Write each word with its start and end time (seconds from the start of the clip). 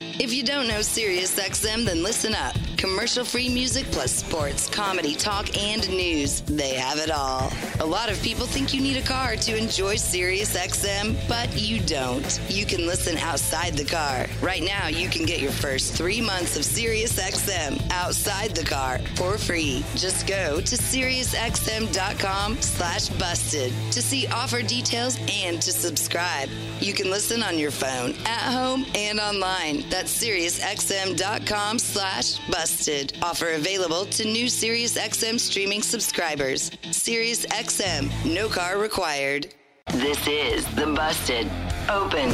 If 0.00 0.32
you 0.32 0.42
don't 0.42 0.68
know 0.68 0.80
SiriusXM, 0.80 1.86
then 1.86 2.02
listen 2.02 2.34
up. 2.34 2.54
Commercial 2.86 3.24
free 3.24 3.48
music 3.48 3.84
plus 3.90 4.12
sports, 4.12 4.70
comedy, 4.70 5.16
talk, 5.16 5.56
and 5.60 5.88
news. 5.90 6.42
They 6.42 6.74
have 6.74 6.98
it 6.98 7.10
all. 7.10 7.52
A 7.80 7.84
lot 7.84 8.08
of 8.08 8.22
people 8.22 8.46
think 8.46 8.72
you 8.72 8.80
need 8.80 8.96
a 8.96 9.02
car 9.02 9.34
to 9.34 9.56
enjoy 9.56 9.96
SiriusXM, 9.96 11.28
but 11.28 11.60
you 11.60 11.80
don't. 11.80 12.40
You 12.48 12.64
can 12.64 12.86
listen 12.86 13.18
outside 13.18 13.74
the 13.74 13.84
car. 13.84 14.26
Right 14.40 14.62
now, 14.62 14.86
you 14.86 15.08
can 15.08 15.26
get 15.26 15.40
your 15.40 15.50
first 15.50 15.94
three 15.94 16.20
months 16.20 16.56
of 16.56 16.62
SiriusXM 16.62 17.90
outside 17.90 18.54
the 18.54 18.64
car 18.64 19.00
for 19.16 19.36
free. 19.36 19.84
Just 19.96 20.28
go 20.28 20.60
to 20.60 20.76
SiriusXM.com 20.76 22.62
slash 22.62 23.08
busted 23.08 23.72
to 23.90 24.00
see 24.00 24.28
offer 24.28 24.62
details 24.62 25.18
and 25.28 25.60
to 25.60 25.72
subscribe. 25.72 26.48
You 26.78 26.94
can 26.94 27.10
listen 27.10 27.42
on 27.42 27.58
your 27.58 27.72
phone, 27.72 28.14
at 28.26 28.52
home, 28.52 28.86
and 28.94 29.18
online. 29.18 29.84
That's 29.90 30.22
SiriusXM.com 30.22 31.80
slash 31.80 32.38
busted. 32.48 32.75
Offer 33.22 33.52
available 33.52 34.04
to 34.06 34.24
new 34.26 34.46
SiriusXM 34.46 35.40
streaming 35.40 35.80
subscribers. 35.82 36.70
SiriusXM, 36.82 38.34
no 38.34 38.48
car 38.48 38.78
required. 38.78 39.46
This 39.92 40.26
is 40.28 40.66
the 40.74 40.86
Busted 40.86 41.46
Open 41.88 42.30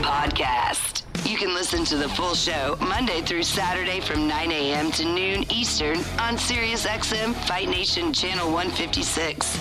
Podcast. 0.00 1.02
You 1.26 1.36
can 1.36 1.52
listen 1.52 1.84
to 1.86 1.96
the 1.98 2.08
full 2.08 2.34
show 2.34 2.78
Monday 2.80 3.20
through 3.20 3.42
Saturday 3.42 4.00
from 4.00 4.26
9 4.26 4.50
a.m. 4.50 4.90
to 4.92 5.04
noon 5.04 5.44
Eastern 5.52 5.98
on 6.18 6.38
SiriusXM 6.38 7.34
Fight 7.46 7.68
Nation 7.68 8.14
Channel 8.14 8.50
156. 8.50 9.58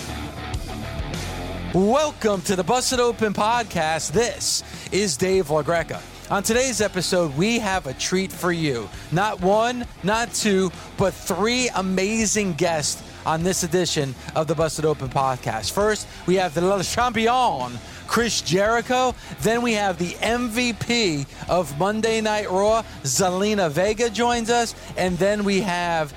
Welcome 1.74 2.42
to 2.44 2.56
the 2.56 2.64
Busted 2.64 3.02
Open 3.02 3.34
podcast. 3.34 4.14
This 4.14 4.64
is 4.94 5.18
Dave 5.18 5.48
LaGreca. 5.48 6.15
On 6.32 6.42
today's 6.42 6.82
episode, 6.82 7.38
we 7.38 7.60
have 7.60 7.86
a 7.86 7.94
treat 7.94 8.32
for 8.32 8.52
you. 8.52 8.90
Not 9.12 9.42
one, 9.42 9.86
not 10.02 10.34
two, 10.34 10.72
but 10.98 11.14
three 11.14 11.70
amazing 11.76 12.54
guests 12.54 13.04
on 13.28 13.44
this 13.44 13.62
edition 13.62 14.16
of 14.36 14.48
the 14.48 14.56
Busted 14.56 14.86
Open 14.86 15.08
podcast. 15.08 15.72
First, 15.72 16.08
we 16.26 16.34
have 16.36 16.56
the 16.56 16.62
Le 16.62 16.84
Champion, 16.84 17.78
Chris 18.08 18.42
Jericho. 18.42 19.14
Then 19.42 19.62
we 19.62 19.74
have 19.74 20.00
the 20.00 20.14
MVP 20.14 21.28
of 21.48 21.78
Monday 21.78 22.22
Night 22.22 22.50
Raw, 22.50 22.82
Zelina 23.04 23.70
Vega 23.70 24.10
joins 24.10 24.50
us. 24.50 24.74
And 24.98 25.20
then 25.20 25.44
we 25.44 25.62
have 25.62 26.12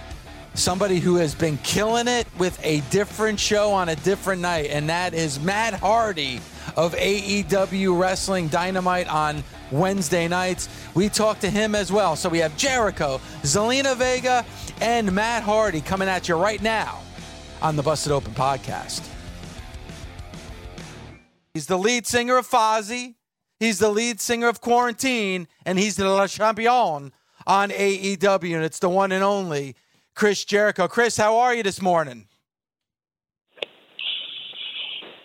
somebody 0.54 1.00
who 1.00 1.16
has 1.16 1.34
been 1.34 1.58
killing 1.58 2.08
it 2.08 2.26
with 2.38 2.58
a 2.64 2.80
different 2.88 3.38
show 3.38 3.72
on 3.72 3.90
a 3.90 3.96
different 3.96 4.40
night, 4.40 4.70
and 4.70 4.88
that 4.88 5.12
is 5.12 5.38
Matt 5.38 5.74
Hardy 5.74 6.40
of 6.76 6.94
AEW 6.94 7.98
Wrestling 7.98 8.48
Dynamite 8.48 9.08
on 9.08 9.44
Wednesday 9.70 10.28
nights. 10.28 10.68
We 10.94 11.08
talked 11.08 11.40
to 11.42 11.50
him 11.50 11.74
as 11.74 11.92
well. 11.92 12.16
So 12.16 12.28
we 12.28 12.38
have 12.38 12.56
Jericho, 12.56 13.20
Zelina 13.42 13.96
Vega, 13.96 14.44
and 14.80 15.12
Matt 15.12 15.42
Hardy 15.42 15.80
coming 15.80 16.08
at 16.08 16.28
you 16.28 16.36
right 16.36 16.62
now 16.62 17.00
on 17.62 17.76
the 17.76 17.82
Busted 17.82 18.12
Open 18.12 18.32
podcast. 18.32 19.06
He's 21.54 21.66
the 21.66 21.78
lead 21.78 22.06
singer 22.06 22.36
of 22.36 22.48
Fozzy. 22.48 23.16
He's 23.58 23.80
the 23.80 23.88
lead 23.88 24.20
singer 24.20 24.48
of 24.48 24.60
Quarantine, 24.60 25.48
and 25.66 25.78
he's 25.78 25.96
the 25.96 26.08
La 26.08 26.28
Champion 26.28 27.12
on 27.46 27.70
AEW, 27.70 28.54
and 28.54 28.64
it's 28.64 28.78
the 28.78 28.88
one 28.88 29.10
and 29.10 29.24
only 29.24 29.74
Chris 30.14 30.44
Jericho. 30.44 30.86
Chris, 30.86 31.16
how 31.16 31.38
are 31.38 31.54
you 31.54 31.62
this 31.64 31.82
morning? 31.82 32.28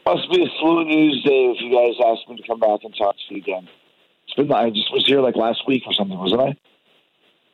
Must 0.06 0.30
be 0.32 0.44
a 0.44 0.48
slow 0.60 0.84
news 0.84 1.24
day 1.24 1.46
if 1.46 1.62
you 1.62 1.72
guys 1.72 1.96
asked 2.06 2.28
me 2.28 2.36
to 2.36 2.48
come 2.48 2.60
back 2.60 2.80
and 2.84 2.94
talk 2.98 3.16
to 3.16 3.36
you 3.36 3.42
again. 3.42 3.70
It's 4.36 4.48
been 4.48 4.52
I 4.52 4.70
just 4.72 4.92
was 4.92 5.06
here 5.06 5.22
like 5.22 5.36
last 5.36 5.68
week 5.68 5.84
or 5.86 5.94
something, 5.94 6.18
wasn't 6.18 6.42
I? 6.42 6.56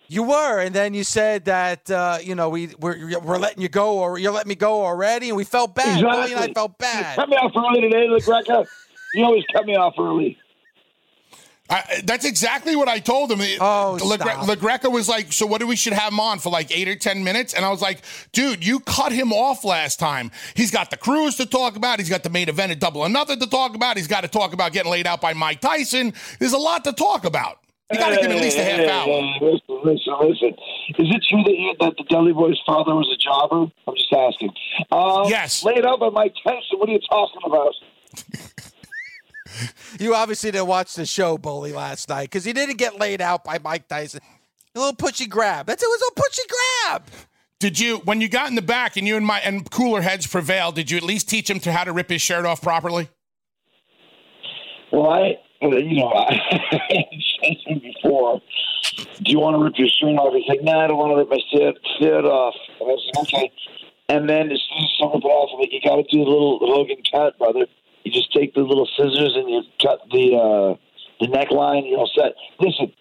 You 0.08 0.24
were, 0.24 0.60
and 0.60 0.74
then 0.74 0.94
you 0.94 1.04
said 1.04 1.46
that 1.46 1.92
uh, 1.92 2.20
you 2.22 2.36
know 2.36 2.50
we 2.50 2.70
we're, 2.80 3.20
we're 3.20 3.38
letting 3.38 3.62
you 3.62 3.70
go, 3.70 4.00
or 4.00 4.18
you're 4.18 4.32
letting 4.32 4.50
me 4.50 4.56
go 4.56 4.86
already, 4.86 5.28
and 5.28 5.38
we 5.38 5.44
felt 5.44 5.76
bad. 5.76 6.00
Exactly. 6.00 6.22
Billy 6.22 6.34
and 6.34 6.52
I 6.52 6.54
felt 6.54 6.78
bad. 6.78 7.18
You 7.18 7.22
cut 7.22 7.30
me 7.30 7.36
off 7.36 7.52
early 7.56 7.82
today, 7.82 8.08
LaGreca. 8.08 8.66
You 9.14 9.26
always 9.26 9.44
cut 9.54 9.66
me 9.66 9.76
off 9.76 9.96
early. 10.00 10.38
I, 11.70 12.02
that's 12.04 12.26
exactly 12.26 12.76
what 12.76 12.88
I 12.88 13.00
told 13.00 13.32
him. 13.32 13.40
Oh, 13.62 13.98
Le, 14.04 14.16
stop. 14.16 14.48
Le 14.48 14.90
was 14.90 15.08
like, 15.08 15.32
"So 15.32 15.46
what 15.46 15.60
do 15.60 15.68
we 15.68 15.76
should 15.76 15.94
have 15.94 16.12
him 16.12 16.20
on 16.20 16.40
for 16.40 16.50
like 16.50 16.76
eight 16.76 16.88
or 16.88 16.96
ten 16.96 17.24
minutes?" 17.24 17.54
And 17.54 17.64
I 17.64 17.70
was 17.70 17.82
like, 17.82 18.02
"Dude, 18.32 18.66
you 18.66 18.80
cut 18.80 19.12
him 19.12 19.32
off 19.32 19.64
last 19.64 20.00
time. 20.00 20.32
He's 20.56 20.72
got 20.72 20.90
the 20.90 20.98
cruise 20.98 21.36
to 21.38 21.46
talk 21.46 21.76
about. 21.76 22.00
He's 22.00 22.10
got 22.10 22.24
the 22.24 22.30
main 22.30 22.50
event 22.50 22.72
at 22.72 22.80
Double 22.80 23.02
or 23.02 23.10
Nothing 23.10 23.40
to 23.40 23.48
talk 23.48 23.76
about. 23.76 23.98
He's 23.98 24.08
got 24.08 24.22
to 24.22 24.28
talk 24.28 24.54
about 24.54 24.74
getting 24.74 24.92
laid 24.92 25.06
out 25.06 25.22
by 25.22 25.34
Mike 25.34 25.62
Tyson. 25.62 26.14
There's 26.40 26.54
a 26.54 26.58
lot 26.58 26.84
to 26.86 26.94
talk 26.94 27.24
about. 27.26 27.60
You 27.92 27.98
got 27.98 28.10
to 28.10 28.16
give 28.18 28.26
him 28.26 28.38
at 28.38 28.42
least 28.44 28.58
a 28.58 28.64
half 28.64 28.80
Hey, 28.80 28.90
hour." 28.90 29.06
hey, 29.06 29.38
listen, 29.42 29.80
listen, 29.84 30.14
listen. 30.22 30.50
Is 30.98 31.16
it 31.16 31.24
true 31.28 31.44
that, 31.44 31.56
you, 31.56 31.74
that 31.80 31.94
the 31.98 32.04
Deli 32.04 32.34
Boy's 32.34 32.60
father 32.66 32.94
was 32.96 33.10
a 33.12 33.18
jobber? 33.18 33.72
I'm 33.88 33.96
just 33.96 34.14
asking. 34.14 34.52
Um, 34.92 35.28
Yes. 35.30 35.64
Laid 35.64 35.86
out 35.86 36.00
by 36.00 36.10
Mike 36.10 36.34
Tyson. 36.44 36.78
What 36.80 36.90
are 36.90 36.92
you 36.94 37.00
talking 37.10 37.42
about? 37.46 37.74
You 40.00 40.16
obviously 40.16 40.52
didn't 40.52 40.68
watch 40.68 40.94
the 40.94 41.06
show, 41.06 41.38
Bully, 41.38 41.74
last 41.74 42.10
night 42.10 42.24
because 42.24 42.46
he 42.46 42.54
didn't 42.54 42.78
get 42.78 43.00
laid 43.00 43.22
out 43.22 43.44
by 43.44 43.60
Mike 43.60 43.88
Tyson. 43.88 44.22
A 44.76 44.80
little 44.80 44.96
pushy 44.96 45.28
grab. 45.28 45.66
That's 45.66 45.84
it 45.84 45.88
was 45.88 46.12
a 46.12 46.20
pushy 46.20 46.48
grab. 46.50 47.04
Did 47.60 47.80
you, 47.80 47.98
when 48.06 48.22
you 48.22 48.30
got 48.30 48.50
in 48.50 48.56
the 48.56 48.62
back 48.62 48.96
and 48.96 49.06
you 49.06 49.18
and 49.18 49.26
my 49.26 49.40
and 49.40 49.70
cooler 49.70 50.02
heads 50.02 50.26
prevailed, 50.28 50.76
did 50.76 50.90
you 50.90 50.98
at 50.98 51.04
least 51.04 51.28
teach 51.28 51.50
him 51.50 51.60
to 51.62 51.74
how 51.74 51.84
to 51.84 51.92
rip 51.92 52.10
his 52.10 52.22
shirt 52.22 52.46
off 52.46 52.62
properly? 52.62 53.10
Well, 54.92 55.10
I, 55.10 55.38
you 55.62 56.00
know, 56.00 56.08
I 56.16 56.40
said 56.72 57.58
to 57.66 57.74
him 57.74 57.80
before, 57.80 58.42
do 59.24 59.32
you 59.32 59.40
want 59.40 59.58
to 59.58 59.64
rip 59.64 59.78
your 59.78 59.90
shirt 59.90 60.16
off? 60.18 60.34
He's 60.34 60.48
like, 60.48 60.62
no, 60.64 60.72
nah, 60.72 60.86
I 60.86 60.88
don't 60.88 60.98
want 60.98 61.12
to 61.12 61.18
rip 61.18 61.30
my 61.30 61.40
shirt, 61.52 61.76
shirt 62.00 62.26
off. 62.26 62.56
And 62.80 62.90
I 62.90 62.96
said, 62.96 63.22
okay. 63.24 63.52
And 64.08 64.30
then 64.30 64.52
as 64.52 64.60
soon 64.70 64.84
as 64.84 64.92
someone 65.00 65.22
put 65.22 65.28
off, 65.28 65.50
I'm 65.54 65.60
like, 65.60 65.74
you 65.74 65.82
got 65.82 65.98
to 65.98 66.04
do 66.04 66.24
the 66.24 66.30
little 66.30 66.60
Hogan 66.62 67.04
cut, 67.12 67.38
brother. 67.38 67.68
You 68.04 68.12
just 68.12 68.32
take 68.34 68.54
the 68.54 68.62
little 68.62 68.88
scissors 68.98 69.36
and 69.36 69.50
you 69.50 69.62
cut 69.82 70.00
the 70.12 70.36
uh, 70.36 70.76
the 71.20 71.28
neckline. 71.28 71.90
You're 71.90 72.00
all 72.00 72.12
set. 72.16 72.34
Listen, 72.60 72.94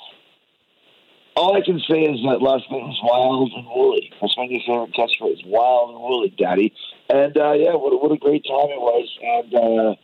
all 1.37 1.57
I 1.57 1.61
can 1.61 1.79
say 1.89 2.03
is 2.03 2.21
that 2.27 2.43
Las 2.43 2.63
Vegas 2.71 2.99
wild 3.03 3.53
and 3.55 3.67
woolly. 3.67 4.13
That's 4.21 4.37
my 4.37 4.47
new 4.47 4.61
favorite 4.67 4.93
catchphrase: 4.93 5.47
wild 5.47 5.91
and 5.91 6.01
woolly, 6.01 6.35
Daddy. 6.37 6.75
And 7.09 7.37
uh, 7.37 7.53
yeah, 7.53 7.75
what, 7.75 8.03
what 8.03 8.13
a 8.13 8.19
great 8.19 8.45
time 8.45 8.71
it 8.75 8.81
was. 8.81 9.09
And 9.23 9.55
uh, 9.55 9.95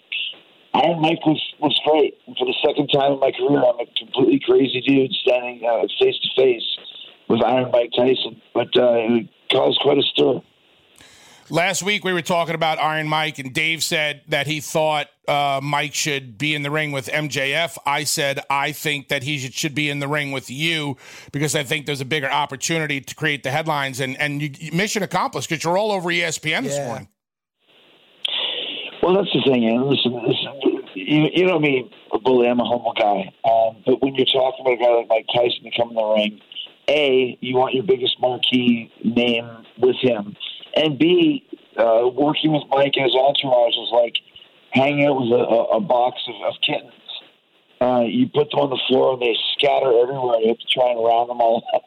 Iron 0.75 1.01
Mike 1.03 1.27
was 1.27 1.43
was 1.59 1.79
great. 1.85 2.19
For 2.39 2.47
the 2.47 2.55
second 2.65 2.89
time 2.89 3.15
in 3.15 3.21
my 3.21 3.33
career, 3.33 3.63
I'm 3.63 3.81
a 3.81 3.87
completely 3.99 4.41
crazy 4.41 4.81
dude 4.81 5.13
standing 5.13 5.61
face 5.99 6.19
to 6.23 6.29
face 6.37 6.79
with 7.29 7.43
Iron 7.43 7.71
Mike 7.73 7.91
Tyson. 7.97 8.41
But 8.55 8.77
uh, 8.77 8.95
it 8.95 9.29
caused 9.51 9.81
quite 9.81 9.99
a 9.99 10.03
stir. 10.03 10.41
Last 11.51 11.83
week 11.83 12.05
we 12.05 12.13
were 12.13 12.23
talking 12.23 12.55
about 12.55 12.79
Iron 12.79 13.09
Mike, 13.09 13.39
and 13.39 13.53
Dave 13.53 13.83
said 13.83 14.23
that 14.29 14.47
he 14.47 14.61
thought 14.61 15.09
uh, 15.29 15.61
Mike 15.63 15.95
should 15.95 16.39
be 16.39 16.55
in 16.55 16.63
the 16.63 16.71
ring 16.71 16.93
with 16.93 17.09
MJF. 17.09 17.77
I 17.85 18.05
said 18.05 18.41
I 18.49 18.73
think 18.73 19.09
that 19.09 19.23
he 19.23 19.39
should, 19.39 19.55
should 19.55 19.75
be 19.75 19.91
in 19.91 19.99
the 19.99 20.09
ring 20.09 20.33
with 20.33 20.51
you 20.51 20.97
because 21.33 21.55
I 21.55 21.63
think 21.63 21.87
there's 21.87 22.01
a 22.01 22.07
bigger 22.07 22.31
opportunity 22.31 23.01
to 23.01 23.15
create 23.15 23.43
the 23.43 23.51
headlines. 23.51 24.01
And 24.01 24.17
and 24.19 24.43
you, 24.43 24.73
mission 24.73 25.03
accomplished 25.03 25.49
because 25.49 25.65
you're 25.65 25.79
all 25.79 25.93
over 25.93 26.11
ESPN 26.11 26.63
this 26.65 26.79
morning. 26.79 27.09
Well, 29.03 29.15
that's 29.15 29.33
the 29.35 29.43
thing, 29.51 29.67
man. 29.67 29.89
Listen, 29.89 30.13
listen 30.15 30.75
you, 30.95 31.29
you 31.33 31.47
know 31.47 31.59
me, 31.59 31.91
bully. 32.23 32.49
I'm 32.49 32.61
a 32.61 32.65
humble 32.65 32.95
guy. 32.95 33.33
Um, 33.45 33.83
but 33.87 34.03
when 34.03 34.15
you're 34.15 34.27
talking 34.27 34.61
about 34.61 34.73
a 34.73 34.77
guy 34.77 34.91
like 34.95 35.09
Mike 35.09 35.27
Tyson 35.35 35.65
to 35.65 35.71
come 35.77 35.91
in 35.91 35.95
the 35.97 36.05
ring, 36.05 36.41
A, 36.89 37.39
you 37.41 37.57
want 37.57 37.75
your 37.75 37.85
biggest 37.85 38.21
marquee 38.21 38.91
name 39.05 39.49
with 39.79 39.97
him. 40.01 40.37
And 40.77 40.99
B, 40.99 41.45
uh, 41.77 42.09
working 42.13 42.53
with 42.53 42.65
Mike 42.69 42.95
and 42.97 43.05
his 43.07 43.15
entourage 43.15 43.75
is 43.75 43.91
like 43.93 44.17
hanging 44.73 45.07
out 45.07 45.21
with 45.21 45.31
a, 45.31 45.79
a, 45.79 45.81
box 45.81 46.21
of, 46.29 46.35
of 46.47 46.55
kittens. 46.63 46.93
Uh, 47.81 48.03
you 48.07 48.27
put 48.29 48.51
them 48.51 48.61
on 48.61 48.71
the 48.71 48.81
floor 48.89 49.15
and 49.15 49.23
they 49.23 49.37
scatter 49.55 49.91
everywhere. 50.03 50.41
You 50.41 50.49
have 50.49 50.59
to 50.59 50.71
try 50.73 50.91
and 50.91 50.99
round 50.99 51.31
them 51.31 51.41
all 51.41 51.63
up. 51.75 51.85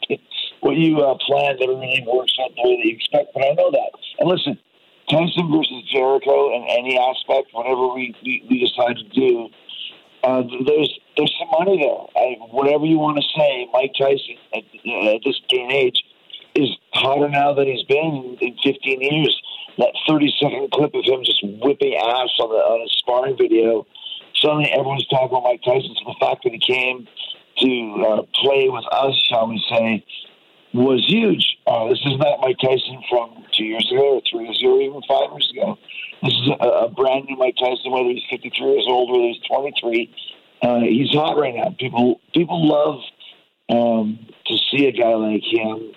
what 0.62 0.78
you 0.78 1.00
uh, 1.00 1.18
planned 1.26 1.60
really 1.60 2.04
works 2.08 2.34
out 2.40 2.52
the 2.56 2.64
way 2.64 2.78
that 2.80 2.88
you 2.88 2.96
expect, 2.96 3.34
but 3.34 3.44
I 3.44 3.52
know 3.54 3.72
that. 3.72 3.92
And 4.20 4.30
listen, 4.30 4.58
Tyson 5.10 5.52
versus 5.52 5.84
Jericho 5.92 6.56
in 6.56 6.64
any 6.70 7.00
aspect, 7.00 7.52
whatever 7.52 7.88
we, 7.94 8.16
we, 8.24 8.44
we 8.50 8.60
decide 8.60 8.98
to 8.98 9.08
do, 9.12 9.50
Uh, 10.24 10.44
there's 10.66 10.92
there's 11.16 11.34
some 11.40 11.50
money 11.52 11.78
there. 11.78 12.04
I, 12.16 12.36
whatever 12.52 12.86
you 12.86 13.00
want 13.00 13.18
to 13.18 13.26
say, 13.36 13.68
Mike 13.72 13.94
Tyson 13.98 14.36
at, 14.54 14.64
at 15.16 15.22
this 15.24 15.40
day 15.48 15.62
and 15.62 15.72
age 15.72 16.04
is 16.58 16.70
hotter 16.94 17.30
now 17.30 17.54
than 17.54 17.68
he's 17.68 17.84
been 17.84 18.38
in 18.42 18.58
15 18.64 19.02
years. 19.02 19.42
That 19.78 19.94
30 20.10 20.34
second 20.42 20.72
clip 20.72 20.94
of 20.96 21.06
him 21.06 21.24
just 21.24 21.44
whipping 21.62 21.94
ass 21.94 22.34
on 22.42 22.50
the 22.50 22.62
on 22.66 22.82
a 22.82 22.90
sparring 22.98 23.38
video. 23.38 23.86
Suddenly, 24.42 24.72
everyone's 24.72 25.08
talking 25.08 25.30
about 25.30 25.44
Mike 25.44 25.62
Tyson. 25.62 25.94
So 26.02 26.14
the 26.14 26.20
fact 26.20 26.44
that 26.44 26.54
he 26.54 26.60
came 26.60 27.08
to 27.62 27.72
uh, 28.06 28.22
play 28.42 28.70
with 28.70 28.86
us, 28.92 29.14
shall 29.30 29.48
we 29.48 29.64
say, 29.70 30.04
was 30.74 31.06
huge. 31.08 31.58
Uh, 31.66 31.90
this 31.90 32.02
is 32.06 32.18
not 32.18 32.42
Mike 32.42 32.58
Tyson 32.62 33.02
from 33.10 33.46
two 33.54 33.66
years 33.66 33.88
ago, 33.92 34.18
or 34.18 34.22
three 34.30 34.46
years 34.46 34.60
ago, 34.62 34.78
or 34.78 34.82
even 34.82 35.02
five 35.08 35.30
years 35.32 35.52
ago. 35.54 35.78
This 36.24 36.34
is 36.34 36.50
a, 36.60 36.68
a 36.86 36.90
brand 36.90 37.26
new 37.26 37.38
Mike 37.38 37.56
Tyson, 37.58 37.92
whether 37.92 38.10
he's 38.10 38.26
53 38.30 38.66
years 38.66 38.86
old, 38.88 39.12
whether 39.12 39.30
he's 39.30 39.42
23. 39.46 40.10
Uh, 40.62 40.80
he's 40.82 41.14
hot 41.14 41.38
right 41.38 41.54
now. 41.54 41.76
People 41.80 42.20
people 42.34 42.66
love 42.66 43.02
um, 43.70 44.20
to 44.48 44.58
see 44.70 44.88
a 44.88 44.92
guy 44.92 45.14
like 45.14 45.44
him 45.44 45.94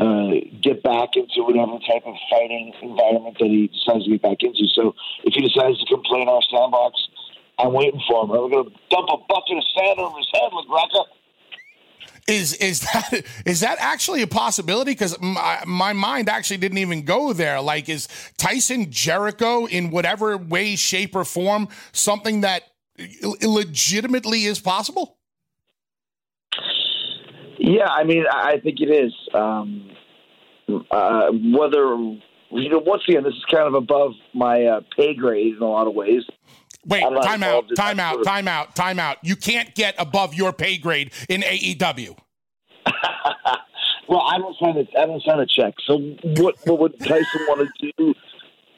uh, 0.00 0.30
get 0.62 0.82
back 0.82 1.16
into 1.16 1.42
whatever 1.42 1.78
type 1.86 2.02
of 2.04 2.14
fighting 2.30 2.72
environment 2.82 3.36
that 3.40 3.48
he 3.48 3.68
decides 3.68 4.04
to 4.04 4.10
get 4.10 4.22
back 4.22 4.38
into. 4.40 4.66
So 4.68 4.94
if 5.24 5.34
he 5.34 5.42
decides 5.42 5.78
to 5.80 5.86
come 5.88 6.02
play 6.02 6.22
in 6.22 6.28
our 6.28 6.42
sandbox, 6.50 7.08
I'm 7.58 7.72
waiting 7.72 8.00
for 8.08 8.24
him. 8.24 8.30
I'm 8.30 8.50
going 8.50 8.64
to 8.64 8.70
dump 8.90 9.08
a 9.08 9.16
bucket 9.28 9.56
of 9.56 9.64
sand 9.76 9.98
over 9.98 10.18
his 10.18 10.28
head, 10.34 10.50
LaGreca. 10.52 11.04
Is 12.28 12.54
is 12.54 12.80
that 12.80 13.22
is 13.46 13.60
that 13.60 13.76
actually 13.78 14.22
a 14.22 14.26
possibility? 14.26 14.90
Because 14.90 15.18
my, 15.20 15.62
my 15.64 15.92
mind 15.92 16.28
actually 16.28 16.56
didn't 16.56 16.78
even 16.78 17.04
go 17.04 17.32
there. 17.32 17.60
Like, 17.60 17.88
is 17.88 18.08
Tyson 18.36 18.90
Jericho 18.90 19.66
in 19.66 19.90
whatever 19.92 20.36
way, 20.36 20.74
shape, 20.74 21.14
or 21.14 21.24
form 21.24 21.68
something 21.92 22.40
that 22.40 22.64
legitimately 23.42 24.44
is 24.44 24.58
possible? 24.58 25.18
Yeah, 27.58 27.88
I 27.88 28.04
mean, 28.04 28.24
I 28.30 28.58
think 28.58 28.80
it 28.80 28.90
is. 28.90 29.12
Um, 29.34 29.90
uh, 30.90 31.30
whether 31.30 31.96
you 32.50 32.68
know, 32.68 32.78
once 32.78 33.02
again, 33.08 33.24
this 33.24 33.34
is 33.34 33.44
kind 33.50 33.66
of 33.66 33.74
above 33.74 34.12
my 34.34 34.64
uh, 34.64 34.80
pay 34.96 35.14
grade 35.14 35.56
in 35.56 35.62
a 35.62 35.66
lot 35.66 35.86
of 35.86 35.94
ways. 35.94 36.22
Wait, 36.86 37.00
time 37.00 37.42
out, 37.42 37.64
time 37.76 37.98
out, 37.98 38.24
time 38.24 38.48
out, 38.48 38.76
time 38.76 38.98
out. 38.98 39.18
You 39.22 39.34
can't 39.34 39.74
get 39.74 39.94
above 39.98 40.34
your 40.34 40.52
pay 40.52 40.78
grade 40.78 41.12
in 41.28 41.42
AEW. 41.42 42.16
well, 44.08 44.20
I 44.20 44.38
don't 44.38 44.56
sign 44.58 44.76
a, 44.76 45.00
I 45.00 45.06
don't 45.06 45.22
sign 45.22 45.40
a 45.40 45.46
check. 45.46 45.74
So 45.84 45.98
what, 46.36 46.54
what 46.64 46.78
would 46.78 47.00
Tyson 47.00 47.40
want 47.48 47.68
to 47.80 47.92
do? 47.98 48.14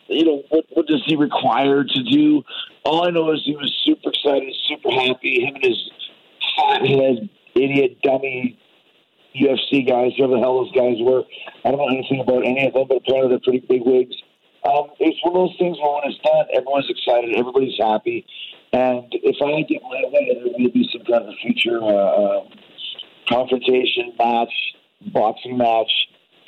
You 0.08 0.24
know, 0.24 0.42
what, 0.48 0.64
what 0.70 0.86
does 0.86 1.02
he 1.04 1.16
require 1.16 1.84
to 1.84 2.02
do? 2.02 2.42
All 2.84 3.06
I 3.06 3.10
know 3.10 3.30
is 3.32 3.42
he 3.44 3.54
was 3.54 3.70
super 3.84 4.08
excited, 4.08 4.54
super 4.66 4.90
happy. 4.90 5.44
Him 5.44 5.56
and 5.56 5.64
his 5.64 5.90
fathead, 6.56 7.28
idiot, 7.54 7.98
dummy 8.02 8.58
UFC 9.36 9.86
guys, 9.86 10.12
whoever 10.16 10.34
the 10.34 10.40
hell 10.40 10.64
those 10.64 10.72
guys 10.72 10.96
were. 11.00 11.24
I 11.64 11.70
don't 11.70 11.78
know 11.78 11.88
anything 11.88 12.20
about 12.20 12.46
any 12.46 12.66
of 12.66 12.74
them, 12.74 12.86
but 12.88 12.98
apparently 12.98 13.30
they're 13.30 13.44
pretty 13.44 13.64
big 13.68 13.82
wigs. 13.84 14.16
Um, 14.64 14.90
it's 14.98 15.18
one 15.22 15.36
of 15.36 15.48
those 15.48 15.56
things 15.58 15.78
where 15.78 16.00
when 16.00 16.10
it's 16.10 16.20
done, 16.20 16.46
everyone's 16.52 16.90
excited, 16.90 17.36
everybody's 17.36 17.78
happy. 17.78 18.26
And 18.72 19.06
if 19.12 19.36
I 19.40 19.62
get 19.62 19.82
my 19.82 20.02
way, 20.12 20.34
there 20.34 20.52
will 20.52 20.72
be 20.72 20.88
some 20.92 21.04
kind 21.06 21.28
of 21.28 21.34
future 21.40 21.80
uh, 21.80 21.88
uh, 21.88 22.44
confrontation 23.28 24.12
match, 24.18 24.52
boxing 25.12 25.56
match, 25.56 25.90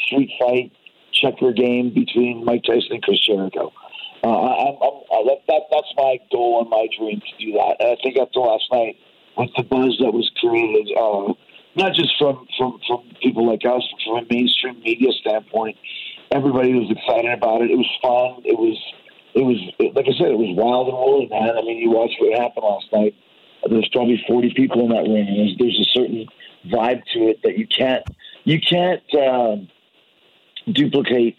street 0.06 0.30
fight, 0.38 0.72
checker 1.12 1.52
game 1.52 1.94
between 1.94 2.44
Mike 2.44 2.64
Tyson 2.64 2.98
and 2.98 3.02
Chris 3.02 3.20
Jericho. 3.24 3.72
Uh, 4.22 4.28
I'm, 4.28 4.76
I'm, 4.82 5.26
that, 5.26 5.40
that, 5.48 5.62
that's 5.70 5.92
my 5.96 6.18
goal 6.30 6.60
and 6.60 6.68
my 6.68 6.88
dream 6.98 7.20
to 7.20 7.44
do 7.44 7.52
that. 7.52 7.76
And 7.80 7.96
I 7.96 7.96
think 8.02 8.18
after 8.18 8.40
last 8.40 8.64
night, 8.72 8.96
with 9.36 9.50
the 9.56 9.62
buzz 9.62 9.96
that 10.00 10.12
was 10.12 10.30
created, 10.40 10.92
uh, 10.92 11.32
not 11.76 11.94
just 11.94 12.10
from, 12.18 12.46
from, 12.58 12.80
from 12.86 13.04
people 13.22 13.46
like 13.46 13.64
us, 13.64 13.82
but 13.90 14.00
from 14.04 14.24
a 14.24 14.26
mainstream 14.30 14.80
media 14.80 15.12
standpoint, 15.20 15.76
everybody 16.30 16.74
was 16.74 16.90
excited 16.90 17.32
about 17.32 17.62
it. 17.62 17.70
It 17.70 17.76
was 17.76 17.90
fun. 18.02 18.42
It 18.44 18.58
was 18.58 18.76
it 19.32 19.42
was 19.42 19.58
like 19.94 20.06
I 20.08 20.18
said, 20.18 20.32
it 20.32 20.38
was 20.38 20.56
wild 20.56 20.88
and 20.88 20.98
woolly, 20.98 21.28
man. 21.30 21.56
I 21.56 21.62
mean, 21.62 21.78
you 21.78 21.90
watched 21.90 22.16
what 22.18 22.38
happened 22.38 22.64
last 22.64 22.86
night. 22.92 23.14
There's 23.68 23.88
probably 23.92 24.20
40 24.26 24.54
people 24.54 24.82
in 24.82 24.88
that 24.88 25.04
and 25.04 25.14
there's, 25.14 25.56
there's 25.58 25.78
a 25.78 25.90
certain 25.92 26.26
vibe 26.66 27.02
to 27.12 27.28
it 27.28 27.42
that 27.44 27.56
you 27.56 27.66
can't 27.66 28.04
you 28.44 28.60
can't 28.60 29.02
uh, 29.14 29.56
duplicate 30.72 31.36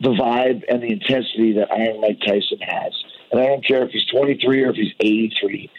the 0.00 0.10
vibe 0.10 0.62
and 0.68 0.82
the 0.82 0.92
intensity 0.92 1.54
that 1.54 1.70
Iron 1.72 2.00
Mike 2.00 2.18
Tyson 2.20 2.58
has. 2.60 2.92
And 3.30 3.40
I 3.40 3.46
don't 3.46 3.64
care 3.64 3.82
if 3.84 3.90
he's 3.90 4.06
23 4.06 4.62
or 4.64 4.70
if 4.70 4.76
he's 4.76 4.92
83. 5.00 5.70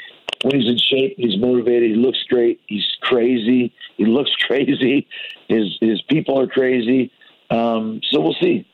When 0.43 0.59
he's 0.59 0.69
in 0.69 0.77
shape, 0.77 1.15
he's 1.17 1.37
motivated. 1.37 1.91
He 1.91 1.95
looks 1.95 2.21
great. 2.29 2.59
He's 2.67 2.85
crazy. 3.01 3.73
He 3.97 4.05
looks 4.05 4.31
crazy. 4.47 5.07
His 5.47 5.77
his 5.81 6.01
people 6.09 6.39
are 6.39 6.47
crazy. 6.47 7.11
Um, 7.49 8.01
so 8.11 8.19
we'll 8.19 8.35
see. 8.41 8.67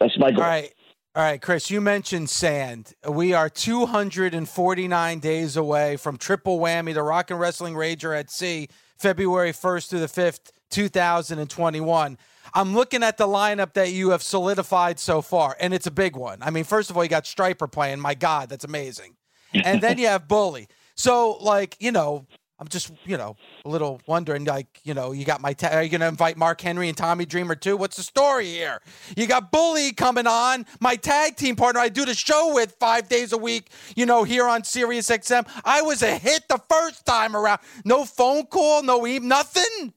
That's 0.00 0.18
my 0.18 0.30
goal. 0.30 0.42
All 0.42 0.48
right. 0.48 0.72
All 1.16 1.24
right, 1.24 1.42
Chris, 1.42 1.72
you 1.72 1.80
mentioned 1.80 2.30
sand. 2.30 2.94
We 3.08 3.34
are 3.34 3.48
249 3.48 5.18
days 5.18 5.56
away 5.56 5.96
from 5.96 6.16
triple 6.16 6.60
whammy, 6.60 6.94
the 6.94 7.02
Rock 7.02 7.32
and 7.32 7.40
Wrestling 7.40 7.74
Rager 7.74 8.16
at 8.16 8.30
Sea, 8.30 8.68
February 8.96 9.50
1st 9.50 9.88
through 9.88 10.00
the 10.00 10.06
5th, 10.06 10.52
2021. 10.70 12.16
I'm 12.54 12.74
looking 12.74 13.02
at 13.02 13.16
the 13.16 13.26
lineup 13.26 13.72
that 13.74 13.90
you 13.90 14.10
have 14.10 14.22
solidified 14.22 15.00
so 15.00 15.20
far, 15.20 15.56
and 15.58 15.74
it's 15.74 15.88
a 15.88 15.90
big 15.90 16.14
one. 16.14 16.38
I 16.42 16.50
mean, 16.50 16.62
first 16.62 16.90
of 16.90 16.96
all, 16.96 17.02
you 17.02 17.10
got 17.10 17.24
Stryper 17.24 17.70
playing. 17.70 17.98
My 17.98 18.14
God, 18.14 18.48
that's 18.48 18.64
amazing. 18.64 19.16
And 19.54 19.80
then 19.80 19.98
you 19.98 20.06
have 20.08 20.28
Bully. 20.28 20.68
So, 20.94 21.38
like, 21.40 21.76
you 21.80 21.92
know, 21.92 22.26
I'm 22.60 22.68
just, 22.68 22.92
you 23.06 23.16
know, 23.16 23.36
a 23.64 23.68
little 23.70 24.02
wondering, 24.06 24.44
like, 24.44 24.80
you 24.84 24.92
know, 24.92 25.12
you 25.12 25.24
got 25.24 25.40
my, 25.40 25.54
ta- 25.54 25.68
are 25.68 25.82
you 25.82 25.88
going 25.88 26.02
to 26.02 26.08
invite 26.08 26.36
Mark 26.36 26.60
Henry 26.60 26.88
and 26.88 26.96
Tommy 26.96 27.24
Dreamer 27.24 27.54
too? 27.54 27.74
What's 27.74 27.96
the 27.96 28.02
story 28.02 28.44
here? 28.44 28.82
You 29.16 29.26
got 29.26 29.50
Bully 29.50 29.92
coming 29.92 30.26
on, 30.26 30.66
my 30.78 30.96
tag 30.96 31.36
team 31.36 31.56
partner 31.56 31.80
I 31.80 31.88
do 31.88 32.04
the 32.04 32.12
show 32.12 32.52
with 32.54 32.76
five 32.78 33.08
days 33.08 33.32
a 33.32 33.38
week, 33.38 33.70
you 33.96 34.04
know, 34.04 34.24
here 34.24 34.46
on 34.46 34.62
Sirius 34.62 35.08
XM. 35.08 35.48
I 35.64 35.80
was 35.80 36.02
a 36.02 36.18
hit 36.18 36.48
the 36.48 36.60
first 36.68 37.06
time 37.06 37.34
around. 37.34 37.60
No 37.86 38.04
phone 38.04 38.44
call, 38.44 38.82
no 38.82 39.06
email, 39.06 39.26
nothing. 39.26 39.94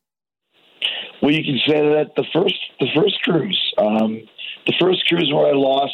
Well, 1.22 1.32
you 1.32 1.44
can 1.44 1.60
say 1.68 1.82
that 1.82 2.12
the 2.16 2.26
first, 2.34 2.60
the 2.80 2.88
first 2.96 3.22
cruise, 3.24 3.74
um, 3.78 4.22
the 4.68 4.74
first 4.80 5.06
cruise 5.08 5.30
where 5.34 5.48
I 5.48 5.54
lost 5.54 5.94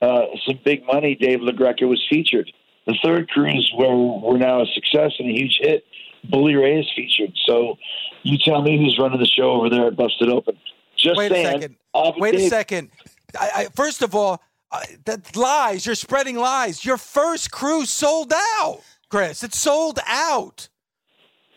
uh, 0.00 0.22
some 0.46 0.58
big 0.64 0.86
money, 0.86 1.14
Dave 1.14 1.40
LaGreca 1.40 1.86
was 1.86 2.02
featured. 2.08 2.50
The 2.86 2.96
third 3.04 3.28
cruise 3.28 3.70
where 3.76 3.94
we're 3.94 4.38
now 4.38 4.62
a 4.62 4.66
success 4.74 5.12
and 5.18 5.28
a 5.28 5.32
huge 5.32 5.58
hit 5.60 5.84
Bully 6.28 6.54
Ray 6.54 6.80
is 6.80 6.90
featured. 6.94 7.32
So 7.46 7.76
you 8.22 8.38
tell 8.38 8.62
me 8.62 8.78
who's 8.78 8.98
running 8.98 9.20
the 9.20 9.26
show 9.26 9.52
over 9.52 9.70
there 9.70 9.86
at 9.86 9.96
Busted 9.96 10.28
Open. 10.28 10.56
Just 10.96 11.16
Wait 11.16 11.30
saying, 11.30 11.46
a 11.46 11.50
second. 11.50 11.76
Wait 12.18 12.34
a 12.34 12.48
second. 12.48 12.90
I, 13.38 13.50
I, 13.54 13.64
first 13.74 14.02
of 14.02 14.14
all, 14.14 14.42
uh, 14.70 14.80
that 15.06 15.34
lies. 15.36 15.86
You're 15.86 15.94
spreading 15.94 16.36
lies. 16.36 16.84
Your 16.84 16.98
first 16.98 17.50
cruise 17.50 17.90
sold 17.90 18.32
out, 18.58 18.80
Chris. 19.08 19.42
It's 19.42 19.58
sold 19.58 19.98
out. 20.06 20.68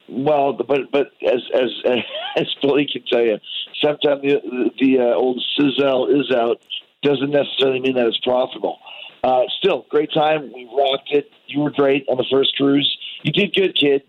Well, 0.09 0.53
but 0.53 0.91
but 0.91 1.07
as 1.25 1.41
as 1.53 1.71
as 2.37 2.55
Bully 2.61 2.87
can 2.91 3.03
tell 3.05 3.21
you, 3.21 3.37
sometimes 3.81 4.21
the 4.21 4.71
the 4.79 4.99
uh, 4.99 5.15
old 5.15 5.43
sizzle 5.57 6.07
is 6.09 6.31
out 6.31 6.61
doesn't 7.03 7.31
necessarily 7.31 7.81
mean 7.81 7.95
that 7.95 8.07
it's 8.07 8.19
profitable. 8.19 8.79
Uh, 9.23 9.43
still, 9.57 9.85
great 9.89 10.11
time. 10.13 10.51
We 10.53 10.69
rocked 10.75 11.11
it. 11.11 11.31
You 11.47 11.61
were 11.61 11.71
great 11.71 12.05
on 12.09 12.17
the 12.17 12.25
first 12.29 12.55
cruise. 12.57 12.97
You 13.23 13.31
did 13.31 13.53
good, 13.53 13.75
kid 13.75 14.03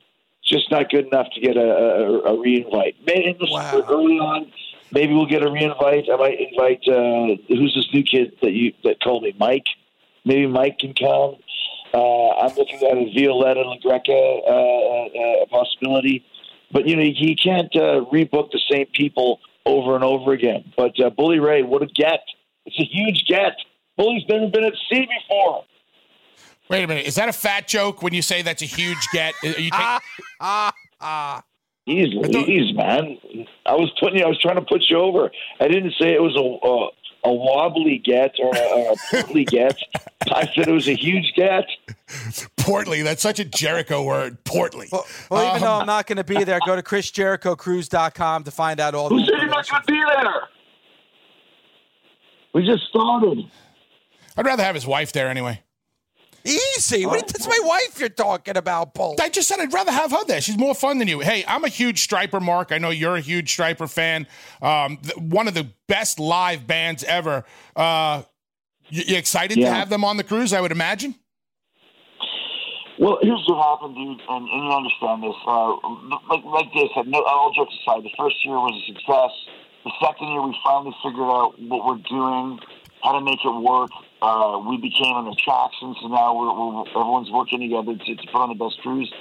just 0.44 0.70
not 0.70 0.90
good 0.90 1.06
enough 1.06 1.28
to 1.34 1.40
get 1.40 1.56
a, 1.56 1.60
a, 1.60 2.20
a 2.34 2.40
re-invite. 2.40 2.96
Maybe 3.06 3.36
wow. 3.50 3.84
early 3.88 4.18
on, 4.18 4.52
maybe 4.92 5.14
we'll 5.14 5.26
get 5.26 5.42
a 5.42 5.50
re-invite. 5.50 6.08
I 6.12 6.16
might 6.16 6.38
invite 6.38 6.82
uh, 6.86 7.36
who's 7.48 7.74
this 7.74 7.88
new 7.92 8.02
kid 8.02 8.36
that 8.42 8.52
you 8.52 8.72
that 8.84 9.00
called 9.00 9.22
me, 9.22 9.34
Mike. 9.38 9.66
Maybe 10.24 10.46
Mike 10.46 10.78
can 10.78 10.94
come. 10.94 11.36
Uh, 11.92 12.28
I'm 12.30 12.54
looking 12.56 12.76
at 12.76 12.96
a 12.96 13.12
Violetta 13.14 13.62
LaGreca 13.62 14.40
uh, 14.46 14.50
uh, 14.50 15.42
uh, 15.42 15.46
possibility, 15.46 16.24
but 16.70 16.86
you 16.86 16.96
know 16.96 17.02
you 17.02 17.36
can't 17.36 17.74
uh, 17.76 18.04
rebook 18.12 18.50
the 18.50 18.60
same 18.70 18.86
people 18.92 19.40
over 19.64 19.94
and 19.94 20.04
over 20.04 20.32
again. 20.32 20.72
But 20.76 20.98
uh, 21.00 21.10
Bully 21.10 21.38
Ray, 21.38 21.62
what 21.62 21.82
a 21.82 21.86
get! 21.86 22.20
It's 22.66 22.78
a 22.78 22.84
huge 22.84 23.26
get. 23.26 23.56
Bully's 23.96 24.24
never 24.28 24.48
been 24.48 24.64
at 24.64 24.74
sea 24.90 25.06
before. 25.06 25.64
Wait 26.68 26.82
a 26.82 26.86
minute. 26.86 27.06
Is 27.06 27.14
that 27.16 27.28
a 27.28 27.32
fat 27.32 27.68
joke 27.68 28.02
when 28.02 28.14
you 28.14 28.22
say 28.22 28.42
that's 28.42 28.62
a 28.62 28.66
huge 28.66 29.06
get? 29.12 29.34
Are 29.42 29.48
you 29.48 29.70
ah, 29.72 30.00
ah, 30.40 30.72
ah. 31.00 31.42
Easy, 31.86 32.16
easy, 32.16 32.72
man. 32.72 33.18
I 33.66 33.74
was 33.74 33.92
putting 34.00 34.20
you. 34.20 34.24
I 34.24 34.28
was 34.28 34.40
trying 34.40 34.56
to 34.56 34.62
put 34.62 34.82
you 34.88 34.96
over. 34.96 35.30
I 35.60 35.68
didn't 35.68 35.92
say 36.00 36.14
it 36.14 36.22
was 36.22 36.34
a 36.34 37.28
a, 37.28 37.30
a 37.30 37.34
wobbly 37.34 37.98
get 37.98 38.34
or 38.38 38.56
a, 38.56 38.92
a 38.92 38.96
portly 39.10 39.44
get. 39.44 39.76
I 40.32 40.46
said 40.54 40.68
it 40.68 40.72
was 40.72 40.88
a 40.88 40.94
huge 40.94 41.34
get. 41.36 41.66
Portly. 42.56 43.02
That's 43.02 43.20
such 43.20 43.38
a 43.38 43.44
Jericho 43.44 44.02
word. 44.02 44.42
Portly. 44.44 44.88
Well, 44.90 45.06
well 45.30 45.42
even 45.42 45.56
um, 45.56 45.60
though 45.60 45.80
I'm 45.80 45.86
not 45.86 46.06
going 46.06 46.16
to 46.16 46.24
be 46.24 46.42
there, 46.42 46.58
go 46.64 46.74
to 46.74 46.82
ChrisJerichoCruise.com 46.82 48.44
to 48.44 48.50
find 48.50 48.80
out 48.80 48.94
all. 48.94 49.10
Who 49.10 49.20
said 49.20 49.34
you're 49.36 49.46
not 49.48 49.68
going 49.68 49.82
to 49.82 49.92
be 49.92 50.00
there? 50.00 50.42
We 52.54 52.64
just 52.64 52.84
started. 52.84 53.44
I'd 54.36 54.46
rather 54.46 54.62
have 54.62 54.74
his 54.74 54.86
wife 54.86 55.12
there 55.12 55.28
anyway. 55.28 55.60
Easy. 56.46 57.06
What, 57.06 57.26
that's 57.28 57.46
my 57.46 57.58
wife 57.62 57.98
you're 57.98 58.10
talking 58.10 58.56
about, 58.58 58.92
Paul. 58.94 59.16
I 59.18 59.30
just 59.30 59.48
said 59.48 59.60
I'd 59.60 59.72
rather 59.72 59.92
have 59.92 60.10
her 60.10 60.24
there. 60.26 60.42
She's 60.42 60.58
more 60.58 60.74
fun 60.74 60.98
than 60.98 61.08
you. 61.08 61.20
Hey, 61.20 61.42
I'm 61.48 61.64
a 61.64 61.68
huge 61.68 62.06
Stryper, 62.06 62.42
Mark. 62.42 62.70
I 62.70 62.76
know 62.76 62.90
you're 62.90 63.16
a 63.16 63.20
huge 63.20 63.56
Stryper 63.56 63.90
fan. 63.90 64.26
Um, 64.60 64.98
th- 64.98 65.16
one 65.16 65.48
of 65.48 65.54
the 65.54 65.68
best 65.88 66.20
live 66.20 66.66
bands 66.66 67.02
ever. 67.04 67.44
Uh, 67.74 68.24
you, 68.90 69.04
you 69.06 69.16
excited 69.16 69.56
Yeah. 69.56 69.70
to 69.70 69.74
have 69.74 69.88
them 69.88 70.04
on 70.04 70.18
the 70.18 70.24
cruise? 70.24 70.52
I 70.52 70.60
would 70.60 70.72
imagine. 70.72 71.14
Well, 72.98 73.18
here's 73.22 73.42
what 73.48 73.64
happened, 73.64 73.96
dude, 73.96 74.20
and, 74.28 74.48
and 74.48 74.64
you 74.64 74.70
understand 74.70 75.22
this. 75.24 75.34
Uh, 75.46 75.74
like, 76.30 76.44
like 76.44 76.72
this, 76.74 76.90
no, 77.06 77.22
all 77.24 77.52
jokes 77.56 77.74
aside, 77.82 78.04
the 78.04 78.10
first 78.16 78.36
year 78.44 78.54
was 78.54 78.70
a 78.82 78.86
success. 78.92 79.32
The 79.84 79.92
second 80.00 80.28
year, 80.28 80.42
we 80.42 80.54
finally 80.62 80.94
figured 81.02 81.24
out 81.26 81.54
what 81.58 81.86
we're 81.86 82.02
doing, 82.08 82.60
how 83.02 83.18
to 83.18 83.24
make 83.24 83.40
it 83.44 83.50
work. 83.62 83.90
Uh, 84.24 84.58
we 84.64 84.78
became 84.78 85.16
an 85.20 85.28
attraction, 85.28 85.94
so 86.00 86.08
now 86.08 86.32
we're, 86.32 86.48
we're, 86.48 86.88
everyone's 86.96 87.30
working 87.30 87.60
together 87.60 87.92
to, 87.92 88.10
to 88.16 88.24
put 88.32 88.40
on 88.40 88.48
the 88.48 88.56
best 88.56 88.80
cruise. 88.80 89.12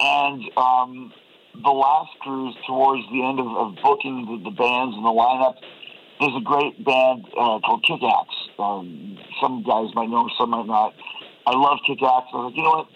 And 0.00 0.42
um, 0.56 1.12
the 1.54 1.70
last 1.70 2.10
cruise, 2.18 2.56
towards 2.66 3.06
the 3.14 3.22
end 3.22 3.38
of, 3.38 3.46
of 3.46 3.78
booking 3.82 4.26
the, 4.26 4.50
the 4.50 4.56
bands 4.56 4.98
and 4.98 5.06
the 5.06 5.14
lineup, 5.14 5.62
there's 6.18 6.34
a 6.34 6.42
great 6.42 6.74
band 6.84 7.22
uh, 7.38 7.62
called 7.62 7.86
Kick 7.86 8.02
Axe. 8.02 8.38
Um, 8.58 9.18
some 9.40 9.62
guys 9.62 9.94
might 9.94 10.10
know, 10.10 10.26
some 10.36 10.50
might 10.50 10.66
not. 10.66 10.92
I 11.46 11.54
love 11.54 11.78
Kick 11.86 12.02
Axe. 12.02 12.26
I 12.34 12.42
was 12.42 12.50
like, 12.50 12.56
you 12.56 12.64
know 12.66 12.82
what? 12.82 12.88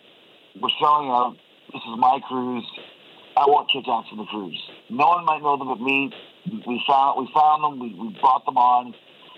we're 0.60 0.70
selling 0.80 1.08
out. 1.08 1.36
This 1.72 1.82
is 1.82 1.96
my 1.98 2.20
cruise. 2.28 2.66
I 3.36 3.46
want 3.46 3.70
kick 3.72 3.88
axe 3.88 4.08
in 4.12 4.18
the 4.18 4.26
cruise. 4.26 4.60
No 4.90 5.08
one 5.08 5.24
might 5.24 5.40
know 5.40 5.56
them 5.56 5.68
but 5.68 5.80
me. 5.80 6.12
We 6.66 6.82
found 6.86 7.18
we 7.18 7.32
found 7.32 7.64
them. 7.64 7.80
We, 7.80 7.94
we 7.94 8.16
brought 8.20 8.44
them 8.44 8.58
on. 8.58 8.94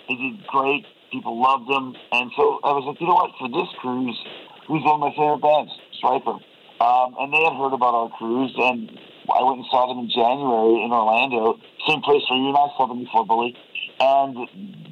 They 0.09 0.17
did 0.17 0.47
great. 0.49 0.85
People 1.15 1.39
loved 1.39 1.71
them. 1.71 1.95
And 2.11 2.27
so 2.35 2.59
I 2.67 2.75
was 2.75 2.83
like, 2.91 2.99
you 2.99 3.07
know 3.07 3.15
what? 3.15 3.31
For 3.39 3.47
this 3.47 3.71
cruise, 3.79 4.19
who's 4.67 4.83
one 4.83 4.99
of 4.99 5.07
my 5.07 5.15
favorite 5.15 5.47
bands? 5.47 5.71
Stryper. 6.03 6.43
Um, 6.83 7.15
and 7.23 7.31
they 7.31 7.39
had 7.39 7.55
heard 7.55 7.71
about 7.71 7.95
our 7.95 8.11
cruise, 8.19 8.51
and 8.59 8.91
I 9.31 9.47
went 9.47 9.63
and 9.63 9.69
saw 9.71 9.87
them 9.87 10.03
in 10.03 10.11
January 10.11 10.83
in 10.83 10.91
Orlando. 10.91 11.63
Same 11.87 12.03
place 12.03 12.27
where 12.27 12.43
you 12.43 12.51
and 12.51 12.59
I 12.59 12.67
saw 12.75 12.91
them 12.91 12.99
before, 13.07 13.23
Billy. 13.31 13.55
And 14.03 14.35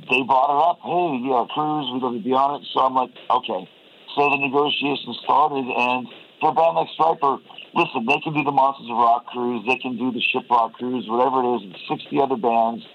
they 0.07 0.23
brought 0.23 0.55
it 0.55 0.63
up. 0.63 0.79
Hey, 0.87 1.27
you 1.27 1.35
a 1.35 1.43
cruise. 1.51 1.91
We'd 1.91 2.07
love 2.07 2.15
to 2.15 2.23
be 2.23 2.31
on 2.39 2.63
it. 2.63 2.71
So 2.71 2.87
I'm 2.87 2.95
like, 2.95 3.11
okay. 3.27 3.67
So 4.15 4.31
the 4.31 4.39
negotiations 4.39 5.19
started, 5.27 5.67
and 5.67 6.07
for 6.39 6.51
a 6.51 6.55
band 6.55 6.79
like 6.79 6.91
Stryper, 6.95 7.43
listen, 7.75 8.07
they 8.07 8.23
can 8.23 8.31
do 8.31 8.47
the 8.47 8.55
Monsters 8.55 8.87
of 8.95 8.99
Rock 8.99 9.27
cruise, 9.27 9.67
they 9.67 9.77
can 9.83 9.99
do 9.99 10.15
the 10.15 10.23
Ship 10.23 10.47
Rock 10.47 10.79
cruise, 10.79 11.03
whatever 11.11 11.43
it 11.43 11.49
is, 11.59 11.63
and 11.67 11.99
60 11.99 12.21
other 12.23 12.39
bands. 12.39 12.87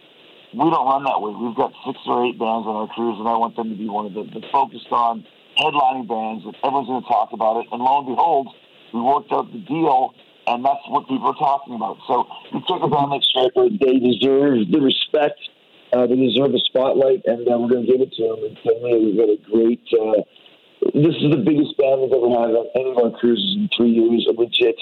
We 0.57 0.73
don't 0.73 0.89
run 0.89 1.05
that 1.05 1.21
way. 1.21 1.37
We've 1.37 1.53
got 1.53 1.69
six 1.85 2.01
or 2.09 2.25
eight 2.25 2.41
bands 2.41 2.65
on 2.65 2.73
our 2.73 2.89
cruise, 2.89 3.21
and 3.21 3.29
I 3.29 3.37
want 3.37 3.53
them 3.53 3.69
to 3.69 3.77
be 3.77 3.85
one 3.85 4.09
of 4.09 4.17
the, 4.17 4.25
the 4.25 4.41
focused 4.49 4.89
on 4.89 5.21
headlining 5.53 6.09
bands 6.09 6.49
that 6.49 6.57
everyone's 6.65 6.89
going 6.89 7.05
to 7.05 7.09
talk 7.09 7.29
about 7.29 7.61
it. 7.61 7.69
And 7.69 7.77
lo 7.77 8.01
and 8.01 8.09
behold, 8.09 8.49
we 8.89 8.97
worked 8.97 9.29
out 9.29 9.53
the 9.53 9.61
deal, 9.61 10.17
and 10.49 10.65
that's 10.65 10.81
what 10.89 11.05
people 11.05 11.29
are 11.29 11.37
talking 11.37 11.77
about. 11.77 12.01
So 12.09 12.25
take 12.65 12.81
a 12.81 12.89
band 12.89 13.13
like 13.13 13.21
Stryper, 13.29 13.69
they 13.69 14.01
deserve 14.01 14.65
the 14.73 14.81
respect. 14.81 15.37
Uh, 15.93 16.09
they 16.09 16.17
deserve 16.17 16.51
the 16.51 16.61
spotlight, 16.65 17.21
and 17.29 17.45
uh, 17.45 17.53
we're 17.53 17.69
going 17.69 17.85
to 17.85 17.91
give 17.93 18.01
it 18.01 18.11
to 18.17 18.23
them. 18.25 18.41
And 18.41 18.57
me, 18.81 18.91
we've 18.97 19.17
got 19.21 19.29
a 19.29 19.37
great. 19.45 19.85
Uh, 19.93 20.25
this 20.97 21.15
is 21.21 21.29
the 21.29 21.41
biggest 21.45 21.77
band 21.77 22.01
we've 22.01 22.17
ever 22.17 22.33
had 22.33 22.57
on 22.57 22.65
any 22.73 22.91
of 22.91 22.97
our 22.97 23.13
cruises 23.13 23.61
in 23.61 23.69
three 23.77 23.93
years. 23.93 24.25
A 24.25 24.33
legit, 24.33 24.75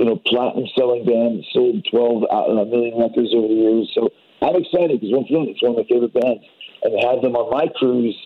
you 0.00 0.08
know, 0.08 0.16
platinum 0.24 0.64
selling 0.72 1.04
band. 1.04 1.44
That 1.44 1.46
sold 1.52 1.84
12 1.92 2.24
uh, 2.32 2.64
million 2.64 2.96
records 2.96 3.30
over 3.36 3.46
the 3.46 3.60
years. 3.60 3.92
So 3.92 4.08
I'm 4.42 4.56
excited 4.56 5.00
because 5.00 5.12
once 5.12 5.28
again, 5.30 5.46
it's 5.48 5.62
one 5.62 5.72
of 5.72 5.78
my 5.78 5.86
favorite 5.88 6.14
bands. 6.14 6.44
And 6.82 6.92
to 6.94 7.06
have 7.08 7.22
them 7.22 7.34
on 7.34 7.50
my 7.50 7.66
cruise, 7.74 8.16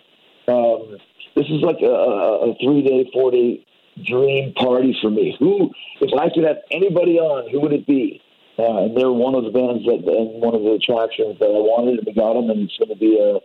um, 0.48 0.98
this 1.34 1.46
is 1.48 1.62
like 1.62 1.80
a, 1.80 1.86
a, 1.86 2.50
a 2.50 2.54
three 2.62 2.82
day, 2.82 3.10
four 3.12 3.30
day 3.30 3.64
dream 4.04 4.52
party 4.54 4.96
for 5.00 5.10
me. 5.10 5.36
Who, 5.38 5.70
if 6.00 6.12
I 6.18 6.28
could 6.28 6.44
have 6.44 6.58
anybody 6.70 7.18
on, 7.18 7.50
who 7.50 7.60
would 7.60 7.72
it 7.72 7.86
be? 7.86 8.20
Uh, 8.58 8.84
and 8.84 8.96
they're 8.96 9.10
one 9.10 9.34
of 9.34 9.44
the 9.44 9.50
bands 9.50 9.84
that, 9.86 10.04
and 10.04 10.42
one 10.42 10.54
of 10.54 10.62
the 10.62 10.72
attractions 10.72 11.38
that 11.38 11.46
I 11.46 11.60
wanted, 11.64 11.98
and 11.98 12.06
we 12.06 12.12
got 12.12 12.34
them, 12.34 12.50
and 12.50 12.68
it's 12.68 12.76
going 12.76 12.90
to 12.90 12.96
be 12.96 13.18
a, 13.18 13.40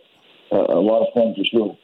a, 0.55 0.77
a 0.77 0.81
lot 0.81 1.07
of 1.07 1.13
fun 1.13 1.33
for 1.33 1.45
sure. 1.45 1.77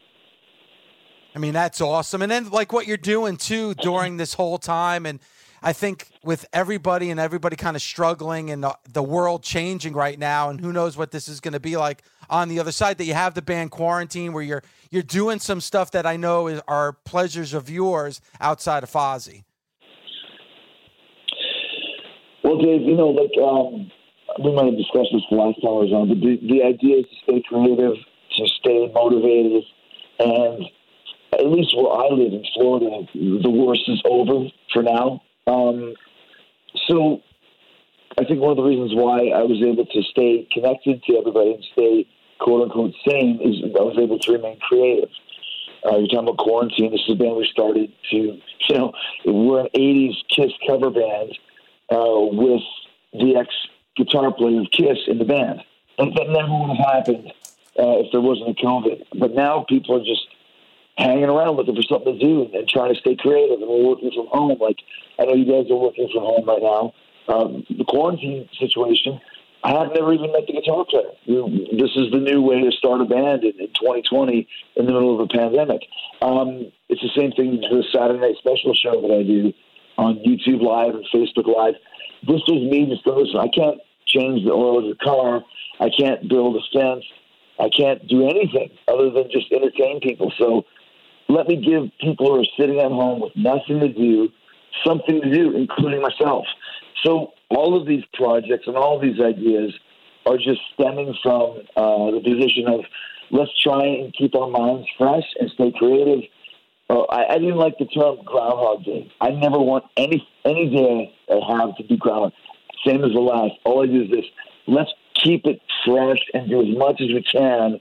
I 1.34 1.38
mean, 1.38 1.54
that's 1.54 1.80
awesome. 1.80 2.22
And 2.22 2.30
then, 2.30 2.50
like, 2.50 2.72
what 2.72 2.86
you're 2.86 2.96
doing 2.96 3.36
too 3.36 3.74
during 3.74 4.18
this 4.18 4.34
whole 4.34 4.58
time. 4.58 5.04
And 5.06 5.20
I 5.66 5.72
think 5.72 6.10
with 6.22 6.44
everybody 6.52 7.10
and 7.10 7.18
everybody 7.18 7.56
kind 7.56 7.74
of 7.74 7.80
struggling 7.80 8.50
and 8.50 8.66
the, 8.92 9.02
world 9.02 9.42
changing 9.42 9.94
right 9.94 10.18
now, 10.18 10.50
and 10.50 10.60
who 10.60 10.74
knows 10.74 10.94
what 10.98 11.10
this 11.10 11.26
is 11.26 11.40
going 11.40 11.54
to 11.54 11.60
be 11.60 11.78
like 11.78 12.02
on 12.28 12.50
the 12.50 12.60
other 12.60 12.70
side, 12.70 12.98
that 12.98 13.06
you 13.06 13.14
have 13.14 13.32
the 13.32 13.40
band 13.40 13.70
quarantine 13.70 14.34
where 14.34 14.42
you're 14.42 14.62
you're 14.90 15.02
doing 15.02 15.38
some 15.38 15.62
stuff 15.62 15.90
that 15.92 16.04
I 16.04 16.18
know 16.18 16.48
is, 16.48 16.60
are 16.68 16.92
pleasures 16.92 17.54
of 17.54 17.70
yours 17.70 18.20
outside 18.42 18.82
of 18.82 18.90
Fozzy. 18.90 19.44
Well, 22.42 22.58
Dave, 22.58 22.82
you 22.82 22.94
know, 22.94 23.08
like 23.08 23.32
um, 23.42 23.90
we 24.44 24.54
might 24.54 24.66
have 24.66 24.76
discussed 24.76 25.12
this 25.14 25.22
the 25.30 25.36
last 25.36 25.62
time 25.62 25.70
I 25.70 25.80
was 25.80 25.92
on, 25.92 26.08
but 26.08 26.20
the, 26.20 26.36
the 26.46 26.62
idea 26.62 26.98
is 26.98 27.06
to 27.06 27.16
stay 27.24 27.42
creative, 27.48 27.96
to 28.36 28.46
stay 28.60 28.92
motivated, 28.92 29.64
and 30.18 30.64
at 31.32 31.46
least 31.46 31.74
where 31.74 31.90
I 31.90 32.08
live 32.12 32.34
in 32.34 32.44
Florida, 32.54 33.08
the 33.14 33.50
worst 33.50 33.88
is 33.88 34.02
over 34.04 34.44
for 34.74 34.82
now. 34.82 35.22
Um, 35.46 35.94
so 36.86 37.22
I 38.18 38.24
think 38.24 38.40
one 38.40 38.50
of 38.50 38.56
the 38.56 38.62
reasons 38.62 38.94
why 38.94 39.28
I 39.28 39.42
was 39.42 39.60
able 39.62 39.86
to 39.86 40.02
stay 40.10 40.48
connected 40.52 41.02
to 41.04 41.16
everybody 41.18 41.54
and 41.54 41.64
stay 41.72 42.06
quote 42.38 42.62
unquote 42.62 42.94
sane 43.06 43.40
is 43.42 43.62
I 43.64 43.82
was 43.82 43.96
able 43.98 44.18
to 44.18 44.32
remain 44.32 44.58
creative. 44.60 45.10
Uh, 45.84 45.98
you're 45.98 46.08
talking 46.08 46.28
about 46.28 46.38
quarantine. 46.38 46.92
This 46.92 47.02
is 47.02 47.12
a 47.12 47.16
band 47.16 47.36
we 47.36 47.46
started 47.50 47.92
to, 48.10 48.16
you 48.68 48.76
know, 48.76 48.92
we're 49.26 49.60
an 49.60 49.68
80s 49.74 50.16
Kiss 50.28 50.52
cover 50.66 50.90
band 50.90 51.38
uh, 51.90 52.20
with 52.32 52.62
the 53.12 53.36
ex 53.36 53.48
guitar 53.96 54.32
player 54.32 54.60
of 54.60 54.70
Kiss 54.70 54.98
in 55.06 55.18
the 55.18 55.24
band. 55.24 55.62
And 55.98 56.14
that 56.16 56.28
never 56.28 56.50
would 56.50 56.76
have 56.76 56.94
happened 56.94 57.32
uh, 57.78 58.02
if 58.02 58.12
there 58.12 58.20
wasn't 58.20 58.50
a 58.50 58.54
COVID. 58.54 59.04
But 59.18 59.34
now 59.34 59.64
people 59.68 59.96
are 59.96 60.04
just 60.04 60.26
hanging 60.96 61.24
around 61.24 61.56
looking 61.56 61.74
for 61.74 61.82
something 61.82 62.18
to 62.18 62.24
do 62.24 62.50
and 62.54 62.68
trying 62.68 62.94
to 62.94 63.00
stay 63.00 63.16
creative. 63.16 63.60
And 63.60 63.68
we're 63.68 63.88
working 63.88 64.12
from 64.14 64.26
home. 64.28 64.58
Like 64.60 64.78
I 65.18 65.24
know 65.24 65.34
you 65.34 65.44
guys 65.44 65.70
are 65.70 65.76
working 65.76 66.08
from 66.12 66.22
home 66.22 66.44
right 66.46 66.62
now. 66.62 66.92
Um, 67.26 67.64
the 67.70 67.84
quarantine 67.84 68.48
situation. 68.58 69.20
I 69.64 69.70
have 69.70 69.94
never 69.94 70.12
even 70.12 70.30
met 70.30 70.46
the 70.46 70.52
guitar 70.52 70.84
player. 70.84 71.08
This 71.26 71.96
is 71.96 72.12
the 72.12 72.20
new 72.20 72.42
way 72.42 72.60
to 72.60 72.70
start 72.72 73.00
a 73.00 73.06
band 73.06 73.44
in, 73.44 73.58
in 73.58 73.68
2020 73.68 74.46
in 74.76 74.84
the 74.84 74.92
middle 74.92 75.14
of 75.14 75.20
a 75.20 75.26
pandemic. 75.26 75.80
Um, 76.20 76.70
it's 76.90 77.00
the 77.00 77.08
same 77.16 77.32
thing 77.32 77.62
to 77.62 77.76
the 77.76 77.84
Saturday 77.90 78.20
Night 78.20 78.36
Special 78.36 78.74
show 78.74 79.00
that 79.00 79.10
I 79.10 79.22
do 79.22 79.54
on 79.96 80.18
YouTube 80.18 80.60
Live 80.60 80.94
and 80.94 81.06
Facebook 81.14 81.48
Live. 81.48 81.74
This 82.28 82.42
was 82.46 82.70
me 82.70 82.86
just 82.92 83.06
listen, 83.06 83.40
I 83.40 83.48
can't 83.48 83.80
change 84.06 84.44
the 84.44 84.52
oil 84.52 84.78
of 84.78 84.84
the 84.84 85.02
car. 85.02 85.42
I 85.80 85.88
can't 85.88 86.28
build 86.28 86.56
a 86.56 86.78
fence. 86.78 87.04
I 87.58 87.68
can't 87.68 88.06
do 88.06 88.28
anything 88.28 88.70
other 88.88 89.10
than 89.10 89.30
just 89.30 89.50
entertain 89.52 90.00
people. 90.00 90.32
So 90.38 90.64
let 91.28 91.48
me 91.48 91.56
give 91.56 91.90
people 92.00 92.26
who 92.26 92.40
are 92.40 92.46
sitting 92.58 92.80
at 92.80 92.90
home 92.90 93.20
with 93.20 93.32
nothing 93.36 93.80
to 93.80 93.88
do 93.88 94.28
something 94.84 95.20
to 95.20 95.30
do, 95.30 95.56
including 95.56 96.02
myself. 96.02 96.44
So 97.04 97.32
all 97.50 97.80
of 97.80 97.86
these 97.86 98.04
projects 98.14 98.66
and 98.66 98.76
all 98.76 98.96
of 98.96 99.02
these 99.02 99.20
ideas 99.20 99.72
are 100.26 100.36
just 100.36 100.60
stemming 100.74 101.14
from 101.22 101.58
uh, 101.76 102.10
the 102.10 102.20
position 102.24 102.66
of 102.66 102.80
let's 103.30 103.50
try 103.62 103.84
and 103.84 104.12
keep 104.14 104.34
our 104.34 104.48
minds 104.48 104.86
fresh 104.96 105.24
and 105.38 105.50
stay 105.50 105.72
creative. 105.78 106.24
Uh, 106.88 107.02
I, 107.02 107.34
I 107.34 107.38
didn't 107.38 107.56
like 107.56 107.78
the 107.78 107.86
term 107.86 108.18
Groundhog 108.24 108.84
Day. 108.84 109.10
I 109.20 109.30
never 109.30 109.58
want 109.58 109.84
any 109.96 110.26
any 110.44 110.70
day 110.70 111.14
I 111.30 111.58
have 111.58 111.76
to 111.76 111.84
be 111.84 111.96
Groundhog. 111.96 112.32
Same 112.86 113.04
as 113.04 113.12
the 113.12 113.20
last. 113.20 113.54
All 113.64 113.82
I 113.82 113.86
do 113.86 114.02
is 114.02 114.10
this: 114.10 114.24
let's 114.66 114.90
keep 115.22 115.46
it 115.46 115.60
fresh 115.86 116.18
and 116.34 116.48
do 116.48 116.60
as 116.60 116.76
much 116.76 117.00
as 117.00 117.08
we 117.08 117.22
can 117.22 117.80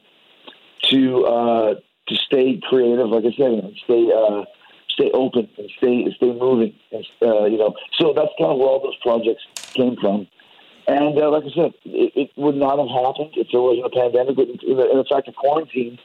to 0.89 1.25
uh, 1.25 1.73
to 2.07 2.15
stay 2.15 2.59
creative. 2.69 3.09
Like 3.09 3.25
I 3.25 3.35
said, 3.35 3.51
and 3.51 3.75
stay 3.83 4.11
uh, 4.11 4.43
stay 4.89 5.11
open 5.13 5.49
and 5.57 5.69
stay 5.77 6.05
stay 6.15 6.33
moving. 6.33 6.73
And, 6.91 7.05
uh, 7.21 7.45
you 7.45 7.57
know, 7.57 7.73
so 7.99 8.13
that's 8.15 8.31
kind 8.37 8.51
of 8.51 8.57
where 8.57 8.69
all 8.69 8.81
those 8.83 8.97
projects 9.01 9.43
came 9.73 9.95
from. 9.97 10.27
And 10.87 11.17
uh, 11.17 11.31
like 11.31 11.43
I 11.45 11.55
said, 11.55 11.73
it, 11.85 12.11
it 12.15 12.29
would 12.35 12.55
not 12.55 12.77
have 12.77 12.89
happened 12.89 13.33
if 13.35 13.47
there 13.51 13.61
wasn't 13.61 13.87
a 13.87 13.89
pandemic. 13.89 14.35
But 14.35 14.49
in, 14.49 14.59
in 14.79 15.05
fact 15.09 15.27
of 15.27 15.35
quarantine, 15.35 15.97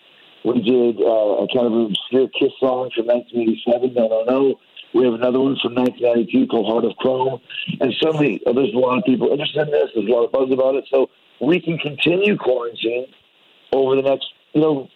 we 0.45 0.62
did 0.62 1.00
uh, 1.02 1.43
a 1.43 1.49
kind 1.49 1.67
of 1.67 1.73
obscure 1.90 2.28
Kiss 2.28 2.52
song 2.61 2.90
from 2.95 3.07
1987. 3.07 3.95
No, 3.95 4.07
no, 4.07 4.25
no. 4.25 4.61
We 4.95 5.05
have 5.05 5.14
another 5.14 5.40
one 5.40 5.59
from 5.61 5.75
1992 5.75 6.47
called 6.47 6.67
Heart 6.67 6.85
of 6.87 6.97
Chrome. 6.97 7.40
And 7.81 7.93
suddenly, 8.00 8.40
uh, 8.47 8.52
there's 8.52 8.73
a 8.73 8.78
lot 8.78 8.99
of 8.99 9.05
people 9.05 9.28
interested 9.31 9.67
in 9.67 9.71
this. 9.71 9.90
There's 9.95 10.07
a 10.07 10.12
lot 10.12 10.25
of 10.25 10.33
buzz 10.33 10.50
about 10.50 10.76
it. 10.76 10.85
So 10.90 11.11
we 11.40 11.61
can 11.61 11.76
continue 11.78 12.37
quarantine 12.37 13.07
over 13.73 13.97
the 13.97 14.02
next, 14.02 14.26
you 14.55 14.61
know, 14.61 14.88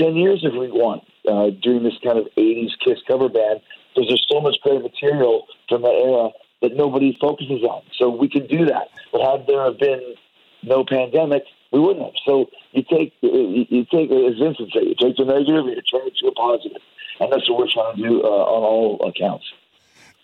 10 0.00 0.16
years 0.16 0.40
if 0.42 0.52
we 0.52 0.70
want, 0.70 1.04
uh, 1.28 1.50
doing 1.62 1.84
this 1.84 1.98
kind 2.02 2.18
of 2.18 2.26
80s 2.36 2.70
Kiss 2.84 2.98
cover 3.06 3.28
band, 3.28 3.60
because 3.94 4.08
there's 4.08 4.26
so 4.30 4.40
much 4.40 4.56
great 4.62 4.82
material 4.82 5.46
from 5.68 5.82
that 5.82 5.92
era 5.92 6.30
that 6.62 6.76
nobody 6.76 7.16
focuses 7.20 7.62
on. 7.62 7.82
So 7.98 8.08
we 8.08 8.28
can 8.28 8.46
do 8.46 8.64
that. 8.66 8.88
But 9.12 9.20
had 9.22 9.46
there 9.46 9.64
have 9.64 9.78
been 9.78 10.14
no 10.62 10.84
pandemic, 10.84 11.44
we 11.72 11.80
wouldn't 11.80 12.04
have. 12.04 12.14
So 12.24 12.50
you 12.72 12.82
take, 12.82 13.12
you 13.22 13.84
take 13.90 14.10
as 14.10 14.38
Vincent 14.38 14.72
said, 14.72 14.84
you 14.84 14.94
take 14.98 15.16
the 15.16 15.24
negative 15.24 15.66
and 15.66 15.76
you 15.76 15.82
turn 15.82 16.06
it 16.06 16.16
to 16.18 16.28
a 16.28 16.32
positive. 16.32 16.82
and 17.20 17.32
that's 17.32 17.48
what 17.48 17.58
we're 17.58 17.72
trying 17.72 17.96
to 17.96 18.02
do 18.02 18.22
uh, 18.22 18.26
on 18.26 18.62
all 18.64 19.08
accounts. 19.08 19.44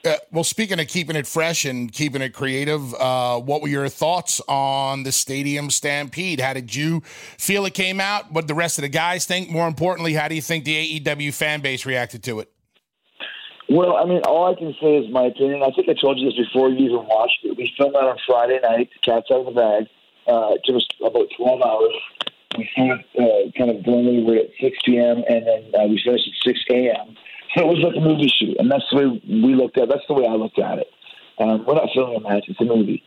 Uh, 0.07 0.17
well, 0.31 0.45
speaking 0.45 0.79
of 0.79 0.87
keeping 0.87 1.17
it 1.17 1.27
fresh 1.27 1.65
and 1.65 1.93
keeping 1.93 2.23
it 2.23 2.33
creative, 2.33 2.95
uh, 2.95 3.41
what 3.41 3.61
were 3.61 3.67
your 3.67 3.89
thoughts 3.89 4.41
on 4.47 5.03
the 5.03 5.11
stadium 5.11 5.69
stampede? 5.69 6.39
How 6.39 6.53
did 6.53 6.73
you 6.73 7.01
feel 7.39 7.67
it 7.67 7.75
came 7.75 8.01
out? 8.01 8.31
What 8.31 8.43
did 8.43 8.49
the 8.49 8.55
rest 8.55 8.79
of 8.79 8.83
the 8.83 8.89
guys 8.89 9.27
think? 9.27 9.51
More 9.51 9.67
importantly, 9.67 10.13
how 10.13 10.29
do 10.29 10.37
you 10.37 10.43
think 10.43 10.65
the 10.65 11.01
AEW 11.01 11.35
fan 11.35 11.61
base 11.61 11.85
reacted 11.85 12.23
to 12.25 12.39
it? 12.39 12.53
Well, 13.69 13.97
I 13.97 14.05
mean, 14.05 14.23
all 14.23 14.47
I 14.47 14.55
can 14.55 14.77
say 14.81 14.97
is 14.97 15.11
my 15.11 15.25
opinion. 15.25 15.65
I 15.65 15.73
think 15.73 15.89
I 15.89 15.95
told 16.01 16.21
you 16.21 16.31
this 16.31 16.39
before 16.39 16.69
you 16.69 16.87
even 16.87 17.05
watched 17.09 17.41
it. 17.43 17.57
We 17.57 17.75
filmed 17.77 17.97
that 17.97 18.05
on 18.05 18.17
Friday 18.25 18.61
night. 18.63 18.91
The 18.95 19.11
Cat's 19.11 19.31
out 19.33 19.41
of 19.41 19.47
the 19.47 19.61
bag. 19.61 19.89
Uh, 20.29 20.55
it 20.55 20.61
took 20.65 20.77
us 20.77 20.87
about 21.05 21.27
12 21.37 21.63
hours. 21.63 21.93
We 22.57 22.71
filmed 22.77 23.05
uh, 23.19 23.51
kind 23.59 23.71
of 23.71 23.83
blindly. 23.83 24.39
at 24.39 24.51
6 24.61 24.79
p.m. 24.85 25.25
and 25.29 25.47
then 25.47 25.73
uh, 25.75 25.87
we 25.89 26.01
finished 26.05 26.29
at 26.29 26.49
6 26.49 26.61
a.m. 26.71 27.17
It 27.57 27.65
was 27.65 27.81
like 27.81 27.97
a 27.97 28.05
movie 28.05 28.29
shoot, 28.29 28.57
and 28.59 28.71
that's 28.71 28.85
the 28.93 28.97
way 28.97 29.07
we 29.25 29.55
looked 29.55 29.79
at. 29.79 29.85
it. 29.85 29.89
That's 29.89 30.07
the 30.09 30.15
way 30.15 30.27
I 30.29 30.35
looked 30.35 30.59
at 30.59 30.79
it. 30.79 30.89
Um, 31.39 31.65
we're 31.65 31.75
not 31.75 31.89
filming 31.95 32.17
a 32.17 32.21
match; 32.21 32.45
it's 32.49 32.61
a 32.61 32.65
movie. 32.65 33.03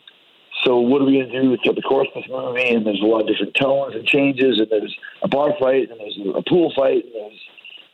So 0.66 0.80
what 0.80 1.02
are 1.02 1.06
we 1.06 1.22
going 1.22 1.30
to 1.30 1.42
do 1.42 1.58
throughout 1.62 1.76
the 1.76 1.86
course 1.86 2.08
of 2.16 2.24
this 2.24 2.32
movie? 2.32 2.70
And 2.70 2.86
there's 2.86 3.00
a 3.00 3.06
lot 3.06 3.22
of 3.22 3.28
different 3.28 3.54
tones 3.54 3.96
and 3.96 4.06
changes, 4.06 4.60
and 4.60 4.68
there's 4.70 4.96
a 5.22 5.28
bar 5.28 5.54
fight, 5.60 5.90
and 5.90 6.00
there's 6.00 6.18
a 6.36 6.42
pool 6.50 6.74
fight, 6.76 7.06
and 7.06 7.14
there's 7.14 7.40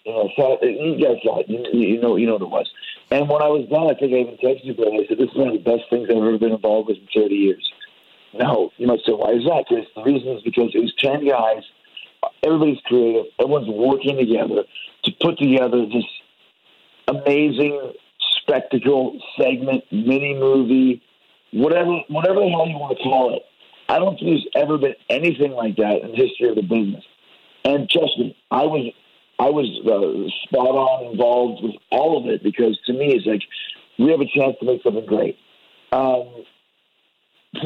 you 0.05 0.13
know, 0.13 0.29
so 0.37 0.57
you 0.61 0.95
guys. 1.01 1.17
You, 1.47 1.99
know, 1.99 2.15
you 2.15 2.27
know 2.27 2.33
what 2.33 2.41
it 2.41 2.49
was. 2.49 2.69
And 3.11 3.27
when 3.27 3.41
I 3.41 3.49
was 3.49 3.67
done, 3.69 3.89
I 3.89 3.97
think 3.97 4.13
I 4.13 4.23
even 4.23 4.37
texted 4.37 4.65
you, 4.65 4.73
but 4.73 4.87
I 4.87 5.05
said, 5.07 5.17
"This 5.17 5.29
is 5.29 5.35
one 5.35 5.49
of 5.49 5.57
the 5.57 5.65
best 5.65 5.89
things 5.89 6.07
I've 6.09 6.17
ever 6.17 6.37
been 6.37 6.53
involved 6.53 6.89
with 6.89 6.97
in 6.97 7.07
30 7.13 7.35
years." 7.35 7.65
Now, 8.33 8.71
you 8.77 8.87
might 8.87 9.01
say, 9.03 9.11
"Why 9.11 9.33
is 9.33 9.43
that?" 9.43 9.65
Because 9.67 9.85
the 9.95 10.03
reason 10.03 10.29
is 10.37 10.43
because 10.43 10.71
it 10.73 10.79
was 10.79 10.93
10 11.03 11.27
guys. 11.27 11.63
Everybody's 12.43 12.79
creative. 12.85 13.25
Everyone's 13.39 13.67
working 13.67 14.17
together 14.17 14.63
to 15.03 15.11
put 15.21 15.37
together 15.37 15.85
this 15.85 16.05
amazing 17.07 17.93
spectacle 18.41 19.19
segment, 19.39 19.83
mini 19.91 20.35
movie, 20.35 21.01
whatever, 21.51 21.99
whatever 22.09 22.39
the 22.41 22.49
hell 22.49 22.67
you 22.67 22.77
want 22.77 22.97
to 22.97 23.03
call 23.03 23.35
it. 23.35 23.43
I 23.87 23.99
don't 23.99 24.17
think 24.17 24.27
there's 24.27 24.63
ever 24.63 24.77
been 24.77 24.95
anything 25.09 25.51
like 25.51 25.75
that 25.77 26.01
in 26.01 26.11
the 26.11 26.17
history 26.17 26.49
of 26.49 26.55
the 26.55 26.63
business. 26.63 27.03
And 27.63 27.89
trust 27.89 28.17
me, 28.17 28.35
I 28.51 28.63
was 28.63 28.91
I 29.37 29.49
was 29.49 29.67
uh, 29.83 30.29
spot 30.47 30.75
on 30.75 31.11
involved 31.11 31.63
with 31.63 31.75
all 31.91 32.17
of 32.17 32.27
it 32.27 32.41
because 32.41 32.79
to 32.85 32.93
me 32.93 33.13
it's 33.13 33.25
like 33.25 33.41
we 33.99 34.11
have 34.11 34.21
a 34.21 34.25
chance 34.25 34.55
to 34.59 34.65
make 34.65 34.81
something 34.83 35.05
great. 35.05 35.37
Um, 35.91 36.45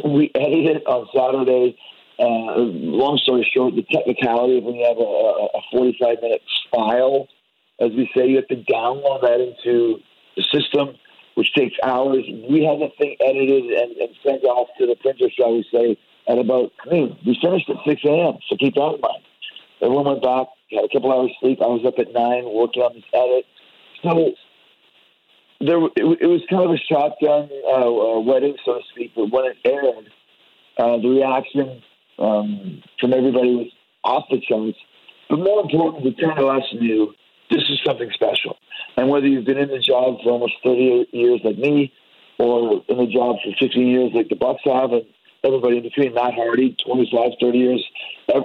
we 0.05 0.31
edited 0.35 0.77
it 0.77 0.87
on 0.87 1.07
Saturday. 1.15 1.77
Uh, 2.19 2.59
long 2.59 3.17
story 3.17 3.49
short, 3.53 3.75
the 3.75 3.83
technicality 3.83 4.57
of 4.57 4.63
when 4.65 4.75
you 4.75 4.85
have 4.85 4.97
a, 4.97 5.01
a 5.01 5.61
45 5.71 6.17
minute 6.21 6.41
file 6.69 7.27
as 7.79 7.91
we 7.91 8.09
say, 8.15 8.27
you 8.27 8.37
have 8.37 8.47
to 8.47 8.63
download 8.71 9.21
that 9.21 9.39
into 9.39 9.99
the 10.35 10.43
system, 10.51 10.95
which 11.35 11.53
takes 11.53 11.75
hours. 11.83 12.23
We 12.49 12.63
had 12.63 12.79
the 12.79 12.89
thing 12.97 13.15
edited 13.21 13.65
and, 13.65 13.97
and 13.97 14.09
sent 14.23 14.43
off 14.43 14.67
to 14.79 14.85
the 14.85 14.95
printer, 14.95 15.29
shall 15.31 15.53
we 15.53 15.65
say, 15.71 15.97
at 16.27 16.37
about 16.37 16.71
noon. 16.91 17.17
We 17.25 17.37
finished 17.41 17.69
at 17.69 17.77
6 17.85 18.01
a.m., 18.05 18.37
so 18.47 18.57
keep 18.57 18.75
that 18.75 18.95
in 18.95 19.01
mind. 19.01 19.23
Everyone 19.81 20.05
went 20.05 20.23
back, 20.23 20.47
had 20.71 20.83
a 20.83 20.89
couple 20.89 21.11
hours 21.11 21.31
sleep. 21.39 21.59
I 21.61 21.67
was 21.67 21.85
up 21.85 21.97
at 21.97 22.11
9 22.11 22.43
working 22.53 22.83
on 22.83 22.93
this 22.93 23.03
edit. 23.13 23.45
So 24.03 24.33
there, 25.61 25.79
it, 25.95 26.21
it 26.21 26.27
was 26.27 26.41
kind 26.49 26.63
of 26.63 26.71
a 26.71 26.77
shotgun 26.77 27.49
uh, 27.67 28.17
uh, 28.17 28.19
wedding, 28.19 28.55
so 28.65 28.75
to 28.75 28.81
speak, 28.91 29.11
but 29.15 29.31
when 29.31 29.45
it 29.45 29.57
aired, 29.65 30.11
uh, 30.77 30.97
the 31.01 31.07
reaction 31.07 31.81
um, 32.19 32.83
from 32.99 33.13
everybody 33.13 33.55
was 33.55 33.71
off 34.03 34.25
the 34.29 34.39
charts. 34.41 34.77
But 35.29 35.39
more 35.39 35.61
important, 35.61 36.03
the 36.03 36.11
10 36.11 36.37
of 36.37 36.45
us 36.45 36.63
knew 36.73 37.13
this 37.49 37.63
is 37.69 37.79
something 37.85 38.09
special. 38.13 38.57
And 38.97 39.09
whether 39.09 39.27
you've 39.27 39.45
been 39.45 39.57
in 39.57 39.69
the 39.69 39.79
job 39.79 40.17
for 40.23 40.31
almost 40.31 40.53
30 40.63 41.07
years 41.11 41.41
like 41.43 41.57
me, 41.57 41.93
or 42.37 42.83
in 42.87 42.97
the 42.97 43.07
job 43.07 43.37
for 43.43 43.51
15 43.59 43.87
years 43.87 44.11
like 44.13 44.29
the 44.29 44.35
Bucks 44.35 44.61
have, 44.65 44.91
and 44.91 45.05
everybody 45.43 45.77
in 45.77 45.83
between, 45.83 46.13
Matt 46.13 46.33
Hardy, 46.33 46.75
25, 46.85 47.31
30 47.39 47.57
years, 47.57 47.85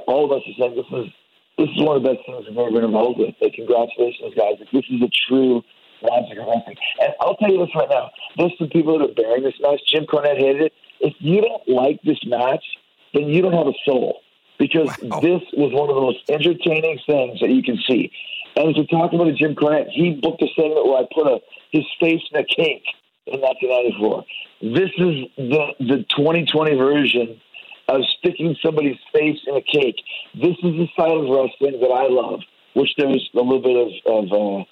all 0.07 0.25
of 0.25 0.33
us 0.33 0.43
are 0.47 0.55
saying 0.59 0.77
this 0.77 1.07
is 1.07 1.13
this 1.57 1.69
is 1.71 1.83
one 1.83 1.97
of 1.97 2.03
the 2.03 2.09
best 2.09 2.27
things 2.27 2.47
we've 2.49 2.59
ever 2.59 2.71
been 2.73 2.85
involved 2.85 3.19
with. 3.19 3.35
Like, 3.41 3.55
congratulations, 3.55 4.35
guys! 4.35 4.59
Like, 4.59 4.71
this 4.73 4.85
is 4.91 5.03
a 5.03 5.11
true 5.29 5.63
magic 6.03 6.39
of 6.39 6.47
wrestling. 6.49 6.77
And 7.01 7.15
I'll 7.21 7.37
tell 7.37 7.51
you 7.51 7.59
this 7.59 7.75
right 7.75 7.89
now: 7.89 8.11
there's 8.37 8.53
some 8.59 8.69
people 8.69 8.99
that 8.99 9.11
are 9.11 9.15
bearing 9.15 9.45
this 9.45 9.55
match. 9.61 9.81
Jim 9.87 10.05
Cornette 10.07 10.39
hated 10.39 10.63
it. 10.63 10.73
If 11.01 11.15
you 11.21 11.41
don't 11.43 11.69
like 11.69 12.03
this 12.03 12.19
match, 12.27 12.65
then 13.13 13.29
you 13.29 13.43
don't 13.43 13.53
have 13.53 13.69
a 13.69 13.79
soul 13.85 14.21
because 14.59 14.91
wow. 15.03 15.21
this 15.21 15.43
was 15.55 15.73
one 15.73 15.89
of 15.89 15.95
the 15.95 16.01
most 16.01 16.19
entertaining 16.29 16.99
things 17.07 17.41
that 17.41 17.51
you 17.51 17.63
can 17.63 17.79
see. 17.89 18.11
And 18.57 18.75
we 18.77 18.87
talked 18.87 19.15
about 19.15 19.35
Jim 19.35 19.55
Cornette, 19.55 19.91
he 19.91 20.19
booked 20.23 20.43
a 20.43 20.47
segment 20.55 20.87
where 20.87 21.03
I 21.03 21.07
put 21.13 21.27
a, 21.27 21.39
his 21.73 21.85
face 22.01 22.23
in 22.33 22.41
a 22.41 22.45
cake 22.45 22.85
in 23.27 23.41
1994. 23.41 24.25
This 24.63 24.91
is 24.97 25.15
the 25.37 25.75
the 25.81 26.05
2020 26.17 26.77
version 26.77 27.41
of 27.89 28.01
sticking 28.19 28.57
somebody's 28.63 28.99
face 29.13 29.39
in 29.47 29.57
a 29.57 29.63
cake. 29.63 29.97
This 30.35 30.57
is 30.63 30.73
the 30.79 30.89
side 30.97 31.13
of 31.13 31.29
wrestling 31.29 31.81
that 31.81 31.93
I 31.93 32.09
love, 32.09 32.41
which 32.75 32.91
there's 32.97 33.29
a 33.35 33.37
little 33.37 33.61
bit 33.61 33.77
of, 33.77 33.91
of 34.07 34.33
uh, 34.33 34.65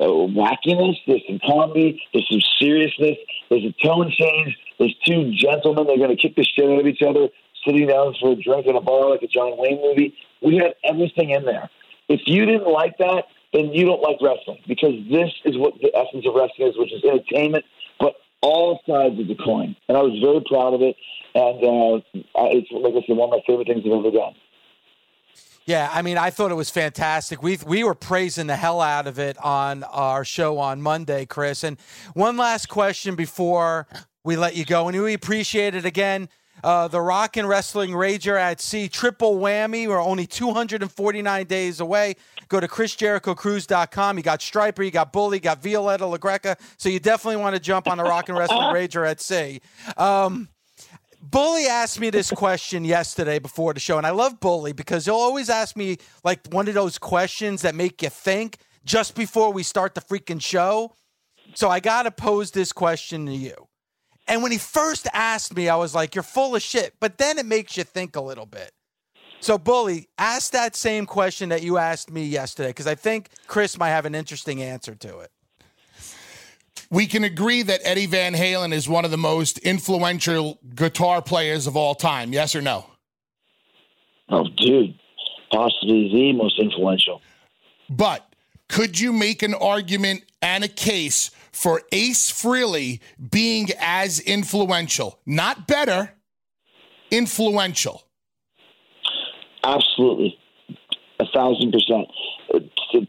uh, 0.00 0.26
wackiness, 0.32 0.96
there's 1.06 1.22
some 1.28 1.40
comedy, 1.46 2.00
there's 2.12 2.28
some 2.30 2.40
seriousness, 2.58 3.16
there's 3.50 3.64
a 3.64 3.86
tone 3.86 4.10
change. 4.10 4.56
There's 4.78 4.94
two 5.06 5.32
gentlemen, 5.32 5.86
they're 5.86 5.98
going 5.98 6.16
to 6.16 6.20
kick 6.20 6.34
the 6.34 6.44
shit 6.44 6.68
out 6.68 6.80
of 6.80 6.86
each 6.86 7.02
other, 7.02 7.28
sitting 7.64 7.86
down 7.86 8.14
for 8.20 8.32
a 8.32 8.34
drink 8.34 8.66
in 8.66 8.76
a 8.76 8.80
bar 8.80 9.10
like 9.10 9.22
a 9.22 9.28
John 9.28 9.52
Wayne 9.56 9.80
movie. 9.80 10.14
We 10.42 10.56
had 10.56 10.74
everything 10.84 11.30
in 11.30 11.44
there. 11.44 11.70
If 12.08 12.20
you 12.26 12.44
didn't 12.44 12.68
like 12.68 12.96
that, 12.98 13.24
then 13.52 13.72
you 13.72 13.86
don't 13.86 14.02
like 14.02 14.18
wrestling 14.20 14.58
because 14.66 14.94
this 15.10 15.30
is 15.44 15.56
what 15.56 15.74
the 15.80 15.94
essence 15.96 16.26
of 16.26 16.34
wrestling 16.34 16.68
is, 16.68 16.76
which 16.76 16.92
is 16.92 17.02
entertainment, 17.04 17.64
but 18.00 18.14
all 18.42 18.80
sides 18.86 19.18
of 19.18 19.28
the 19.28 19.36
coin. 19.36 19.76
And 19.88 19.96
I 19.96 20.02
was 20.02 20.18
very 20.20 20.42
proud 20.46 20.74
of 20.74 20.82
it. 20.82 20.96
And 21.34 21.64
uh, 21.64 22.00
it's, 22.52 22.70
like 22.70 22.94
I 22.94 23.06
said, 23.06 23.16
one 23.16 23.30
of 23.30 23.38
my 23.38 23.42
favorite 23.46 23.66
things 23.66 23.82
I've 23.86 23.92
ever 23.92 24.10
done. 24.10 24.34
Yeah, 25.66 25.88
I 25.90 26.02
mean, 26.02 26.18
I 26.18 26.30
thought 26.30 26.50
it 26.50 26.56
was 26.56 26.68
fantastic. 26.68 27.42
We 27.42 27.58
we 27.66 27.84
were 27.84 27.94
praising 27.94 28.48
the 28.48 28.56
hell 28.56 28.82
out 28.82 29.06
of 29.06 29.18
it 29.18 29.38
on 29.42 29.82
our 29.84 30.22
show 30.22 30.58
on 30.58 30.82
Monday, 30.82 31.24
Chris. 31.24 31.64
And 31.64 31.78
one 32.12 32.36
last 32.36 32.68
question 32.68 33.16
before 33.16 33.86
we 34.24 34.36
let 34.36 34.56
you 34.56 34.66
go, 34.66 34.88
and 34.88 35.02
we 35.02 35.14
appreciate 35.14 35.74
it 35.74 35.86
again. 35.86 36.28
Uh, 36.62 36.88
the 36.88 37.00
Rock 37.00 37.36
and 37.36 37.48
Wrestling 37.48 37.90
Rager 37.90 38.38
at 38.38 38.60
Sea, 38.60 38.88
triple 38.88 39.36
whammy. 39.36 39.86
We're 39.86 40.00
only 40.00 40.26
249 40.26 41.46
days 41.46 41.80
away. 41.80 42.14
Go 42.48 42.60
to 42.60 42.68
ChrisJerichoCruise.com. 42.68 44.16
You 44.16 44.22
got 44.22 44.40
Stryper, 44.40 44.84
you 44.84 44.90
got 44.90 45.12
Bully, 45.12 45.38
you 45.38 45.42
got 45.42 45.62
Violetta 45.62 46.04
LaGreca. 46.04 46.58
So 46.76 46.88
you 46.88 47.00
definitely 47.00 47.42
want 47.42 47.54
to 47.54 47.60
jump 47.60 47.88
on 47.88 47.98
the 47.98 48.04
Rock 48.04 48.28
and 48.28 48.38
Wrestling 48.38 48.60
Rager 48.74 49.08
at 49.08 49.20
Sea. 49.20 49.60
Um, 49.96 50.48
Bully 51.20 51.66
asked 51.66 51.98
me 52.00 52.10
this 52.10 52.30
question 52.30 52.84
yesterday 52.84 53.38
before 53.38 53.72
the 53.72 53.80
show, 53.80 53.96
and 53.96 54.06
I 54.06 54.10
love 54.10 54.40
Bully 54.40 54.72
because 54.72 55.06
he'll 55.06 55.14
always 55.14 55.48
ask 55.48 55.74
me 55.74 55.96
like 56.22 56.46
one 56.48 56.68
of 56.68 56.74
those 56.74 56.98
questions 56.98 57.62
that 57.62 57.74
make 57.74 58.02
you 58.02 58.10
think 58.10 58.58
just 58.84 59.14
before 59.14 59.50
we 59.52 59.62
start 59.62 59.94
the 59.94 60.02
freaking 60.02 60.40
show. 60.40 60.92
So 61.54 61.70
I 61.70 61.80
got 61.80 62.02
to 62.02 62.10
pose 62.10 62.50
this 62.50 62.72
question 62.72 63.26
to 63.26 63.32
you. 63.32 63.54
And 64.26 64.42
when 64.42 64.52
he 64.52 64.58
first 64.58 65.06
asked 65.12 65.54
me, 65.54 65.68
I 65.68 65.76
was 65.76 65.94
like, 65.94 66.14
you're 66.14 66.22
full 66.22 66.54
of 66.54 66.62
shit. 66.62 66.94
But 67.00 67.18
then 67.18 67.38
it 67.38 67.46
makes 67.46 67.76
you 67.76 67.84
think 67.84 68.16
a 68.16 68.20
little 68.20 68.46
bit. 68.46 68.72
So, 69.40 69.58
Bully, 69.58 70.08
ask 70.16 70.52
that 70.52 70.74
same 70.74 71.04
question 71.04 71.50
that 71.50 71.62
you 71.62 71.76
asked 71.76 72.10
me 72.10 72.24
yesterday, 72.24 72.70
because 72.70 72.86
I 72.86 72.94
think 72.94 73.28
Chris 73.46 73.76
might 73.76 73.90
have 73.90 74.06
an 74.06 74.14
interesting 74.14 74.62
answer 74.62 74.94
to 74.94 75.18
it. 75.18 75.30
We 76.90 77.06
can 77.06 77.24
agree 77.24 77.62
that 77.62 77.80
Eddie 77.84 78.06
Van 78.06 78.34
Halen 78.34 78.72
is 78.72 78.88
one 78.88 79.04
of 79.04 79.10
the 79.10 79.18
most 79.18 79.58
influential 79.58 80.58
guitar 80.74 81.20
players 81.20 81.66
of 81.66 81.76
all 81.76 81.94
time. 81.94 82.32
Yes 82.32 82.54
or 82.54 82.62
no? 82.62 82.86
Oh, 84.30 84.46
dude. 84.56 84.98
Possibly 85.52 86.08
the 86.10 86.32
most 86.32 86.58
influential. 86.58 87.20
But 87.90 88.26
could 88.68 88.98
you 88.98 89.12
make 89.12 89.42
an 89.42 89.52
argument 89.52 90.24
and 90.40 90.64
a 90.64 90.68
case 90.68 91.30
for 91.54 91.82
Ace 91.92 92.30
Frehley 92.30 93.00
being 93.30 93.68
as 93.78 94.20
influential, 94.20 95.20
not 95.24 95.66
better, 95.66 96.14
influential. 97.10 98.02
Absolutely, 99.62 100.36
a 101.20 101.26
thousand 101.32 101.72
percent. 101.72 102.08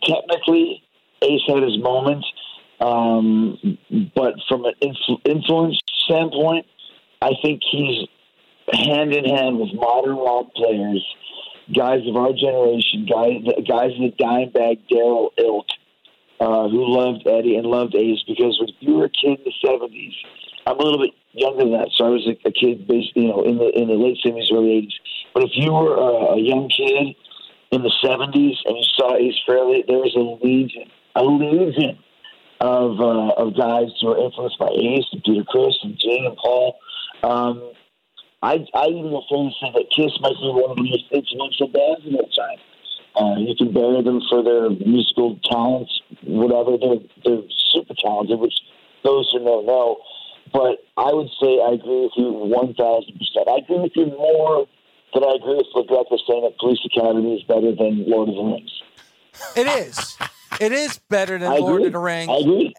Technically, 0.03 0.83
Ace 1.21 1.41
had 1.47 1.63
his 1.63 1.77
moments, 1.79 2.27
um, 2.79 3.77
but 4.15 4.35
from 4.47 4.65
an 4.65 4.73
influ- 4.81 5.21
influence 5.25 5.79
standpoint, 6.05 6.65
I 7.21 7.31
think 7.41 7.61
he's 7.69 8.07
hand 8.71 9.13
in 9.13 9.25
hand 9.25 9.59
with 9.59 9.73
modern 9.73 10.15
rock 10.17 10.53
players, 10.55 11.03
guys 11.73 12.07
of 12.07 12.15
our 12.15 12.31
generation, 12.31 13.07
guys 13.09 13.41
guys 13.67 13.91
in 13.97 14.03
the 14.03 14.13
Dimebag 14.19 14.87
Darrell 14.89 15.31
ilk 15.37 15.65
uh, 16.39 16.67
who 16.69 16.83
loved 16.85 17.27
Eddie 17.27 17.55
and 17.55 17.67
loved 17.67 17.95
Ace 17.95 18.23
because 18.27 18.59
when 18.59 18.69
you 18.79 18.95
were 18.95 19.05
a 19.05 19.09
kid 19.09 19.39
in 19.39 19.45
the 19.45 19.53
seventies, 19.65 20.13
I'm 20.67 20.79
a 20.79 20.83
little 20.83 20.99
bit 20.99 21.11
younger 21.33 21.63
than 21.63 21.71
that, 21.73 21.89
so 21.95 22.05
I 22.05 22.09
was 22.09 22.27
a, 22.27 22.47
a 22.47 22.51
kid, 22.51 22.87
basically, 22.87 23.23
you 23.23 23.27
know, 23.29 23.43
in 23.43 23.57
the 23.57 23.69
in 23.75 23.87
the 23.87 23.93
late 23.95 24.17
seventies, 24.23 24.49
early 24.51 24.77
eighties. 24.77 24.99
But 25.33 25.43
if 25.43 25.51
you 25.53 25.71
were 25.71 25.95
a, 25.95 26.35
a 26.35 26.39
young 26.39 26.69
kid 26.69 27.15
in 27.71 27.83
the 27.83 27.93
seventies 28.03 28.57
and 28.65 28.77
you 28.77 28.83
saw 28.95 29.15
Ace 29.15 29.39
Frehley, 29.47 29.85
there 29.87 29.99
was 29.99 30.15
a 30.15 30.45
legion 30.45 30.89
a 31.15 31.23
legion 31.23 31.97
of 32.61 32.99
uh, 32.99 33.33
of 33.37 33.55
guys 33.57 33.91
who 33.99 34.07
were 34.07 34.23
influenced 34.23 34.59
by 34.59 34.69
Ace 34.69 35.05
and 35.11 35.23
Peter 35.23 35.43
Criss 35.47 35.75
and 35.83 35.97
Gene 35.99 36.25
and 36.25 36.37
Paul. 36.37 36.75
Um, 37.23 37.71
I 38.43 38.65
I 38.73 38.87
even 38.87 39.11
go 39.11 39.23
further 39.29 39.49
to 39.49 39.55
say 39.61 39.71
that 39.73 39.89
Kiss 39.95 40.11
might 40.21 40.35
be 40.39 40.51
one 40.51 40.71
of 40.71 40.77
the 40.77 40.83
most 40.83 41.05
influential 41.11 41.67
bands 41.67 42.05
of 42.05 42.13
all 42.15 42.29
time. 42.31 42.59
Uh, 43.15 43.39
you 43.39 43.55
can 43.55 43.71
bury 43.71 44.03
them 44.03 44.21
for 44.29 44.43
their 44.43 44.69
musical 44.69 45.39
talents, 45.45 46.01
whatever. 46.25 46.77
They're 46.77 47.03
they're 47.23 47.43
super 47.73 47.93
talented, 48.01 48.39
which 48.39 48.53
those 49.03 49.29
who 49.31 49.43
know 49.43 49.61
know. 49.61 49.97
But 50.53 50.85
I 50.97 51.13
would 51.13 51.29
say 51.41 51.59
I 51.61 51.73
agree 51.73 52.03
with 52.03 52.13
you 52.15 52.31
one 52.31 52.73
thousand 52.73 53.13
percent. 53.17 53.47
I 53.47 53.57
agree 53.63 53.79
with 53.79 53.93
you 53.95 54.07
more 54.07 54.67
than 55.13 55.23
I 55.23 55.35
agree 55.35 55.55
with 55.55 55.67
LaGreca 55.75 56.17
saying 56.27 56.43
that 56.43 56.57
Police 56.59 56.79
Academy 56.85 57.35
is 57.35 57.43
better 57.43 57.73
than 57.75 58.09
Lord 58.09 58.29
of 58.29 58.35
the 58.35 58.43
Rings. 58.43 58.81
It 59.55 59.67
is. 59.67 60.17
it 60.61 60.71
is 60.71 60.99
better 61.09 61.37
than 61.37 61.51
I 61.51 61.57
Lord 61.57 61.75
agree. 61.75 61.87
of 61.87 61.93
the 61.93 61.99
Rings. 61.99 62.29
I 62.29 62.37
agree. 62.37 62.73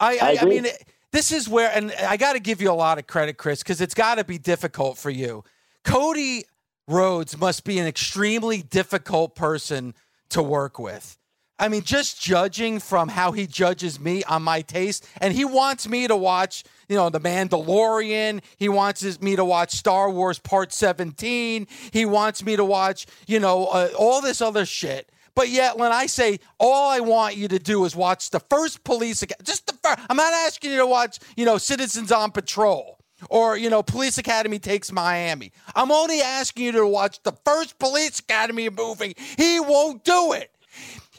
I, 0.00 0.16
I, 0.16 0.18
I 0.20 0.30
agree. 0.32 0.60
mean, 0.60 0.72
this 1.12 1.32
is 1.32 1.48
where, 1.48 1.70
and 1.74 1.92
I 1.92 2.16
got 2.16 2.32
to 2.34 2.40
give 2.40 2.62
you 2.62 2.70
a 2.70 2.74
lot 2.74 2.98
of 2.98 3.06
credit, 3.06 3.36
Chris, 3.36 3.62
because 3.62 3.80
it's 3.80 3.94
got 3.94 4.16
to 4.16 4.24
be 4.24 4.38
difficult 4.38 4.96
for 4.96 5.10
you. 5.10 5.44
Cody 5.84 6.44
Rhodes 6.88 7.38
must 7.38 7.64
be 7.64 7.78
an 7.78 7.86
extremely 7.86 8.62
difficult 8.62 9.34
person 9.34 9.94
to 10.30 10.42
work 10.42 10.78
with. 10.78 11.18
I 11.60 11.68
mean, 11.68 11.82
just 11.82 12.20
judging 12.20 12.80
from 12.80 13.08
how 13.08 13.32
he 13.32 13.46
judges 13.46 14.00
me 14.00 14.24
on 14.24 14.42
my 14.42 14.62
taste, 14.62 15.06
and 15.20 15.34
he 15.34 15.44
wants 15.44 15.86
me 15.86 16.08
to 16.08 16.16
watch, 16.16 16.64
you 16.88 16.96
know, 16.96 17.10
The 17.10 17.20
Mandalorian. 17.20 18.40
He 18.56 18.70
wants 18.70 19.20
me 19.20 19.36
to 19.36 19.44
watch 19.44 19.72
Star 19.72 20.10
Wars 20.10 20.38
Part 20.38 20.72
17. 20.72 21.66
He 21.92 22.06
wants 22.06 22.42
me 22.42 22.56
to 22.56 22.64
watch, 22.64 23.06
you 23.26 23.38
know, 23.38 23.66
uh, 23.66 23.90
all 23.98 24.22
this 24.22 24.40
other 24.40 24.64
shit. 24.64 25.12
But 25.34 25.50
yet, 25.50 25.76
when 25.76 25.92
I 25.92 26.06
say 26.06 26.40
all 26.58 26.88
I 26.88 27.00
want 27.00 27.36
you 27.36 27.46
to 27.48 27.58
do 27.58 27.84
is 27.84 27.94
watch 27.94 28.30
the 28.30 28.40
first 28.40 28.82
police, 28.82 29.22
Ac- 29.22 29.34
just 29.42 29.66
the 29.66 29.74
first, 29.74 30.00
I'm 30.08 30.16
not 30.16 30.32
asking 30.32 30.70
you 30.70 30.78
to 30.78 30.86
watch, 30.86 31.18
you 31.36 31.44
know, 31.44 31.58
Citizens 31.58 32.10
on 32.10 32.30
Patrol 32.30 32.98
or, 33.28 33.56
you 33.56 33.68
know, 33.68 33.82
Police 33.82 34.16
Academy 34.16 34.58
Takes 34.58 34.90
Miami. 34.90 35.52
I'm 35.74 35.92
only 35.92 36.22
asking 36.22 36.64
you 36.64 36.72
to 36.72 36.86
watch 36.86 37.22
the 37.22 37.32
first 37.44 37.78
Police 37.78 38.18
Academy 38.18 38.70
movie. 38.70 39.14
He 39.36 39.60
won't 39.60 40.04
do 40.04 40.32
it. 40.32 40.50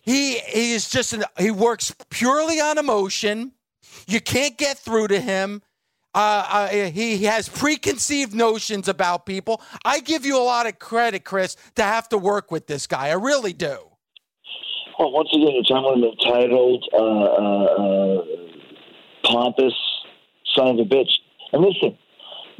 He, 0.01 0.39
he 0.39 0.73
is 0.73 0.89
just, 0.89 1.13
an, 1.13 1.23
he 1.37 1.51
works 1.51 1.93
purely 2.09 2.59
on 2.59 2.77
emotion. 2.77 3.53
You 4.07 4.19
can't 4.19 4.57
get 4.57 4.77
through 4.77 5.09
to 5.09 5.19
him. 5.19 5.61
Uh, 6.13 6.45
uh, 6.49 6.67
he, 6.67 7.17
he 7.17 7.25
has 7.25 7.47
preconceived 7.47 8.33
notions 8.33 8.87
about 8.87 9.25
people. 9.25 9.61
I 9.85 10.01
give 10.01 10.25
you 10.25 10.37
a 10.37 10.43
lot 10.43 10.67
of 10.67 10.77
credit, 10.79 11.23
Chris, 11.23 11.55
to 11.75 11.83
have 11.83 12.09
to 12.09 12.17
work 12.17 12.51
with 12.51 12.67
this 12.67 12.85
guy. 12.87 13.07
I 13.07 13.13
really 13.13 13.53
do. 13.53 13.77
Well, 14.99 15.11
once 15.11 15.29
again, 15.33 15.55
about 15.69 15.97
an 15.97 16.03
entitled, 16.03 16.85
uh, 16.93 16.97
uh, 16.97 17.65
uh, 17.65 18.25
pompous 19.23 19.73
son 20.55 20.67
of 20.67 20.79
a 20.79 20.89
bitch. 20.89 21.11
And 21.53 21.63
listen, 21.63 21.97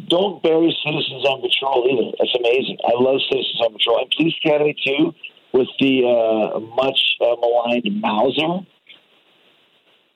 don't 0.08 0.41
bury 0.41 0.75
Citizens 0.84 1.25
on 1.25 1.41
Patrol 1.41 1.86
either. 1.91 2.15
That's 2.19 2.36
amazing. 2.39 2.77
I 2.86 2.93
love 2.95 3.19
Citizens 3.30 3.62
on 3.62 3.73
Patrol. 3.73 3.99
And 3.99 4.13
Police 4.15 4.36
Academy, 4.45 4.75
too, 4.86 5.13
with 5.53 5.67
the 5.79 6.03
uh, 6.05 6.59
much 6.59 6.99
uh, 7.21 7.35
maligned 7.39 8.01
Mauser. 8.01 8.65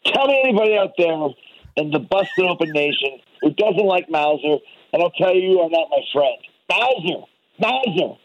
Tell 0.06 0.28
me 0.28 0.42
anybody 0.46 0.78
out 0.78 0.92
there 0.98 1.30
in 1.78 1.92
the 1.92 2.00
busted 2.00 2.46
open 2.46 2.70
nation 2.72 3.20
who 3.42 3.52
doesn't 3.52 3.86
like 3.86 4.10
Mauser, 4.10 4.58
and 4.94 5.02
I'll 5.04 5.12
tell 5.12 5.34
you, 5.36 5.52
you 5.52 5.60
are 5.60 5.70
not 5.70 5.88
my 5.90 6.02
friend. 6.14 6.38
Mauser! 6.70 7.26
Mauser! 7.60 8.16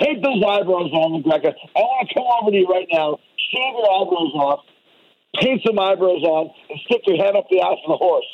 Take 0.00 0.22
those 0.22 0.42
eyebrows 0.42 0.90
on, 0.92 1.22
McGregor. 1.22 1.52
I 1.76 1.80
want 1.80 2.08
to 2.08 2.14
come 2.14 2.24
over 2.40 2.50
to 2.50 2.56
you 2.56 2.66
right 2.66 2.88
now, 2.90 3.18
shave 3.52 3.74
your 3.76 3.90
eyebrows 4.02 4.32
off, 4.34 4.60
paint 5.40 5.62
some 5.66 5.78
eyebrows 5.78 6.22
on, 6.22 6.50
and 6.70 6.80
stick 6.86 7.02
your 7.06 7.16
head 7.18 7.36
up 7.36 7.44
the 7.50 7.60
ass 7.60 7.76
of 7.86 7.90
the 7.92 7.96
horse. 7.96 8.24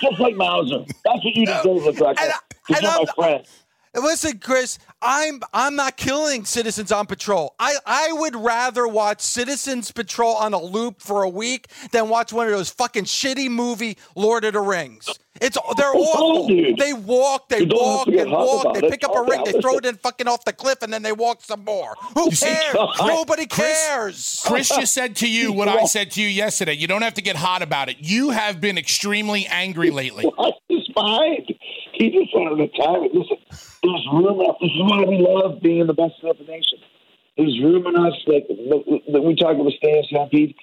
Just 0.00 0.18
like 0.20 0.34
Mauser. 0.34 0.84
That's 1.04 1.24
what 1.24 1.34
you 1.36 1.46
deserve, 1.46 1.94
McGregor. 1.94 2.20
and 2.20 2.32
I- 2.32 2.38
Because 2.66 2.82
you're 2.82 2.90
I'm- 2.90 3.04
my 3.06 3.14
friend. 3.14 3.46
Listen, 3.94 4.38
Chris, 4.38 4.78
I'm 5.00 5.40
I'm 5.52 5.76
not 5.76 5.96
killing 5.96 6.44
Citizens 6.44 6.90
on 6.90 7.06
Patrol. 7.06 7.54
I, 7.58 7.76
I 7.86 8.12
would 8.12 8.34
rather 8.34 8.88
watch 8.88 9.20
Citizens 9.20 9.92
Patrol 9.92 10.34
on 10.34 10.52
a 10.52 10.60
loop 10.60 11.00
for 11.00 11.22
a 11.22 11.28
week 11.28 11.68
than 11.92 12.08
watch 12.08 12.32
one 12.32 12.46
of 12.46 12.52
those 12.52 12.70
fucking 12.70 13.04
shitty 13.04 13.48
movie 13.50 13.96
Lord 14.16 14.44
of 14.44 14.54
the 14.54 14.60
Rings. 14.60 15.08
It's 15.40 15.58
they're 15.76 15.92
Oh, 15.94 16.44
awful. 16.46 16.76
They 16.76 16.92
walk, 16.92 17.48
they 17.48 17.60
You 17.60 17.66
don't 17.66 17.78
have 17.80 18.06
walk 18.06 18.08
and 18.08 18.30
walk. 18.30 18.74
They 18.74 18.88
pick 18.88 19.04
up 19.04 19.10
a 19.12 19.18
oh, 19.18 19.24
ring, 19.24 19.42
they 19.44 19.60
throw 19.60 19.78
it 19.78 19.84
in 19.86 19.96
fucking 19.96 20.26
off 20.28 20.44
the 20.44 20.52
cliff, 20.52 20.82
and 20.82 20.92
then 20.92 21.02
they 21.02 21.12
walk 21.12 21.42
some 21.42 21.64
more. 21.64 21.94
Who 22.14 22.30
cares? 22.30 22.74
Nobody 23.00 23.46
Chris- 23.46 23.86
cares. 23.86 24.42
Chris 24.44 24.68
just 24.68 24.94
said 24.94 25.16
to 25.16 25.28
you 25.28 25.52
what 25.52 25.68
I 25.68 25.84
said 25.86 26.10
to 26.12 26.22
you 26.22 26.28
yesterday. 26.28 26.74
You 26.74 26.86
don't 26.86 27.02
have 27.02 27.14
to 27.14 27.22
get 27.22 27.36
hot 27.36 27.62
about 27.62 27.88
it. 27.88 27.96
You 28.00 28.30
have 28.30 28.60
been 28.60 28.78
extremely 28.78 29.46
angry 29.46 29.90
lately. 30.02 30.24
What's 30.24 30.58
his 30.68 30.88
mind? 30.96 31.52
He 31.94 32.10
just 32.10 32.34
wanted 32.34 32.58
to 32.58 32.68
it. 33.04 33.14
Listen, 33.14 33.38
there's 33.82 34.06
room 34.12 34.40
enough. 34.40 34.56
This 34.60 34.70
is 34.70 34.82
why 34.82 35.04
we 35.04 35.18
love 35.22 35.62
being 35.62 35.86
the 35.86 35.94
best 35.94 36.18
of 36.24 36.38
the 36.38 36.44
nation. 36.44 36.78
There's 37.36 37.58
room 37.62 37.86
us, 37.86 38.14
Like 38.26 38.46
we 39.22 39.34
talk 39.34 39.54
about 39.54 39.72
Stan 39.78 40.02
Stampede. 40.06 40.54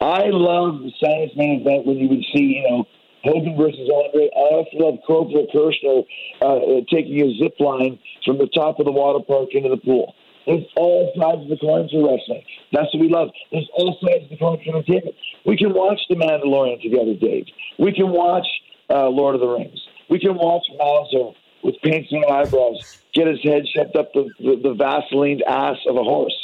I 0.00 0.28
love 0.28 0.82
the 0.82 0.92
Science 1.00 1.32
Man 1.36 1.62
event 1.62 1.86
when 1.86 1.96
you 1.96 2.08
would 2.08 2.24
see, 2.34 2.60
you 2.60 2.62
know, 2.68 2.84
Hogan 3.24 3.56
versus 3.56 3.88
Andre. 3.88 4.28
I 4.34 4.46
also 4.54 4.76
love 4.76 4.98
Cobra 5.06 5.46
Kirshner 5.54 6.04
uh, 6.42 6.84
taking 6.92 7.22
a 7.22 7.34
zip 7.38 7.58
line 7.58 7.98
from 8.24 8.38
the 8.38 8.46
top 8.54 8.78
of 8.78 8.86
the 8.86 8.92
water 8.92 9.24
park 9.24 9.50
into 9.52 9.70
the 9.70 9.78
pool. 9.78 10.14
There's 10.46 10.66
all 10.76 11.10
sides 11.18 11.42
of 11.42 11.48
the 11.48 11.56
coin 11.56 11.88
for 11.90 12.06
wrestling. 12.06 12.44
That's 12.70 12.92
what 12.94 13.00
we 13.00 13.08
love. 13.08 13.30
There's 13.50 13.68
all 13.74 13.98
sides 14.02 14.24
of 14.24 14.30
the 14.30 14.36
coin 14.36 14.58
for 14.62 14.76
entertainment. 14.76 15.16
We 15.44 15.56
can 15.56 15.74
watch 15.74 15.98
The 16.08 16.14
Mandalorian 16.14 16.82
together, 16.82 17.14
Dave. 17.18 17.46
We 17.78 17.92
can 17.92 18.10
watch 18.10 18.46
uh, 18.90 19.08
Lord 19.08 19.34
of 19.34 19.40
the 19.40 19.48
Rings. 19.48 19.80
We 20.08 20.18
can 20.18 20.34
watch 20.34 20.66
Mauser 20.78 21.36
with 21.62 21.74
paints 21.82 22.12
on 22.12 22.24
eyebrows 22.30 22.98
get 23.16 23.26
his 23.26 23.40
head 23.42 23.62
shoved 23.74 23.96
up 23.96 24.12
the, 24.12 24.28
the, 24.38 24.60
the 24.62 24.74
Vaseline 24.74 25.40
ass 25.48 25.76
of 25.88 25.96
a 25.96 26.04
horse. 26.04 26.34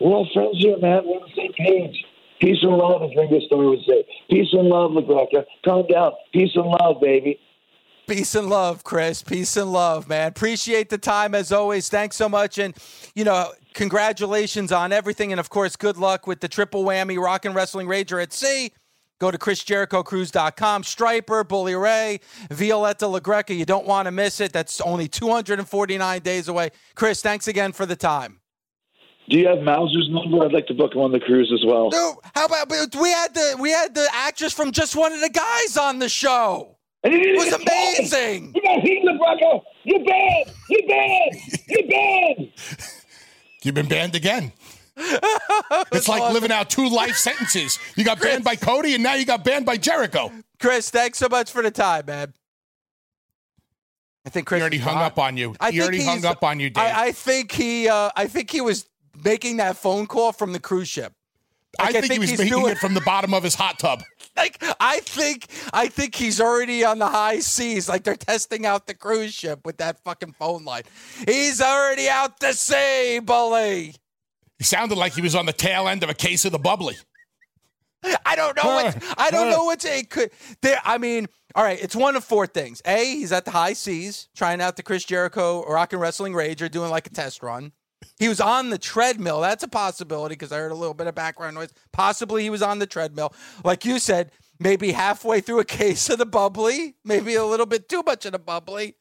We're 0.00 0.12
all 0.12 0.28
friends 0.32 0.56
here, 0.58 0.78
man. 0.78 1.02
We're 1.04 1.20
on 1.20 1.28
the 1.28 1.36
same 1.36 1.52
page. 1.52 2.04
Peace 2.40 2.58
and 2.62 2.76
love, 2.76 3.02
as 3.02 3.16
Ringo 3.16 3.38
Starr 3.46 3.64
would 3.64 3.80
say. 3.86 4.04
Peace 4.30 4.48
and 4.52 4.68
love, 4.68 4.90
LaGreca. 4.92 5.44
Calm 5.64 5.86
down. 5.86 6.12
Peace 6.32 6.50
and 6.54 6.66
love, 6.66 7.00
baby. 7.00 7.38
Peace 8.06 8.34
and 8.34 8.48
love, 8.48 8.84
Chris. 8.84 9.22
Peace 9.22 9.56
and 9.56 9.72
love, 9.72 10.08
man. 10.08 10.28
Appreciate 10.28 10.90
the 10.90 10.98
time 10.98 11.34
as 11.34 11.50
always. 11.50 11.88
Thanks 11.88 12.16
so 12.16 12.28
much. 12.28 12.58
And, 12.58 12.76
you 13.14 13.24
know, 13.24 13.52
congratulations 13.74 14.70
on 14.70 14.92
everything. 14.92 15.32
And, 15.32 15.40
of 15.40 15.50
course, 15.50 15.76
good 15.76 15.96
luck 15.96 16.26
with 16.26 16.40
the 16.40 16.48
triple 16.48 16.84
whammy 16.84 17.18
Rock 17.22 17.44
and 17.46 17.54
Wrestling 17.54 17.86
Rager 17.86 18.22
at 18.22 18.32
Sea. 18.32 18.72
Go 19.18 19.30
to 19.30 19.38
ChrisJerichoCruise.com. 19.38 20.82
Stryper, 20.82 21.48
Bully 21.48 21.74
Ray, 21.74 22.20
Violetta 22.50 23.06
LaGreca. 23.06 23.56
You 23.56 23.64
don't 23.64 23.86
want 23.86 24.06
to 24.06 24.10
miss 24.10 24.40
it. 24.40 24.52
That's 24.52 24.80
only 24.80 25.08
249 25.08 26.20
days 26.20 26.48
away. 26.48 26.70
Chris, 26.94 27.22
thanks 27.22 27.48
again 27.48 27.72
for 27.72 27.86
the 27.86 27.96
time. 27.96 28.40
Do 29.28 29.38
you 29.38 29.48
have 29.48 29.58
Mauser's 29.60 30.08
number? 30.10 30.44
I'd 30.44 30.52
like 30.52 30.66
to 30.68 30.74
book 30.74 30.94
him 30.94 31.00
on 31.00 31.10
the 31.12 31.18
cruise 31.18 31.50
as 31.52 31.64
well. 31.66 31.90
Dude, 31.90 32.14
how 32.34 32.46
about 32.46 32.70
we 32.70 33.10
had 33.10 33.34
the 33.34 33.56
we 33.58 33.70
had 33.70 33.92
the 33.92 34.06
actress 34.12 34.52
from 34.52 34.70
just 34.70 34.94
one 34.94 35.12
of 35.12 35.20
the 35.20 35.30
guys 35.30 35.76
on 35.76 35.98
the 35.98 36.08
show. 36.08 36.72
And 37.04 37.12
you 37.14 37.20
It 37.20 37.36
was 37.36 37.52
amazing. 37.52 38.52
You 38.54 38.62
got 38.62 38.80
heat, 38.80 39.04
LaGreca. 39.04 39.62
You're 39.84 40.04
bad. 40.04 40.52
You're 40.68 40.88
bad. 40.88 41.28
You're 41.68 41.88
bad. 41.88 42.52
You've 43.62 43.74
been 43.76 43.86
banned 43.86 44.16
again. 44.16 44.52
It's 44.96 46.08
like 46.08 46.32
living 46.32 46.50
out 46.52 46.70
two 46.70 46.88
life 46.88 47.16
sentences. 47.16 47.78
You 47.96 48.04
got 48.04 48.20
banned 48.20 48.44
by 48.44 48.56
Cody, 48.56 48.94
and 48.94 49.02
now 49.02 49.14
you 49.14 49.24
got 49.26 49.44
banned 49.44 49.66
by 49.66 49.76
Jericho. 49.76 50.32
Chris, 50.60 50.90
thanks 50.90 51.18
so 51.18 51.28
much 51.30 51.50
for 51.50 51.62
the 51.62 51.70
time, 51.70 52.06
man. 52.06 52.32
I 54.24 54.30
think 54.30 54.46
Chris 54.46 54.58
He 54.58 54.62
already 54.62 54.78
hung 54.78 54.96
up 54.96 55.18
on 55.18 55.36
you. 55.36 55.54
I 55.60 55.70
he 55.70 55.78
think 55.78 55.82
already 55.82 56.04
hung 56.04 56.24
up 56.24 56.42
on 56.42 56.58
you, 56.58 56.70
Dave. 56.70 56.82
I, 56.84 57.06
I 57.06 57.12
think 57.12 57.52
he. 57.52 57.88
Uh, 57.88 58.10
I 58.16 58.26
think 58.26 58.50
he 58.50 58.60
was 58.60 58.88
making 59.24 59.58
that 59.58 59.76
phone 59.76 60.06
call 60.06 60.32
from 60.32 60.52
the 60.52 60.58
cruise 60.60 60.88
ship. 60.88 61.12
I 61.78 61.90
Like, 61.90 62.00
think, 62.00 62.12
he 62.12 62.18
was 62.18 62.30
he's 62.30 62.38
making 62.38 62.58
doing- 62.58 62.72
it 62.72 62.78
from 62.78 62.94
the 62.94 63.02
bottom 63.02 63.34
of 63.34 63.42
his 63.42 63.54
hot 63.54 63.78
tub. 63.78 64.02
Like 64.36 64.62
I 64.80 65.00
think. 65.00 65.46
I 65.72 65.86
think 65.88 66.14
he's 66.14 66.42
already 66.42 66.84
on 66.84 66.98
the 66.98 67.06
high 67.06 67.38
seas. 67.38 67.88
Like 67.88 68.04
they're 68.04 68.16
testing 68.16 68.66
out 68.66 68.86
the 68.86 68.92
cruise 68.92 69.32
ship 69.32 69.60
with 69.64 69.78
that 69.78 69.98
fucking 70.04 70.32
phone 70.32 70.62
line. 70.66 70.82
He's 71.26 71.62
already 71.62 72.06
out 72.10 72.38
to 72.40 72.52
sea, 72.52 73.18
bully. 73.20 73.94
He 74.58 74.64
sounded 74.64 74.96
like 74.96 75.14
he 75.14 75.20
was 75.20 75.34
on 75.34 75.46
the 75.46 75.52
tail 75.52 75.88
end 75.88 76.02
of 76.02 76.10
a 76.10 76.14
case 76.14 76.44
of 76.44 76.52
the 76.52 76.58
bubbly. 76.58 76.96
I 78.24 78.36
don't 78.36 78.56
know 78.56 78.62
what 78.64 79.04
I 79.18 79.30
don't 79.30 79.50
know 79.50 79.64
what's 79.64 79.84
it 79.84 80.10
could 80.10 80.30
there 80.60 80.80
I 80.84 80.98
mean, 80.98 81.26
all 81.54 81.64
right, 81.64 81.78
it's 81.82 81.96
one 81.96 82.14
of 82.14 82.24
four 82.24 82.46
things. 82.46 82.80
A, 82.84 83.04
he's 83.04 83.32
at 83.32 83.44
the 83.44 83.50
high 83.50 83.72
seas 83.72 84.28
trying 84.36 84.60
out 84.60 84.76
the 84.76 84.82
Chris 84.82 85.04
Jericho 85.04 85.64
Rock 85.64 85.92
and 85.92 86.00
Wrestling 86.00 86.32
Rager 86.32 86.70
doing 86.70 86.90
like 86.90 87.06
a 87.06 87.10
test 87.10 87.42
run. 87.42 87.72
He 88.18 88.28
was 88.28 88.40
on 88.40 88.70
the 88.70 88.78
treadmill. 88.78 89.40
That's 89.40 89.62
a 89.62 89.68
possibility 89.68 90.34
because 90.34 90.52
I 90.52 90.58
heard 90.58 90.72
a 90.72 90.76
little 90.76 90.94
bit 90.94 91.06
of 91.06 91.14
background 91.14 91.56
noise. 91.56 91.72
Possibly 91.92 92.42
he 92.42 92.50
was 92.50 92.62
on 92.62 92.78
the 92.78 92.86
treadmill. 92.86 93.34
Like 93.64 93.84
you 93.84 93.98
said, 93.98 94.30
maybe 94.58 94.92
halfway 94.92 95.40
through 95.40 95.60
a 95.60 95.64
case 95.64 96.08
of 96.08 96.18
the 96.18 96.26
bubbly, 96.26 96.94
maybe 97.04 97.34
a 97.34 97.44
little 97.44 97.66
bit 97.66 97.88
too 97.88 98.02
much 98.04 98.26
of 98.26 98.32
the 98.32 98.38
bubbly. 98.38 98.94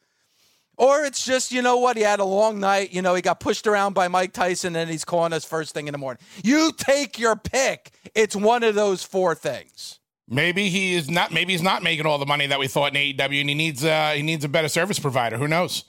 Or 0.78 1.04
it's 1.06 1.24
just, 1.26 1.52
you 1.52 1.62
know 1.62 1.78
what, 1.78 1.98
he 1.98 2.04
had 2.04 2.20
a 2.20 2.26
long 2.26 2.60
night, 2.60 2.92
you 2.92 3.02
know, 3.02 3.16
he 3.16 3.22
got 3.22 3.40
pushed 3.40 3.68
around 3.68 3.94
by 3.94 4.08
Mike 4.08 4.34
Tyson 4.34 4.76
and 4.76 4.90
he's 4.90 5.06
calling 5.06 5.34
us 5.34 5.46
first 5.46 5.74
thing 5.74 5.88
in 5.88 5.92
the 5.92 5.98
morning. 5.98 6.22
You 6.44 6.72
take 6.76 7.18
your 7.18 7.36
pick. 7.36 7.92
It's 8.14 8.36
one 8.36 8.64
of 8.64 8.76
those 8.76 9.04
four 9.04 9.36
things. 9.36 10.00
Maybe 10.28 10.70
he 10.70 10.96
is 10.96 11.10
not. 11.10 11.32
Maybe 11.32 11.54
he's 11.54 11.62
not 11.62 11.84
making 11.84 12.08
all 12.08 12.18
the 12.18 12.26
money 12.26 12.48
that 12.48 12.58
we 12.58 12.68
thought 12.68 12.96
in 12.96 13.00
AEW, 13.00 13.42
and 13.42 13.50
he 13.50 13.54
needs. 13.54 13.86
Uh, 13.86 14.14
he 14.16 14.24
needs 14.24 14.44
a 14.44 14.50
better 14.50 14.68
service 14.68 14.98
provider. 14.98 15.38
Who 15.38 15.48
knows? 15.48 15.84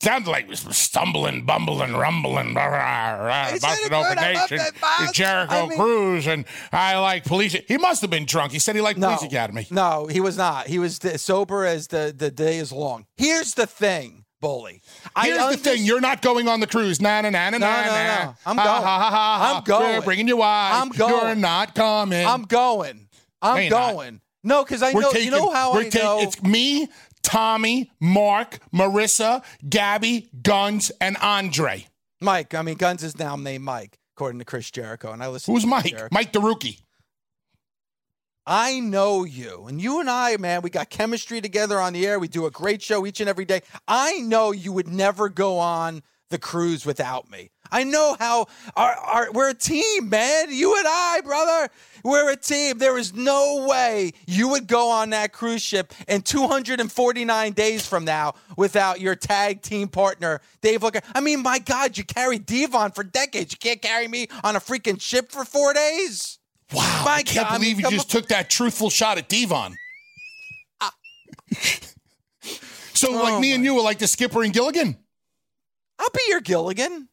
Sounded 0.00 0.30
like 0.30 0.46
stumbling, 0.54 1.44
bumbling, 1.44 1.94
rumbling, 1.94 2.54
rah, 2.54 2.66
rah, 2.66 3.14
rah, 3.14 3.58
busted 3.60 3.92
open 3.92 4.14
nation, 4.14 4.60
Jericho 5.12 5.52
I 5.52 5.66
mean, 5.66 5.76
Cruz, 5.76 6.28
and 6.28 6.44
I 6.70 6.98
like 6.98 7.24
police. 7.24 7.56
He 7.66 7.78
must 7.78 8.02
have 8.02 8.10
been 8.10 8.24
drunk. 8.24 8.52
He 8.52 8.60
said 8.60 8.76
he 8.76 8.80
liked 8.80 9.00
no, 9.00 9.08
Police 9.08 9.24
Academy. 9.24 9.66
No, 9.72 10.06
he 10.06 10.20
was 10.20 10.36
not. 10.38 10.68
He 10.68 10.78
was 10.78 11.00
sober 11.16 11.64
as 11.64 11.88
the, 11.88 12.14
the 12.16 12.30
day 12.30 12.58
is 12.58 12.70
long. 12.70 13.06
Here's 13.16 13.54
the 13.54 13.66
thing. 13.66 14.24
Bully. 14.40 14.82
Here's 15.20 15.36
I 15.36 15.50
the 15.50 15.56
thing: 15.56 15.82
you're 15.82 16.00
not 16.00 16.22
going 16.22 16.46
on 16.46 16.60
the 16.60 16.68
cruise. 16.68 17.00
Na 17.00 17.20
na 17.22 17.30
na 17.30 17.50
na 17.50 17.58
no, 17.58 17.66
na. 17.66 17.84
No, 17.84 18.24
no, 18.24 18.34
I'm 18.46 18.56
going. 18.56 18.68
Ha, 18.68 18.82
ha, 18.82 19.10
ha, 19.10 19.56
I'm 19.56 19.64
going. 19.64 19.96
We're 19.96 20.02
bringing 20.02 20.28
you 20.28 20.36
wine. 20.36 20.80
I'm 20.80 20.90
going. 20.90 21.26
You're 21.26 21.34
not 21.34 21.74
coming. 21.74 22.24
I'm 22.24 22.42
going. 22.42 23.08
I'm 23.42 23.68
going. 23.68 24.14
Not. 24.14 24.22
No, 24.44 24.64
because 24.64 24.82
I 24.82 24.92
we're 24.92 25.00
know. 25.02 25.10
Taking, 25.10 25.26
you 25.26 25.30
know 25.32 25.50
how 25.50 25.74
I 25.74 25.90
know. 25.92 26.20
It's 26.20 26.40
me, 26.42 26.88
Tommy, 27.28 27.90
Mark, 28.00 28.58
Marissa, 28.72 29.44
Gabby, 29.68 30.30
Guns, 30.42 30.90
and 30.98 31.18
Andre. 31.18 31.86
Mike. 32.22 32.54
I 32.54 32.62
mean, 32.62 32.76
Guns 32.76 33.02
is 33.02 33.18
now 33.18 33.36
named 33.36 33.64
Mike, 33.64 33.98
according 34.16 34.38
to 34.38 34.46
Chris 34.46 34.70
Jericho. 34.70 35.12
And 35.12 35.22
I 35.22 35.28
listen. 35.28 35.52
Who's 35.52 35.66
Mike? 35.66 35.84
Jericho. 35.90 36.08
Mike 36.10 36.32
the 36.32 36.40
rookie. 36.40 36.78
I 38.46 38.80
know 38.80 39.24
you, 39.24 39.66
and 39.66 39.78
you 39.78 40.00
and 40.00 40.08
I, 40.08 40.38
man, 40.38 40.62
we 40.62 40.70
got 40.70 40.88
chemistry 40.88 41.42
together 41.42 41.78
on 41.78 41.92
the 41.92 42.06
air. 42.06 42.18
We 42.18 42.28
do 42.28 42.46
a 42.46 42.50
great 42.50 42.80
show 42.80 43.04
each 43.04 43.20
and 43.20 43.28
every 43.28 43.44
day. 43.44 43.60
I 43.86 44.20
know 44.20 44.50
you 44.52 44.72
would 44.72 44.88
never 44.88 45.28
go 45.28 45.58
on 45.58 46.02
the 46.30 46.38
cruise 46.38 46.84
without 46.84 47.30
me. 47.30 47.50
I 47.70 47.84
know 47.84 48.16
how 48.18 48.46
our, 48.76 48.94
our, 48.94 49.32
we're 49.32 49.50
a 49.50 49.54
team, 49.54 50.08
man. 50.08 50.46
You 50.50 50.76
and 50.76 50.86
I, 50.88 51.20
brother, 51.22 51.72
we're 52.02 52.30
a 52.30 52.36
team. 52.36 52.78
There 52.78 52.98
is 52.98 53.14
no 53.14 53.66
way 53.68 54.12
you 54.26 54.48
would 54.48 54.66
go 54.66 54.90
on 54.90 55.10
that 55.10 55.32
cruise 55.32 55.62
ship 55.62 55.92
in 56.06 56.22
249 56.22 57.52
days 57.52 57.86
from 57.86 58.04
now 58.04 58.34
without 58.56 59.00
your 59.00 59.14
tag 59.14 59.62
team 59.62 59.88
partner, 59.88 60.40
Dave 60.60 60.82
Looker. 60.82 61.00
I 61.14 61.20
mean, 61.20 61.42
my 61.42 61.58
God, 61.58 61.98
you 61.98 62.04
carried 62.04 62.46
Devon 62.46 62.92
for 62.92 63.04
decades. 63.04 63.52
You 63.52 63.58
can't 63.58 63.82
carry 63.82 64.08
me 64.08 64.28
on 64.42 64.56
a 64.56 64.60
freaking 64.60 65.00
ship 65.00 65.30
for 65.30 65.44
four 65.44 65.74
days. 65.74 66.38
Wow, 66.72 67.02
my 67.04 67.12
I 67.12 67.22
can't 67.22 67.48
God, 67.48 67.58
believe 67.58 67.76
I 67.76 67.82
mean, 67.82 67.90
you 67.90 67.96
just 67.96 68.10
took 68.10 68.28
that 68.28 68.50
truthful 68.50 68.90
shot 68.90 69.16
at 69.16 69.28
Devon. 69.28 69.74
Uh, 70.80 70.90
so, 72.92 73.08
oh 73.10 73.22
like 73.22 73.40
me 73.40 73.54
and 73.54 73.64
you 73.64 73.74
were 73.74 73.82
like 73.82 73.98
the 73.98 74.06
skipper 74.06 74.42
and 74.42 74.52
Gilligan. 74.52 74.98
I'll 75.98 76.10
be 76.10 76.20
your 76.28 76.40
Gilligan. 76.40 77.08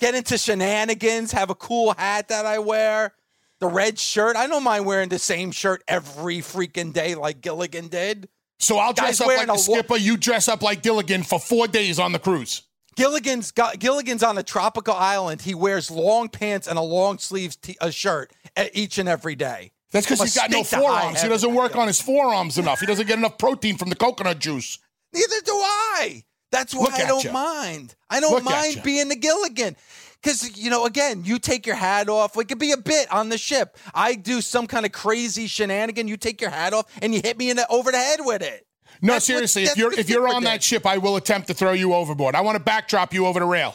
Get 0.00 0.14
into 0.14 0.36
shenanigans, 0.36 1.32
have 1.32 1.50
a 1.50 1.54
cool 1.54 1.94
hat 1.96 2.28
that 2.28 2.46
I 2.46 2.58
wear, 2.58 3.14
the 3.60 3.68
red 3.68 3.98
shirt. 3.98 4.34
I 4.36 4.46
don't 4.48 4.64
mind 4.64 4.86
wearing 4.86 5.08
the 5.08 5.20
same 5.20 5.52
shirt 5.52 5.84
every 5.86 6.38
freaking 6.38 6.92
day 6.92 7.14
like 7.14 7.40
Gilligan 7.40 7.88
did. 7.88 8.28
So 8.58 8.78
I'll 8.78 8.92
dress 8.92 9.20
up 9.20 9.28
like 9.28 9.46
the 9.46 9.56
skipper. 9.56 9.96
you 9.96 10.16
dress 10.16 10.48
up 10.48 10.62
like 10.62 10.82
Gilligan 10.82 11.22
for 11.22 11.38
four 11.38 11.68
days 11.68 11.98
on 11.98 12.12
the 12.12 12.18
cruise. 12.18 12.62
Gilligan's 12.96 13.50
got 13.50 13.78
Gilligan's 13.78 14.22
on 14.22 14.38
a 14.38 14.42
tropical 14.42 14.94
island. 14.94 15.42
He 15.42 15.54
wears 15.54 15.90
long 15.90 16.28
pants 16.28 16.66
and 16.68 16.78
a 16.78 16.82
long 16.82 17.18
sleeves 17.18 17.56
t- 17.56 17.76
a 17.80 17.90
shirt 17.90 18.32
each 18.72 18.98
and 18.98 19.08
every 19.08 19.34
day. 19.34 19.72
That's 19.90 20.06
because 20.06 20.22
he's 20.22 20.34
got 20.34 20.50
no 20.50 20.64
forearms. 20.64 21.22
He 21.22 21.28
doesn't 21.28 21.54
work 21.54 21.76
on 21.76 21.86
his 21.86 22.00
forearms 22.00 22.58
enough. 22.58 22.80
He 22.80 22.86
doesn't 22.86 23.06
get 23.06 23.18
enough 23.18 23.38
protein 23.38 23.76
from 23.76 23.90
the 23.90 23.96
coconut 23.96 24.38
juice. 24.40 24.78
Neither 25.12 25.40
do 25.44 25.52
I. 25.52 26.24
That's 26.54 26.74
why 26.74 26.90
I 26.94 27.06
don't 27.06 27.32
mind. 27.32 27.94
I 28.08 28.20
don't 28.20 28.32
Look 28.32 28.44
mind 28.44 28.82
being 28.84 29.08
the 29.08 29.16
Gilligan. 29.16 29.76
Because, 30.22 30.56
you 30.56 30.70
know, 30.70 30.86
again, 30.86 31.22
you 31.24 31.38
take 31.38 31.66
your 31.66 31.76
hat 31.76 32.08
off. 32.08 32.36
It 32.38 32.48
could 32.48 32.58
be 32.58 32.72
a 32.72 32.78
bit 32.78 33.12
on 33.12 33.28
the 33.28 33.36
ship. 33.36 33.76
I 33.92 34.14
do 34.14 34.40
some 34.40 34.66
kind 34.66 34.86
of 34.86 34.92
crazy 34.92 35.46
shenanigan. 35.46 36.08
You 36.08 36.16
take 36.16 36.40
your 36.40 36.50
hat 36.50 36.72
off 36.72 36.86
and 37.02 37.14
you 37.14 37.20
hit 37.22 37.36
me 37.36 37.50
in 37.50 37.56
the, 37.56 37.68
over 37.68 37.90
the 37.90 37.98
head 37.98 38.20
with 38.22 38.40
it. 38.40 38.66
No, 39.02 39.14
that's 39.14 39.26
seriously, 39.26 39.64
what, 39.64 39.72
if 39.72 39.76
you're 39.76 39.92
if 39.92 40.08
you're 40.08 40.28
on 40.28 40.44
that 40.44 40.62
ship, 40.62 40.86
I 40.86 40.98
will 40.98 41.16
attempt 41.16 41.48
to 41.48 41.54
throw 41.54 41.72
you 41.72 41.92
overboard. 41.92 42.34
I 42.34 42.40
want 42.40 42.56
to 42.56 42.62
backdrop 42.62 43.12
you 43.12 43.26
over 43.26 43.40
the 43.40 43.46
rail 43.46 43.74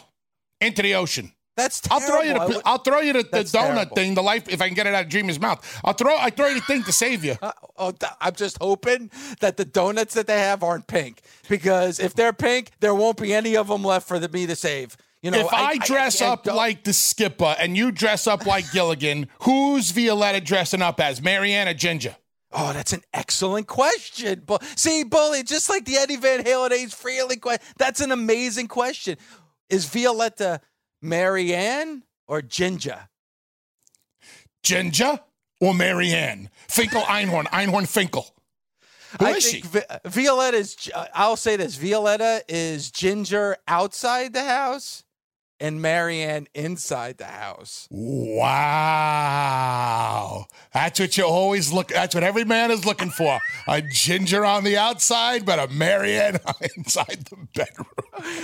into 0.61 0.81
the 0.81 0.95
ocean. 0.95 1.33
That's 1.59 1.81
terrible. 1.81 2.05
I'll 2.05 2.09
throw 2.09 2.21
you 2.21 2.33
the, 2.33 2.61
I'll 2.65 2.77
throw 2.77 2.99
you 2.99 3.13
the, 3.13 3.23
the 3.23 3.43
donut 3.43 3.51
terrible. 3.51 3.95
thing, 3.95 4.13
the 4.15 4.23
life 4.23 4.47
if 4.49 4.61
I 4.61 4.67
can 4.67 4.75
get 4.75 4.87
it 4.87 4.93
out 4.93 5.03
of 5.03 5.09
Dreamer's 5.09 5.39
mouth. 5.39 5.81
I'll 5.83 5.93
throw 5.93 6.17
I 6.17 6.29
throw 6.29 6.47
you 6.47 6.55
the 6.55 6.61
thing 6.61 6.83
to 6.83 6.91
save 6.91 7.23
you. 7.23 7.35
Uh, 7.41 7.51
oh, 7.77 7.93
I'm 8.21 8.35
just 8.35 8.57
hoping 8.61 9.11
that 9.39 9.57
the 9.57 9.65
donuts 9.65 10.13
that 10.13 10.27
they 10.27 10.39
have 10.39 10.63
aren't 10.63 10.87
pink 10.87 11.21
because 11.47 11.99
if 11.99 12.13
they're 12.13 12.33
pink, 12.33 12.71
there 12.79 12.95
won't 12.95 13.17
be 13.17 13.33
any 13.33 13.55
of 13.55 13.67
them 13.67 13.83
left 13.83 14.07
for 14.07 14.19
the, 14.19 14.29
me 14.29 14.47
to 14.47 14.55
save. 14.55 14.97
You 15.21 15.31
know, 15.31 15.39
if 15.39 15.53
I, 15.53 15.71
I 15.71 15.77
dress 15.77 16.21
I, 16.21 16.27
I, 16.27 16.29
up 16.29 16.45
like 16.45 16.83
the 16.85 16.93
skipper 16.93 17.55
and 17.59 17.75
you 17.75 17.91
dress 17.91 18.25
up 18.25 18.45
like 18.45 18.71
Gilligan, 18.71 19.27
who's 19.41 19.91
Violetta 19.91 20.39
dressing 20.39 20.81
up 20.81 20.99
as? 21.01 21.21
Mariana 21.21 21.73
Ginger. 21.73 22.15
Oh, 22.51 22.73
that's 22.73 22.93
an 22.93 23.03
excellent 23.13 23.67
question. 23.67 24.43
But 24.45 24.63
see, 24.75 25.03
Bully, 25.03 25.43
just 25.43 25.69
like 25.69 25.85
the 25.85 25.97
Eddie 25.97 26.15
Van 26.15 26.43
Halen 26.43 26.71
Ace 26.71 26.95
Frehley 26.95 27.39
question, 27.39 27.65
that's 27.77 28.01
an 28.01 28.11
amazing 28.11 28.67
question. 28.67 29.17
Is 29.69 29.85
Violetta 29.85 30.61
Marianne 31.01 32.03
or 32.27 32.41
Ginger? 32.41 33.09
Ginger 34.63 35.19
or 35.59 35.73
Marianne? 35.73 36.49
Finkel 36.67 37.01
Einhorn, 37.01 37.45
Einhorn 37.47 37.87
Finkel. 37.87 38.27
Who 39.19 39.25
I 39.25 39.31
is 39.31 39.51
think 39.51 39.65
she? 39.65 39.81
Violetta 40.05 40.57
is, 40.57 40.77
uh, 40.93 41.05
I'll 41.13 41.35
say 41.35 41.55
this 41.55 41.75
Violetta 41.75 42.43
is 42.47 42.91
Ginger 42.91 43.57
outside 43.67 44.33
the 44.33 44.43
house 44.43 45.03
and 45.59 45.81
Marianne 45.81 46.47
inside 46.53 47.17
the 47.17 47.25
house. 47.25 47.87
Wow. 49.09 50.45
That's 50.73 50.99
what 50.99 51.17
you 51.17 51.25
always 51.25 51.71
look 51.73 51.89
that's 51.89 52.15
what 52.15 52.23
every 52.23 52.45
man 52.45 52.71
is 52.71 52.85
looking 52.85 53.09
for. 53.09 53.39
A 53.67 53.81
ginger 53.81 54.45
on 54.45 54.63
the 54.63 54.77
outside, 54.77 55.45
but 55.45 55.59
a 55.59 55.67
Marianne 55.67 56.39
inside 56.77 57.27
the 57.29 57.35
bedroom. 57.53 57.87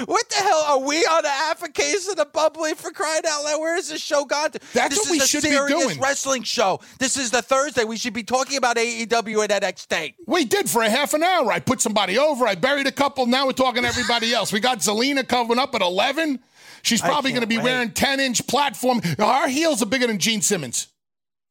What 0.05 0.29
the 0.29 0.35
hell 0.35 0.65
are 0.69 0.79
we 0.79 0.97
on 1.05 1.23
the 1.23 1.29
Alpha 1.31 1.69
case 1.69 2.07
of 2.09 2.15
the 2.17 2.25
bubbly 2.25 2.73
for 2.73 2.91
crying 2.91 3.23
out 3.27 3.43
loud? 3.43 3.59
Where 3.59 3.77
is 3.77 3.89
this 3.89 4.01
show 4.01 4.25
gone 4.25 4.51
to? 4.51 4.59
That's 4.73 4.95
this 4.95 5.05
what 5.05 5.11
we 5.11 5.19
should 5.19 5.43
be 5.43 5.49
doing. 5.49 5.99
wrestling 5.99 6.43
show. 6.43 6.79
This 6.99 7.17
is 7.17 7.31
the 7.31 7.41
Thursday. 7.41 7.83
We 7.83 7.97
should 7.97 8.13
be 8.13 8.23
talking 8.23 8.57
about 8.57 8.77
AEW 8.77 9.43
and 9.43 9.51
NXT. 9.63 10.15
We 10.27 10.45
did 10.45 10.69
for 10.69 10.81
a 10.81 10.89
half 10.89 11.13
an 11.13 11.23
hour. 11.23 11.51
I 11.51 11.59
put 11.59 11.81
somebody 11.81 12.17
over. 12.17 12.47
I 12.47 12.55
buried 12.55 12.87
a 12.87 12.91
couple. 12.91 13.25
Now 13.25 13.45
we're 13.45 13.53
talking 13.53 13.83
to 13.83 13.87
everybody 13.87 14.33
else. 14.33 14.51
We 14.53 14.59
got 14.59 14.79
Zelina 14.79 15.27
coming 15.27 15.59
up 15.59 15.75
at 15.75 15.81
11. 15.81 16.39
She's 16.85 17.01
probably 17.01 17.31
going 17.31 17.41
to 17.41 17.47
be 17.47 17.57
wait. 17.57 17.63
wearing 17.63 17.91
10 17.91 18.19
inch 18.19 18.45
platform. 18.45 19.01
Our 19.17 19.47
heels 19.47 19.81
are 19.81 19.87
bigger 19.87 20.05
than 20.05 20.19
Gene 20.19 20.41
Simmons. 20.41 20.87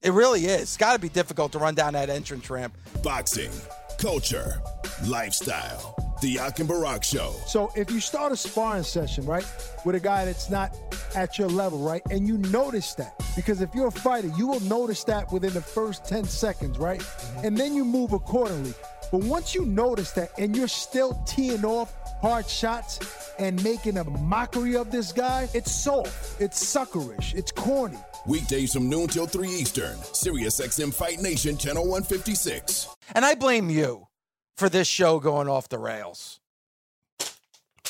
It 0.01 0.13
really 0.13 0.45
is. 0.45 0.63
It's 0.63 0.77
got 0.77 0.93
to 0.93 0.99
be 1.01 1.09
difficult 1.09 1.53
to 1.53 1.59
run 1.59 1.75
down 1.75 1.95
that 1.95 2.09
entrance 2.09 2.49
ramp. 2.49 2.75
Boxing, 3.03 3.51
culture, 3.99 4.63
lifestyle. 5.07 5.97
The 6.21 6.29
Yak 6.29 6.61
and 6.61 6.69
Barack 6.69 7.03
Show. 7.03 7.35
So 7.47 7.73
if 7.75 7.91
you 7.91 8.01
start 8.01 8.33
a 8.33 8.37
sparring 8.37 8.85
session, 8.85 9.27
right, 9.27 9.45
with 9.85 9.97
a 9.97 10.01
guy 10.01 10.25
that's 10.25 10.49
not 10.49 10.75
at 11.17 11.37
your 11.37 11.49
level, 11.49 11.81
right, 11.81 12.01
and 12.11 12.27
you 12.29 12.39
notice 12.39 12.95
that, 12.95 13.21
because 13.35 13.61
if 13.61 13.75
you're 13.75 13.89
a 13.89 13.93
fighter, 13.93 14.31
you 14.39 14.47
will 14.47 14.61
notice 14.61 15.05
that 15.05 15.33
within 15.33 15.53
the 15.53 15.61
first 15.61 16.07
10 16.07 16.25
seconds, 16.25 16.79
right? 16.79 17.01
Mm-hmm. 17.01 17.47
And 17.47 17.59
then 17.59 17.75
you 17.75 17.85
move 17.85 18.13
accordingly. 18.13 18.73
But 19.11 19.25
once 19.25 19.55
you 19.55 19.67
notice 19.67 20.13
that 20.13 20.31
and 20.39 20.57
you're 20.57 20.69
still 20.69 21.15
teeing 21.27 21.65
off 21.65 21.93
hard 22.25 22.49
shots 22.49 23.35
and 23.39 23.63
making 23.63 23.99
a 23.99 24.05
mockery 24.05 24.77
of 24.77 24.91
this 24.91 25.13
guy, 25.13 25.47
it's 25.53 25.71
soft, 25.71 26.41
it's 26.41 26.65
suckerish, 26.65 27.35
it's 27.35 27.53
corny. 27.53 27.99
Weekdays 28.27 28.73
from 28.73 28.89
noon 28.89 29.09
till 29.09 29.27
3 29.27 29.47
Eastern, 29.47 29.99
Sirius 30.15 30.59
XM 30.59 30.95
Fight 30.95 31.21
Nation, 31.21 31.59
Channel 31.59 31.83
156. 31.83 32.89
And 33.15 33.27
I 33.27 33.35
blame 33.35 33.69
you 33.69 34.09
for 34.57 34.71
this 34.71 34.89
show 34.89 35.21
going 35.21 35.49
off 35.49 35.69
the 35.69 35.79
rails. 35.79 36.41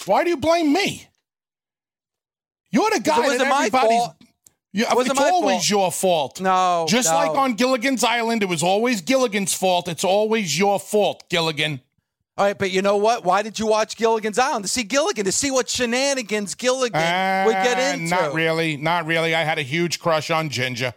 Why 0.05 0.25
do 0.25 0.31
you 0.31 0.37
blame 0.37 0.73
me? 0.73 1.07
You're 2.73 2.91
the 2.91 3.01
guy 3.05 3.37
that 3.37 3.47
everybody's. 3.47 4.09
Yeah, 4.73 4.93
it 4.93 5.07
it's 5.07 5.21
always 5.21 5.55
fault. 5.59 5.71
your 5.71 5.93
fault. 5.93 6.41
No, 6.41 6.87
just 6.89 7.09
no. 7.09 7.15
like 7.15 7.39
on 7.39 7.55
Gilligan's 7.55 8.03
Island, 8.03 8.43
it 8.43 8.49
was 8.49 8.65
always 8.65 9.01
Gilligan's 9.01 9.55
fault. 9.55 9.87
It's 9.87 10.03
always 10.03 10.59
your 10.59 10.81
fault, 10.81 11.31
Gilligan. 11.31 11.81
All 12.37 12.45
right, 12.45 12.59
but 12.59 12.73
you 12.73 12.83
know 12.83 12.97
what? 12.97 13.25
Why 13.25 13.43
did 13.43 13.61
you 13.61 13.67
watch 13.67 13.97
Gilligan's 13.97 14.41
Island? 14.41 14.65
To 14.65 14.69
see 14.69 14.83
Gilligan, 14.83 15.25
to 15.25 15.33
see 15.33 15.53
what 15.53 15.69
shenanigans 15.69 16.57
Gilligan 16.57 17.01
uh, 17.01 17.45
would 17.47 17.53
get 17.53 17.79
uh, 17.79 17.97
into. 17.97 18.11
Not 18.11 18.35
really. 18.35 18.77
Not 18.77 19.07
really. 19.07 19.35
I 19.37 19.45
had 19.45 19.59
a 19.59 19.63
huge 19.63 20.01
crush 20.01 20.31
on 20.31 20.49
Ginger. 20.49 20.95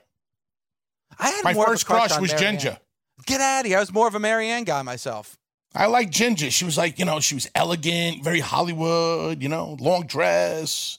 I 1.20 1.30
had 1.30 1.44
My 1.44 1.54
first 1.54 1.86
crush, 1.86 2.08
crush 2.10 2.20
was 2.20 2.32
Marianne. 2.32 2.60
Ginger. 2.60 2.78
Get 3.26 3.42
out 3.42 3.62
of 3.62 3.66
here. 3.68 3.78
I 3.78 3.80
was 3.82 3.94
more 3.94 4.08
of 4.08 4.16
a 4.16 4.20
Marianne 4.20 4.64
guy 4.64 4.82
myself. 4.82 5.38
I 5.76 5.86
like 5.86 6.10
Ginger. 6.10 6.50
She 6.50 6.66
was 6.66 6.78
like, 6.78 6.98
you 6.98 7.06
know, 7.06 7.20
she 7.20 7.36
was 7.36 7.48
elegant, 7.54 8.24
very 8.24 8.40
Hollywood, 8.40 9.44
you 9.44 9.50
know, 9.50 9.78
long 9.80 10.08
dress. 10.08 10.98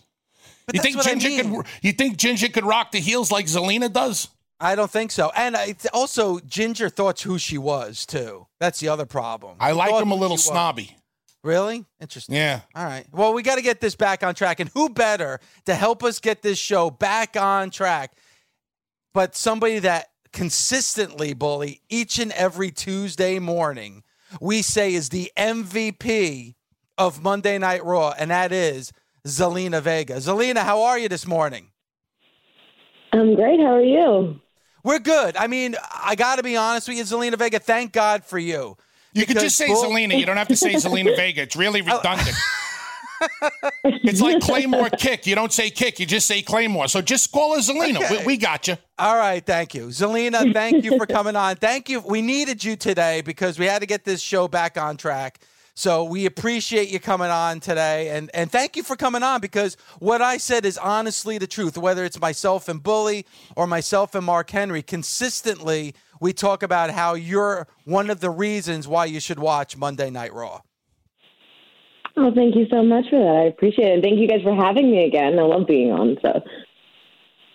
But 0.66 0.76
you 0.76 0.82
think 0.82 1.02
Ginger 1.02 1.28
I 1.28 1.42
mean. 1.42 1.54
could 1.62 1.66
you 1.82 1.92
think 1.92 2.16
Ginger 2.16 2.48
could 2.48 2.64
rock 2.64 2.92
the 2.92 3.00
heels 3.00 3.32
like 3.32 3.46
Zelina 3.46 3.92
does? 3.92 4.28
I 4.60 4.74
don't 4.74 4.90
think 4.90 5.10
so. 5.10 5.30
And 5.36 5.56
I, 5.56 5.76
also, 5.92 6.40
Ginger 6.40 6.88
thought 6.88 7.20
who 7.20 7.38
she 7.38 7.58
was 7.58 8.04
too. 8.04 8.46
That's 8.58 8.80
the 8.80 8.88
other 8.88 9.06
problem. 9.06 9.56
I 9.60 9.72
like 9.72 9.94
him 9.94 10.10
a 10.10 10.16
little 10.16 10.36
snobby. 10.36 10.96
Really? 11.44 11.84
Interesting. 12.00 12.34
Yeah. 12.34 12.60
All 12.74 12.84
right. 12.84 13.06
Well, 13.12 13.32
we 13.32 13.42
got 13.42 13.56
to 13.56 13.62
get 13.62 13.80
this 13.80 13.94
back 13.94 14.24
on 14.24 14.34
track. 14.34 14.58
And 14.58 14.68
who 14.74 14.88
better 14.88 15.38
to 15.66 15.74
help 15.74 16.02
us 16.02 16.18
get 16.18 16.42
this 16.42 16.58
show 16.58 16.90
back 16.90 17.36
on 17.36 17.70
track 17.70 18.16
but 19.18 19.34
somebody 19.34 19.80
that 19.80 20.10
consistently, 20.32 21.34
Bully, 21.34 21.80
each 21.88 22.18
and 22.18 22.32
every 22.32 22.70
Tuesday 22.70 23.38
morning, 23.38 24.04
we 24.40 24.62
say 24.62 24.94
is 24.94 25.08
the 25.08 25.32
MVP 25.36 26.54
of 26.96 27.22
Monday 27.22 27.58
Night 27.58 27.84
Raw, 27.84 28.14
and 28.18 28.30
that 28.30 28.52
is 28.52 28.92
Zelina 29.26 29.82
Vega. 29.82 30.18
Zelina, 30.18 30.58
how 30.58 30.82
are 30.82 30.98
you 30.98 31.08
this 31.08 31.26
morning? 31.26 31.72
I'm 33.12 33.34
great. 33.34 33.58
How 33.58 33.74
are 33.76 33.82
you? 33.82 34.40
We're 34.88 35.00
good. 35.00 35.36
I 35.36 35.48
mean, 35.48 35.76
I 36.02 36.14
got 36.14 36.36
to 36.36 36.42
be 36.42 36.56
honest 36.56 36.88
with 36.88 36.96
you, 36.96 37.04
Zelina 37.04 37.36
Vega. 37.36 37.58
Thank 37.58 37.92
God 37.92 38.24
for 38.24 38.38
you. 38.38 38.74
You 39.12 39.26
could 39.26 39.38
just 39.38 39.58
say 39.58 39.66
Bull- 39.66 39.84
Zelina. 39.84 40.18
You 40.18 40.24
don't 40.24 40.38
have 40.38 40.48
to 40.48 40.56
say 40.56 40.72
Zelina 40.76 41.14
Vega. 41.14 41.42
It's 41.42 41.56
really 41.56 41.82
oh. 41.86 41.98
redundant. 41.98 42.34
it's 43.84 44.22
like 44.22 44.40
Claymore 44.40 44.88
kick. 44.88 45.26
You 45.26 45.34
don't 45.34 45.52
say 45.52 45.68
kick. 45.68 46.00
You 46.00 46.06
just 46.06 46.26
say 46.26 46.40
Claymore. 46.40 46.88
So 46.88 47.02
just 47.02 47.30
call 47.32 47.54
her 47.54 47.60
Zelina. 47.60 47.98
Okay. 47.98 48.20
We, 48.20 48.24
we 48.24 48.36
got 48.38 48.66
you. 48.66 48.78
All 48.98 49.18
right, 49.18 49.44
thank 49.44 49.74
you. 49.74 49.88
Zelina, 49.88 50.54
thank 50.54 50.82
you 50.82 50.96
for 50.96 51.04
coming 51.04 51.36
on. 51.36 51.56
Thank 51.56 51.90
you. 51.90 52.00
We 52.00 52.22
needed 52.22 52.64
you 52.64 52.74
today 52.74 53.20
because 53.20 53.58
we 53.58 53.66
had 53.66 53.80
to 53.80 53.86
get 53.86 54.04
this 54.04 54.22
show 54.22 54.48
back 54.48 54.78
on 54.78 54.96
track. 54.96 55.38
So 55.78 56.02
we 56.02 56.26
appreciate 56.26 56.88
you 56.88 56.98
coming 56.98 57.30
on 57.30 57.60
today 57.60 58.08
and 58.08 58.32
and 58.34 58.50
thank 58.50 58.74
you 58.74 58.82
for 58.82 58.96
coming 58.96 59.22
on 59.22 59.40
because 59.40 59.76
what 60.00 60.20
I 60.20 60.36
said 60.36 60.64
is 60.66 60.76
honestly 60.76 61.38
the 61.38 61.46
truth. 61.46 61.78
Whether 61.78 62.04
it's 62.04 62.20
myself 62.20 62.68
and 62.68 62.82
Bully 62.82 63.24
or 63.54 63.68
myself 63.68 64.16
and 64.16 64.26
Mark 64.26 64.50
Henry, 64.50 64.82
consistently 64.82 65.94
we 66.20 66.32
talk 66.32 66.64
about 66.64 66.90
how 66.90 67.14
you're 67.14 67.68
one 67.84 68.10
of 68.10 68.18
the 68.18 68.28
reasons 68.28 68.88
why 68.88 69.04
you 69.04 69.20
should 69.20 69.38
watch 69.38 69.76
Monday 69.76 70.10
Night 70.10 70.34
Raw. 70.34 70.62
Oh, 72.16 72.32
thank 72.34 72.56
you 72.56 72.66
so 72.72 72.82
much 72.82 73.04
for 73.08 73.20
that. 73.20 73.36
I 73.36 73.44
appreciate 73.44 73.86
it. 73.86 73.94
And 73.94 74.02
thank 74.02 74.18
you 74.18 74.26
guys 74.26 74.42
for 74.42 74.56
having 74.56 74.90
me 74.90 75.04
again. 75.04 75.38
I 75.38 75.42
love 75.42 75.68
being 75.68 75.92
on. 75.92 76.16
So 76.22 76.42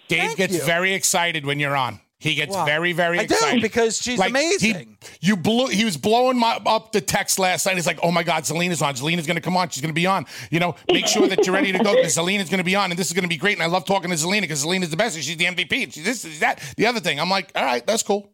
Dave 0.07 0.19
Thank 0.19 0.37
gets 0.37 0.53
you. 0.53 0.61
very 0.61 0.93
excited 0.93 1.45
when 1.45 1.59
you're 1.59 1.75
on. 1.75 1.99
He 2.23 2.35
gets 2.35 2.55
Wow. 2.55 2.63
very, 2.63 2.93
very 2.93 3.19
I 3.19 3.25
do, 3.25 3.33
excited 3.33 3.61
because 3.61 4.01
she's 4.01 4.17
he- 4.21 4.29
amazing. 4.29 4.97
you 5.19 5.35
blew. 5.35 5.67
He 5.67 5.83
was 5.83 5.97
blowing 5.97 6.39
my, 6.39 6.55
up 6.65 6.93
the 6.93 7.01
text 7.01 7.37
last 7.37 7.65
night. 7.65 7.75
He's 7.75 7.85
like, 7.85 7.99
"Oh 8.01 8.11
my 8.11 8.23
God, 8.23 8.43
Zelina's 8.43 8.81
on. 8.81 8.93
Zelina's 8.95 9.27
going 9.27 9.35
to 9.35 9.41
come 9.41 9.57
on. 9.57 9.67
She's 9.67 9.81
going 9.81 9.89
to 9.93 9.93
be 9.93 10.05
on. 10.07 10.25
You 10.49 10.61
know, 10.61 10.75
make 10.89 11.05
sure 11.05 11.27
that 11.27 11.45
you're 11.45 11.53
ready 11.53 11.73
to 11.73 11.79
go 11.83 11.93
because 11.93 12.15
Zelina's 12.17 12.49
going 12.49 12.59
to 12.59 12.63
be 12.63 12.77
on, 12.77 12.91
and 12.91 12.97
this 12.97 13.07
is 13.07 13.13
going 13.13 13.23
to 13.23 13.29
be 13.29 13.35
great. 13.35 13.57
And 13.57 13.63
I 13.63 13.65
love 13.65 13.83
talking 13.83 14.09
to 14.09 14.15
Zelina 14.15 14.39
because 14.41 14.63
Zelina's 14.63 14.89
the 14.89 14.95
best. 14.95 15.15
And 15.17 15.25
she's 15.25 15.35
the 15.35 15.43
MVP. 15.45 15.83
And 15.83 15.93
she's 15.93 16.05
this, 16.05 16.21
she's 16.21 16.39
that, 16.39 16.61
the 16.77 16.85
other 16.87 17.01
thing. 17.01 17.19
I'm 17.19 17.29
like, 17.29 17.51
all 17.55 17.65
right, 17.65 17.85
that's 17.85 18.03
cool. 18.03 18.31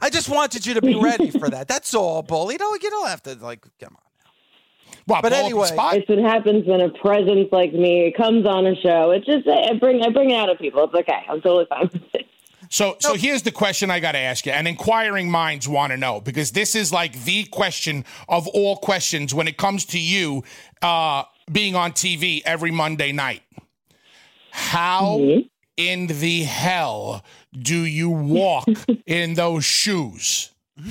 I 0.00 0.10
just 0.10 0.28
wanted 0.28 0.66
you 0.66 0.74
to 0.74 0.82
be 0.82 0.96
ready 1.00 1.30
for 1.30 1.48
that. 1.48 1.68
That's 1.68 1.94
all, 1.94 2.22
Bully. 2.22 2.54
You 2.54 2.58
don't, 2.58 2.82
you 2.82 2.90
don't 2.90 3.06
have 3.08 3.22
to 3.22 3.34
like 3.36 3.62
come 3.80 3.94
on. 3.94 4.02
Well, 5.06 5.22
But 5.22 5.28
blow 5.30 5.38
up 5.38 5.42
the 5.42 5.46
anyway, 5.46 5.66
spot? 5.68 5.96
it's 5.96 6.08
what 6.08 6.18
happens 6.18 6.66
when 6.66 6.80
a 6.80 6.90
presence 6.90 7.48
like 7.52 7.72
me 7.72 8.12
comes 8.16 8.46
on 8.46 8.66
a 8.66 8.74
show. 8.76 9.12
It's 9.12 9.24
just 9.26 9.46
I 9.48 9.74
bring 9.78 10.02
I 10.02 10.10
bring 10.10 10.30
it 10.30 10.34
out 10.34 10.50
of 10.50 10.58
people. 10.58 10.84
It's 10.84 10.94
okay. 10.94 11.22
I'm 11.28 11.40
totally 11.40 11.66
fine 11.68 11.88
with 11.92 12.02
it. 12.14 12.26
So, 12.68 12.96
so 13.00 13.14
here's 13.14 13.42
the 13.42 13.50
question 13.50 13.90
I 13.90 14.00
got 14.00 14.12
to 14.12 14.18
ask 14.18 14.44
you, 14.44 14.52
and 14.52 14.68
inquiring 14.68 15.30
minds 15.30 15.66
want 15.66 15.92
to 15.92 15.96
know 15.96 16.20
because 16.20 16.52
this 16.52 16.74
is 16.74 16.92
like 16.92 17.24
the 17.24 17.44
question 17.44 18.04
of 18.28 18.46
all 18.48 18.76
questions 18.76 19.34
when 19.34 19.48
it 19.48 19.56
comes 19.56 19.84
to 19.86 19.98
you 19.98 20.44
uh, 20.82 21.24
being 21.50 21.74
on 21.74 21.92
TV 21.92 22.42
every 22.44 22.70
Monday 22.70 23.12
night. 23.12 23.42
How 24.50 25.42
in 25.76 26.06
the 26.08 26.42
hell 26.42 27.24
do 27.52 27.78
you 27.78 28.10
walk 28.10 28.68
in 29.06 29.34
those 29.34 29.64
shoes? 29.64 30.50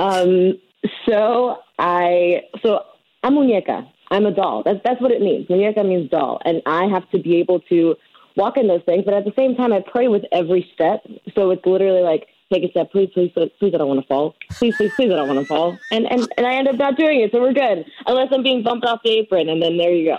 Um, 0.00 0.58
so 1.06 1.58
I 1.78 2.42
so 2.62 2.80
I'm 3.22 3.34
muñeca. 3.34 3.86
I'm 4.10 4.24
a 4.24 4.32
doll. 4.32 4.62
That's 4.64 4.80
that's 4.82 5.00
what 5.00 5.12
it 5.12 5.20
means. 5.20 5.46
Muñeca 5.48 5.86
means 5.86 6.10
doll, 6.10 6.40
and 6.44 6.62
I 6.64 6.86
have 6.86 7.08
to 7.10 7.18
be 7.18 7.36
able 7.36 7.60
to 7.68 7.96
walk 8.40 8.56
in 8.56 8.66
those 8.66 8.82
things. 8.86 9.04
But 9.04 9.14
at 9.14 9.24
the 9.24 9.32
same 9.36 9.54
time, 9.54 9.72
I 9.72 9.80
pray 9.86 10.08
with 10.08 10.24
every 10.32 10.68
step. 10.74 11.06
So 11.34 11.50
it's 11.50 11.64
literally 11.64 12.02
like 12.02 12.26
take 12.52 12.64
a 12.64 12.70
step, 12.70 12.90
please, 12.90 13.10
please, 13.14 13.30
please, 13.32 13.50
please 13.58 13.72
I 13.74 13.78
don't 13.78 13.88
want 13.88 14.00
to 14.00 14.06
fall. 14.06 14.34
Please, 14.50 14.74
please, 14.76 14.92
please, 14.96 15.12
I 15.12 15.16
don't 15.16 15.28
want 15.28 15.40
to 15.40 15.46
fall. 15.46 15.78
And 15.92 16.10
and 16.10 16.26
and 16.36 16.46
I 16.46 16.54
end 16.54 16.68
up 16.68 16.76
not 16.76 16.96
doing 16.96 17.20
it, 17.20 17.30
so 17.32 17.40
we're 17.40 17.52
good. 17.52 17.84
Unless 18.06 18.28
I'm 18.32 18.42
being 18.42 18.62
bumped 18.62 18.86
off 18.86 19.00
the 19.04 19.10
apron, 19.10 19.48
and 19.48 19.62
then 19.62 19.76
there 19.76 19.92
you 19.92 20.12
go. 20.12 20.18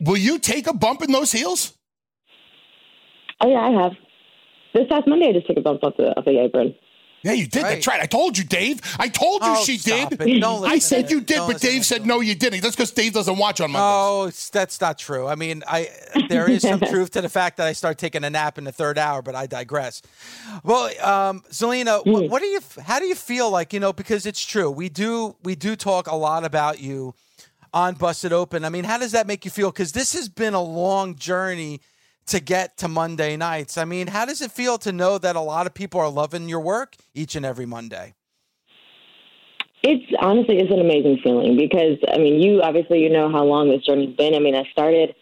Will 0.00 0.16
you 0.16 0.38
take 0.38 0.66
a 0.66 0.72
bump 0.72 1.02
in 1.02 1.12
those 1.12 1.32
heels? 1.32 1.76
Oh 3.40 3.48
yeah, 3.48 3.60
I 3.60 3.70
have. 3.82 3.92
This 4.74 4.86
past 4.88 5.06
Monday, 5.06 5.28
I 5.28 5.32
just 5.32 5.46
took 5.46 5.56
a 5.56 5.60
bump 5.60 5.84
off 5.84 5.96
the 5.96 6.16
off 6.16 6.24
the 6.24 6.38
apron. 6.40 6.74
Yeah, 7.22 7.32
you 7.32 7.46
did. 7.46 7.62
Right. 7.62 7.74
That's 7.74 7.86
right. 7.86 8.00
I 8.00 8.06
told 8.06 8.36
you, 8.36 8.44
Dave. 8.44 8.80
I 8.98 9.08
told 9.08 9.42
you 9.42 9.48
Oh, 9.50 9.64
she 9.64 9.78
stop 9.78 10.10
did. 10.10 10.22
it. 10.22 10.40
Don't 10.40 10.64
I 10.64 10.78
said 10.78 11.10
you 11.10 11.20
did, 11.20 11.36
Don't 11.36 11.52
but 11.52 11.60
Dave 11.60 11.84
said 11.86 12.04
no, 12.04 12.20
you 12.20 12.34
didn't. 12.34 12.62
That's 12.62 12.74
because 12.74 12.90
Dave 12.90 13.12
doesn't 13.12 13.38
watch 13.38 13.60
on 13.60 13.70
Mondays. 13.70 13.84
Oh, 13.84 14.50
that's 14.52 14.80
not 14.80 14.98
true. 14.98 15.26
I 15.28 15.34
mean, 15.36 15.62
I 15.66 15.88
there 16.28 16.50
is 16.50 16.62
some 16.62 16.80
truth 16.92 17.10
to 17.12 17.20
the 17.20 17.28
fact 17.28 17.58
that 17.58 17.66
I 17.66 17.72
start 17.72 17.98
taking 17.98 18.24
a 18.24 18.30
nap 18.30 18.58
in 18.58 18.64
the 18.64 18.72
third 18.72 18.98
hour, 18.98 19.22
but 19.22 19.34
I 19.34 19.46
digress. 19.46 20.02
Well, 20.64 20.86
um, 21.06 21.42
Zelina, 21.50 22.04
what, 22.04 22.28
what 22.28 22.40
do 22.42 22.46
you? 22.48 22.60
How 22.82 22.98
do 22.98 23.06
you 23.06 23.14
feel 23.14 23.50
like 23.50 23.72
you 23.72 23.80
know? 23.80 23.92
Because 23.92 24.26
it's 24.26 24.44
true. 24.44 24.70
We 24.70 24.88
do 24.88 25.36
we 25.44 25.54
do 25.54 25.76
talk 25.76 26.08
a 26.08 26.16
lot 26.16 26.44
about 26.44 26.80
you 26.80 27.14
on 27.72 27.94
Busted 27.94 28.32
Open. 28.32 28.64
I 28.64 28.68
mean, 28.68 28.84
how 28.84 28.98
does 28.98 29.12
that 29.12 29.26
make 29.26 29.44
you 29.44 29.50
feel? 29.50 29.70
Because 29.70 29.92
this 29.92 30.12
has 30.14 30.28
been 30.28 30.54
a 30.54 30.62
long 30.62 31.14
journey 31.14 31.80
to 32.26 32.40
get 32.40 32.76
to 32.78 32.88
Monday 32.88 33.36
nights. 33.36 33.76
I 33.76 33.84
mean, 33.84 34.06
how 34.06 34.24
does 34.24 34.40
it 34.40 34.50
feel 34.50 34.78
to 34.78 34.92
know 34.92 35.18
that 35.18 35.36
a 35.36 35.40
lot 35.40 35.66
of 35.66 35.74
people 35.74 36.00
are 36.00 36.10
loving 36.10 36.48
your 36.48 36.60
work 36.60 36.96
each 37.14 37.36
and 37.36 37.44
every 37.44 37.66
Monday? 37.66 38.14
It's 39.82 40.12
honestly 40.20 40.58
it's 40.58 40.70
an 40.70 40.80
amazing 40.80 41.18
feeling 41.24 41.56
because 41.56 41.98
I 42.06 42.18
mean 42.18 42.40
you 42.40 42.62
obviously 42.62 43.02
you 43.02 43.10
know 43.10 43.30
how 43.30 43.42
long 43.42 43.68
this 43.68 43.84
journey's 43.84 44.14
been. 44.16 44.34
I 44.34 44.38
mean 44.38 44.54
I 44.54 44.62
started 44.70 45.14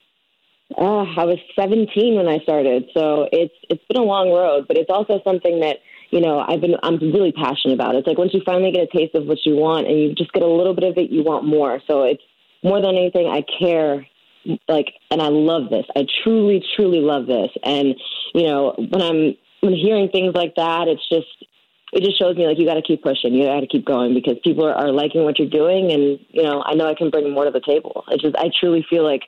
uh, 0.76 1.02
I 1.02 1.24
was 1.24 1.38
17 1.58 2.14
when 2.14 2.28
I 2.28 2.38
started, 2.40 2.84
so 2.94 3.26
it's 3.32 3.54
it's 3.68 3.82
been 3.88 4.00
a 4.00 4.04
long 4.04 4.30
road, 4.30 4.66
but 4.68 4.76
it's 4.76 4.90
also 4.90 5.20
something 5.24 5.60
that 5.60 5.78
you 6.10 6.20
know 6.20 6.44
I've 6.46 6.60
been 6.60 6.76
I'm 6.82 6.98
really 6.98 7.32
passionate 7.32 7.74
about. 7.74 7.96
It's 7.96 8.06
like 8.06 8.18
once 8.18 8.34
you 8.34 8.42
finally 8.44 8.70
get 8.70 8.82
a 8.82 8.96
taste 8.96 9.14
of 9.14 9.26
what 9.26 9.38
you 9.44 9.56
want 9.56 9.88
and 9.88 9.98
you 9.98 10.14
just 10.14 10.32
get 10.32 10.42
a 10.42 10.46
little 10.46 10.74
bit 10.74 10.84
of 10.84 10.96
it, 10.98 11.10
you 11.10 11.24
want 11.24 11.44
more. 11.44 11.80
So 11.88 12.04
it's 12.04 12.22
more 12.62 12.80
than 12.80 12.96
anything 12.96 13.26
I 13.26 13.42
care 13.58 14.06
like 14.68 14.92
and 15.10 15.20
I 15.20 15.28
love 15.28 15.70
this. 15.70 15.84
I 15.96 16.06
truly 16.22 16.62
truly 16.76 17.00
love 17.00 17.26
this. 17.26 17.50
And 17.62 17.94
you 18.34 18.46
know 18.46 18.74
when 18.76 19.02
I'm 19.02 19.36
when 19.60 19.74
hearing 19.74 20.08
things 20.08 20.34
like 20.34 20.54
that, 20.56 20.88
it's 20.88 21.06
just 21.08 21.28
it 21.92 22.04
just 22.04 22.18
shows 22.18 22.36
me 22.36 22.46
like 22.46 22.58
you 22.58 22.66
got 22.66 22.74
to 22.74 22.82
keep 22.82 23.02
pushing, 23.02 23.34
you 23.34 23.46
got 23.46 23.60
to 23.60 23.66
keep 23.66 23.84
going 23.84 24.14
because 24.14 24.36
people 24.44 24.64
are, 24.64 24.74
are 24.74 24.92
liking 24.92 25.24
what 25.24 25.38
you're 25.38 25.48
doing, 25.50 25.90
and 25.92 26.18
you 26.30 26.42
know 26.42 26.62
I 26.64 26.74
know 26.74 26.88
I 26.88 26.94
can 26.94 27.10
bring 27.10 27.30
more 27.32 27.44
to 27.44 27.50
the 27.50 27.60
table. 27.60 28.04
It's 28.08 28.22
just 28.22 28.36
I 28.36 28.50
truly 28.60 28.84
feel 28.88 29.04
like 29.04 29.22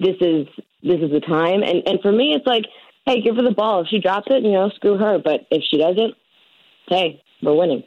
this 0.00 0.16
is 0.20 0.46
this 0.82 1.00
is 1.00 1.10
the 1.10 1.20
time, 1.20 1.62
and 1.62 1.82
and 1.86 2.00
for 2.00 2.12
me 2.12 2.34
it's 2.34 2.46
like 2.46 2.64
hey, 3.08 3.22
give 3.22 3.36
her 3.36 3.42
the 3.42 3.50
ball. 3.50 3.80
If 3.80 3.88
she 3.88 3.98
drops 4.00 4.26
it, 4.30 4.44
you 4.44 4.52
know, 4.52 4.70
screw 4.74 4.98
her. 4.98 5.18
But 5.18 5.46
if 5.50 5.62
she 5.68 5.78
doesn't, 5.78 6.14
hey, 6.88 7.22
we're 7.42 7.56
winning. 7.56 7.82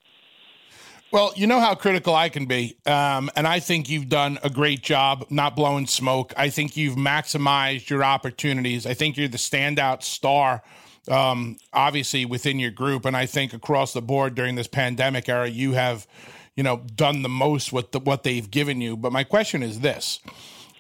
Well, 1.12 1.34
you 1.36 1.46
know 1.46 1.60
how 1.60 1.76
critical 1.76 2.16
I 2.16 2.30
can 2.30 2.46
be. 2.46 2.78
Um, 2.86 3.30
and 3.36 3.46
I 3.46 3.60
think 3.60 3.90
you've 3.90 4.08
done 4.08 4.40
a 4.44 4.50
great 4.50 4.82
job 4.82 5.26
not 5.30 5.58
blowing 5.58 5.86
smoke. 5.86 6.34
I 6.38 6.50
think 6.50 6.78
you've 6.78 6.96
maximized 6.96 7.90
your 7.90 8.02
opportunities. 8.02 8.86
I 8.86 8.94
think 8.94 9.18
you're 9.18 9.28
the 9.28 9.38
standout 9.38 10.04
star, 10.04 10.64
um, 11.10 11.58
obviously, 11.74 12.24
within 12.24 12.60
your 12.60 12.72
group. 12.72 13.04
And 13.04 13.18
I 13.18 13.26
think 13.26 13.54
across 13.54 13.92
the 13.92 14.02
board 14.02 14.36
during 14.36 14.56
this 14.56 14.68
pandemic 14.68 15.28
era, 15.28 15.50
you 15.50 15.74
have, 15.74 16.08
you 16.56 16.64
know, 16.64 16.78
done 16.96 17.24
the 17.24 17.30
most 17.30 17.74
with 17.74 17.92
the, 17.92 18.00
what 18.00 18.24
they've 18.24 18.50
given 18.50 18.80
you. 18.80 18.96
But 18.96 19.12
my 19.12 19.26
question 19.26 19.64
is 19.64 19.82
this 19.82 20.22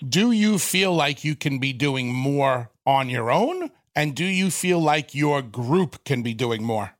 Do 0.07 0.31
you 0.31 0.57
feel 0.57 0.93
like 0.93 1.25
you 1.25 1.35
can 1.35 1.59
be 1.59 1.73
doing 1.73 2.13
more 2.13 2.69
on 2.85 3.09
your 3.09 3.29
own? 3.29 3.69
And 3.93 4.15
do 4.15 4.23
you 4.23 4.49
feel 4.49 4.79
like 4.79 5.13
your 5.13 5.41
group 5.41 6.05
can 6.05 6.23
be 6.23 6.33
doing 6.33 6.63
more? 6.63 6.93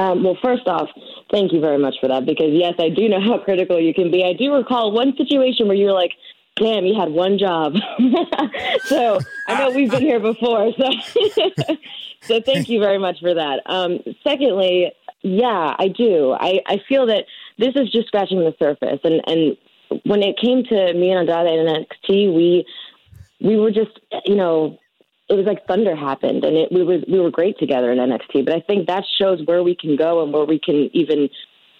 Um, 0.00 0.24
well, 0.24 0.38
first 0.42 0.66
off, 0.66 0.88
thank 1.30 1.52
you 1.52 1.60
very 1.60 1.76
much 1.76 1.96
for 2.00 2.08
that 2.08 2.24
because 2.24 2.52
yes, 2.52 2.74
I 2.78 2.88
do 2.88 3.06
know 3.06 3.20
how 3.20 3.36
critical 3.36 3.78
you 3.78 3.92
can 3.92 4.10
be. 4.10 4.24
I 4.24 4.32
do 4.32 4.54
recall 4.54 4.92
one 4.92 5.14
situation 5.14 5.68
where 5.68 5.76
you 5.76 5.86
were 5.86 5.92
like, 5.92 6.12
"Damn, 6.56 6.86
you 6.86 6.98
had 6.98 7.10
one 7.10 7.36
job." 7.36 7.74
so 8.84 9.20
I 9.46 9.58
know 9.58 9.70
we've 9.76 9.90
been 9.90 10.00
here 10.00 10.18
before. 10.18 10.72
So, 10.72 10.90
so 12.22 12.40
thank 12.40 12.70
you 12.70 12.80
very 12.80 12.96
much 12.96 13.20
for 13.20 13.34
that. 13.34 13.60
Um, 13.66 13.98
secondly, 14.24 14.90
yeah, 15.20 15.74
I 15.78 15.88
do. 15.88 16.32
I, 16.32 16.60
I 16.66 16.78
feel 16.88 17.04
that 17.06 17.26
this 17.58 17.76
is 17.76 17.92
just 17.92 18.06
scratching 18.06 18.38
the 18.38 18.54
surface, 18.58 19.00
and 19.04 19.20
and 19.26 19.56
when 20.04 20.22
it 20.22 20.38
came 20.38 20.64
to 20.64 20.94
me 20.94 21.10
and 21.10 21.28
Andrade 21.28 21.58
and 21.58 21.86
NXT, 21.86 22.34
we 22.34 22.64
we 23.42 23.58
were 23.58 23.70
just 23.70 24.00
you 24.24 24.36
know 24.36 24.78
it 25.30 25.34
was 25.34 25.46
like 25.46 25.66
thunder 25.66 25.94
happened 25.94 26.44
and 26.44 26.56
it 26.56 26.72
we 26.72 26.82
was 26.82 27.04
we 27.08 27.20
were 27.20 27.30
great 27.30 27.56
together 27.58 27.92
in 27.92 27.98
NXT. 27.98 28.44
But 28.44 28.54
I 28.54 28.60
think 28.60 28.88
that 28.88 29.04
shows 29.18 29.40
where 29.44 29.62
we 29.62 29.76
can 29.76 29.96
go 29.96 30.22
and 30.22 30.32
where 30.32 30.44
we 30.44 30.58
can 30.58 30.90
even 30.92 31.30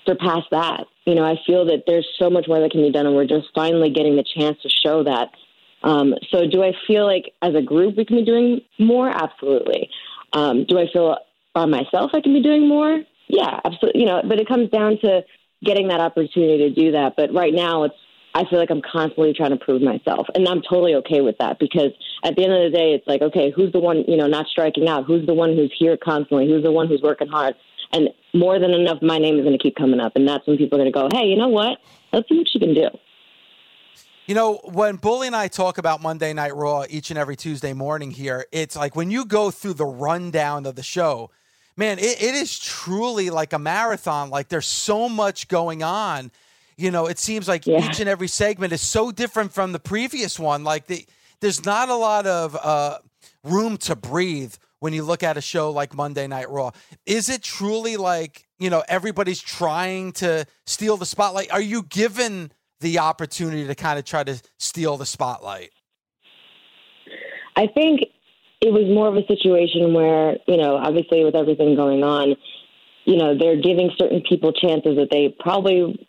surpass 0.07 0.45
that. 0.53 0.87
You 1.05 1.17
know, 1.17 1.25
I 1.25 1.35
feel 1.47 1.67
that 1.67 1.83
there's 1.87 2.07
so 2.17 2.31
much 2.31 2.47
more 2.47 2.61
that 2.61 2.71
can 2.71 2.83
be 2.83 2.93
done 2.93 3.07
and 3.07 3.17
we're 3.17 3.27
just 3.27 3.49
finally 3.55 3.91
getting 3.91 4.17
the 4.17 4.25
chance 4.25 4.57
to 4.63 4.69
show 4.69 5.03
that. 5.03 5.31
Um, 5.83 6.15
so 6.31 6.47
do 6.47 6.63
I 6.63 6.73
feel 6.87 7.05
like 7.07 7.33
as 7.43 7.55
a 7.55 7.63
group 7.63 7.97
we 7.97 8.05
can 8.05 8.17
be 8.17 8.25
doing 8.25 8.61
more? 8.79 9.09
Absolutely. 9.09 9.91
Um, 10.33 10.65
do 10.65 10.79
I 10.79 10.87
feel 10.93 11.17
by 11.53 11.67
myself 11.67 12.13
I 12.15 12.21
can 12.21 12.33
be 12.33 12.43
doing 12.43 12.69
more? 12.69 13.03
Yeah, 13.29 13.59
absolutely. 13.65 14.01
You 14.01 14.07
know, 14.07 14.23
but 14.25 14.39
it 14.39 14.47
comes 14.47 14.71
down 14.71 14.99
to 15.01 15.23
getting 15.65 15.89
that 15.89 16.01
opportunity 16.01 16.59
to 16.59 16.71
do 16.71 16.93
that. 16.93 17.15
But 17.17 17.35
right 17.35 17.53
now, 17.53 17.85
it's 17.85 17.95
I 18.35 18.45
feel 18.45 18.59
like 18.59 18.71
I'm 18.71 18.83
constantly 18.83 19.33
trying 19.35 19.51
to 19.51 19.57
prove 19.57 19.83
myself, 19.83 20.27
and 20.35 20.47
I'm 20.47 20.63
totally 20.63 20.95
okay 20.97 21.21
with 21.21 21.37
that 21.39 21.59
because 21.59 21.91
at 22.23 22.37
the 22.37 22.45
end 22.45 22.53
of 22.53 22.71
the 22.71 22.77
day, 22.77 22.93
it's 22.95 23.07
like, 23.07 23.23
okay, 23.23 23.53
who's 23.55 23.73
the 23.73 23.81
one 23.81 24.05
you 24.07 24.17
know 24.17 24.29
not 24.29 24.47
striking 24.47 24.89
out? 24.89 25.05
Who's 25.05 25.27
the 25.27 25.35
one 25.35 25.57
who's 25.57 25.73
here 25.77 25.97
constantly? 25.97 26.47
Who's 26.47 26.63
the 26.63 26.71
one 26.71 26.87
who's 26.87 27.03
working 27.03 27.29
hard? 27.29 27.55
And 27.93 28.11
more 28.33 28.61
than 28.61 28.71
enough, 28.71 29.03
my 29.03 29.19
name 29.19 29.37
is 29.37 29.45
going 29.45 29.57
to 29.57 29.63
keep 29.63 29.75
coming 29.75 29.99
up, 29.99 30.13
and 30.15 30.29
that's 30.29 30.47
when 30.47 30.57
people 30.57 30.79
are 30.79 30.83
going 30.83 30.93
to 30.93 31.17
go, 31.17 31.19
hey, 31.19 31.27
you 31.27 31.37
know 31.37 31.49
what? 31.49 31.79
Let's 32.13 32.29
see 32.29 32.39
what 32.39 32.47
she 32.49 32.61
can 32.61 32.75
do. 32.75 32.89
You 34.27 34.37
know, 34.37 34.61
when 34.63 34.95
Bully 34.95 35.27
and 35.27 35.35
I 35.35 35.49
talk 35.49 35.79
about 35.79 36.01
Monday 36.01 36.33
Night 36.33 36.55
Raw 36.55 36.85
each 36.89 37.11
and 37.11 37.19
every 37.19 37.35
Tuesday 37.35 37.73
morning 37.73 38.13
here, 38.13 38.47
it's 38.53 38.77
like 38.77 38.95
when 38.95 39.11
you 39.11 39.25
go 39.25 39.51
through 39.51 39.75
the 39.75 39.87
rundown 39.87 40.67
of 40.67 40.77
the 40.77 40.85
show, 40.85 41.31
man, 41.77 41.99
it, 41.99 42.23
it 42.23 42.35
is 42.37 42.57
truly 42.57 43.31
like 43.31 43.53
a 43.53 43.59
marathon. 43.59 44.31
Like 44.31 44.49
there's 44.49 44.69
so 44.69 45.09
much 45.09 45.49
going 45.49 45.83
on. 45.83 46.31
You 46.81 46.91
know, 46.91 47.07
it 47.07 47.19
seems 47.19 47.47
like 47.47 47.67
Yeah. 47.67 47.87
each 47.87 48.01
and 48.01 48.09
every 48.09 48.27
segment 48.27 48.73
is 48.73 48.81
so 48.81 49.13
different 49.13 49.53
from 49.53 49.73
the 49.73 49.79
previous 49.79 50.39
one. 50.39 50.65
Like 50.65 50.87
the, 50.87 51.07
there's 51.41 51.63
not 51.67 51.91
a 51.91 51.95
lot 51.95 52.27
of 52.27 52.57
uh, 52.57 52.99
room 53.45 53.77
to 53.79 53.95
breathe 53.95 54.55
when 54.79 54.95
you 54.95 55.03
look 55.03 55.23
at 55.23 55.37
a 55.37 55.43
show 55.43 55.71
like 55.71 55.95
Monday 55.95 56.27
Night 56.27 56.49
Raw. 56.49 56.71
Is 57.05 57.29
it 57.29 57.43
truly 57.43 57.99
like, 57.99 58.47
you 58.59 58.71
know, 58.71 58.83
everybody's 58.89 59.43
trying 59.43 60.13
to 60.13 60.47
steal 60.65 60.97
the 60.97 61.05
spotlight? 61.05 61.53
Are 61.53 61.61
you 61.61 61.83
given 61.83 62.51
the 62.81 62.99
opportunity 62.99 63.67
to 63.67 63.75
kind 63.75 63.99
of 63.99 64.07
try 64.07 64.25
to 64.25 64.41
steal 64.59 64.97
the 64.97 65.05
spotlight? 65.05 65.73
I 67.57 67.67
think 67.67 68.01
it 68.63 68.73
was 68.73 68.85
more 68.89 69.09
of 69.09 69.17
a 69.17 69.27
situation 69.27 69.93
where, 69.93 70.37
you 70.49 70.57
know, 70.57 70.77
obviously 70.77 71.25
with 71.25 71.35
everything 71.35 71.77
going 71.77 72.03
on, 72.03 72.37
you 73.05 73.17
know, 73.19 73.37
they're 73.37 73.61
giving 73.61 73.91
certain 73.99 74.23
people 74.27 74.55
chances 74.55 74.97
that 74.97 75.09
they 75.11 75.35
probably 75.41 76.07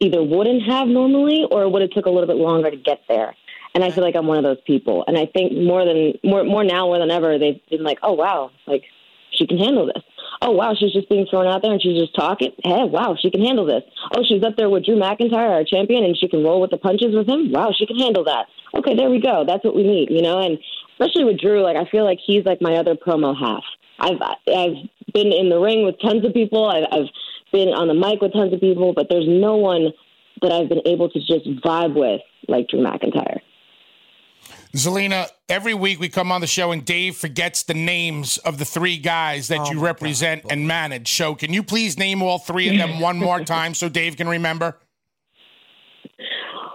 either 0.00 0.22
wouldn't 0.22 0.62
have 0.64 0.88
normally 0.88 1.46
or 1.50 1.70
would 1.70 1.82
have 1.82 1.90
took 1.90 2.06
a 2.06 2.10
little 2.10 2.26
bit 2.26 2.36
longer 2.36 2.70
to 2.70 2.76
get 2.76 3.00
there. 3.08 3.34
And 3.74 3.82
I 3.82 3.90
feel 3.90 4.04
like 4.04 4.14
I'm 4.14 4.26
one 4.26 4.38
of 4.38 4.44
those 4.44 4.60
people. 4.66 5.04
And 5.06 5.18
I 5.18 5.26
think 5.26 5.52
more 5.52 5.84
than 5.84 6.14
more 6.22 6.44
more 6.44 6.62
now 6.62 6.86
more 6.86 6.98
than 6.98 7.10
ever, 7.10 7.38
they've 7.38 7.60
been 7.70 7.82
like, 7.82 7.98
oh 8.02 8.12
wow, 8.12 8.50
like 8.66 8.84
she 9.32 9.46
can 9.46 9.58
handle 9.58 9.86
this. 9.86 10.02
Oh 10.40 10.52
wow, 10.52 10.74
she's 10.78 10.92
just 10.92 11.08
being 11.08 11.26
thrown 11.28 11.46
out 11.46 11.62
there 11.62 11.72
and 11.72 11.82
she's 11.82 11.98
just 11.98 12.14
talking. 12.14 12.52
Hey, 12.62 12.84
wow, 12.84 13.16
she 13.20 13.30
can 13.30 13.42
handle 13.42 13.66
this. 13.66 13.82
Oh, 14.16 14.22
she's 14.26 14.44
up 14.44 14.56
there 14.56 14.70
with 14.70 14.84
Drew 14.84 14.96
McIntyre, 14.96 15.50
our 15.50 15.64
champion, 15.64 16.04
and 16.04 16.16
she 16.16 16.28
can 16.28 16.44
roll 16.44 16.60
with 16.60 16.70
the 16.70 16.76
punches 16.76 17.14
with 17.14 17.28
him. 17.28 17.50
Wow, 17.50 17.72
she 17.76 17.86
can 17.86 17.98
handle 17.98 18.24
that. 18.24 18.46
Okay, 18.74 18.94
there 18.94 19.10
we 19.10 19.20
go. 19.20 19.44
That's 19.46 19.64
what 19.64 19.74
we 19.74 19.82
need, 19.82 20.10
you 20.10 20.22
know. 20.22 20.38
And 20.38 20.58
especially 20.92 21.24
with 21.24 21.40
Drew, 21.40 21.62
like 21.62 21.76
I 21.76 21.88
feel 21.90 22.04
like 22.04 22.18
he's 22.24 22.44
like 22.44 22.60
my 22.60 22.76
other 22.76 22.94
promo 22.94 23.34
half. 23.36 23.64
I've 23.98 24.20
I've 24.22 24.76
been 25.12 25.32
in 25.32 25.48
the 25.48 25.58
ring 25.58 25.84
with 25.84 26.00
tons 26.00 26.24
of 26.24 26.34
people. 26.34 26.68
I've, 26.68 26.84
I've 26.90 27.08
been 27.54 27.68
on 27.68 27.86
the 27.86 27.94
mic 27.94 28.20
with 28.20 28.32
tons 28.32 28.52
of 28.52 28.60
people, 28.60 28.92
but 28.92 29.06
there's 29.08 29.28
no 29.28 29.56
one 29.56 29.92
that 30.42 30.50
I've 30.50 30.68
been 30.68 30.82
able 30.86 31.08
to 31.08 31.18
just 31.20 31.46
vibe 31.64 31.94
with 31.94 32.20
like 32.48 32.68
Drew 32.68 32.80
McIntyre. 32.80 33.38
Zelina, 34.74 35.28
every 35.48 35.72
week 35.72 36.00
we 36.00 36.08
come 36.08 36.32
on 36.32 36.40
the 36.40 36.48
show 36.48 36.72
and 36.72 36.84
Dave 36.84 37.16
forgets 37.16 37.62
the 37.62 37.74
names 37.74 38.38
of 38.38 38.58
the 38.58 38.64
three 38.64 38.98
guys 38.98 39.46
that 39.48 39.60
Oh 39.60 39.70
you 39.70 39.78
represent 39.80 40.42
God. 40.42 40.52
and 40.52 40.66
manage. 40.66 41.12
So 41.12 41.36
can 41.36 41.52
you 41.52 41.62
please 41.62 41.96
name 41.96 42.22
all 42.22 42.40
three 42.40 42.68
of 42.68 42.76
them 42.76 42.98
one 43.08 43.18
more 43.18 43.40
time 43.44 43.72
so 43.74 43.88
Dave 43.88 44.16
can 44.16 44.28
remember? 44.28 44.76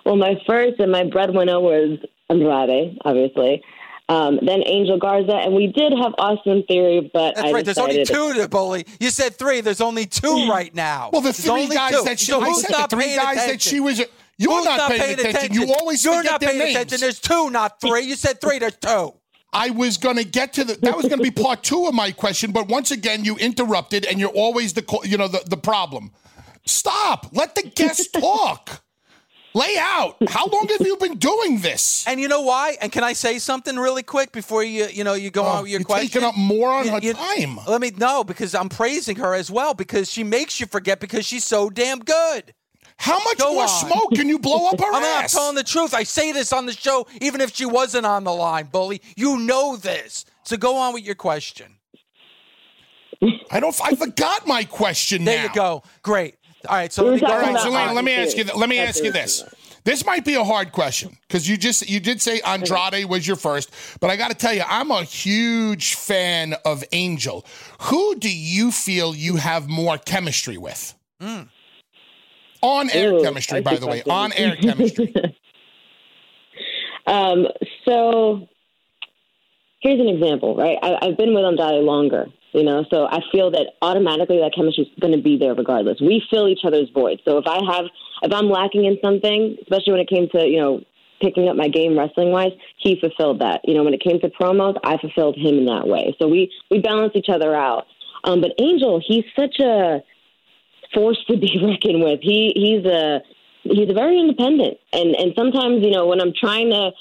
Well, 0.05 0.15
my 0.15 0.35
first 0.47 0.79
and 0.79 0.91
my 0.91 1.03
breadwinner 1.03 1.59
was 1.59 1.99
Andrade, 2.29 2.97
obviously. 3.03 3.61
Um, 4.09 4.39
then 4.41 4.63
Angel 4.65 4.97
Garza, 4.97 5.35
and 5.35 5.53
we 5.53 5.67
did 5.67 5.93
have 5.93 6.13
Austin 6.17 6.63
Theory, 6.67 7.11
but 7.13 7.35
That's 7.35 7.47
I 7.47 7.51
right. 7.51 7.63
There's 7.63 7.77
only 7.77 7.97
decided 7.97 8.33
two 8.35 8.41
to 8.41 8.49
bully. 8.49 8.85
You 8.99 9.11
said 9.11 9.35
three. 9.35 9.61
There's 9.61 9.81
only 9.81 10.07
two 10.07 10.49
right 10.49 10.73
now. 10.73 11.11
Well, 11.13 11.21
the 11.21 11.27
There's 11.27 11.41
three 11.41 11.51
only 11.63 11.75
guys 11.75 11.93
two. 11.95 12.03
that 12.05 12.19
she, 12.19 12.25
So 12.31 12.41
I 12.41 12.47
who's 12.47 12.61
said 12.61 12.71
not 12.71 12.89
the 12.89 12.95
three 12.95 13.05
paying 13.05 13.17
guys 13.17 13.35
that 13.35 13.45
attention? 13.45 13.69
she 13.71 13.79
was. 13.79 13.99
You're 14.39 14.55
Who's 14.55 14.65
not, 14.65 14.89
paying, 14.89 15.19
attention. 15.19 15.53
You 15.53 15.73
always 15.73 16.03
You're 16.03 16.23
not 16.23 16.41
paying 16.41 16.57
names. 16.57 16.75
attention. 16.75 17.01
There's 17.01 17.19
two, 17.19 17.49
not 17.49 17.79
three. 17.81 18.01
You 18.03 18.15
said 18.15 18.39
three. 18.41 18.57
There's 18.57 18.77
two. 18.77 19.13
I 19.51 19.69
was 19.71 19.97
going 19.97 20.15
to 20.15 20.23
get 20.23 20.53
to 20.53 20.63
the. 20.63 20.75
That 20.75 20.95
was 20.95 21.07
going 21.07 21.17
to 21.19 21.23
be 21.23 21.29
part 21.43 21.61
two 21.61 21.85
of 21.87 21.93
my 21.93 22.11
question, 22.11 22.51
but 22.51 22.67
once 22.67 22.89
again, 22.91 23.25
you 23.25 23.35
interrupted, 23.35 24.05
and 24.05 24.19
you're 24.19 24.29
always 24.29 24.73
the 24.73 24.99
you 25.03 25.17
know 25.17 25.27
the, 25.27 25.43
the 25.45 25.57
problem. 25.57 26.11
Stop. 26.65 27.27
Let 27.33 27.53
the 27.55 27.63
guest 27.63 28.13
talk. 28.19 28.81
Lay 29.59 29.75
out. 29.77 30.15
How 30.29 30.45
long 30.47 30.67
have 30.69 30.87
you 30.87 30.95
been 30.97 31.17
doing 31.17 31.59
this? 31.59 32.05
And 32.07 32.19
you 32.19 32.27
know 32.29 32.41
why? 32.41 32.77
And 32.81 32.91
can 32.91 33.03
I 33.03 33.11
say 33.13 33.39
something 33.39 33.75
really 33.75 34.03
quick 34.03 34.31
before 34.31 34.63
you 34.63 34.85
you 34.87 35.03
know 35.03 35.15
you 35.15 35.31
go 35.31 35.43
oh, 35.43 35.47
on 35.47 35.63
with 35.63 35.71
your 35.71 35.79
Oh, 35.79 35.81
you're 35.81 35.85
question? 35.85 36.07
taking 36.21 36.23
up 36.23 36.37
more 36.37 36.69
on 36.71 36.85
You- 36.85 36.91
her 36.91 36.99
you- 36.99 37.13
time. 37.13 37.59
Let 37.67 37.81
me 37.81 37.91
know 37.91 38.23
because 38.23 38.55
I'm 38.55 38.69
praising 38.69 39.17
her 39.17 39.33
as 39.33 39.51
well 39.51 39.73
because 39.73 40.09
she 40.09 40.23
makes 40.23 40.59
you 40.59 40.65
forget 40.65 40.99
because 41.01 41.25
she's 41.25 41.43
so 41.43 41.69
damn 41.69 41.99
good. 41.99 42.53
How 42.97 43.17
much 43.23 43.37
Go 43.37 43.53
more 43.53 43.63
on. 43.63 43.69
smoke 43.69 44.11
can 44.15 44.27
you 44.29 44.39
blow 44.39 44.67
up 44.69 44.79
her 44.79 44.85
I'm 44.93 45.01
not 45.01 45.23
ass? 45.25 45.33
telling 45.33 45.55
the 45.55 45.63
truth. 45.63 45.93
I 45.93 46.03
say 46.03 46.31
this 46.31 46.51
on 46.53 46.65
the 46.65 46.73
show, 46.73 47.07
even 47.21 47.41
if 47.41 47.55
she 47.55 47.65
wasn't 47.65 48.05
on 48.05 48.23
the 48.25 48.33
line, 48.33 48.65
bully. 48.65 49.01
You 49.15 49.39
know 49.39 49.75
this. 49.77 50.25
So 50.43 50.57
go 50.57 50.77
on 50.77 50.93
with 50.93 51.03
your 51.05 51.15
question. 51.15 51.75
I 53.51 53.59
don't. 53.59 53.77
I 53.83 53.95
forgot 53.95 54.47
my 54.47 54.63
question. 54.63 55.25
There 55.25 55.37
now. 55.37 55.43
you 55.43 55.49
go. 55.53 55.83
Great. 56.01 56.35
All 56.67 56.75
right. 56.75 56.91
So 56.91 57.03
let 57.03 57.13
me 57.15 57.19
go 57.19 57.27
All 57.27 57.39
right, 57.39 57.89
on. 57.89 57.95
let 57.95 58.03
me 58.03 58.13
ask 58.13 58.37
you. 58.37 58.43
Theory. 58.43 58.59
Let 58.59 58.69
me 58.69 58.79
ask 58.79 58.97
you 59.03 59.11
what 59.11 59.15
we 59.15 59.19
were 59.19 59.23
this. 59.25 59.43
This 59.85 60.05
might 60.05 60.25
be 60.25 60.35
a 60.35 60.43
hard 60.43 60.71
question 60.71 61.17
because 61.27 61.47
you 61.47 61.57
just 61.57 61.89
you 61.89 61.99
did 61.99 62.21
say 62.21 62.41
Andrade 62.41 63.05
was 63.05 63.25
your 63.25 63.37
first, 63.37 63.71
but 64.01 64.09
I 64.09 64.17
got 64.17 64.29
to 64.29 64.37
tell 64.37 64.53
you, 64.53 64.63
I'm 64.67 64.91
a 64.91 65.03
huge 65.03 65.95
fan 65.95 66.53
of 66.65 66.83
Angel. 66.91 67.45
Who 67.83 68.15
do 68.15 68.29
you 68.29 68.71
feel 68.71 69.15
you 69.15 69.37
have 69.37 69.69
more 69.69 69.97
chemistry 69.97 70.57
with? 70.57 70.93
On 72.61 72.89
air 72.89 73.13
Ooh, 73.13 73.23
chemistry, 73.23 73.61
by 73.61 73.77
the 73.77 73.87
way. 73.87 74.03
On 74.03 74.33
air 74.33 74.55
chemistry. 74.55 75.13
Um, 77.07 77.47
so 77.85 78.47
here's 79.79 79.99
an 79.99 80.07
example, 80.09 80.55
right? 80.55 80.77
I, 80.83 81.07
I've 81.07 81.17
been 81.17 81.33
with 81.33 81.43
Andrade 81.43 81.83
longer, 81.83 82.27
you 82.51 82.63
know, 82.63 82.85
so 82.89 83.05
I 83.05 83.19
feel 83.31 83.51
that 83.51 83.73
automatically 83.81 84.39
that 84.39 84.53
chemistry 84.55 84.85
is 84.85 84.99
going 84.99 85.15
to 85.15 85.21
be 85.21 85.37
there 85.37 85.53
regardless. 85.53 86.01
We 86.01 86.23
fill 86.31 86.47
each 86.47 86.65
other's 86.65 86.89
voids. 86.89 87.21
So 87.25 87.37
if 87.37 87.45
I 87.45 87.59
have, 87.73 87.85
if 88.23 88.33
I'm 88.33 88.49
lacking 88.49 88.85
in 88.85 88.97
something, 89.03 89.57
especially 89.61 89.93
when 89.93 90.01
it 90.01 90.09
came 90.09 90.27
to, 90.29 90.47
you 90.47 90.59
know, 90.59 90.81
picking 91.21 91.47
up 91.47 91.55
my 91.55 91.67
game 91.67 91.97
wrestling 91.97 92.31
wise, 92.31 92.53
he 92.77 92.99
fulfilled 92.99 93.39
that. 93.41 93.61
You 93.65 93.75
know, 93.75 93.83
when 93.83 93.93
it 93.93 94.01
came 94.01 94.19
to 94.21 94.29
promos, 94.29 94.77
I 94.83 94.97
fulfilled 94.97 95.37
him 95.37 95.59
in 95.59 95.65
that 95.65 95.87
way. 95.87 96.15
So 96.19 96.27
we 96.27 96.51
we 96.71 96.79
balance 96.79 97.13
each 97.15 97.29
other 97.29 97.55
out. 97.55 97.85
Um, 98.23 98.41
but 98.41 98.51
Angel, 98.59 99.01
he's 99.05 99.25
such 99.37 99.59
a 99.59 100.01
force 100.93 101.23
to 101.27 101.37
be 101.37 101.59
reckoned 101.61 102.01
with. 102.03 102.19
He 102.21 102.53
he's 102.55 102.85
a 102.85 103.21
he's 103.63 103.89
a 103.89 103.93
very 103.93 104.19
independent, 104.19 104.77
and 104.91 105.15
and 105.15 105.33
sometimes 105.37 105.83
you 105.83 105.91
know 105.91 106.07
when 106.07 106.21
I'm 106.21 106.33
trying 106.33 106.71
to. 106.71 106.91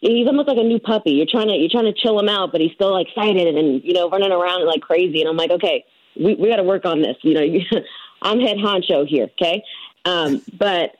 He's 0.00 0.26
almost 0.28 0.48
like 0.48 0.58
a 0.58 0.62
new 0.62 0.78
puppy. 0.78 1.12
You're 1.12 1.26
trying 1.26 1.48
to 1.48 1.54
you're 1.54 1.70
trying 1.70 1.92
to 1.92 1.92
chill 1.92 2.18
him 2.18 2.28
out, 2.28 2.52
but 2.52 2.60
he's 2.60 2.72
still 2.72 2.96
excited 2.96 3.56
and 3.56 3.82
you 3.82 3.92
know 3.92 4.08
running 4.08 4.30
around 4.30 4.66
like 4.66 4.80
crazy. 4.80 5.20
And 5.20 5.28
I'm 5.28 5.36
like, 5.36 5.50
okay, 5.50 5.84
we 6.18 6.34
we 6.34 6.48
got 6.48 6.56
to 6.56 6.62
work 6.62 6.84
on 6.84 7.02
this. 7.02 7.16
You 7.22 7.34
know, 7.34 7.80
I'm 8.22 8.40
head 8.40 8.58
honcho 8.58 9.06
here, 9.06 9.28
okay? 9.40 9.62
Um, 10.04 10.42
but 10.58 10.92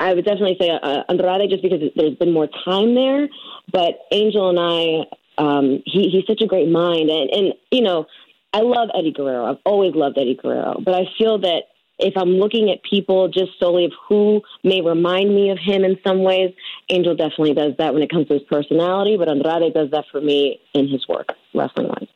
I 0.00 0.14
would 0.14 0.24
definitely 0.24 0.56
say 0.60 0.70
uh, 0.70 1.02
Andrade 1.08 1.50
just 1.50 1.62
because 1.62 1.80
there's 1.94 2.16
been 2.16 2.32
more 2.32 2.48
time 2.64 2.94
there. 2.94 3.28
But 3.72 4.00
Angel 4.10 4.48
and 4.48 4.58
I, 4.58 5.06
um, 5.38 5.82
he, 5.84 6.08
he's 6.08 6.26
such 6.26 6.40
a 6.40 6.46
great 6.46 6.68
mind, 6.68 7.10
and 7.10 7.30
and 7.30 7.54
you 7.70 7.82
know, 7.82 8.06
I 8.52 8.60
love 8.60 8.88
Eddie 8.94 9.12
Guerrero. 9.12 9.44
I've 9.44 9.58
always 9.64 9.94
loved 9.94 10.18
Eddie 10.18 10.38
Guerrero, 10.40 10.80
but 10.84 10.94
I 10.94 11.04
feel 11.18 11.38
that 11.38 11.64
if 12.00 12.16
I'm 12.16 12.30
looking 12.30 12.70
at 12.70 12.82
people 12.82 13.28
just 13.28 13.52
solely 13.58 13.84
of 13.84 13.92
who 14.08 14.42
may 14.64 14.80
remind 14.80 15.34
me 15.34 15.50
of 15.50 15.58
him 15.58 15.84
in 15.84 15.98
some 16.06 16.22
ways, 16.22 16.54
Angel 16.88 17.14
definitely 17.14 17.54
does 17.54 17.74
that 17.78 17.94
when 17.94 18.02
it 18.02 18.10
comes 18.10 18.28
to 18.28 18.34
his 18.34 18.42
personality. 18.44 19.16
But 19.16 19.28
Andrade 19.28 19.74
does 19.74 19.90
that 19.90 20.04
for 20.10 20.20
me 20.20 20.60
in 20.74 20.88
his 20.88 21.06
work, 21.08 21.28
wrestling 21.54 21.88
wise. 21.88 22.08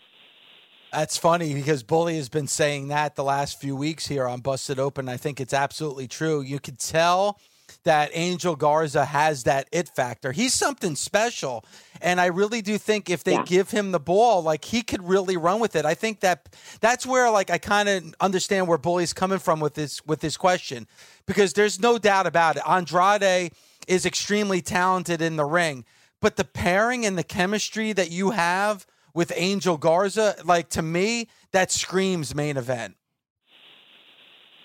That's 0.92 1.16
funny 1.16 1.54
because 1.54 1.82
Bully 1.82 2.16
has 2.16 2.28
been 2.28 2.46
saying 2.46 2.88
that 2.88 3.16
the 3.16 3.24
last 3.24 3.60
few 3.60 3.74
weeks 3.74 4.06
here 4.06 4.28
on 4.28 4.40
Busted 4.40 4.78
Open. 4.78 5.08
I 5.08 5.16
think 5.16 5.40
it's 5.40 5.52
absolutely 5.52 6.06
true. 6.06 6.40
You 6.40 6.60
could 6.60 6.78
tell 6.78 7.40
that 7.84 8.10
Angel 8.12 8.56
Garza 8.56 9.04
has 9.04 9.44
that 9.44 9.68
it 9.70 9.88
factor. 9.88 10.32
He's 10.32 10.54
something 10.54 10.96
special. 10.96 11.64
And 12.00 12.20
I 12.20 12.26
really 12.26 12.60
do 12.60 12.76
think 12.78 13.08
if 13.08 13.24
they 13.24 13.34
Yeah. 13.34 13.44
give 13.46 13.70
him 13.70 13.92
the 13.92 14.00
ball, 14.00 14.42
like 14.42 14.64
he 14.64 14.82
could 14.82 15.06
really 15.06 15.36
run 15.36 15.60
with 15.60 15.76
it. 15.76 15.84
I 15.84 15.94
think 15.94 16.20
that 16.20 16.48
that's 16.80 17.06
where 17.06 17.30
like 17.30 17.50
I 17.50 17.58
kind 17.58 17.88
of 17.88 18.14
understand 18.20 18.68
where 18.68 18.78
Bully's 18.78 19.12
coming 19.12 19.38
from 19.38 19.60
with 19.60 19.74
this 19.74 20.04
with 20.04 20.20
this 20.20 20.36
question. 20.36 20.86
Because 21.26 21.52
there's 21.52 21.80
no 21.80 21.98
doubt 21.98 22.26
about 22.26 22.56
it. 22.56 22.62
Andrade 22.66 23.52
is 23.86 24.04
extremely 24.04 24.60
talented 24.60 25.22
in 25.22 25.36
the 25.36 25.44
ring. 25.44 25.84
But 26.20 26.36
the 26.36 26.44
pairing 26.44 27.04
and 27.04 27.18
the 27.18 27.22
chemistry 27.24 27.92
that 27.92 28.10
you 28.10 28.30
have 28.30 28.86
with 29.12 29.32
Angel 29.36 29.76
Garza, 29.76 30.36
like 30.44 30.70
to 30.70 30.82
me, 30.82 31.28
that 31.52 31.70
screams 31.70 32.34
main 32.34 32.56
event. 32.56 32.96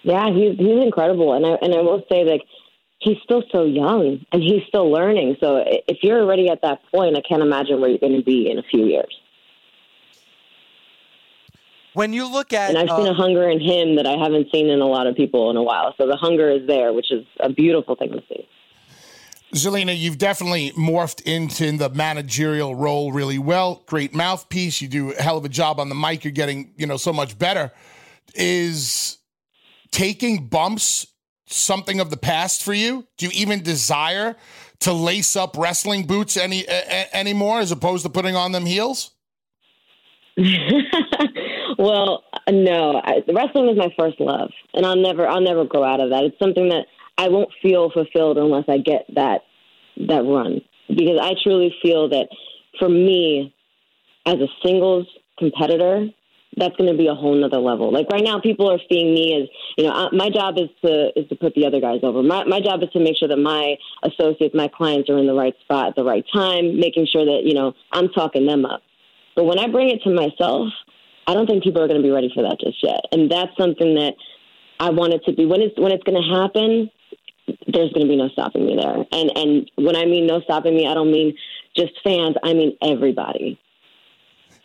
Yeah, 0.03 0.31
he's 0.33 0.57
he's 0.57 0.81
incredible, 0.81 1.33
and 1.33 1.45
I 1.45 1.57
and 1.61 1.73
I 1.75 1.81
will 1.81 2.03
say 2.09 2.23
that 2.23 2.39
he's 2.99 3.17
still 3.23 3.43
so 3.51 3.63
young 3.63 4.25
and 4.31 4.43
he's 4.43 4.63
still 4.67 4.91
learning. 4.91 5.37
So 5.39 5.63
if 5.65 5.99
you're 6.03 6.21
already 6.21 6.49
at 6.49 6.61
that 6.61 6.79
point, 6.91 7.17
I 7.17 7.21
can't 7.21 7.41
imagine 7.41 7.79
where 7.81 7.89
you're 7.89 7.99
going 7.99 8.17
to 8.17 8.23
be 8.23 8.49
in 8.49 8.59
a 8.59 8.63
few 8.63 8.85
years. 8.85 9.15
When 11.93 12.13
you 12.13 12.31
look 12.31 12.53
at, 12.53 12.69
and 12.69 12.77
I've 12.77 12.95
seen 12.97 13.07
uh, 13.07 13.11
a 13.11 13.13
hunger 13.13 13.49
in 13.49 13.59
him 13.59 13.95
that 13.95 14.05
I 14.05 14.15
haven't 14.21 14.51
seen 14.51 14.69
in 14.69 14.79
a 14.79 14.85
lot 14.85 15.07
of 15.07 15.15
people 15.15 15.49
in 15.49 15.57
a 15.57 15.63
while. 15.63 15.95
So 15.97 16.07
the 16.07 16.15
hunger 16.15 16.49
is 16.49 16.67
there, 16.67 16.93
which 16.93 17.11
is 17.11 17.25
a 17.39 17.49
beautiful 17.49 17.95
thing 17.95 18.11
to 18.11 18.21
see. 18.29 18.47
Zelina, 19.55 19.97
you've 19.97 20.19
definitely 20.19 20.71
morphed 20.73 21.23
into 21.23 21.75
the 21.75 21.89
managerial 21.89 22.75
role 22.75 23.11
really 23.11 23.39
well. 23.39 23.81
Great 23.87 24.13
mouthpiece. 24.13 24.81
You 24.81 24.87
do 24.87 25.11
a 25.13 25.21
hell 25.21 25.37
of 25.37 25.45
a 25.45 25.49
job 25.49 25.79
on 25.79 25.89
the 25.89 25.95
mic. 25.95 26.23
You're 26.23 26.31
getting, 26.31 26.73
you 26.77 26.85
know, 26.85 26.97
so 26.97 27.11
much 27.11 27.39
better. 27.39 27.71
Is 28.35 29.17
taking 29.89 30.47
bumps 30.47 31.07
something 31.49 31.99
of 31.99 32.09
the 32.09 32.17
past 32.17 32.63
for 32.63 32.73
you? 32.73 33.07
Do 33.17 33.25
you 33.25 33.31
even 33.33 33.61
desire 33.63 34.35
to 34.79 34.93
lace 34.93 35.35
up 35.35 35.57
wrestling 35.57 36.05
boots 36.05 36.37
any 36.37 36.65
a, 36.67 37.15
anymore 37.15 37.59
as 37.59 37.71
opposed 37.71 38.03
to 38.03 38.09
putting 38.09 38.35
on 38.35 38.51
them 38.51 38.65
heels? 38.65 39.11
well, 41.77 42.23
no. 42.49 43.01
I, 43.03 43.23
wrestling 43.33 43.69
is 43.69 43.77
my 43.77 43.93
first 43.97 44.19
love, 44.19 44.51
and 44.73 44.85
I'll 44.85 44.95
never, 44.95 45.27
I'll 45.27 45.41
never 45.41 45.65
grow 45.65 45.83
out 45.83 45.99
of 45.99 46.11
that. 46.11 46.23
It's 46.23 46.39
something 46.39 46.69
that 46.69 46.85
I 47.17 47.27
won't 47.27 47.49
feel 47.61 47.91
fulfilled 47.91 48.37
unless 48.37 48.65
I 48.69 48.77
get 48.77 49.05
that 49.15 49.41
that 50.07 50.23
run 50.23 50.61
because 50.87 51.19
I 51.21 51.33
truly 51.43 51.75
feel 51.81 52.07
that 52.09 52.29
for 52.79 52.87
me 52.87 53.53
as 54.25 54.35
a 54.35 54.47
singles 54.65 55.07
competitor 55.37 56.07
that's 56.57 56.75
going 56.75 56.91
to 56.91 56.97
be 56.97 57.07
a 57.07 57.13
whole 57.13 57.35
nother 57.35 57.59
level. 57.59 57.91
Like 57.91 58.07
right 58.11 58.23
now, 58.23 58.39
people 58.39 58.69
are 58.69 58.79
seeing 58.89 59.13
me 59.13 59.41
as 59.41 59.49
you 59.77 59.85
know. 59.85 59.91
I, 59.91 60.09
my 60.11 60.29
job 60.29 60.55
is 60.57 60.69
to 60.83 61.11
is 61.15 61.27
to 61.29 61.35
put 61.35 61.53
the 61.53 61.65
other 61.65 61.79
guys 61.79 61.99
over. 62.03 62.23
My 62.23 62.43
my 62.43 62.59
job 62.59 62.81
is 62.83 62.89
to 62.93 62.99
make 62.99 63.17
sure 63.17 63.27
that 63.27 63.37
my 63.37 63.75
associates, 64.03 64.55
my 64.55 64.67
clients, 64.67 65.09
are 65.09 65.17
in 65.17 65.27
the 65.27 65.33
right 65.33 65.53
spot 65.61 65.89
at 65.89 65.95
the 65.95 66.03
right 66.03 66.25
time, 66.33 66.79
making 66.79 67.07
sure 67.11 67.25
that 67.25 67.41
you 67.45 67.53
know 67.53 67.73
I'm 67.91 68.09
talking 68.09 68.45
them 68.45 68.65
up. 68.65 68.81
But 69.35 69.45
when 69.45 69.59
I 69.59 69.67
bring 69.67 69.89
it 69.89 70.01
to 70.03 70.09
myself, 70.09 70.69
I 71.27 71.33
don't 71.33 71.45
think 71.45 71.63
people 71.63 71.81
are 71.81 71.87
going 71.87 72.01
to 72.01 72.05
be 72.05 72.11
ready 72.11 72.31
for 72.33 72.43
that 72.43 72.59
just 72.59 72.83
yet. 72.83 73.05
And 73.11 73.31
that's 73.31 73.55
something 73.57 73.95
that 73.95 74.15
I 74.79 74.89
want 74.89 75.13
it 75.13 75.23
to 75.25 75.33
be. 75.33 75.45
When 75.45 75.61
it's 75.61 75.77
when 75.79 75.91
it's 75.91 76.03
going 76.03 76.21
to 76.21 76.27
happen, 76.27 76.89
there's 77.67 77.93
going 77.93 78.05
to 78.05 78.09
be 78.09 78.17
no 78.17 78.29
stopping 78.29 78.65
me 78.65 78.75
there. 78.75 79.05
And 79.11 79.31
and 79.37 79.71
when 79.75 79.95
I 79.95 80.05
mean 80.05 80.25
no 80.25 80.41
stopping 80.41 80.75
me, 80.75 80.87
I 80.87 80.93
don't 80.95 81.11
mean 81.11 81.37
just 81.75 81.93
fans. 82.03 82.35
I 82.43 82.53
mean 82.53 82.75
everybody. 82.81 83.59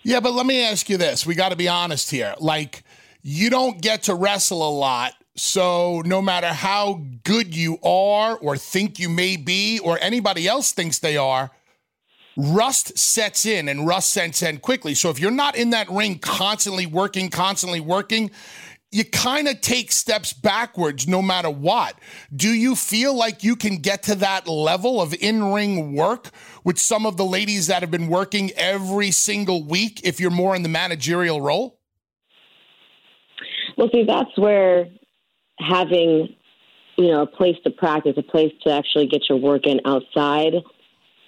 Yeah, 0.05 0.21
but 0.21 0.35
let 0.35 0.45
me 0.45 0.63
ask 0.63 0.91
you 0.91 0.99
this: 0.99 1.27
We 1.27 1.35
got 1.35 1.49
to 1.49 1.57
be 1.57 1.67
honest 1.67 2.11
here. 2.11 2.35
Like, 2.39 2.85
you 3.23 3.49
don't 3.49 3.81
get 3.81 4.05
to 4.05 4.15
wrestle 4.15 4.69
a 4.69 4.71
lot. 4.71 5.15
So, 5.37 6.03
no 6.05 6.23
matter 6.23 6.49
how 6.49 7.01
good 7.25 7.57
you 7.57 7.79
are, 7.83 8.37
or 8.37 8.57
think 8.57 8.99
you 8.99 9.09
may 9.09 9.37
be, 9.37 9.81
or 9.81 9.99
anybody 10.01 10.47
else 10.47 10.71
thinks 10.73 10.99
they 11.01 11.17
are, 11.17 11.51
rust 12.37 12.97
sets 12.97 13.45
in 13.47 13.69
and 13.69 13.87
rust 13.87 14.11
sets 14.11 14.43
in 14.43 14.59
quickly. 14.59 14.95
So, 14.95 15.09
if 15.09 15.19
you're 15.19 15.31
not 15.31 15.57
in 15.57 15.71
that 15.71 15.91
ring 15.91 16.19
constantly 16.19 16.87
working, 16.87 17.31
constantly 17.31 17.81
working, 17.81 18.31
you 18.95 19.05
kind 19.05 19.49
of 19.49 19.61
take 19.61 19.91
steps 19.91 20.33
backwards 20.33 21.09
no 21.09 21.21
matter 21.21 21.51
what. 21.51 21.99
Do 22.35 22.51
you 22.51 22.77
feel 22.77 23.13
like 23.13 23.43
you 23.43 23.57
can 23.57 23.79
get 23.79 24.05
to 24.05 24.15
that 24.17 24.47
level 24.47 25.03
of 25.03 25.13
in 25.15 25.53
ring 25.53 25.97
work 25.97 26.31
with 26.65 26.79
some 26.79 27.07
of 27.07 27.17
the 27.17 27.25
ladies 27.25 27.67
that 27.69 27.83
have 27.83 27.91
been 27.91 28.09
working 28.09 28.51
every 28.57 29.11
single 29.11 29.63
week 29.63 30.01
if 30.05 30.19
you're 30.19 30.31
more 30.31 30.57
in 30.57 30.63
the 30.63 30.69
managerial 30.69 31.41
role? 31.41 31.79
Well, 33.77 33.89
see, 33.93 34.05
that's 34.05 34.37
where 34.37 34.87
having, 35.59 36.35
you 36.97 37.09
know, 37.09 37.23
a 37.23 37.27
place 37.27 37.57
to 37.65 37.71
practice, 37.71 38.15
a 38.17 38.23
place 38.23 38.53
to 38.63 38.73
actually 38.73 39.07
get 39.07 39.29
your 39.29 39.39
work 39.39 39.67
in 39.67 39.81
outside 39.85 40.55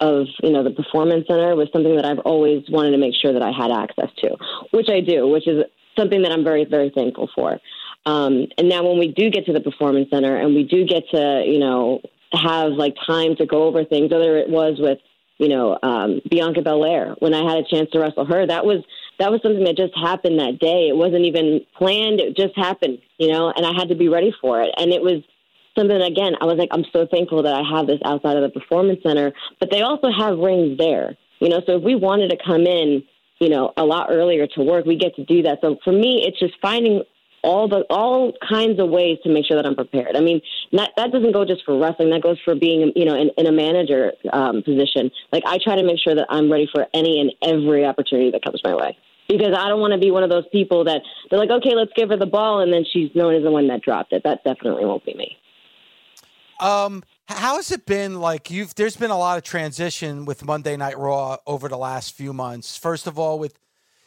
of, 0.00 0.26
you 0.42 0.50
know, 0.50 0.62
the 0.62 0.70
performance 0.70 1.26
center 1.26 1.54
was 1.56 1.68
something 1.72 1.96
that 1.96 2.04
I've 2.04 2.18
always 2.20 2.64
wanted 2.68 2.92
to 2.92 2.98
make 2.98 3.14
sure 3.14 3.32
that 3.32 3.42
I 3.42 3.50
had 3.50 3.70
access 3.70 4.10
to, 4.18 4.36
which 4.70 4.88
I 4.90 5.00
do, 5.00 5.28
which 5.28 5.48
is 5.48 5.64
something 5.96 6.22
that 6.22 6.32
I'm 6.32 6.44
very, 6.44 6.64
very 6.64 6.90
thankful 6.94 7.30
for. 7.34 7.58
Um, 8.04 8.46
and 8.58 8.68
now 8.68 8.86
when 8.86 8.98
we 8.98 9.08
do 9.08 9.30
get 9.30 9.46
to 9.46 9.52
the 9.52 9.60
performance 9.60 10.08
center 10.10 10.36
and 10.36 10.54
we 10.54 10.64
do 10.64 10.84
get 10.84 11.08
to, 11.10 11.42
you 11.44 11.58
know, 11.58 12.00
have 12.32 12.72
like 12.72 12.94
time 13.06 13.34
to 13.36 13.46
go 13.46 13.64
over 13.64 13.84
things, 13.84 14.12
whether 14.12 14.36
it 14.36 14.48
was 14.48 14.76
with, 14.78 14.98
you 15.38 15.48
know, 15.48 15.78
um, 15.82 16.20
Bianca 16.30 16.62
Belair, 16.62 17.14
when 17.18 17.34
I 17.34 17.48
had 17.48 17.58
a 17.58 17.68
chance 17.68 17.90
to 17.90 18.00
wrestle 18.00 18.24
her, 18.24 18.46
that 18.46 18.64
was, 18.64 18.82
that 19.18 19.30
was 19.30 19.40
something 19.42 19.64
that 19.64 19.76
just 19.76 19.96
happened 19.96 20.38
that 20.40 20.58
day. 20.58 20.88
It 20.88 20.96
wasn't 20.96 21.24
even 21.24 21.60
planned. 21.76 22.20
It 22.20 22.36
just 22.36 22.56
happened, 22.56 22.98
you 23.18 23.28
know, 23.28 23.52
and 23.54 23.66
I 23.66 23.72
had 23.76 23.88
to 23.88 23.94
be 23.94 24.08
ready 24.08 24.32
for 24.40 24.62
it. 24.62 24.70
And 24.78 24.92
it 24.92 25.02
was 25.02 25.22
something, 25.76 26.00
again, 26.00 26.34
I 26.40 26.46
was 26.46 26.56
like, 26.58 26.70
I'm 26.72 26.84
so 26.92 27.06
thankful 27.06 27.42
that 27.42 27.54
I 27.54 27.62
have 27.76 27.86
this 27.86 28.00
outside 28.04 28.36
of 28.36 28.42
the 28.42 28.58
performance 28.58 29.00
center, 29.02 29.32
but 29.60 29.70
they 29.70 29.82
also 29.82 30.10
have 30.10 30.38
rings 30.38 30.78
there, 30.78 31.16
you 31.38 31.48
know, 31.48 31.60
so 31.66 31.76
if 31.76 31.82
we 31.82 31.94
wanted 31.94 32.30
to 32.30 32.38
come 32.42 32.66
in, 32.66 33.02
you 33.38 33.50
know, 33.50 33.72
a 33.76 33.84
lot 33.84 34.08
earlier 34.10 34.46
to 34.46 34.62
work, 34.62 34.86
we 34.86 34.96
get 34.96 35.14
to 35.16 35.24
do 35.24 35.42
that. 35.42 35.58
So 35.60 35.76
for 35.84 35.92
me, 35.92 36.24
it's 36.26 36.38
just 36.38 36.54
finding 36.62 37.02
all 37.46 37.68
the 37.68 37.86
all 37.88 38.32
kinds 38.46 38.80
of 38.80 38.90
ways 38.90 39.18
to 39.22 39.32
make 39.32 39.46
sure 39.46 39.56
that 39.56 39.64
I'm 39.64 39.76
prepared. 39.76 40.16
I 40.16 40.20
mean, 40.20 40.40
not, 40.72 40.90
that 40.96 41.12
doesn't 41.12 41.32
go 41.32 41.44
just 41.44 41.64
for 41.64 41.78
wrestling. 41.78 42.10
That 42.10 42.20
goes 42.20 42.38
for 42.44 42.56
being, 42.56 42.92
you 42.96 43.04
know, 43.04 43.14
in, 43.14 43.30
in 43.38 43.46
a 43.46 43.52
manager 43.52 44.12
um, 44.32 44.64
position. 44.64 45.10
Like 45.32 45.44
I 45.46 45.58
try 45.62 45.76
to 45.76 45.84
make 45.84 46.00
sure 46.00 46.14
that 46.16 46.26
I'm 46.28 46.50
ready 46.50 46.68
for 46.74 46.86
any 46.92 47.20
and 47.20 47.32
every 47.42 47.86
opportunity 47.86 48.32
that 48.32 48.44
comes 48.44 48.60
my 48.64 48.74
way. 48.74 48.98
Because 49.28 49.54
I 49.56 49.68
don't 49.68 49.80
want 49.80 49.92
to 49.92 49.98
be 49.98 50.10
one 50.10 50.22
of 50.22 50.30
those 50.30 50.44
people 50.52 50.84
that 50.84 51.02
they're 51.30 51.38
like, 51.38 51.50
okay, 51.50 51.74
let's 51.74 51.92
give 51.96 52.10
her 52.10 52.16
the 52.16 52.26
ball, 52.26 52.60
and 52.60 52.72
then 52.72 52.84
she's 52.92 53.10
known 53.14 53.34
as 53.34 53.42
the 53.42 53.50
one 53.50 53.66
that 53.68 53.82
dropped 53.82 54.12
it. 54.12 54.22
That 54.24 54.44
definitely 54.44 54.84
won't 54.84 55.04
be 55.04 55.14
me. 55.14 55.36
Um, 56.60 57.02
how 57.28 57.56
has 57.56 57.70
it 57.70 57.86
been 57.86 58.20
like 58.20 58.50
you've 58.50 58.74
there's 58.74 58.96
been 58.96 59.10
a 59.10 59.18
lot 59.18 59.36
of 59.36 59.44
transition 59.44 60.24
with 60.24 60.44
Monday 60.44 60.76
Night 60.76 60.96
Raw 60.96 61.38
over 61.46 61.68
the 61.68 61.76
last 61.76 62.14
few 62.14 62.32
months. 62.32 62.76
First 62.76 63.06
of 63.06 63.18
all 63.18 63.38
with 63.38 63.58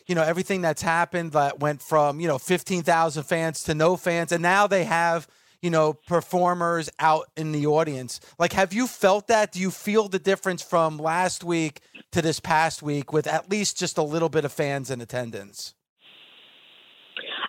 you 0.10 0.16
know 0.16 0.24
everything 0.24 0.62
that's 0.62 0.82
happened 0.82 1.34
that 1.34 1.60
went 1.60 1.82
from, 1.82 2.20
you 2.20 2.28
know, 2.28 2.40
15,000 2.40 3.24
fans 3.24 3.64
to 3.64 3.76
no 3.76 3.96
fans 3.96 4.32
and 4.32 4.42
now 4.42 4.66
they 4.66 4.84
have, 4.84 5.28
you 5.62 5.70
know, 5.70 5.94
performers 5.94 6.90
out 7.00 7.30
in 7.38 7.52
the 7.52 7.68
audience. 7.68 8.20
Like 8.40 8.54
have 8.54 8.74
you 8.74 8.88
felt 8.88 9.28
that? 9.28 9.52
Do 9.52 9.60
you 9.60 9.70
feel 9.70 10.10
the 10.10 10.20
difference 10.20 10.64
from 10.64 10.98
last 10.98 11.44
week 11.44 11.82
to 12.12 12.22
this 12.24 12.40
past 12.40 12.82
week 12.82 13.14
with 13.14 13.28
at 13.28 13.52
least 13.52 13.78
just 13.78 14.00
a 14.00 14.04
little 14.04 14.30
bit 14.30 14.44
of 14.46 14.52
fans 14.52 14.90
in 14.90 15.00
attendance? 15.00 15.76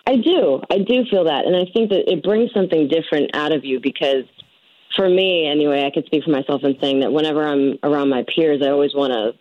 I 0.05 0.17
do. 0.17 0.61
I 0.69 0.77
do 0.79 1.05
feel 1.09 1.25
that. 1.25 1.45
And 1.45 1.55
I 1.55 1.65
think 1.73 1.89
that 1.89 2.11
it 2.11 2.23
brings 2.23 2.51
something 2.53 2.87
different 2.87 3.35
out 3.35 3.53
of 3.53 3.65
you 3.65 3.79
because 3.79 4.25
for 4.95 5.07
me, 5.09 5.47
anyway, 5.47 5.85
I 5.85 5.91
could 5.91 6.05
speak 6.05 6.23
for 6.23 6.31
myself 6.31 6.61
in 6.63 6.77
saying 6.81 6.99
that 6.99 7.11
whenever 7.11 7.47
I'm 7.47 7.77
around 7.81 8.09
my 8.09 8.23
peers, 8.23 8.61
I 8.63 8.69
always 8.69 8.93
want 8.93 9.13
to, 9.13 9.33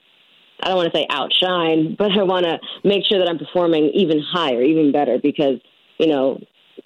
I 0.63 0.69
don't 0.69 0.77
want 0.77 0.93
to 0.93 0.99
say 0.99 1.07
outshine, 1.11 1.97
but 1.99 2.13
I 2.13 2.23
want 2.23 2.47
to 2.47 2.59
make 2.85 3.05
sure 3.07 3.19
that 3.19 3.29
I'm 3.29 3.39
performing 3.39 3.91
even 3.95 4.21
higher, 4.21 4.63
even 4.63 4.93
better, 4.93 5.19
because, 5.23 5.61
you 5.99 6.07
know, 6.07 6.41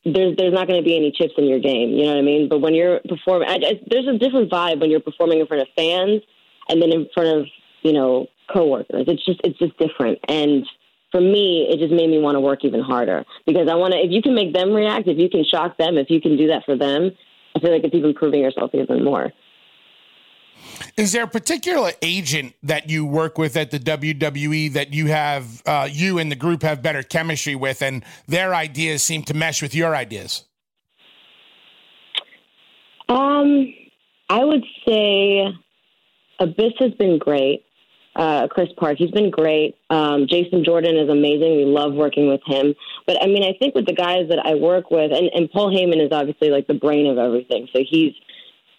there's 0.05 0.37
there's 0.37 0.53
not 0.53 0.66
going 0.66 0.81
to 0.81 0.85
be 0.85 0.97
any 0.97 1.12
chips 1.12 1.35
in 1.39 1.45
your 1.45 1.61
game. 1.61 1.91
You 1.91 2.05
know 2.05 2.14
what 2.14 2.18
I 2.18 2.22
mean? 2.22 2.49
But 2.49 2.61
when 2.61 2.75
you're 2.75 3.01
performing, 3.09 3.49
I, 3.49 3.59
there's 3.89 4.07
a 4.07 4.18
different 4.18 4.51
vibe 4.51 4.81
when 4.81 4.91
you're 4.91 5.01
performing 5.01 5.41
in 5.41 5.47
front 5.47 5.62
of 5.62 5.68
fans 5.77 6.22
and 6.68 6.83
then 6.83 6.93
in 6.93 7.09
front 7.14 7.41
of, 7.41 7.47
you 7.83 7.93
know, 7.93 8.27
coworkers. 8.53 9.05
It's 9.07 9.25
just 9.25 9.41
it's 9.45 9.59
just 9.59 9.79
different. 9.79 10.18
And 10.29 10.66
for 11.11 11.20
me, 11.20 11.68
it 11.70 11.79
just 11.79 11.93
made 11.93 12.11
me 12.11 12.18
want 12.18 12.37
to 12.37 12.41
work 12.41 12.64
even 12.64 12.81
harder 12.81 13.25
because 13.47 13.68
I 13.68 13.77
want 13.77 13.95
to. 13.95 14.01
If 14.01 14.11
you 14.11 14.20
can 14.20 14.35
make 14.35 14.53
them 14.53 14.72
react, 14.72 15.09
if 15.09 15.18
you 15.18 15.31
can 15.31 15.45
shock 15.45 15.79
them, 15.79 15.97
if 15.97 16.11
you 16.11 16.20
can 16.20 16.37
do 16.37 16.49
that 16.49 16.64
for 16.64 16.77
them, 16.77 17.11
I 17.57 17.61
feel 17.61 17.72
like 17.72 17.85
it's 17.85 17.95
even 17.95 18.14
proving 18.14 18.41
yourself 18.41 18.70
even 18.75 19.05
more. 19.05 19.33
Is 20.97 21.12
there 21.12 21.25
a 21.25 21.29
particular 21.29 21.93
agent 22.03 22.55
that 22.62 22.89
you 22.89 23.05
work 23.05 23.39
with 23.39 23.57
at 23.57 23.70
the 23.70 23.79
WWE 23.79 24.72
that 24.72 24.93
you 24.93 25.07
have, 25.07 25.62
uh, 25.66 25.89
you 25.91 26.18
and 26.18 26.31
the 26.31 26.37
group 26.37 26.62
have 26.62 26.83
better 26.83 27.03
chemistry 27.03 27.55
with, 27.55 27.83
and 27.83 28.05
their 28.27 28.55
ideas 28.55 29.03
seem 29.03 29.22
to 29.25 29.35
mesh 29.35 29.62
with 29.62 29.75
your 29.75 29.95
ideas? 29.95 30.45
Um, 33.09 33.75
I 34.31 34.45
would 34.45 34.64
say 34.87 35.47
Abyss 36.41 36.72
has 36.79 36.93
been 36.93 37.18
great. 37.18 37.64
Uh, 38.16 38.47
Chris 38.47 38.68
Park, 38.77 38.97
he's 38.97 39.11
been 39.11 39.31
great. 39.31 39.77
Um, 39.91 40.27
Jason 40.29 40.64
Jordan 40.64 40.97
is 40.97 41.09
amazing. 41.09 41.57
We 41.57 41.64
love 41.64 41.95
working 41.95 42.29
with 42.29 42.41
him. 42.47 42.75
But 43.07 43.20
I 43.20 43.27
mean, 43.27 43.43
I 43.43 43.55
think 43.59 43.75
with 43.75 43.87
the 43.87 43.93
guys 43.93 44.29
that 44.29 44.39
I 44.45 44.55
work 44.55 44.91
with, 44.91 45.11
and, 45.11 45.31
and 45.35 45.51
Paul 45.51 45.75
Heyman 45.75 46.01
is 46.01 46.12
obviously 46.12 46.51
like 46.51 46.68
the 46.68 46.75
brain 46.75 47.07
of 47.09 47.18
everything. 47.18 47.68
So 47.72 47.81
he's 47.85 48.12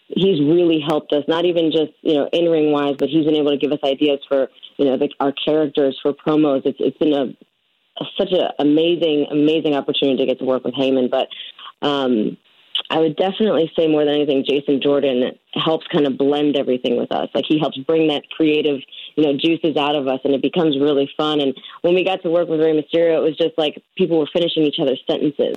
he's 0.08 0.40
really 0.40 0.80
helped 0.86 1.12
us, 1.12 1.24
not 1.28 1.44
even 1.44 1.70
just 1.70 1.92
you 2.02 2.14
know 2.14 2.28
in 2.32 2.48
ring 2.50 2.72
wise, 2.72 2.96
but 2.98 3.08
he's 3.08 3.24
been 3.24 3.36
able 3.36 3.50
to 3.50 3.58
give 3.58 3.72
us 3.72 3.80
ideas 3.84 4.20
for 4.28 4.48
you 4.76 4.84
know 4.84 4.96
the, 4.96 5.08
our 5.20 5.32
characters 5.32 5.98
for 6.02 6.12
promos. 6.12 6.62
It's 6.64 6.78
it's 6.80 6.98
been 6.98 7.12
a, 7.12 7.24
a 8.00 8.04
such 8.18 8.32
an 8.32 8.48
amazing 8.58 9.26
amazing 9.30 9.74
opportunity 9.74 10.18
to 10.18 10.26
get 10.26 10.38
to 10.38 10.44
work 10.44 10.64
with 10.64 10.74
Heyman. 10.74 11.10
But 11.10 11.28
um, 11.86 12.36
I 12.90 13.00
would 13.00 13.16
definitely 13.16 13.70
say 13.76 13.88
more 13.88 14.04
than 14.04 14.14
anything, 14.14 14.44
Jason 14.46 14.80
Jordan 14.80 15.32
helps 15.54 15.86
kind 15.88 16.06
of 16.06 16.16
blend 16.18 16.56
everything 16.56 16.96
with 16.96 17.10
us. 17.10 17.28
Like 17.34 17.44
he 17.48 17.58
helps 17.58 17.78
bring 17.78 18.08
that 18.08 18.22
creative, 18.30 18.80
you 19.16 19.24
know, 19.24 19.36
juices 19.36 19.76
out 19.76 19.96
of 19.96 20.06
us, 20.06 20.20
and 20.24 20.34
it 20.34 20.42
becomes 20.42 20.78
really 20.78 21.10
fun. 21.16 21.40
And 21.40 21.54
when 21.82 21.94
we 21.94 22.04
got 22.04 22.22
to 22.22 22.30
work 22.30 22.48
with 22.48 22.60
Rey 22.60 22.72
Mysterio, 22.72 23.18
it 23.18 23.22
was 23.22 23.36
just 23.36 23.58
like 23.58 23.82
people 23.96 24.18
were 24.18 24.28
finishing 24.32 24.62
each 24.62 24.76
other's 24.80 25.02
sentences, 25.08 25.56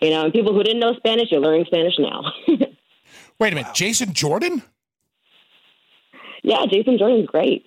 you 0.00 0.10
know. 0.10 0.24
And 0.24 0.32
people 0.32 0.54
who 0.54 0.62
didn't 0.62 0.80
know 0.80 0.94
Spanish, 0.94 1.32
you're 1.32 1.40
learning 1.40 1.64
Spanish 1.66 1.94
now. 1.98 2.32
Wait 3.38 3.52
a 3.52 3.56
minute, 3.56 3.74
Jason 3.74 4.12
Jordan? 4.12 4.62
Yeah, 6.42 6.64
Jason 6.70 6.98
Jordan's 6.98 7.26
great. 7.26 7.64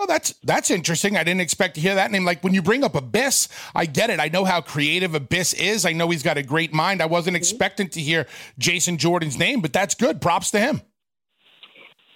Oh, 0.00 0.06
that's 0.06 0.34
that's 0.42 0.70
interesting. 0.70 1.16
I 1.16 1.22
didn't 1.22 1.42
expect 1.42 1.76
to 1.76 1.80
hear 1.80 1.94
that 1.94 2.10
name. 2.10 2.24
Like 2.24 2.42
when 2.42 2.54
you 2.54 2.60
bring 2.62 2.82
up 2.82 2.94
Abyss, 2.96 3.48
I 3.74 3.86
get 3.86 4.10
it. 4.10 4.18
I 4.18 4.28
know 4.28 4.44
how 4.44 4.60
creative 4.60 5.14
Abyss 5.14 5.52
is. 5.54 5.86
I 5.86 5.92
know 5.92 6.10
he's 6.10 6.24
got 6.24 6.36
a 6.38 6.42
great 6.42 6.72
mind. 6.72 7.00
I 7.00 7.06
wasn't 7.06 7.34
Mm-hmm. 7.36 7.40
expecting 7.42 7.88
to 7.90 8.00
hear 8.00 8.26
Jason 8.58 8.98
Jordan's 8.98 9.38
name, 9.38 9.60
but 9.60 9.72
that's 9.72 9.94
good. 9.94 10.20
Props 10.20 10.50
to 10.52 10.58
him. 10.58 10.82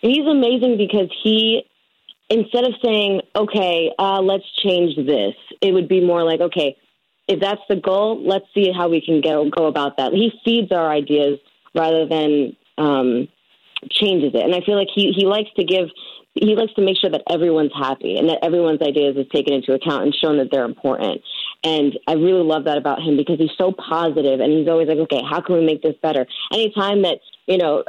He's 0.00 0.26
amazing 0.26 0.76
because 0.78 1.08
he, 1.22 1.62
instead 2.28 2.64
of 2.64 2.74
saying, 2.84 3.22
okay, 3.34 3.92
uh, 3.98 4.20
let's 4.20 4.44
change 4.64 4.96
this, 4.96 5.34
it 5.62 5.72
would 5.72 5.88
be 5.88 6.04
more 6.04 6.22
like, 6.24 6.40
okay, 6.40 6.76
if 7.28 7.40
that's 7.40 7.62
the 7.68 7.76
goal, 7.76 8.22
let's 8.26 8.44
see 8.54 8.72
how 8.72 8.88
we 8.88 9.00
can 9.00 9.20
go, 9.20 9.48
go 9.48 9.66
about 9.66 9.96
that. 9.96 10.12
He 10.12 10.32
feeds 10.44 10.70
our 10.70 10.90
ideas 10.90 11.38
rather 11.76 12.06
than 12.06 12.56
um, 12.78 13.28
changes 13.90 14.32
it. 14.34 14.42
And 14.42 14.54
I 14.54 14.60
feel 14.64 14.76
like 14.76 14.88
he, 14.94 15.12
he 15.12 15.26
likes 15.26 15.50
to 15.56 15.64
give, 15.64 15.88
he 16.34 16.54
likes 16.56 16.72
to 16.74 16.82
make 16.82 16.98
sure 16.98 17.10
that 17.10 17.22
everyone's 17.30 17.72
happy 17.74 18.16
and 18.16 18.28
that 18.28 18.38
everyone's 18.42 18.82
ideas 18.82 19.16
is 19.16 19.26
taken 19.32 19.54
into 19.54 19.72
account 19.72 20.04
and 20.04 20.14
shown 20.14 20.38
that 20.38 20.48
they're 20.50 20.64
important. 20.64 21.20
And 21.64 21.98
I 22.06 22.14
really 22.14 22.42
love 22.42 22.64
that 22.64 22.78
about 22.78 23.00
him 23.02 23.16
because 23.16 23.38
he's 23.38 23.56
so 23.56 23.72
positive 23.72 24.40
and 24.40 24.52
he's 24.52 24.68
always 24.68 24.88
like, 24.88 24.98
okay, 24.98 25.20
how 25.28 25.40
can 25.40 25.56
we 25.56 25.64
make 25.64 25.82
this 25.82 25.94
better? 26.02 26.26
Anytime 26.52 27.02
that, 27.02 27.18
you 27.46 27.58
know, 27.58 27.84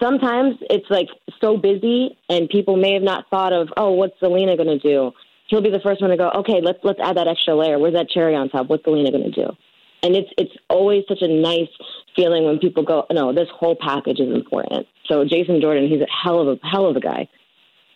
sometimes 0.00 0.56
it's 0.70 0.88
like 0.90 1.08
so 1.40 1.56
busy 1.56 2.16
and 2.28 2.48
people 2.48 2.76
may 2.76 2.94
have 2.94 3.02
not 3.02 3.26
thought 3.30 3.52
of, 3.52 3.68
oh, 3.76 3.92
what's 3.92 4.18
Zelina 4.20 4.56
going 4.56 4.68
to 4.68 4.78
do? 4.78 5.12
He'll 5.48 5.62
be 5.62 5.70
the 5.70 5.80
first 5.80 6.00
one 6.02 6.10
to 6.10 6.16
go, 6.16 6.30
okay, 6.40 6.60
let's 6.62 6.78
let's 6.84 7.00
add 7.02 7.16
that 7.16 7.26
extra 7.26 7.54
layer. 7.54 7.78
Where's 7.78 7.94
that 7.94 8.10
cherry 8.10 8.36
on 8.36 8.50
top? 8.50 8.68
What's 8.68 8.84
Zelina 8.84 9.10
going 9.10 9.24
to 9.24 9.30
do? 9.30 9.48
And 10.02 10.14
it's 10.14 10.30
it's 10.36 10.52
always 10.68 11.04
such 11.08 11.22
a 11.22 11.28
nice 11.28 11.70
feeling 12.18 12.44
when 12.44 12.58
people 12.58 12.82
go, 12.82 13.06
no, 13.12 13.32
this 13.32 13.48
whole 13.54 13.76
package 13.80 14.18
is 14.18 14.34
important. 14.34 14.86
So 15.06 15.24
Jason 15.24 15.60
Jordan, 15.60 15.88
he's 15.88 16.00
a 16.00 16.06
hell 16.10 16.40
of 16.40 16.48
a 16.62 16.66
hell 16.66 16.86
of 16.86 16.96
a 16.96 17.00
guy. 17.00 17.28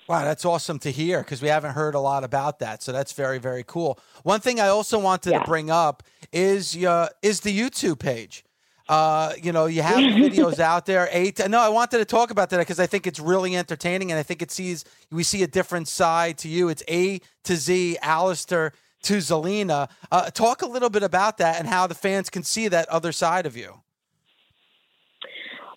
Wow, 0.09 0.23
that's 0.25 0.45
awesome 0.45 0.79
to 0.81 0.91
hear 0.93 1.21
because 1.23 1.43
we 1.43 1.49
haven't 1.49 1.73
heard 1.73 1.95
a 1.95 2.01
lot 2.01 2.23
about 2.25 2.59
that. 2.61 2.83
So 2.83 2.93
that's 2.93 3.13
very, 3.13 3.39
very 3.39 3.65
cool. 3.67 3.99
One 4.23 4.41
thing 4.41 4.61
I 4.61 4.69
also 4.69 4.99
wanted 4.99 5.31
Yeah. 5.33 5.41
to 5.41 5.45
bring 5.45 5.71
up 5.71 6.03
is 6.33 6.77
uh, 6.77 7.09
is 7.23 7.41
the 7.41 7.57
YouTube 7.59 7.99
page. 7.99 8.45
Uh, 8.89 9.33
you 9.41 9.53
know, 9.53 9.67
you 9.67 9.81
have 9.83 9.99
videos 9.99 10.59
out 10.73 10.87
there. 10.87 11.09
Eight. 11.13 11.41
No, 11.49 11.61
I 11.61 11.69
wanted 11.69 11.99
to 11.99 12.05
talk 12.05 12.31
about 12.31 12.51
that 12.51 12.59
because 12.59 12.81
I 12.81 12.87
think 12.87 13.07
it's 13.07 13.21
really 13.21 13.57
entertaining, 13.57 14.11
and 14.11 14.19
I 14.19 14.23
think 14.23 14.43
it 14.43 14.51
sees 14.51 14.85
we 15.11 15.23
see 15.23 15.43
a 15.45 15.47
different 15.47 15.89
side 15.89 16.37
to 16.39 16.49
you. 16.49 16.69
It's 16.69 16.83
A 16.89 17.21
to 17.45 17.57
Z, 17.57 17.99
Aleister 18.03 18.73
to 19.05 19.15
Zelina. 19.19 19.89
Uh, 20.11 20.31
talk 20.31 20.63
a 20.63 20.67
little 20.67 20.91
bit 20.91 21.03
about 21.05 21.39
that 21.39 21.59
and 21.59 21.69
how 21.69 21.87
the 21.87 21.95
fans 21.95 22.29
can 22.29 22.43
see 22.43 22.69
that 22.69 22.89
other 22.89 23.13
side 23.13 23.47
of 23.47 23.57
you. 23.57 23.81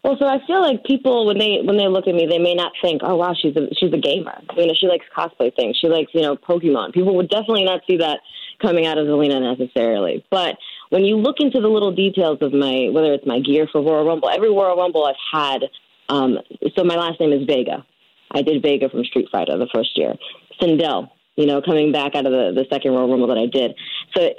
Well, 0.05 0.17
so 0.19 0.27
I 0.27 0.37
feel 0.45 0.61
like 0.61 0.83
people 0.83 1.25
when 1.25 1.39
they 1.39 1.61
when 1.63 1.77
they 1.77 1.87
look 1.87 2.05
at 2.05 2.13
me, 2.13 2.27
they 2.27 2.37
may 2.37 2.53
not 2.53 2.73
think, 2.79 3.01
"Oh, 3.03 3.15
wow, 3.15 3.33
she's 3.33 3.55
a 3.55 3.73
she's 3.73 3.91
a 3.91 3.97
gamer." 3.97 4.39
You 4.55 4.67
know, 4.67 4.73
she 4.79 4.85
likes 4.85 5.03
cosplay 5.17 5.51
things. 5.55 5.77
She 5.81 5.87
likes 5.87 6.11
you 6.13 6.21
know 6.21 6.35
Pokemon. 6.35 6.93
People 6.93 7.15
would 7.15 7.27
definitely 7.27 7.63
not 7.63 7.81
see 7.87 7.97
that 7.97 8.19
coming 8.61 8.85
out 8.85 8.99
of 8.99 9.07
Zelina 9.07 9.41
necessarily. 9.41 10.23
But 10.29 10.57
when 10.89 11.05
you 11.05 11.17
look 11.17 11.37
into 11.39 11.59
the 11.59 11.69
little 11.69 11.91
details 11.91 12.37
of 12.41 12.53
my 12.53 12.89
whether 12.93 13.13
it's 13.13 13.25
my 13.25 13.39
gear 13.39 13.67
for 13.71 13.81
Royal 13.81 14.05
Rumble, 14.05 14.29
every 14.29 14.51
Royal 14.51 14.77
Rumble 14.77 15.05
I've 15.05 15.15
had. 15.33 15.63
Um, 16.07 16.37
so 16.77 16.83
my 16.83 16.97
last 16.97 17.19
name 17.19 17.33
is 17.33 17.47
Vega. 17.47 17.83
I 18.29 18.43
did 18.43 18.61
Vega 18.61 18.89
from 18.89 19.05
Street 19.05 19.27
Fighter 19.31 19.57
the 19.57 19.67
first 19.73 19.97
year. 19.97 20.13
Sindel, 20.61 21.09
you 21.35 21.47
know, 21.47 21.63
coming 21.63 21.91
back 21.91 22.13
out 22.13 22.27
of 22.27 22.31
the 22.31 22.51
the 22.53 22.67
second 22.71 22.91
Royal 22.91 23.09
Rumble 23.09 23.25
that 23.29 23.39
I 23.39 23.47
did. 23.47 23.73
So 24.15 24.35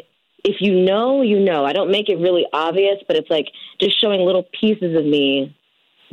if 0.46 0.60
you 0.60 0.80
know, 0.80 1.22
you 1.22 1.40
know. 1.40 1.64
I 1.64 1.72
don't 1.72 1.90
make 1.90 2.08
it 2.08 2.16
really 2.16 2.46
obvious, 2.52 3.02
but 3.06 3.16
it's 3.16 3.28
like 3.28 3.46
just 3.80 4.00
showing 4.00 4.20
little 4.20 4.46
pieces 4.58 4.96
of 4.96 5.04
me 5.04 5.54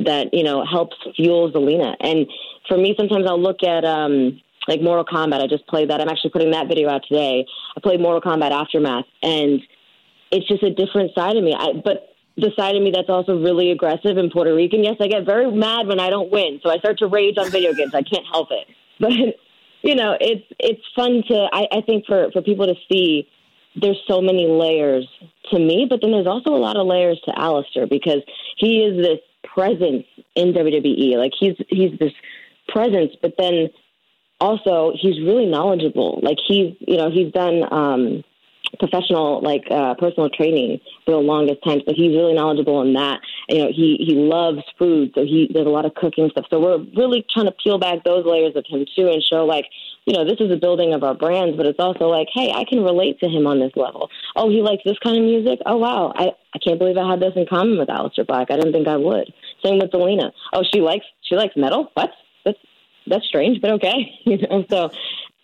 that 0.00 0.34
you 0.34 0.42
know 0.42 0.64
helps 0.66 0.96
fuel 1.14 1.52
Zelina. 1.52 1.94
And 2.00 2.26
for 2.68 2.76
me, 2.76 2.94
sometimes 2.98 3.26
I'll 3.28 3.40
look 3.40 3.62
at 3.62 3.84
um, 3.84 4.40
like 4.66 4.82
Mortal 4.82 5.04
Kombat. 5.04 5.40
I 5.40 5.46
just 5.46 5.66
played 5.68 5.90
that. 5.90 6.00
I'm 6.00 6.08
actually 6.08 6.30
putting 6.30 6.50
that 6.50 6.66
video 6.66 6.90
out 6.90 7.02
today. 7.08 7.46
I 7.76 7.80
played 7.80 8.00
Mortal 8.00 8.20
Kombat 8.20 8.50
Aftermath, 8.50 9.06
and 9.22 9.60
it's 10.32 10.48
just 10.48 10.64
a 10.64 10.70
different 10.70 11.12
side 11.14 11.36
of 11.36 11.44
me. 11.44 11.54
I, 11.56 11.72
but 11.84 12.08
the 12.36 12.50
side 12.56 12.74
of 12.74 12.82
me 12.82 12.90
that's 12.90 13.08
also 13.08 13.40
really 13.40 13.70
aggressive 13.70 14.16
and 14.16 14.32
Puerto 14.32 14.52
Rican. 14.52 14.82
Yes, 14.82 14.96
I 15.00 15.06
get 15.06 15.24
very 15.24 15.48
mad 15.50 15.86
when 15.86 16.00
I 16.00 16.10
don't 16.10 16.32
win, 16.32 16.58
so 16.60 16.70
I 16.70 16.78
start 16.78 16.98
to 16.98 17.06
rage 17.06 17.38
on 17.38 17.50
video 17.50 17.72
games. 17.72 17.94
I 17.94 18.02
can't 18.02 18.26
help 18.30 18.48
it. 18.50 18.66
But 19.00 19.10
you 19.82 19.96
know, 19.96 20.16
it's 20.18 20.46
it's 20.58 20.82
fun 20.96 21.22
to. 21.28 21.48
I, 21.52 21.66
I 21.70 21.80
think 21.82 22.06
for 22.06 22.30
for 22.32 22.42
people 22.42 22.66
to 22.66 22.74
see. 22.90 23.28
There's 23.76 24.00
so 24.08 24.20
many 24.20 24.46
layers 24.46 25.08
to 25.50 25.58
me, 25.58 25.86
but 25.88 26.00
then 26.00 26.12
there's 26.12 26.26
also 26.26 26.50
a 26.50 26.58
lot 26.58 26.76
of 26.76 26.86
layers 26.86 27.20
to 27.24 27.32
Aleister 27.32 27.88
because 27.88 28.22
he 28.56 28.78
is 28.78 28.96
this 28.96 29.18
presence 29.42 30.04
in 30.34 30.52
WWE. 30.52 31.16
Like 31.16 31.32
he's 31.38 31.56
he's 31.68 31.98
this 31.98 32.12
presence, 32.68 33.12
but 33.20 33.34
then 33.38 33.68
also 34.40 34.92
he's 35.00 35.20
really 35.20 35.46
knowledgeable. 35.46 36.20
Like 36.22 36.38
he's 36.46 36.74
you 36.80 36.96
know 36.96 37.10
he's 37.10 37.32
done 37.32 37.62
um, 37.72 38.24
professional 38.78 39.40
like 39.42 39.64
uh, 39.70 39.94
personal 39.94 40.28
training 40.30 40.80
for 41.04 41.12
the 41.12 41.18
longest 41.18 41.62
time, 41.64 41.80
so 41.86 41.94
he's 41.94 42.16
really 42.16 42.34
knowledgeable 42.34 42.82
in 42.82 42.94
that. 42.94 43.20
You 43.48 43.58
know 43.58 43.68
he 43.74 43.96
he 44.06 44.14
loves 44.14 44.62
food, 44.78 45.12
so 45.14 45.24
he 45.24 45.48
does 45.52 45.66
a 45.66 45.70
lot 45.70 45.84
of 45.84 45.94
cooking 45.94 46.28
stuff. 46.30 46.46
So 46.50 46.60
we're 46.60 46.84
really 46.96 47.24
trying 47.32 47.46
to 47.46 47.52
peel 47.52 47.78
back 47.78 48.04
those 48.04 48.24
layers 48.26 48.56
of 48.56 48.64
him 48.68 48.86
too, 48.96 49.08
and 49.08 49.22
show 49.22 49.44
like 49.44 49.66
you 50.06 50.12
know 50.14 50.24
this 50.24 50.40
is 50.40 50.50
a 50.50 50.56
building 50.56 50.92
of 50.92 51.02
our 51.02 51.14
brands, 51.14 51.56
but 51.56 51.66
it's 51.66 51.80
also 51.80 52.06
like 52.06 52.28
hey 52.32 52.52
I 52.54 52.64
can 52.64 52.82
relate 52.82 53.20
to 53.20 53.28
him 53.28 53.46
on 53.46 53.60
this 53.60 53.72
level. 53.76 54.10
Oh 54.36 54.48
he 54.48 54.62
likes 54.62 54.82
this 54.84 54.98
kind 55.02 55.16
of 55.16 55.24
music. 55.24 55.60
Oh 55.66 55.76
wow 55.76 56.12
I 56.14 56.30
I 56.54 56.58
can't 56.58 56.78
believe 56.78 56.96
I 56.96 57.08
had 57.08 57.20
this 57.20 57.32
in 57.36 57.46
common 57.46 57.78
with 57.78 57.88
Aleister 57.88 58.26
Black. 58.26 58.50
I 58.50 58.56
didn't 58.56 58.72
think 58.72 58.88
I 58.88 58.96
would. 58.96 59.32
Same 59.64 59.78
with 59.78 59.90
Zelina. 59.90 60.32
Oh 60.52 60.62
she 60.72 60.80
likes 60.80 61.06
she 61.22 61.36
likes 61.36 61.56
metal. 61.56 61.90
What? 61.94 62.10
That's 62.44 62.58
that's 63.06 63.26
strange, 63.26 63.60
but 63.60 63.72
okay. 63.72 64.12
You 64.24 64.38
know, 64.38 64.64
so 64.70 64.90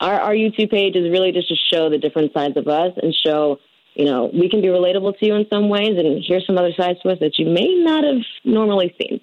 our, 0.00 0.18
our 0.18 0.32
YouTube 0.32 0.70
page 0.70 0.96
is 0.96 1.10
really 1.10 1.32
just 1.32 1.48
to 1.48 1.56
show 1.72 1.90
the 1.90 1.98
different 1.98 2.32
sides 2.32 2.56
of 2.56 2.66
us 2.66 2.92
and 3.00 3.14
show, 3.14 3.58
you 3.94 4.06
know, 4.06 4.30
we 4.32 4.48
can 4.48 4.62
be 4.62 4.68
relatable 4.68 5.18
to 5.18 5.26
you 5.26 5.34
in 5.34 5.46
some 5.50 5.68
ways, 5.68 5.98
and 5.98 6.24
here's 6.26 6.46
some 6.46 6.58
other 6.58 6.72
sides 6.76 6.98
to 7.02 7.10
us 7.10 7.18
that 7.20 7.38
you 7.38 7.46
may 7.46 7.68
not 7.84 8.04
have 8.04 8.22
normally 8.44 8.94
seen. 8.98 9.20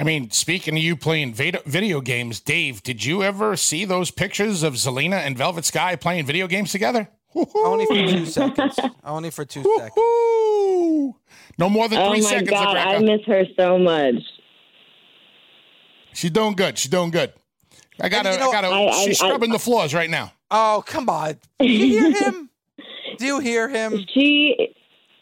I 0.00 0.02
mean, 0.02 0.30
speaking 0.30 0.78
of 0.78 0.82
you 0.82 0.96
playing 0.96 1.34
video 1.34 2.00
games, 2.00 2.40
Dave, 2.40 2.82
did 2.82 3.04
you 3.04 3.22
ever 3.22 3.54
see 3.54 3.84
those 3.84 4.10
pictures 4.10 4.62
of 4.62 4.72
Zelina 4.74 5.18
and 5.18 5.36
Velvet 5.36 5.66
Sky 5.66 5.94
playing 5.94 6.24
video 6.24 6.46
games 6.46 6.72
together? 6.72 7.06
Only 7.54 7.84
for 7.84 7.94
two 7.94 8.24
seconds. 8.24 8.78
Only 9.04 9.30
for 9.30 9.44
two 9.44 9.62
seconds. 9.62 9.92
No 11.58 11.68
more 11.68 11.86
than 11.90 11.98
Oh 11.98 12.12
three 12.12 12.22
my 12.22 12.28
seconds. 12.30 12.48
God, 12.50 12.76
LaGreca. 12.76 12.86
I 12.86 12.98
miss 13.00 13.26
her 13.26 13.44
so 13.58 13.78
much. 13.78 14.14
She's 16.14 16.30
doing 16.30 16.54
good. 16.54 16.78
She's 16.78 16.90
doing 16.90 17.10
good. 17.10 17.34
I 18.00 18.08
got 18.08 18.22
to. 18.22 18.32
you 18.32 18.38
know, 18.38 18.48
I 18.48 18.52
got 18.52 18.60
to. 18.62 18.68
I- 18.68 18.86
I- 18.88 19.04
She's 19.04 19.20
I- 19.20 19.26
scrubbing 19.28 19.50
the 19.52 19.58
floors 19.58 19.92
right 19.92 20.08
now. 20.08 20.32
Oh, 20.50 20.82
come 20.86 21.10
on. 21.10 21.36
Do 21.60 21.66
you 21.66 22.10
hear 22.10 22.12
him? 22.24 22.50
Do 23.18 23.26
you 23.26 23.38
hear 23.40 23.68
him? 23.68 24.02
She, 24.14 24.74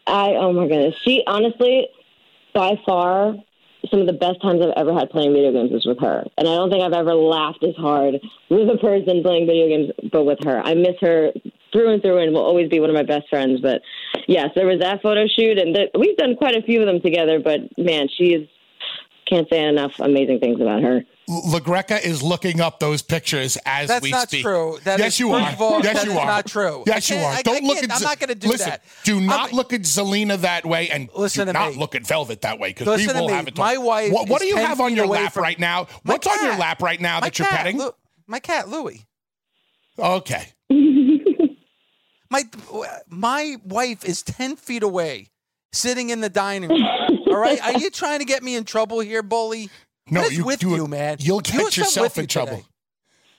I, 0.06 0.28
oh 0.36 0.52
my 0.52 0.68
goodness. 0.68 0.94
She, 1.02 1.24
honestly, 1.26 1.88
by 2.54 2.80
far, 2.86 3.34
some 3.90 4.00
of 4.00 4.06
the 4.06 4.12
best 4.12 4.42
times 4.42 4.60
I've 4.62 4.74
ever 4.76 4.92
had 4.92 5.10
playing 5.10 5.32
video 5.32 5.52
games 5.52 5.70
was 5.72 5.86
with 5.86 6.00
her. 6.00 6.24
And 6.36 6.48
I 6.48 6.56
don't 6.56 6.70
think 6.70 6.82
I've 6.82 6.92
ever 6.92 7.14
laughed 7.14 7.62
as 7.62 7.76
hard 7.76 8.14
with 8.50 8.68
a 8.68 8.78
person 8.78 9.22
playing 9.22 9.46
video 9.46 9.68
games, 9.68 9.92
but 10.12 10.24
with 10.24 10.42
her. 10.44 10.60
I 10.60 10.74
miss 10.74 10.96
her 11.00 11.32
through 11.72 11.92
and 11.92 12.02
through 12.02 12.18
and 12.18 12.32
will 12.32 12.44
always 12.44 12.68
be 12.68 12.80
one 12.80 12.90
of 12.90 12.96
my 12.96 13.02
best 13.02 13.28
friends. 13.28 13.60
But 13.60 13.82
yes, 14.26 14.50
there 14.54 14.66
was 14.66 14.80
that 14.80 15.02
photo 15.02 15.26
shoot, 15.26 15.58
and 15.58 15.76
we've 15.98 16.16
done 16.16 16.36
quite 16.36 16.56
a 16.56 16.62
few 16.62 16.80
of 16.80 16.86
them 16.86 17.00
together. 17.00 17.40
But 17.40 17.60
man, 17.78 18.08
she 18.16 18.34
is, 18.34 18.48
can't 19.26 19.48
say 19.50 19.64
enough 19.64 19.92
amazing 20.00 20.40
things 20.40 20.60
about 20.60 20.82
her. 20.82 21.02
LaGreca 21.28 22.02
is 22.02 22.22
looking 22.22 22.60
up 22.60 22.80
those 22.80 23.02
pictures 23.02 23.58
as 23.66 23.88
That's 23.88 24.02
we 24.02 24.12
speak. 24.12 24.20
That's 24.20 24.32
not 24.32 24.40
true. 24.40 24.78
That 24.84 24.98
yes, 24.98 25.20
you 25.20 25.30
are. 25.32 25.56
all, 25.60 25.82
yes, 25.82 26.04
you 26.04 26.12
are. 26.12 26.26
not 26.26 26.46
true. 26.46 26.84
Yes, 26.86 27.10
you 27.10 27.16
are. 27.16 27.42
Don't 27.42 27.64
look 27.64 27.76
at. 27.78 27.92
I'm 27.92 28.02
not 28.02 28.18
gonna 28.18 28.34
do 28.34 28.48
listen, 28.48 28.70
that. 28.70 28.82
Do 29.04 29.20
not 29.20 29.48
I'm- 29.48 29.54
look 29.56 29.72
at 29.74 29.82
Zelina 29.82 30.38
that 30.40 30.64
way, 30.64 30.88
and 30.88 31.10
Listen 31.14 31.46
do 31.46 31.52
to 31.52 31.58
not 31.58 31.72
me. 31.72 31.78
look 31.78 31.94
at 31.94 32.06
Velvet 32.06 32.40
that 32.40 32.58
way 32.58 32.70
because 32.70 32.96
we 32.98 33.06
to 33.06 33.12
will 33.12 33.28
have 33.28 33.46
it. 33.46 33.58
My 33.58 33.76
wife 33.76 34.12
What, 34.12 34.40
do 34.40 34.46
you 34.46 34.54
10 34.54 34.66
have 34.66 34.80
on 34.80 34.94
your 34.94 35.06
lap 35.06 35.36
right 35.36 35.58
now? 35.58 35.86
What's 36.04 36.26
on 36.26 36.42
your 36.42 36.56
lap 36.56 36.80
right 36.82 37.00
now 37.00 37.20
that 37.20 37.38
you're 37.38 37.46
cat, 37.46 37.58
petting? 37.58 37.78
Lu- 37.78 37.92
my 38.26 38.40
cat, 38.40 38.68
Louie. 38.68 39.04
Okay. 39.98 40.48
My 42.30 42.42
my 43.08 43.56
wife 43.64 44.04
is 44.04 44.22
ten 44.22 44.56
feet 44.56 44.82
away, 44.82 45.30
sitting 45.72 46.10
in 46.10 46.20
the 46.20 46.28
dining 46.28 46.68
room. 46.70 46.82
All 47.28 47.36
right, 47.38 47.58
are 47.62 47.78
you 47.78 47.90
trying 47.90 48.18
to 48.18 48.24
get 48.26 48.42
me 48.42 48.54
in 48.54 48.64
trouble 48.64 49.00
here, 49.00 49.22
bully? 49.22 49.70
No, 50.10 50.20
What 50.22 50.32
is 50.32 50.38
you 50.38 50.44
with 50.44 50.60
do 50.60 50.74
it- 50.74 50.76
you, 50.76 50.86
man? 50.86 51.16
You'll 51.20 51.40
get 51.40 51.54
have 51.54 51.76
yourself 51.76 52.16
in 52.18 52.22
you 52.24 52.28
trouble. 52.28 52.56
today. 52.56 52.66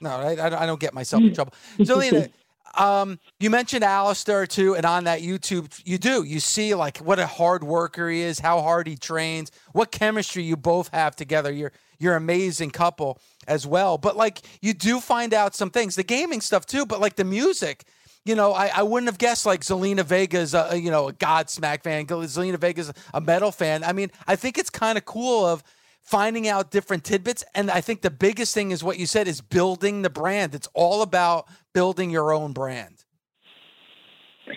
No, 0.02 0.10
I, 0.12 0.30
I, 0.32 0.36
don't, 0.36 0.54
I 0.62 0.66
don't 0.66 0.80
get 0.80 0.94
myself 0.94 1.22
in 1.24 1.34
trouble. 1.34 1.54
Zelina, 1.80 2.30
um, 2.78 3.20
you 3.40 3.50
mentioned 3.50 3.84
Aleister 3.84 4.48
too, 4.48 4.76
and 4.76 4.86
on 4.86 5.04
that 5.06 5.22
YouTube, 5.22 5.78
you 5.84 5.98
do. 5.98 6.24
You 6.24 6.40
see 6.40 6.74
like 6.76 7.00
what 7.00 7.20
a 7.20 7.28
hard 7.28 7.64
worker 7.64 8.10
he 8.10 8.22
is, 8.22 8.40
how 8.40 8.62
hard 8.62 8.88
he 8.88 8.96
trains, 8.96 9.52
what 9.74 9.92
chemistry 9.92 10.44
you 10.44 10.56
both 10.56 10.90
have 10.94 11.16
together. 11.16 11.52
You're 11.52 11.72
you're 11.98 12.16
an 12.16 12.24
amazing 12.24 12.70
couple 12.72 13.20
as 13.48 13.68
well. 13.68 13.98
But 13.98 14.16
like 14.16 14.42
you 14.62 14.74
do 14.74 15.02
find 15.02 15.34
out 15.34 15.54
some 15.56 15.70
things, 15.70 15.96
the 15.96 16.04
gaming 16.04 16.40
stuff 16.40 16.66
too, 16.66 16.86
but 16.86 17.02
like 17.02 17.16
the 17.16 17.26
music. 17.26 17.84
You 18.26 18.36
know, 18.36 18.54
I, 18.54 18.68
I 18.76 18.84
wouldn't 18.84 19.08
have 19.08 19.18
guessed 19.18 19.46
like 19.46 19.62
Zelina 19.62 20.04
Vega's 20.06 20.54
a, 20.54 20.68
a, 20.72 20.76
you 20.76 20.92
know 20.92 21.10
a 21.10 21.14
Godsmack 21.14 21.84
fan, 21.84 22.06
Zelina 22.06 22.58
Vega's 22.60 22.94
a 23.14 23.20
metal 23.20 23.52
fan. 23.52 23.84
I 23.84 23.92
mean, 23.94 24.12
I 24.28 24.36
think 24.36 24.58
it's 24.58 24.70
kind 24.70 24.98
of 24.98 25.06
cool 25.06 25.46
of 25.46 25.64
finding 26.10 26.48
out 26.48 26.72
different 26.72 27.04
tidbits. 27.04 27.44
And 27.54 27.70
I 27.70 27.82
think 27.82 28.02
the 28.02 28.10
biggest 28.10 28.54
thing 28.54 28.72
is 28.72 28.84
what 28.84 28.98
you 28.98 29.06
said 29.06 29.28
is 29.28 29.42
building 29.42 30.02
the 30.02 30.10
brand. 30.10 30.56
It's 30.56 30.68
all 30.74 31.04
about 31.04 31.48
building 31.74 32.10
your 32.10 32.34
own 32.34 32.52
brand. 32.52 33.06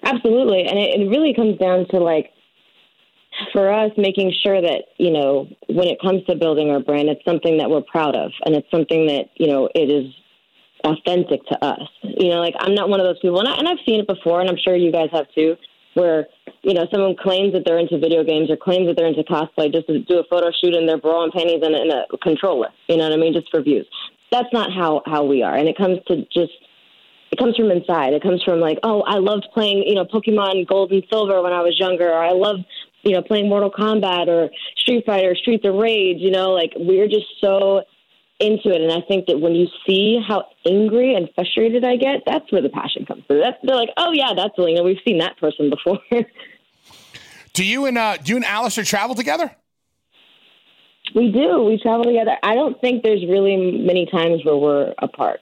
Absolutely. 0.02 0.62
And 0.62 0.78
it, 0.78 0.98
it 0.98 1.08
really 1.10 1.34
comes 1.34 1.58
down 1.58 1.86
to 1.90 1.98
like, 1.98 2.30
for 3.52 3.70
us, 3.70 3.90
making 3.98 4.32
sure 4.42 4.60
that, 4.62 4.84
you 4.98 5.10
know, 5.10 5.46
when 5.68 5.88
it 5.88 5.98
comes 6.00 6.24
to 6.24 6.36
building 6.36 6.70
our 6.70 6.80
brand, 6.80 7.08
it's 7.08 7.24
something 7.24 7.58
that 7.58 7.68
we're 7.68 7.82
proud 7.82 8.14
of 8.14 8.30
and 8.44 8.54
it's 8.54 8.70
something 8.70 9.06
that, 9.08 9.24
you 9.36 9.48
know, 9.48 9.68
it 9.74 9.90
is 9.90 10.06
authentic 10.84 11.44
to 11.46 11.64
us. 11.64 11.88
You 12.02 12.30
know, 12.30 12.40
like 12.40 12.54
I'm 12.60 12.74
not 12.74 12.88
one 12.88 13.00
of 13.00 13.04
those 13.04 13.18
people, 13.20 13.40
and, 13.40 13.48
I, 13.48 13.56
and 13.56 13.68
I've 13.68 13.84
seen 13.84 14.00
it 14.00 14.06
before, 14.06 14.40
and 14.40 14.48
I'm 14.48 14.58
sure 14.62 14.74
you 14.74 14.92
guys 14.92 15.08
have 15.12 15.26
too, 15.34 15.56
where 15.94 16.26
you 16.62 16.74
know 16.74 16.86
someone 16.90 17.16
claims 17.16 17.52
that 17.52 17.64
they're 17.64 17.78
into 17.78 17.98
video 17.98 18.24
games 18.24 18.50
or 18.50 18.56
claims 18.56 18.86
that 18.86 18.96
they're 18.96 19.06
into 19.06 19.22
cosplay 19.24 19.72
just 19.72 19.86
to 19.88 19.98
do 20.00 20.18
a 20.18 20.24
photo 20.24 20.50
shoot 20.52 20.74
in 20.74 20.86
their 20.86 20.98
bra 20.98 21.24
and 21.24 21.32
panties 21.32 21.60
and, 21.62 21.74
and 21.74 21.90
a 21.90 22.04
controller. 22.22 22.68
You 22.88 22.96
know 22.96 23.04
what 23.04 23.12
I 23.12 23.16
mean? 23.16 23.32
Just 23.32 23.50
for 23.50 23.62
views. 23.62 23.86
That's 24.30 24.52
not 24.52 24.72
how 24.72 25.02
how 25.06 25.24
we 25.24 25.42
are, 25.42 25.54
and 25.54 25.68
it 25.68 25.76
comes 25.76 25.98
to 26.08 26.24
just. 26.32 26.52
It 27.30 27.38
comes 27.38 27.56
from 27.56 27.70
inside. 27.70 28.12
It 28.12 28.22
comes 28.22 28.42
from 28.42 28.60
like, 28.60 28.78
oh, 28.82 29.00
I 29.06 29.16
loved 29.16 29.46
playing, 29.54 29.84
you 29.86 29.94
know, 29.94 30.04
Pokemon 30.04 30.68
Gold 30.68 30.92
and 30.92 31.02
Silver 31.10 31.40
when 31.40 31.54
I 31.54 31.62
was 31.62 31.78
younger, 31.78 32.06
or 32.06 32.22
I 32.22 32.32
loved, 32.32 32.66
you 33.04 33.12
know, 33.12 33.22
playing 33.22 33.48
Mortal 33.48 33.70
Kombat 33.70 34.28
or 34.28 34.50
Street 34.76 35.06
Fighter, 35.06 35.34
Streets 35.34 35.64
of 35.64 35.74
Rage. 35.76 36.18
You 36.20 36.30
know, 36.30 36.50
like 36.50 36.74
we're 36.76 37.08
just 37.08 37.24
so 37.40 37.84
into 38.42 38.74
it. 38.74 38.80
And 38.82 38.90
I 38.92 39.00
think 39.06 39.26
that 39.26 39.40
when 39.40 39.54
you 39.54 39.68
see 39.86 40.20
how 40.26 40.44
angry 40.66 41.14
and 41.14 41.28
frustrated 41.34 41.84
I 41.84 41.96
get, 41.96 42.22
that's 42.26 42.50
where 42.50 42.60
the 42.60 42.68
passion 42.68 43.06
comes 43.06 43.24
through. 43.26 43.40
That's, 43.40 43.56
they're 43.62 43.76
like, 43.76 43.90
oh, 43.96 44.12
yeah, 44.12 44.32
that's 44.36 44.58
Alina. 44.58 44.82
We've 44.82 45.00
seen 45.06 45.18
that 45.18 45.38
person 45.38 45.70
before. 45.70 46.00
do 47.52 47.64
you 47.64 47.86
and 47.86 47.96
uh, 47.96 48.16
do 48.16 48.32
you 48.32 48.36
and 48.36 48.44
Aleister 48.44 48.86
travel 48.86 49.14
together? 49.14 49.54
We 51.14 51.30
do. 51.30 51.62
We 51.62 51.78
travel 51.78 52.04
together. 52.04 52.36
I 52.42 52.54
don't 52.54 52.80
think 52.80 53.02
there's 53.02 53.24
really 53.28 53.56
many 53.56 54.06
times 54.06 54.44
where 54.44 54.56
we're 54.56 54.94
apart, 54.98 55.40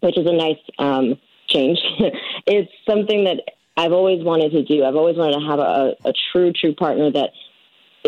which 0.00 0.18
is 0.18 0.26
a 0.26 0.32
nice 0.32 0.58
um, 0.78 1.16
change. 1.48 1.78
it's 2.46 2.70
something 2.88 3.24
that 3.24 3.40
I've 3.76 3.92
always 3.92 4.24
wanted 4.24 4.52
to 4.52 4.64
do. 4.64 4.84
I've 4.84 4.96
always 4.96 5.16
wanted 5.16 5.40
to 5.40 5.46
have 5.46 5.58
a, 5.58 5.94
a 6.08 6.12
true, 6.32 6.52
true 6.52 6.74
partner 6.74 7.10
that 7.12 7.30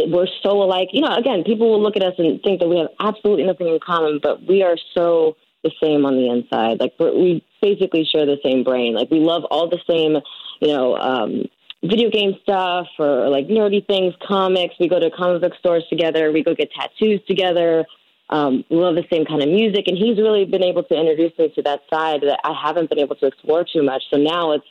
we're 0.06 0.28
so 0.42 0.62
alike. 0.62 0.88
You 0.92 1.02
know, 1.02 1.14
again, 1.14 1.44
people 1.44 1.70
will 1.70 1.82
look 1.82 1.96
at 1.96 2.02
us 2.02 2.14
and 2.18 2.40
think 2.42 2.60
that 2.60 2.68
we 2.68 2.78
have 2.78 2.88
absolutely 3.00 3.44
nothing 3.44 3.68
in 3.68 3.78
common, 3.84 4.20
but 4.22 4.46
we 4.46 4.62
are 4.62 4.76
so 4.94 5.36
the 5.64 5.70
same 5.82 6.06
on 6.06 6.14
the 6.14 6.30
inside. 6.30 6.80
Like 6.80 6.94
we 6.98 7.44
basically 7.60 8.04
share 8.04 8.26
the 8.26 8.38
same 8.42 8.64
brain. 8.64 8.94
Like 8.94 9.10
we 9.10 9.20
love 9.20 9.44
all 9.50 9.68
the 9.68 9.80
same, 9.88 10.18
you 10.60 10.68
know, 10.68 10.96
um, 10.96 11.44
video 11.82 12.10
game 12.10 12.34
stuff 12.42 12.86
or 12.98 13.28
like 13.28 13.48
nerdy 13.48 13.86
things, 13.86 14.14
comics. 14.26 14.74
We 14.78 14.88
go 14.88 15.00
to 15.00 15.10
comic 15.10 15.42
book 15.42 15.54
stores 15.58 15.84
together. 15.88 16.32
We 16.32 16.42
go 16.42 16.54
get 16.54 16.70
tattoos 16.72 17.20
together. 17.26 17.84
Um, 18.30 18.64
we 18.68 18.76
love 18.76 18.94
the 18.94 19.06
same 19.10 19.24
kind 19.24 19.42
of 19.42 19.48
music, 19.48 19.84
and 19.86 19.96
he's 19.96 20.18
really 20.18 20.44
been 20.44 20.62
able 20.62 20.82
to 20.82 20.94
introduce 20.94 21.32
me 21.38 21.48
to 21.54 21.62
that 21.62 21.80
side 21.88 22.20
that 22.22 22.40
I 22.44 22.52
haven't 22.52 22.90
been 22.90 22.98
able 22.98 23.16
to 23.16 23.26
explore 23.26 23.64
too 23.64 23.82
much. 23.82 24.02
So 24.10 24.18
now 24.18 24.52
it's 24.52 24.66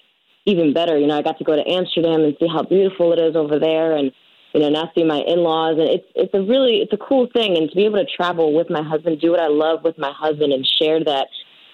even 0.45 0.73
better. 0.73 0.95
You 0.95 1.07
know, 1.07 1.17
I 1.17 1.23
got 1.23 1.39
to 1.39 1.43
go 1.43 1.55
to 1.55 1.67
Amsterdam 1.67 2.21
and 2.21 2.37
see 2.39 2.47
how 2.47 2.61
beautiful 2.61 3.13
it 3.13 3.19
is 3.19 3.35
over 3.35 3.57
there, 3.57 3.97
and 3.97 4.11
you 4.53 4.61
know, 4.61 4.69
now 4.69 4.91
see 4.95 5.03
my 5.03 5.19
in-laws, 5.19 5.77
and 5.77 5.89
it's 5.89 6.07
it's 6.15 6.33
a 6.33 6.41
really 6.41 6.77
it's 6.77 6.93
a 6.93 6.97
cool 6.97 7.27
thing, 7.33 7.57
and 7.57 7.69
to 7.69 7.75
be 7.75 7.85
able 7.85 7.97
to 7.97 8.05
travel 8.05 8.53
with 8.53 8.69
my 8.69 8.81
husband, 8.81 9.19
do 9.21 9.31
what 9.31 9.39
I 9.39 9.47
love 9.47 9.83
with 9.83 9.97
my 9.97 10.11
husband, 10.11 10.53
and 10.53 10.65
share 10.65 11.03
that, 11.03 11.27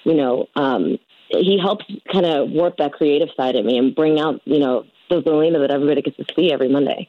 you 0.03 0.15
know, 0.15 0.47
um, 0.55 0.97
he 1.30 1.59
helps 1.61 1.86
kind 2.11 2.26
of 2.26 2.49
warp 2.49 2.78
that 2.78 2.93
creative 2.93 3.30
side 3.38 3.55
of 3.55 3.65
me 3.65 3.78
and 3.78 3.95
bring 3.95 4.19
out, 4.19 4.41
you 4.45 4.59
know, 4.59 4.84
the 5.09 5.21
Zelina 5.21 5.59
that 5.61 5.71
everybody 5.71 6.01
gets 6.01 6.17
to 6.17 6.26
see 6.36 6.51
every 6.51 6.69
Monday. 6.69 7.07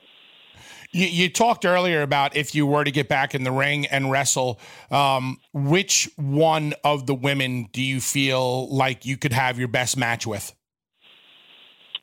You, 0.93 1.07
you, 1.07 1.29
talked 1.29 1.65
earlier 1.65 2.03
about 2.03 2.37
if 2.37 2.55
you 2.55 2.67
were 2.67 2.85
to 2.85 2.91
get 2.93 3.09
back 3.09 3.35
in 3.35 3.43
the 3.43 3.51
ring 3.51 3.85
and 3.87 4.13
wrestle, 4.13 4.61
um, 4.93 5.39
which 5.53 6.09
one 6.15 6.73
of 6.85 7.07
the 7.07 7.15
women 7.15 7.69
do 7.73 7.83
you 7.83 8.01
feel 8.01 8.73
like 8.73 9.05
you 9.05 9.17
could 9.17 9.33
have 9.33 9.59
your 9.59 9.67
best 9.67 9.97
match 9.97 10.25
with? 10.25 10.55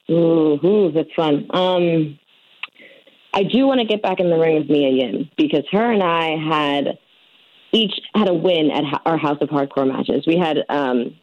Ooh, 0.10 0.92
that's 0.94 1.14
fun. 1.16 1.48
Um, 1.52 2.20
I 3.34 3.44
do 3.44 3.66
want 3.66 3.80
to 3.80 3.86
get 3.86 4.02
back 4.02 4.20
in 4.20 4.30
the 4.30 4.38
ring 4.38 4.58
with 4.58 4.70
Mia 4.70 4.90
Yim 4.90 5.30
because 5.38 5.64
her 5.72 5.92
and 5.92 6.04
I 6.04 6.38
had 6.38 6.98
each 7.72 7.94
had 8.14 8.28
a 8.28 8.34
win 8.34 8.70
at 8.72 9.02
our 9.06 9.18
House 9.18 9.38
of 9.42 9.50
Hardcore 9.50 9.88
matches. 9.88 10.26
We 10.28 10.38
had 10.38 10.58
um, 10.68 11.16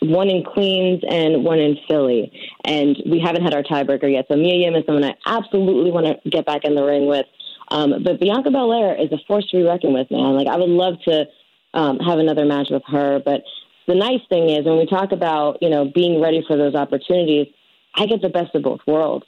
one 0.00 0.28
in 0.28 0.44
Queens 0.44 1.02
and 1.08 1.44
one 1.44 1.58
in 1.58 1.78
Philly, 1.88 2.30
and 2.64 2.96
we 3.06 3.20
haven't 3.20 3.42
had 3.42 3.54
our 3.54 3.62
tiebreaker 3.62 4.10
yet. 4.10 4.26
So 4.28 4.36
Mia 4.36 4.56
Yim 4.56 4.74
is 4.74 4.84
someone 4.84 5.04
I 5.04 5.14
absolutely 5.24 5.90
want 5.90 6.06
to 6.06 6.30
get 6.30 6.44
back 6.44 6.64
in 6.64 6.74
the 6.74 6.84
ring 6.84 7.06
with. 7.06 7.26
Um, 7.68 8.02
but 8.04 8.20
Bianca 8.20 8.50
Belair 8.50 8.94
is 8.94 9.10
a 9.10 9.18
force 9.26 9.48
to 9.50 9.56
be 9.56 9.62
reckoned 9.64 9.94
with, 9.94 10.10
man. 10.10 10.34
Like 10.34 10.46
I 10.46 10.56
would 10.56 10.68
love 10.68 10.94
to 11.08 11.26
um, 11.74 11.98
have 12.00 12.18
another 12.18 12.44
match 12.44 12.68
with 12.70 12.82
her. 12.88 13.20
But 13.24 13.42
the 13.86 13.94
nice 13.94 14.20
thing 14.28 14.50
is 14.50 14.64
when 14.66 14.78
we 14.78 14.86
talk 14.86 15.12
about 15.12 15.58
you 15.62 15.70
know 15.70 15.90
being 15.92 16.20
ready 16.20 16.44
for 16.46 16.56
those 16.56 16.74
opportunities, 16.74 17.46
I 17.94 18.06
get 18.06 18.20
the 18.20 18.28
best 18.28 18.54
of 18.54 18.62
both 18.62 18.80
worlds. 18.86 19.26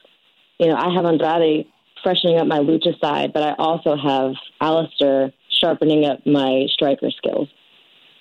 You 0.59 0.69
know, 0.69 0.77
I 0.77 0.93
have 0.93 1.07
Andrade 1.07 1.67
freshening 2.03 2.39
up 2.39 2.47
my 2.47 2.59
lucha 2.59 2.99
side, 3.01 3.33
but 3.33 3.43
I 3.43 3.55
also 3.59 3.97
have 3.97 4.35
Aleister 4.61 5.33
sharpening 5.61 6.05
up 6.05 6.25
my 6.27 6.67
striker 6.73 7.11
skills. 7.11 7.49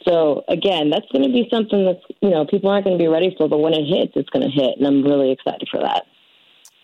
So 0.07 0.43
again, 0.47 0.89
that's 0.89 1.05
going 1.11 1.23
to 1.23 1.31
be 1.31 1.47
something 1.51 1.85
that's 1.85 2.03
you 2.21 2.29
know 2.29 2.45
people 2.45 2.69
aren't 2.69 2.85
going 2.85 2.97
to 2.97 3.03
be 3.03 3.07
ready 3.07 3.35
for, 3.37 3.49
but 3.49 3.59
when 3.59 3.73
it 3.73 3.85
hits, 3.85 4.13
it's 4.15 4.29
going 4.29 4.43
to 4.43 4.51
hit, 4.51 4.77
and 4.77 4.87
I'm 4.87 5.03
really 5.03 5.31
excited 5.31 5.67
for 5.69 5.79
that. 5.81 6.03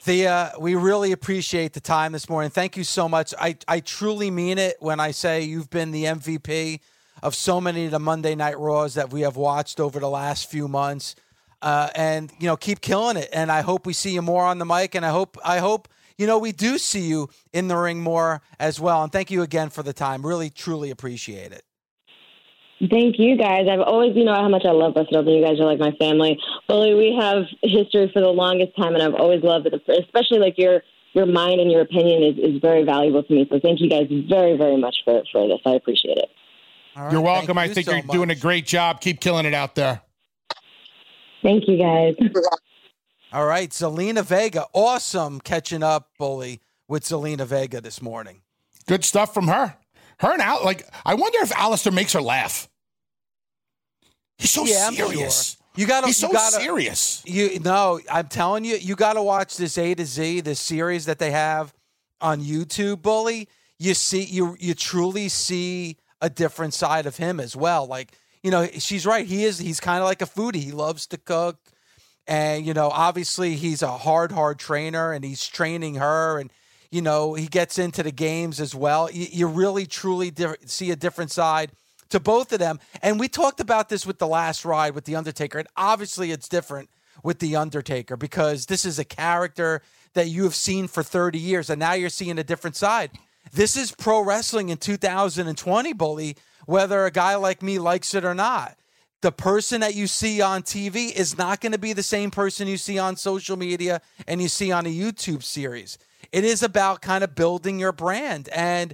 The 0.06 0.28
uh, 0.28 0.50
we 0.60 0.76
really 0.76 1.14
appreciate 1.14 1.74
the 1.74 1.80
time 1.80 2.12
this 2.12 2.30
morning. 2.30 2.52
Thank 2.52 2.76
you 2.76 2.84
so 2.84 3.08
much. 3.08 3.34
I 3.40 3.56
I 3.68 3.80
truly 3.80 4.30
mean 4.30 4.58
it 4.58 4.76
when 4.80 5.00
I 5.00 5.12
say 5.12 5.42
you've 5.42 5.70
been 5.70 5.92
the 5.92 6.06
MVP 6.06 6.82
of 7.22 7.34
so 7.34 7.62
many 7.62 7.86
of 7.86 7.92
the 7.92 8.00
Monday 8.00 8.36
Night 8.36 8.60
Raws 8.60 8.96
that 8.96 9.14
we 9.14 9.22
have 9.22 9.38
watched 9.38 9.80
over 9.80 10.00
the 10.00 10.10
last 10.10 10.52
few 10.52 10.68
months. 10.68 11.16
Uh, 11.62 11.90
and 11.96 12.30
you 12.40 12.48
know, 12.48 12.58
keep 12.58 12.82
killing 12.82 13.16
it. 13.16 13.30
And 13.32 13.50
I 13.50 13.62
hope 13.62 13.86
we 13.86 13.94
see 13.94 14.14
you 14.14 14.22
more 14.22 14.44
on 14.44 14.58
the 14.58 14.66
mic. 14.66 14.96
And 14.96 15.06
I 15.06 15.12
hope 15.12 15.38
I 15.46 15.60
hope 15.60 15.88
you 16.18 16.28
know, 16.28 16.38
we 16.38 16.52
do 16.52 16.78
see 16.78 17.02
you 17.02 17.30
in 17.52 17.68
the 17.68 17.78
ring 17.78 18.02
more 18.02 18.42
as 18.60 18.80
well. 18.80 19.04
And 19.04 19.12
thank 19.12 19.32
you 19.32 19.42
again 19.42 19.70
for 19.70 19.84
the 19.84 19.94
time. 19.94 20.26
Really, 20.26 20.50
truly 20.50 20.92
appreciate 20.92 21.52
it. 21.52 21.64
Thank 22.90 23.18
you 23.18 23.38
guys. 23.38 23.68
I've 23.72 23.80
always, 23.80 24.16
you 24.16 24.26
know, 24.26 24.34
how 24.34 24.50
much 24.50 24.64
I 24.66 24.72
love 24.72 24.94
Busted 24.94 25.16
Open. 25.16 25.32
You 25.32 25.46
guys 25.46 25.60
are 25.60 25.66
like 25.66 25.80
my 25.80 25.92
family. 26.00 26.38
Bully, 26.68 26.94
we 26.96 27.18
have 27.18 27.44
history 27.62 28.10
for 28.14 28.22
the 28.22 28.28
longest 28.28 28.76
time, 28.76 28.94
and 28.94 29.02
I've 29.02 29.14
always 29.14 29.42
loved 29.42 29.68
it, 29.68 29.74
especially 29.74 30.40
like 30.40 30.58
your 30.58 30.82
your 31.14 31.26
mind 31.28 31.62
and 31.62 31.72
your 31.72 31.82
opinion 31.82 32.24
is, 32.24 32.38
is 32.56 32.60
very 32.60 32.84
valuable 32.84 33.24
to 33.24 33.34
me. 33.34 33.48
So 33.50 33.60
thank 33.62 33.80
you 33.80 33.90
guys 33.90 34.08
very, 34.28 34.58
very 34.58 34.78
much 34.78 34.96
for, 35.06 35.22
for 35.32 35.48
this. 35.48 35.60
I 35.66 35.76
appreciate 35.76 36.18
it. 36.18 36.30
Right, 36.96 37.12
you're 37.12 37.22
welcome. 37.22 37.58
I 37.58 37.68
think 37.68 37.86
so 37.86 37.94
you're 37.94 38.04
much. 38.04 38.14
doing 38.14 38.30
a 38.32 38.36
great 38.36 38.66
job. 38.66 39.00
Keep 39.00 39.22
killing 39.22 39.46
it 39.46 39.54
out 39.54 39.76
there. 39.76 40.02
Thank 41.44 41.68
you, 41.68 41.78
guys. 41.78 42.16
All 43.34 43.48
right, 43.48 43.72
Zelina 43.72 44.24
Vega. 44.24 44.68
Awesome 44.74 45.42
catching 45.42 45.82
up, 45.82 46.12
Bully, 46.20 46.62
with 46.88 47.04
Zelina 47.04 47.48
Vega 47.48 47.82
this 47.82 48.00
morning. 48.00 48.42
Good 48.88 49.04
stuff 49.04 49.34
from 49.34 49.48
her. 49.48 49.76
Her 50.20 50.34
and 50.34 50.42
Al, 50.42 50.64
like, 50.64 50.88
I 51.04 51.16
wonder 51.16 51.40
if 51.42 51.50
Aleister 51.50 51.92
makes 51.92 52.14
her 52.14 52.22
laugh. 52.22 52.70
He's 54.38 54.52
so 54.52 54.66
yeah, 54.66 54.92
serious. 54.92 55.58
Sure. 55.58 55.66
You 55.76 55.88
gotta, 55.88 56.06
He's 56.08 56.18
so 56.18 56.32
gotta, 56.32 56.58
serious. 56.58 57.24
You 57.26 57.60
no, 57.60 58.00
I'm 58.12 58.28
telling 58.28 58.66
you, 58.66 58.76
you 58.76 58.96
got 58.96 59.14
to 59.14 59.24
watch 59.24 59.58
this 59.58 59.80
A 59.80 59.96
to 59.96 60.06
Z, 60.06 60.42
this 60.42 60.60
series 60.60 61.06
that 61.06 61.18
they 61.18 61.32
have 61.32 61.74
on 62.22 62.40
YouTube, 62.40 63.02
Bully. 63.02 63.50
You 63.80 63.96
see, 63.96 64.24
you 64.24 64.56
you 64.60 64.76
truly 64.76 65.30
see 65.30 65.98
a 66.22 66.30
different 66.30 66.76
side 66.76 67.08
of 67.08 67.18
him 67.18 67.40
as 67.40 67.56
well. 67.56 67.88
Like, 67.88 68.12
you 68.44 68.52
know, 68.52 68.68
she's 68.78 69.08
right. 69.08 69.26
He 69.26 69.46
is. 69.46 69.58
He's 69.58 69.80
kind 69.80 69.98
of 70.00 70.06
like 70.06 70.22
a 70.22 70.28
foodie. 70.28 70.58
He 70.58 70.72
loves 70.72 71.08
to 71.08 71.18
cook. 71.18 71.58
And, 72.28 72.66
you 72.66 72.74
know, 72.74 72.90
obviously 72.90 73.56
he's 73.56 73.82
a 73.82 73.98
hard, 73.98 74.32
hard 74.32 74.60
trainer 74.60 75.12
and 75.12 75.24
he's 75.24 75.46
training 75.46 75.96
her. 75.96 76.40
And, 76.40 76.52
you 76.90 77.02
know, 77.02 77.34
he 77.34 77.48
gets 77.48 77.78
into 77.78 78.04
the 78.04 78.12
games 78.12 78.60
as 78.60 78.74
well. 78.74 79.12
You, 79.12 79.28
you 79.32 79.48
really, 79.48 79.86
truly 79.86 80.32
see 80.66 80.92
a 80.92 80.96
different 80.96 81.32
side 81.32 81.72
to 82.10 82.20
both 82.20 82.54
of 82.54 82.60
them. 82.60 82.80
And 83.02 83.20
we 83.20 83.28
talked 83.28 83.60
about 83.60 83.90
this 83.90 84.06
with 84.06 84.20
the 84.20 84.28
last 84.28 84.64
ride 84.64 84.96
with 84.96 85.06
The 85.06 85.16
Undertaker. 85.16 85.60
And 85.60 85.68
obviously 85.76 86.32
it's 86.32 86.48
different 86.48 86.90
with 87.24 87.40
The 87.40 87.56
Undertaker 87.56 88.16
because 88.16 88.68
this 88.68 88.86
is 88.86 89.00
a 89.00 89.06
character 89.06 89.82
that 90.14 90.28
you 90.28 90.44
have 90.44 90.56
seen 90.56 90.88
for 90.88 91.04
30 91.04 91.40
years. 91.40 91.70
And 91.70 91.80
now 91.80 91.94
you're 91.94 92.10
seeing 92.10 92.40
a 92.40 92.44
different 92.44 92.76
side. 92.76 93.12
This 93.52 93.76
is 93.76 93.92
pro 93.92 94.22
wrestling 94.22 94.70
in 94.70 94.78
2020, 94.78 95.94
Bully, 95.94 96.38
whether 96.66 97.06
a 97.06 97.12
guy 97.12 97.36
like 97.36 97.62
me 97.62 97.80
likes 97.80 98.14
it 98.14 98.24
or 98.24 98.34
not 98.34 98.78
the 99.24 99.32
person 99.32 99.80
that 99.80 99.96
you 99.96 100.06
see 100.06 100.42
on 100.42 100.64
TV 100.64 101.10
is 101.10 101.38
not 101.38 101.62
going 101.62 101.72
to 101.72 101.78
be 101.78 101.94
the 101.94 102.04
same 102.04 102.30
person 102.30 102.68
you 102.68 102.76
see 102.76 103.00
on 103.00 103.16
social 103.16 103.56
media 103.56 104.02
and 104.28 104.42
you 104.42 104.50
see 104.50 104.70
on 104.70 104.86
a 104.86 104.90
YouTube 104.90 105.44
series. 105.44 105.98
It 106.34 106.44
is 106.44 106.62
about 106.62 107.02
kind 107.02 107.24
of 107.24 107.34
building 107.34 107.80
your 107.80 107.94
brand. 107.94 108.50
And 108.50 108.94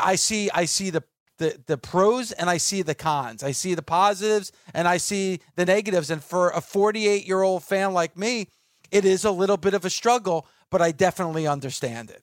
I 0.00 0.14
see 0.14 0.50
I 0.50 0.64
see 0.64 0.88
the 0.88 1.04
the 1.36 1.60
the 1.66 1.76
pros 1.76 2.32
and 2.32 2.48
I 2.48 2.56
see 2.56 2.80
the 2.80 2.94
cons. 2.94 3.42
I 3.42 3.52
see 3.52 3.74
the 3.74 3.82
positives 3.82 4.50
and 4.72 4.88
I 4.88 4.96
see 4.96 5.40
the 5.56 5.66
negatives. 5.66 6.10
And 6.10 6.24
for 6.24 6.48
a 6.48 6.62
48 6.62 7.26
year 7.26 7.42
old 7.42 7.62
fan 7.62 7.92
like 7.92 8.16
me, 8.16 8.48
it 8.90 9.04
is 9.04 9.26
a 9.26 9.30
little 9.30 9.58
bit 9.58 9.74
of 9.74 9.84
a 9.84 9.90
struggle, 9.90 10.46
but 10.70 10.80
I 10.80 10.90
definitely 10.90 11.46
understand 11.46 12.08
it. 12.08 12.22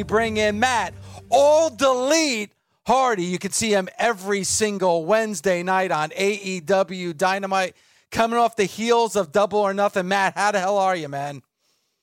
bring 0.03 0.37
in 0.37 0.59
Matt, 0.59 0.93
all 1.29 1.69
delete 1.69 2.51
Hardy. 2.85 3.23
You 3.23 3.39
can 3.39 3.51
see 3.51 3.71
him 3.71 3.89
every 3.97 4.43
single 4.43 5.05
Wednesday 5.05 5.63
night 5.63 5.91
on 5.91 6.09
AEW 6.09 7.15
Dynamite. 7.15 7.75
Coming 8.11 8.37
off 8.37 8.55
the 8.57 8.65
heels 8.65 9.15
of 9.15 9.31
Double 9.31 9.59
or 9.59 9.73
Nothing. 9.73 10.07
Matt, 10.07 10.35
how 10.35 10.51
the 10.51 10.59
hell 10.59 10.77
are 10.77 10.95
you, 10.95 11.07
man? 11.07 11.41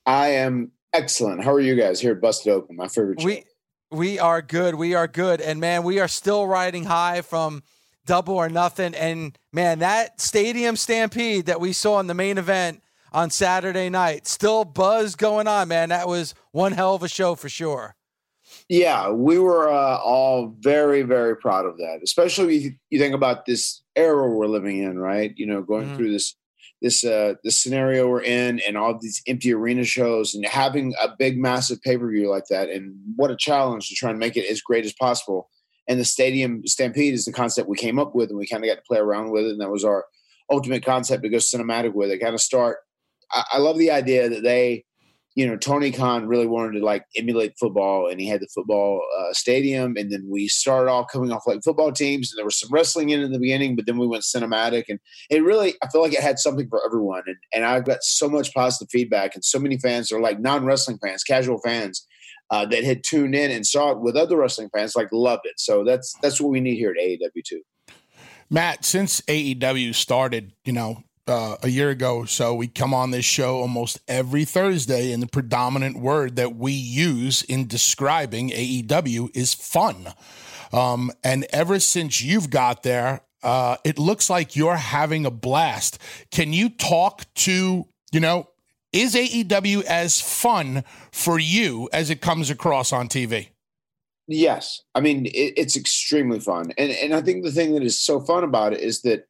I 0.05 0.29
am 0.29 0.71
excellent. 0.91 1.43
How 1.43 1.53
are 1.53 1.59
you 1.59 1.75
guys 1.75 2.01
here 2.01 2.13
at 2.13 2.21
Busted 2.21 2.51
Open, 2.51 2.75
my 2.75 2.87
favorite 2.87 3.21
show? 3.21 3.27
We, 3.27 3.43
we 3.91 4.19
are 4.19 4.41
good. 4.41 4.75
We 4.75 4.95
are 4.95 5.07
good. 5.07 5.41
And 5.41 5.59
man, 5.59 5.83
we 5.83 5.99
are 5.99 6.07
still 6.07 6.47
riding 6.47 6.85
high 6.85 7.21
from 7.21 7.61
Double 8.05 8.33
or 8.35 8.49
Nothing. 8.49 8.95
And 8.95 9.37
man, 9.53 9.79
that 9.79 10.19
stadium 10.19 10.75
stampede 10.75 11.45
that 11.45 11.61
we 11.61 11.73
saw 11.73 11.99
in 11.99 12.07
the 12.07 12.15
main 12.15 12.39
event 12.39 12.81
on 13.11 13.29
Saturday 13.29 13.89
night, 13.89 14.27
still 14.27 14.65
buzz 14.65 15.15
going 15.15 15.47
on, 15.47 15.67
man. 15.67 15.89
That 15.89 16.07
was 16.07 16.33
one 16.51 16.71
hell 16.73 16.95
of 16.95 17.03
a 17.03 17.07
show 17.07 17.35
for 17.35 17.49
sure. 17.49 17.95
Yeah, 18.67 19.09
we 19.11 19.39
were 19.39 19.69
uh, 19.69 19.97
all 19.97 20.55
very, 20.59 21.01
very 21.01 21.35
proud 21.35 21.65
of 21.65 21.77
that. 21.77 21.99
Especially 22.03 22.57
if 22.57 22.73
you 22.89 22.99
think 22.99 23.15
about 23.15 23.45
this 23.45 23.81
era 23.95 24.29
we're 24.29 24.47
living 24.47 24.77
in, 24.79 24.99
right? 24.99 25.33
You 25.35 25.45
know, 25.47 25.61
going 25.61 25.87
mm-hmm. 25.87 25.95
through 25.95 26.11
this 26.11 26.35
this 26.81 27.03
uh 27.03 27.33
this 27.43 27.59
scenario 27.59 28.07
we're 28.07 28.21
in, 28.21 28.59
and 28.65 28.77
all 28.77 28.97
these 28.97 29.21
empty 29.27 29.53
arena 29.53 29.83
shows, 29.83 30.33
and 30.33 30.45
having 30.45 30.93
a 31.01 31.09
big, 31.17 31.37
massive 31.37 31.81
pay 31.81 31.97
per 31.97 32.09
view 32.09 32.29
like 32.29 32.45
that, 32.49 32.69
and 32.69 32.95
what 33.15 33.31
a 33.31 33.35
challenge 33.35 33.89
to 33.89 33.95
try 33.95 34.09
and 34.09 34.19
make 34.19 34.37
it 34.37 34.49
as 34.49 34.61
great 34.61 34.85
as 34.85 34.93
possible. 34.93 35.49
And 35.87 35.99
the 35.99 36.05
stadium 36.05 36.65
stampede 36.67 37.15
is 37.15 37.25
the 37.25 37.33
concept 37.33 37.67
we 37.67 37.75
came 37.75 37.99
up 37.99 38.13
with, 38.15 38.29
and 38.29 38.37
we 38.37 38.47
kind 38.47 38.63
of 38.63 38.69
got 38.69 38.75
to 38.75 38.87
play 38.87 38.99
around 38.99 39.31
with 39.31 39.45
it, 39.45 39.51
and 39.51 39.61
that 39.61 39.71
was 39.71 39.83
our 39.83 40.05
ultimate 40.51 40.85
concept 40.85 41.23
to 41.23 41.29
go 41.29 41.37
cinematic 41.37 41.93
with 41.93 42.11
it. 42.11 42.19
Kind 42.19 42.35
of 42.35 42.41
start. 42.41 42.77
I, 43.31 43.43
I 43.53 43.57
love 43.59 43.77
the 43.77 43.91
idea 43.91 44.29
that 44.29 44.43
they 44.43 44.85
you 45.39 45.47
know, 45.47 45.55
Tony 45.55 45.89
Khan 45.91 46.27
really 46.27 46.47
wanted 46.47 46.77
to 46.77 46.85
like 46.85 47.05
emulate 47.15 47.53
football, 47.57 48.09
and 48.09 48.19
he 48.19 48.27
had 48.27 48.41
the 48.41 48.49
football 48.53 49.01
uh, 49.17 49.31
stadium. 49.31 49.95
And 49.95 50.11
then 50.11 50.27
we 50.29 50.49
started 50.49 50.91
all 50.91 51.05
coming 51.05 51.31
off 51.31 51.47
like 51.47 51.63
football 51.63 51.93
teams, 51.93 52.29
and 52.29 52.37
there 52.37 52.43
was 52.43 52.59
some 52.59 52.69
wrestling 52.71 53.11
in 53.11 53.21
in 53.21 53.31
the 53.31 53.39
beginning, 53.39 53.77
but 53.77 53.85
then 53.85 53.97
we 53.97 54.05
went 54.05 54.23
cinematic, 54.23 54.85
and 54.89 54.99
it 55.29 55.41
really, 55.41 55.75
I 55.81 55.87
feel 55.87 56.01
like 56.01 56.13
it 56.13 56.19
had 56.19 56.39
something 56.39 56.67
for 56.67 56.81
everyone. 56.85 57.23
And 57.27 57.37
and 57.53 57.63
I've 57.63 57.85
got 57.85 58.03
so 58.03 58.27
much 58.27 58.53
positive 58.53 58.89
feedback, 58.91 59.33
and 59.33 59.45
so 59.45 59.59
many 59.59 59.77
fans 59.77 60.11
are 60.11 60.19
like 60.19 60.41
non 60.41 60.65
wrestling 60.65 60.97
fans, 61.01 61.23
casual 61.23 61.59
fans. 61.59 62.05
Uh, 62.51 62.65
that 62.65 62.83
had 62.83 63.03
tuned 63.03 63.35
in 63.35 63.51
and 63.51 63.63
saw 63.63 63.91
it 63.91 63.99
with 63.99 64.17
other 64.17 64.35
wrestling 64.35 64.71
fans, 64.75 64.95
like 64.95 65.07
loved 65.11 65.45
it. 65.45 65.53
So 65.59 65.83
that's 65.83 66.15
that's 66.23 66.41
what 66.41 66.49
we 66.49 66.59
need 66.59 66.77
here 66.77 66.89
at 66.89 66.97
AEW 66.97 67.43
too. 67.45 67.61
Matt, 68.49 68.83
since 68.83 69.21
AEW 69.21 69.93
started, 69.93 70.53
you 70.65 70.73
know, 70.73 71.03
uh, 71.29 71.57
a 71.63 71.69
year 71.69 71.89
ago. 71.89 72.25
So 72.25 72.53
we 72.53 72.67
come 72.67 72.93
on 72.93 73.11
this 73.11 73.25
show 73.25 73.57
almost 73.57 73.99
every 74.07 74.45
thursday 74.45 75.11
and 75.11 75.21
the 75.21 75.27
predominant 75.27 75.99
word 75.99 76.35
that 76.35 76.55
we 76.55 76.71
use 76.71 77.43
in 77.43 77.67
describing 77.67 78.49
aew 78.49 79.29
is 79.35 79.53
fun. 79.53 80.13
Um, 80.73 81.11
and 81.23 81.45
ever 81.51 81.79
since 81.79 82.21
you've 82.21 82.49
got 82.49 82.83
there 82.83 83.21
uh, 83.41 83.77
it 83.85 83.97
looks 83.97 84.29
like 84.29 84.55
you're 84.55 84.75
having 84.75 85.25
a 85.25 85.31
blast. 85.31 85.97
Can 86.31 86.51
you 86.51 86.69
talk 86.69 87.23
to 87.35 87.85
you 88.11 88.19
know 88.19 88.49
is 88.91 89.15
aew 89.15 89.83
as 89.83 90.19
fun 90.19 90.83
for 91.11 91.39
you 91.39 91.89
as 91.93 92.09
it 92.09 92.21
comes 92.21 92.49
across 92.49 92.91
on 92.91 93.07
tv 93.07 93.49
yes. 94.27 94.81
I 94.95 95.01
mean 95.01 95.27
it, 95.27 95.53
it's 95.57 95.77
extremely 95.77 96.39
fun. 96.39 96.73
And, 96.77 96.91
and 96.91 97.13
i 97.13 97.21
think 97.21 97.43
the 97.43 97.51
thing 97.51 97.73
that 97.75 97.83
is 97.83 97.99
so 97.99 98.19
fun 98.19 98.43
about 98.43 98.73
it 98.73 98.79
is 98.79 99.01
that 99.03 99.27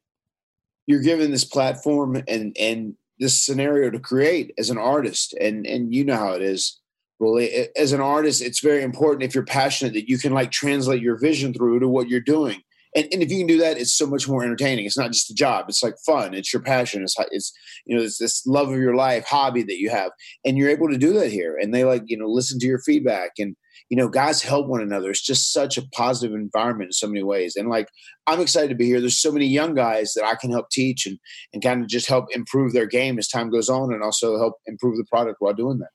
you're 0.90 1.00
given 1.00 1.30
this 1.30 1.44
platform 1.44 2.20
and 2.26 2.56
and 2.58 2.96
this 3.20 3.40
scenario 3.40 3.90
to 3.90 4.00
create 4.00 4.52
as 4.58 4.70
an 4.70 4.78
artist. 4.78 5.34
And 5.40 5.64
and 5.66 5.94
you 5.94 6.04
know 6.04 6.16
how 6.16 6.32
it 6.32 6.42
is. 6.42 6.78
Really 7.20 7.68
as 7.76 7.92
an 7.92 8.00
artist 8.00 8.40
it's 8.40 8.60
very 8.60 8.82
important 8.82 9.24
if 9.24 9.34
you're 9.34 9.44
passionate 9.44 9.92
that 9.92 10.08
you 10.08 10.16
can 10.16 10.32
like 10.32 10.50
translate 10.50 11.02
your 11.02 11.18
vision 11.18 11.52
through 11.52 11.80
to 11.80 11.88
what 11.88 12.08
you're 12.08 12.18
doing. 12.18 12.62
And, 12.96 13.06
and 13.12 13.22
if 13.22 13.30
you 13.30 13.38
can 13.38 13.46
do 13.46 13.58
that 13.58 13.76
it's 13.76 13.92
so 13.92 14.06
much 14.06 14.26
more 14.26 14.42
entertaining. 14.42 14.86
It's 14.86 14.98
not 14.98 15.12
just 15.12 15.30
a 15.30 15.34
job. 15.34 15.66
It's 15.68 15.82
like 15.82 15.96
fun. 16.04 16.32
It's 16.34 16.52
your 16.52 16.62
passion. 16.62 17.02
It's 17.02 17.14
it's 17.30 17.52
you 17.84 17.94
know 17.94 18.02
it's 18.02 18.18
this 18.18 18.44
love 18.46 18.70
of 18.70 18.78
your 18.78 18.96
life 18.96 19.26
hobby 19.26 19.62
that 19.62 19.78
you 19.78 19.90
have. 19.90 20.10
And 20.44 20.56
you're 20.56 20.70
able 20.70 20.88
to 20.88 20.98
do 20.98 21.12
that 21.12 21.30
here. 21.30 21.56
And 21.60 21.74
they 21.74 21.84
like 21.84 22.04
you 22.06 22.16
know 22.16 22.26
listen 22.26 22.58
to 22.58 22.66
your 22.66 22.80
feedback 22.80 23.32
and 23.38 23.54
you 23.88 23.96
know, 23.96 24.08
guys 24.08 24.42
help 24.42 24.66
one 24.66 24.80
another. 24.80 25.10
It's 25.10 25.20
just 25.20 25.52
such 25.52 25.78
a 25.78 25.88
positive 25.92 26.34
environment 26.34 26.88
in 26.88 26.92
so 26.92 27.06
many 27.06 27.22
ways. 27.22 27.56
And 27.56 27.68
like, 27.68 27.88
I'm 28.26 28.40
excited 28.40 28.68
to 28.68 28.74
be 28.74 28.86
here. 28.86 29.00
There's 29.00 29.18
so 29.18 29.32
many 29.32 29.46
young 29.46 29.74
guys 29.74 30.12
that 30.14 30.24
I 30.24 30.34
can 30.34 30.50
help 30.50 30.70
teach 30.70 31.06
and, 31.06 31.18
and 31.52 31.62
kind 31.62 31.82
of 31.82 31.88
just 31.88 32.08
help 32.08 32.26
improve 32.34 32.72
their 32.72 32.86
game 32.86 33.18
as 33.18 33.28
time 33.28 33.50
goes 33.50 33.68
on 33.68 33.92
and 33.92 34.02
also 34.02 34.38
help 34.38 34.54
improve 34.66 34.96
the 34.96 35.04
product 35.10 35.36
while 35.40 35.54
doing 35.54 35.78
that. 35.78 35.90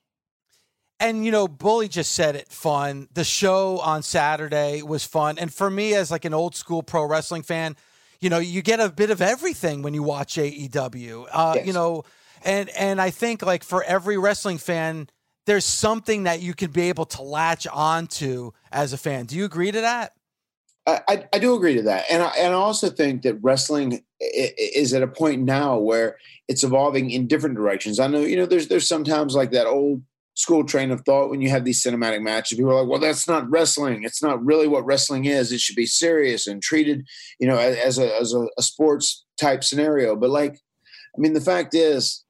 And 0.98 1.24
you 1.24 1.30
know, 1.30 1.46
Bully 1.46 1.88
just 1.88 2.12
said 2.12 2.36
it 2.36 2.48
fun. 2.48 3.08
The 3.12 3.24
show 3.24 3.78
on 3.80 4.02
Saturday 4.02 4.82
was 4.82 5.04
fun. 5.04 5.38
And 5.38 5.52
for 5.52 5.70
me, 5.70 5.94
as 5.94 6.10
like 6.10 6.24
an 6.24 6.32
old 6.32 6.54
school 6.54 6.82
pro 6.82 7.04
wrestling 7.04 7.42
fan, 7.42 7.76
you 8.20 8.30
know, 8.30 8.38
you 8.38 8.62
get 8.62 8.80
a 8.80 8.88
bit 8.88 9.10
of 9.10 9.20
everything 9.20 9.82
when 9.82 9.92
you 9.92 10.02
watch 10.02 10.36
AEW. 10.36 11.26
Uh, 11.30 11.52
yes. 11.56 11.66
You 11.66 11.74
know, 11.74 12.04
and 12.44 12.70
and 12.70 13.00
I 13.00 13.10
think 13.10 13.42
like 13.42 13.62
for 13.62 13.82
every 13.84 14.16
wrestling 14.16 14.56
fan, 14.56 15.08
there's 15.46 15.64
something 15.64 16.24
that 16.24 16.42
you 16.42 16.54
can 16.54 16.70
be 16.70 16.82
able 16.82 17.06
to 17.06 17.22
latch 17.22 17.66
onto 17.66 18.52
as 18.70 18.92
a 18.92 18.98
fan. 18.98 19.26
Do 19.26 19.36
you 19.36 19.44
agree 19.44 19.70
to 19.70 19.80
that? 19.80 20.12
I, 20.88 21.24
I 21.32 21.38
do 21.40 21.56
agree 21.56 21.74
to 21.74 21.82
that, 21.82 22.04
and 22.08 22.22
I, 22.22 22.28
and 22.38 22.54
I 22.54 22.56
also 22.56 22.88
think 22.88 23.22
that 23.22 23.42
wrestling 23.42 24.04
is 24.20 24.94
at 24.94 25.02
a 25.02 25.08
point 25.08 25.42
now 25.42 25.78
where 25.78 26.16
it's 26.46 26.62
evolving 26.62 27.10
in 27.10 27.26
different 27.26 27.56
directions. 27.56 27.98
I 27.98 28.06
know 28.06 28.20
you 28.20 28.36
know 28.36 28.46
there's 28.46 28.68
there's 28.68 28.86
sometimes 28.86 29.34
like 29.34 29.50
that 29.50 29.66
old 29.66 30.02
school 30.34 30.62
train 30.62 30.92
of 30.92 31.00
thought 31.00 31.28
when 31.28 31.40
you 31.40 31.48
have 31.48 31.64
these 31.64 31.82
cinematic 31.82 32.22
matches. 32.22 32.56
People 32.56 32.70
are 32.70 32.82
like, 32.82 32.88
well, 32.88 33.00
that's 33.00 33.26
not 33.26 33.50
wrestling. 33.50 34.04
It's 34.04 34.22
not 34.22 34.44
really 34.44 34.68
what 34.68 34.84
wrestling 34.84 35.24
is. 35.24 35.50
It 35.50 35.60
should 35.60 35.74
be 35.74 35.86
serious 35.86 36.46
and 36.46 36.62
treated, 36.62 37.04
you 37.40 37.48
know, 37.48 37.58
as 37.58 37.98
a 37.98 38.14
as 38.20 38.32
a, 38.32 38.46
a 38.56 38.62
sports 38.62 39.24
type 39.40 39.64
scenario. 39.64 40.14
But 40.14 40.30
like, 40.30 40.60
I 41.16 41.18
mean, 41.18 41.32
the 41.32 41.40
fact 41.40 41.74
is, 41.74 42.24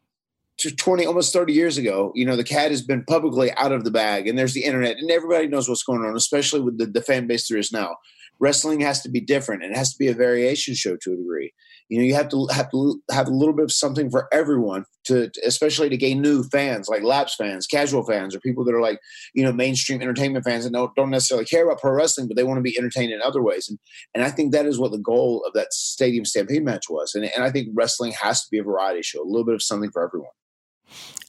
to 0.58 0.74
20 0.74 1.04
almost 1.04 1.32
30 1.32 1.52
years 1.52 1.76
ago 1.76 2.12
you 2.14 2.24
know 2.24 2.36
the 2.36 2.44
cat 2.44 2.70
has 2.70 2.82
been 2.82 3.04
publicly 3.04 3.52
out 3.56 3.72
of 3.72 3.84
the 3.84 3.90
bag 3.90 4.26
and 4.26 4.38
there's 4.38 4.54
the 4.54 4.64
internet 4.64 4.96
and 4.96 5.10
everybody 5.10 5.46
knows 5.46 5.68
what's 5.68 5.82
going 5.82 6.02
on 6.02 6.16
especially 6.16 6.60
with 6.60 6.78
the, 6.78 6.86
the 6.86 7.02
fan 7.02 7.26
base 7.26 7.48
there 7.48 7.58
is 7.58 7.72
now. 7.72 7.96
Wrestling 8.38 8.80
has 8.80 9.00
to 9.00 9.08
be 9.08 9.20
different 9.20 9.62
and 9.62 9.72
it 9.72 9.78
has 9.78 9.92
to 9.92 9.98
be 9.98 10.08
a 10.08 10.14
variation 10.14 10.74
show 10.74 10.96
to 11.00 11.12
a 11.12 11.16
degree. 11.16 11.52
You 11.88 11.98
know 11.98 12.04
you 12.04 12.14
have 12.14 12.28
to 12.30 12.46
have 12.52 12.70
to 12.72 13.00
have 13.10 13.28
a 13.28 13.34
little 13.34 13.54
bit 13.54 13.64
of 13.64 13.72
something 13.72 14.10
for 14.10 14.28
everyone 14.32 14.84
to 15.04 15.30
especially 15.44 15.88
to 15.88 15.96
gain 15.96 16.20
new 16.20 16.42
fans 16.42 16.88
like 16.88 17.02
lapse 17.02 17.34
fans 17.36 17.66
casual 17.66 18.04
fans 18.04 18.34
or 18.34 18.40
people 18.40 18.64
that 18.64 18.74
are 18.74 18.80
like 18.80 18.98
you 19.34 19.44
know 19.44 19.52
mainstream 19.52 20.02
entertainment 20.02 20.44
fans 20.44 20.64
and 20.64 20.74
don't, 20.74 20.94
don't 20.96 21.10
necessarily 21.10 21.46
care 21.46 21.64
about 21.64 21.80
pro 21.80 21.92
wrestling 21.92 22.26
but 22.26 22.36
they 22.36 22.44
want 22.44 22.58
to 22.58 22.62
be 22.62 22.76
entertained 22.76 23.12
in 23.12 23.22
other 23.22 23.42
ways. 23.42 23.68
And 23.68 23.78
and 24.14 24.24
i 24.24 24.30
think 24.30 24.52
that 24.52 24.66
is 24.66 24.78
what 24.78 24.90
the 24.90 24.98
goal 24.98 25.44
of 25.46 25.52
that 25.54 25.72
stadium 25.72 26.24
stampede 26.24 26.64
match 26.64 26.90
was 26.90 27.14
and, 27.14 27.24
and 27.24 27.44
i 27.44 27.50
think 27.50 27.68
wrestling 27.72 28.12
has 28.20 28.42
to 28.42 28.48
be 28.50 28.58
a 28.58 28.64
variety 28.64 29.02
show 29.02 29.22
a 29.22 29.24
little 29.24 29.46
bit 29.46 29.54
of 29.54 29.62
something 29.62 29.90
for 29.90 30.04
everyone 30.04 30.30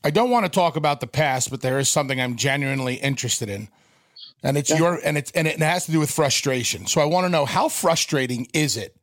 I 0.03 0.09
don't 0.09 0.29
want 0.29 0.45
to 0.45 0.49
talk 0.49 0.75
about 0.75 0.99
the 0.99 1.07
past, 1.07 1.49
but 1.49 1.61
there 1.61 1.79
is 1.79 1.89
something 1.89 2.21
I'm 2.21 2.35
genuinely 2.35 2.95
interested 2.95 3.49
in. 3.49 3.69
And 4.43 4.57
it's 4.57 4.69
yeah. 4.69 4.77
your 4.77 4.99
and 5.03 5.17
it's 5.17 5.31
and 5.31 5.47
it 5.47 5.59
has 5.59 5.85
to 5.87 5.91
do 5.91 5.99
with 5.99 6.11
frustration. 6.11 6.85
So 6.85 7.01
I 7.01 7.05
want 7.05 7.25
to 7.25 7.29
know 7.29 7.45
how 7.45 7.69
frustrating 7.69 8.47
is 8.53 8.77
it 8.77 8.95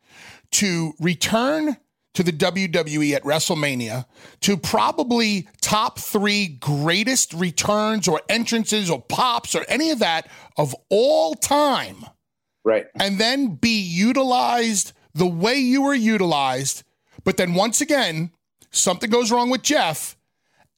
to 0.52 0.92
return 1.00 1.76
to 2.14 2.22
the 2.22 2.30
WWE 2.30 3.12
at 3.14 3.24
WrestleMania 3.24 4.04
to 4.42 4.56
probably 4.56 5.48
top 5.60 5.98
3 5.98 6.46
greatest 6.60 7.34
returns 7.34 8.06
or 8.06 8.22
entrances 8.28 8.88
or 8.88 9.02
pops 9.02 9.56
or 9.56 9.64
any 9.68 9.90
of 9.90 9.98
that 9.98 10.28
of 10.56 10.76
all 10.90 11.34
time. 11.34 12.04
Right. 12.62 12.86
And 12.94 13.18
then 13.18 13.56
be 13.56 13.80
utilized 13.80 14.92
the 15.12 15.26
way 15.26 15.56
you 15.56 15.82
were 15.82 15.94
utilized, 15.94 16.84
but 17.24 17.36
then 17.36 17.54
once 17.54 17.80
again 17.80 18.30
something 18.70 19.10
goes 19.10 19.32
wrong 19.32 19.50
with 19.50 19.62
Jeff 19.62 20.13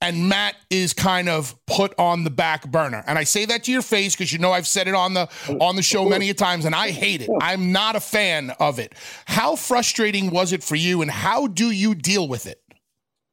and 0.01 0.29
Matt 0.29 0.57
is 0.69 0.93
kind 0.93 1.29
of 1.29 1.55
put 1.67 1.95
on 1.99 2.25
the 2.25 2.31
back 2.31 2.71
burner. 2.71 3.03
And 3.07 3.19
I 3.19 3.25
say 3.25 3.45
that 3.47 3.65
to 3.65 3.73
your 3.73 3.83
face 3.83 4.15
because 4.15 4.33
you 4.33 4.39
know 4.39 4.53
I've 4.53 4.67
said 4.67 4.89
it 4.89 4.95
on 4.95 5.15
the 5.15 5.29
on 5.61 5.77
the 5.77 5.83
show 5.83 6.09
many 6.09 6.29
a 6.31 6.35
times, 6.35 6.65
and 6.65 6.75
I 6.75 6.91
hate 6.91 7.23
it. 7.23 7.31
I'm 7.41 7.73
not 7.73 7.97
a 7.97 8.01
fan 8.01 8.51
of 8.61 8.79
it. 8.79 8.95
How 9.25 9.57
frustrating 9.57 10.31
was 10.31 10.53
it 10.53 10.63
for 10.63 10.77
you, 10.77 11.03
and 11.03 11.11
how 11.11 11.47
do 11.47 11.71
you 11.71 11.95
deal 11.95 12.29
with 12.29 12.47
it? 12.47 12.61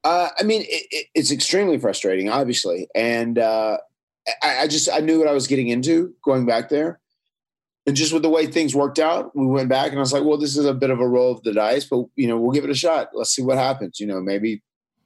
Uh, 0.03 0.29
I 0.37 0.43
mean, 0.43 0.63
it, 0.63 0.87
it, 0.91 1.07
it's 1.15 1.31
extremely 1.31 1.77
frustrating, 1.77 2.29
obviously, 2.29 2.87
and 2.93 3.39
uh, 3.39 3.77
I, 4.41 4.59
I 4.61 4.67
just 4.67 4.89
I 4.91 4.99
knew 4.99 5.19
what 5.19 5.27
I 5.27 5.33
was 5.33 5.47
getting 5.47 5.67
into 5.67 6.13
going 6.23 6.45
back 6.45 6.69
there. 6.69 6.99
And 7.85 7.97
just 7.97 8.13
with 8.13 8.21
the 8.21 8.29
way 8.29 8.47
things 8.47 8.73
worked 8.73 8.97
out, 8.97 9.35
we 9.35 9.45
went 9.45 9.67
back 9.67 9.89
and 9.89 9.97
I 9.97 9.99
was 9.99 10.13
like, 10.13 10.23
well, 10.23 10.37
this 10.37 10.55
is 10.55 10.65
a 10.65 10.73
bit 10.73 10.89
of 10.89 11.01
a 11.01 11.07
roll 11.07 11.33
of 11.33 11.43
the 11.43 11.51
dice, 11.51 11.83
but 11.83 12.05
you 12.15 12.29
know, 12.29 12.39
we'll 12.39 12.51
give 12.51 12.63
it 12.63 12.69
a 12.69 12.75
shot. 12.75 13.09
Let's 13.13 13.31
see 13.31 13.41
what 13.41 13.57
happens. 13.57 13.99
You 13.99 14.07
know, 14.07 14.21
maybe 14.21 14.63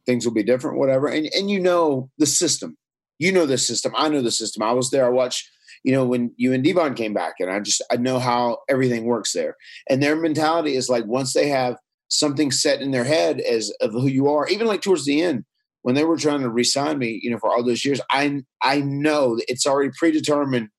things 0.08 0.26
will 0.26 0.34
be 0.34 0.41
different, 0.41 0.80
whatever. 0.80 1.08
And 1.08 1.30
and 1.36 1.51
you 1.51 1.60
know 1.60 2.10
the 2.18 2.26
system. 2.26 2.76
You 3.20 3.32
know 3.32 3.45
the 3.45 3.60
system. 3.60 3.93
I 3.95 4.10
know 4.10 4.24
the 4.24 4.32
system. 4.32 4.64
I 4.64 4.72
was 4.72 4.89
there. 4.89 5.05
I 5.05 5.10
watched, 5.10 5.47
you 5.84 5.91
know, 5.91 6.05
when 6.05 6.34
you 6.38 6.53
and 6.53 6.64
D-Von 6.64 6.95
came 6.95 7.14
back, 7.14 7.36
and 7.39 7.51
I 7.51 7.60
just 7.60 7.84
I 7.91 7.97
know 7.97 8.18
how 8.18 8.60
everything 8.68 9.05
works 9.05 9.34
there. 9.34 9.55
And 9.88 10.01
their 10.01 10.16
mentality 10.16 10.76
is 10.76 10.89
like 10.89 11.05
once 11.05 11.34
they 11.34 11.49
have 11.49 11.78
something 12.10 12.51
set 12.51 12.82
in 12.82 12.89
their 12.91 13.03
head 13.03 13.39
as 13.41 13.70
of 13.82 13.91
who 13.91 14.08
you 14.08 14.28
are, 14.30 14.47
even 14.47 14.66
like 14.66 14.82
towards 14.82 15.05
the 15.05 15.22
end, 15.22 15.43
when 15.82 15.95
they 15.95 16.05
were 16.05 16.18
trying 16.18 16.41
to 16.41 16.49
resign 16.49 16.97
me, 16.97 17.20
you 17.22 17.30
know, 17.30 17.38
for 17.38 17.49
all 17.51 17.64
those 17.64 17.86
years, 17.86 18.01
I 18.10 18.41
I 18.62 18.82
know 18.82 19.39
it's 19.47 19.68
already 19.68 19.91
predetermined 19.97 20.70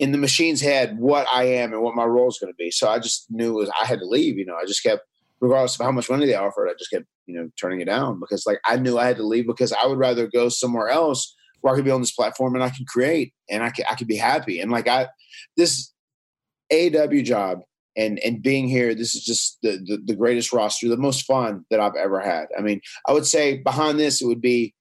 in 0.00 0.12
the 0.12 0.18
machine's 0.18 0.62
head 0.62 0.96
what 0.98 1.26
I 1.30 1.44
am 1.44 1.72
and 1.72 1.82
what 1.82 1.94
my 1.94 2.04
role 2.04 2.28
is 2.28 2.38
going 2.40 2.52
to 2.52 2.56
be. 2.56 2.70
So 2.70 2.88
I 2.88 2.98
just 2.98 3.26
knew 3.30 3.52
was 3.54 3.70
I 3.80 3.84
had 3.84 3.98
to 3.98 4.06
leave. 4.06 4.38
You 4.38 4.46
know, 4.46 4.56
I 4.56 4.64
just 4.64 4.82
kept, 4.82 5.02
regardless 5.40 5.78
of 5.78 5.84
how 5.84 5.92
much 5.92 6.10
money 6.10 6.26
they 6.26 6.34
offered, 6.34 6.68
I 6.68 6.72
just 6.78 6.90
kept 6.90 7.06
you 7.26 7.34
know 7.36 7.48
turning 7.60 7.80
it 7.80 7.86
down 7.86 8.20
because 8.20 8.44
like 8.46 8.58
I 8.64 8.76
knew 8.76 8.98
I 8.98 9.06
had 9.06 9.16
to 9.16 9.26
leave 9.26 9.46
because 9.46 9.72
I 9.72 9.86
would 9.86 9.98
rather 9.98 10.26
go 10.26 10.48
somewhere 10.48 10.88
else 10.88 11.34
where 11.60 11.74
I 11.74 11.76
could 11.76 11.84
be 11.84 11.90
on 11.90 12.00
this 12.00 12.12
platform 12.12 12.54
and 12.54 12.64
I 12.64 12.70
could 12.70 12.86
create 12.86 13.32
and 13.48 13.62
I 13.62 13.70
could 13.70 13.84
I 13.88 13.94
could 13.94 14.08
be 14.08 14.16
happy 14.16 14.60
and 14.60 14.70
like 14.70 14.88
I 14.88 15.08
this 15.56 15.92
AEW 16.72 17.24
job 17.24 17.60
and 17.96 18.18
and 18.20 18.42
being 18.42 18.68
here 18.68 18.94
this 18.94 19.14
is 19.14 19.24
just 19.24 19.58
the, 19.62 19.72
the, 19.84 19.98
the 20.06 20.16
greatest 20.16 20.52
roster 20.52 20.88
the 20.88 20.96
most 20.96 21.24
fun 21.24 21.64
that 21.70 21.80
i've 21.80 21.96
ever 21.96 22.20
had 22.20 22.46
i 22.58 22.60
mean 22.60 22.80
i 23.08 23.12
would 23.12 23.26
say 23.26 23.58
behind 23.58 23.98
this 23.98 24.22
it 24.22 24.26
would 24.26 24.40
be 24.40 24.74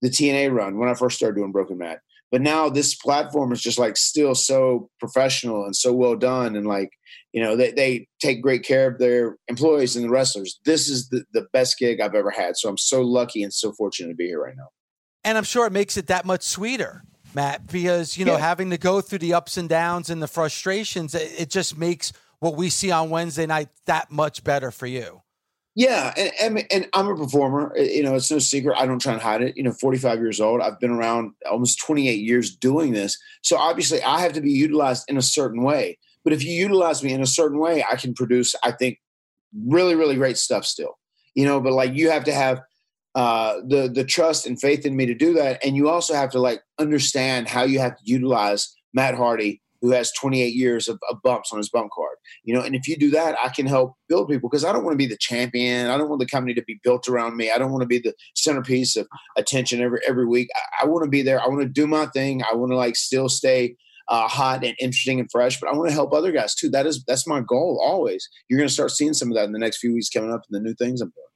the 0.00 0.08
tna 0.08 0.52
run 0.52 0.78
when 0.78 0.88
i 0.88 0.94
first 0.94 1.16
started 1.16 1.36
doing 1.36 1.52
broken 1.52 1.78
Matt. 1.78 2.00
but 2.30 2.40
now 2.40 2.68
this 2.68 2.94
platform 2.94 3.52
is 3.52 3.60
just 3.60 3.78
like 3.78 3.96
still 3.96 4.34
so 4.34 4.88
professional 5.00 5.64
and 5.64 5.76
so 5.76 5.92
well 5.92 6.16
done 6.16 6.56
and 6.56 6.66
like 6.66 6.90
you 7.32 7.42
know 7.42 7.56
they, 7.56 7.72
they 7.72 8.08
take 8.20 8.42
great 8.42 8.62
care 8.62 8.86
of 8.88 8.98
their 8.98 9.36
employees 9.48 9.96
and 9.96 10.04
the 10.04 10.10
wrestlers 10.10 10.60
this 10.64 10.88
is 10.88 11.08
the, 11.08 11.24
the 11.32 11.46
best 11.52 11.78
gig 11.78 12.00
i've 12.00 12.14
ever 12.14 12.30
had 12.30 12.56
so 12.56 12.68
i'm 12.68 12.78
so 12.78 13.02
lucky 13.02 13.42
and 13.42 13.52
so 13.52 13.72
fortunate 13.72 14.08
to 14.08 14.14
be 14.14 14.26
here 14.26 14.42
right 14.42 14.56
now 14.56 14.68
and 15.24 15.36
i'm 15.38 15.44
sure 15.44 15.66
it 15.66 15.72
makes 15.72 15.96
it 15.96 16.06
that 16.06 16.24
much 16.24 16.42
sweeter 16.42 17.02
matt 17.34 17.66
because 17.66 18.16
you 18.16 18.24
know 18.24 18.32
yeah. 18.32 18.38
having 18.38 18.70
to 18.70 18.78
go 18.78 19.00
through 19.00 19.18
the 19.18 19.34
ups 19.34 19.56
and 19.56 19.68
downs 19.68 20.10
and 20.10 20.22
the 20.22 20.28
frustrations 20.28 21.14
it, 21.14 21.32
it 21.38 21.50
just 21.50 21.76
makes 21.76 22.12
what 22.42 22.56
we 22.56 22.68
see 22.68 22.90
on 22.90 23.08
Wednesday 23.08 23.46
night 23.46 23.68
that 23.86 24.10
much 24.10 24.42
better 24.42 24.72
for 24.72 24.86
you. 24.86 25.22
Yeah, 25.76 26.12
and, 26.16 26.32
and, 26.40 26.66
and 26.72 26.88
I'm 26.92 27.06
a 27.06 27.16
performer. 27.16 27.72
Eh, 27.78 27.84
you 27.84 28.02
know, 28.02 28.16
it's 28.16 28.32
no 28.32 28.40
secret. 28.40 28.76
I 28.76 28.84
don't 28.84 29.00
try 29.00 29.12
and 29.12 29.22
hide 29.22 29.42
it. 29.42 29.56
You 29.56 29.62
know, 29.62 29.70
45 29.70 30.18
years 30.18 30.40
old. 30.40 30.60
I've 30.60 30.80
been 30.80 30.90
around 30.90 31.34
almost 31.48 31.78
28 31.78 32.20
years 32.20 32.54
doing 32.56 32.92
this. 32.92 33.16
So 33.42 33.56
obviously, 33.56 34.02
I 34.02 34.20
have 34.22 34.32
to 34.32 34.40
be 34.40 34.50
utilized 34.50 35.04
in 35.08 35.16
a 35.16 35.22
certain 35.22 35.62
way. 35.62 35.98
But 36.24 36.32
if 36.32 36.44
you 36.44 36.52
utilize 36.52 37.02
me 37.02 37.12
in 37.12 37.22
a 37.22 37.26
certain 37.26 37.58
way, 37.58 37.84
I 37.90 37.96
can 37.96 38.14
produce, 38.14 38.54
I 38.62 38.72
think, 38.72 38.98
really, 39.66 39.94
really 39.94 40.16
great 40.16 40.38
stuff 40.38 40.64
still. 40.64 40.98
You 41.34 41.44
know, 41.44 41.60
but 41.60 41.72
like 41.72 41.94
you 41.94 42.10
have 42.10 42.24
to 42.24 42.32
have 42.32 42.60
uh, 43.14 43.60
the 43.66 43.90
the 43.92 44.04
trust 44.04 44.46
and 44.46 44.60
faith 44.60 44.86
in 44.86 44.96
me 44.96 45.06
to 45.06 45.14
do 45.14 45.34
that, 45.34 45.64
and 45.64 45.76
you 45.76 45.88
also 45.88 46.14
have 46.14 46.30
to 46.30 46.38
like 46.38 46.62
understand 46.78 47.48
how 47.48 47.64
you 47.64 47.78
have 47.78 47.96
to 47.96 48.02
utilize 48.04 48.74
Matt 48.94 49.14
Hardy 49.14 49.62
who 49.82 49.90
has 49.90 50.12
28 50.12 50.54
years 50.54 50.88
of, 50.88 50.98
of, 51.10 51.20
bumps 51.22 51.50
on 51.52 51.58
his 51.58 51.68
bump 51.68 51.90
card. 51.92 52.16
You 52.44 52.54
know, 52.54 52.62
and 52.62 52.76
if 52.76 52.86
you 52.86 52.96
do 52.96 53.10
that, 53.10 53.36
I 53.42 53.48
can 53.48 53.66
help 53.66 53.94
build 54.08 54.28
people 54.28 54.48
because 54.48 54.64
I 54.64 54.72
don't 54.72 54.84
want 54.84 54.94
to 54.94 54.98
be 54.98 55.08
the 55.08 55.18
champion. 55.18 55.88
I 55.88 55.98
don't 55.98 56.08
want 56.08 56.20
the 56.20 56.26
company 56.26 56.54
to 56.54 56.62
be 56.62 56.80
built 56.84 57.08
around 57.08 57.36
me. 57.36 57.50
I 57.50 57.58
don't 57.58 57.72
want 57.72 57.82
to 57.82 57.88
be 57.88 57.98
the 57.98 58.14
centerpiece 58.36 58.96
of 58.96 59.08
attention 59.36 59.82
every 59.82 59.98
every 60.08 60.26
week. 60.26 60.48
I, 60.54 60.84
I 60.84 60.86
want 60.86 61.04
to 61.04 61.10
be 61.10 61.22
there. 61.22 61.42
I 61.42 61.48
want 61.48 61.62
to 61.62 61.68
do 61.68 61.86
my 61.88 62.06
thing. 62.06 62.42
I 62.44 62.54
want 62.54 62.70
to 62.70 62.76
like 62.76 62.94
still 62.94 63.28
stay 63.28 63.76
uh, 64.08 64.28
hot 64.28 64.64
and 64.64 64.76
interesting 64.80 65.20
and 65.20 65.30
fresh, 65.30 65.60
but 65.60 65.68
I 65.68 65.76
want 65.76 65.88
to 65.88 65.94
help 65.94 66.12
other 66.12 66.32
guys 66.32 66.54
too. 66.54 66.68
That 66.70 66.86
is 66.86 67.04
that's 67.04 67.26
my 67.26 67.40
goal 67.40 67.80
always. 67.82 68.28
You're 68.48 68.58
going 68.58 68.68
to 68.68 68.74
start 68.74 68.90
seeing 68.90 69.14
some 69.14 69.28
of 69.28 69.34
that 69.36 69.44
in 69.44 69.52
the 69.52 69.58
next 69.58 69.78
few 69.78 69.94
weeks 69.94 70.08
coming 70.08 70.32
up 70.32 70.42
and 70.48 70.56
the 70.56 70.60
new 70.60 70.74
things 70.74 71.00
I'm 71.00 71.08
doing. 71.08 71.26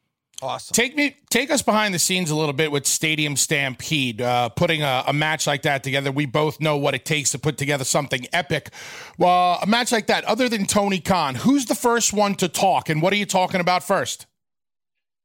Awesome. 0.43 0.75
Take 0.75 0.95
me, 0.97 1.17
take 1.31 1.51
us 1.51 1.63
behind 1.63 1.95
the 1.95 1.99
scenes 1.99 2.31
a 2.31 2.37
little 2.37 2.53
bit 2.53 2.71
with 2.71 2.87
Stadium 2.87 3.37
Stampede. 3.37 4.21
Uh, 4.21 4.51
putting 4.51 4.83
a, 4.83 5.05
a, 5.07 5.13
match 5.15 5.47
like 5.47 5.63
that 5.63 5.83
together, 5.83 6.13
we 6.13 6.27
both 6.27 6.61
know 6.61 6.77
what 6.77 6.95
it 6.95 7.07
takes 7.07 7.31
to 7.31 7.39
put 7.39 7.57
together 7.57 7.85
something 7.85 8.27
epic. 8.35 8.69
Well, 9.17 9.59
a 9.63 9.67
match 9.67 9.93
like 9.93 10.09
that, 10.09 10.25
other 10.25 10.51
than 10.51 10.67
Tony 10.67 11.01
Khan, 11.01 11.37
who's 11.37 11.65
the 11.65 11.75
first 11.75 12.13
one 12.13 12.35
to 12.35 12.49
talk, 12.49 12.91
and 12.91 13.01
what 13.01 13.15
are 13.15 13.17
you 13.17 13.25
talking 13.25 13.63
about 13.63 13.83
first? 13.83 14.27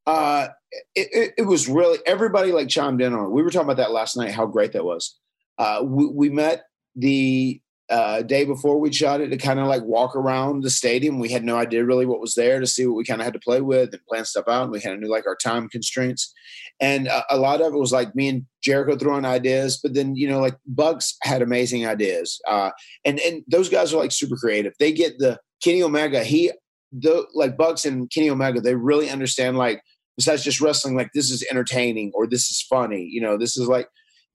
Uh, 0.08 0.48
it, 0.96 1.10
it, 1.12 1.34
it 1.40 1.42
was 1.42 1.68
really 1.68 2.00
everybody 2.06 2.54
like 2.54 2.70
chimed 2.70 3.02
in 3.02 3.14
on. 3.14 3.26
It. 3.26 3.32
We 3.32 3.44
were 3.44 3.50
talking 3.50 3.68
about 3.68 3.78
that 3.78 3.92
last 3.92 4.16
night. 4.16 4.32
How 4.32 4.46
great 4.46 4.72
that 4.74 4.86
was. 4.86 5.20
Uh, 5.58 5.82
we, 5.84 6.08
we 6.08 6.30
met 6.30 6.64
the 6.96 7.62
uh, 7.92 8.22
day 8.22 8.46
before 8.46 8.80
we 8.80 8.92
shot 8.94 9.20
it 9.20 9.28
to 9.28 9.38
kind 9.38 9.60
of 9.60 9.68
like 9.68 9.84
walk 9.84 10.16
around 10.16 10.64
the 10.64 10.70
stadium. 10.70 11.20
We 11.20 11.28
had 11.28 11.44
no 11.44 11.58
idea 11.58 11.84
really 11.84 12.06
what 12.06 12.22
was 12.22 12.36
there 12.36 12.62
to 12.62 12.66
see 12.66 12.88
what 12.88 12.96
we 12.96 13.04
kind 13.04 13.20
of 13.20 13.26
had 13.26 13.34
to 13.34 13.40
play 13.40 13.60
with 13.60 13.94
and 13.94 14.06
plan 14.08 14.24
stuff 14.24 14.48
out. 14.48 14.64
And 14.64 14.72
we 14.72 14.80
kind 14.80 14.96
of 14.96 15.02
knew 15.02 15.12
like 15.12 15.28
our 15.28 15.36
time 15.36 15.68
constraints. 15.68 16.34
And 16.80 17.10
uh, 17.10 17.24
a 17.30 17.38
lot 17.38 17.60
of 17.60 17.74
it 17.74 17.78
was 17.78 17.92
like 17.92 18.16
me 18.16 18.30
and 18.30 18.46
Jericho 18.64 18.96
throwing 18.96 19.26
ideas, 19.26 19.78
but 19.84 19.94
then, 19.94 20.16
you 20.16 20.30
know, 20.30 20.40
like 20.40 20.58
Bucks 20.66 21.18
had 21.22 21.42
amazing 21.42 21.86
ideas. 21.86 22.40
Uh, 22.48 22.72
and, 23.04 23.20
and 23.20 23.44
those 23.50 23.68
guys 23.68 23.94
are 23.94 23.98
like 23.98 24.14
super 24.14 24.38
creative. 24.38 24.74
They 24.80 24.94
get 24.94 25.20
the 25.20 25.38
Kenny 25.62 25.84
Omega, 25.84 26.24
he, 26.24 26.50
the 26.94 27.26
like 27.34 27.58
Bucks 27.58 27.84
and 27.84 28.10
Kenny 28.10 28.30
Omega, 28.30 28.62
they 28.62 28.76
really 28.76 29.10
understand 29.10 29.58
like, 29.58 29.82
besides 30.16 30.44
just 30.46 30.62
wrestling, 30.62 30.96
like 30.96 31.10
this 31.14 31.30
is 31.30 31.46
entertaining 31.52 32.12
or 32.16 32.26
this 32.26 32.50
is 32.50 32.62
funny, 32.62 33.04
you 33.04 33.20
know, 33.20 33.38
this 33.38 33.58
is 33.58 33.68
like 33.68 33.88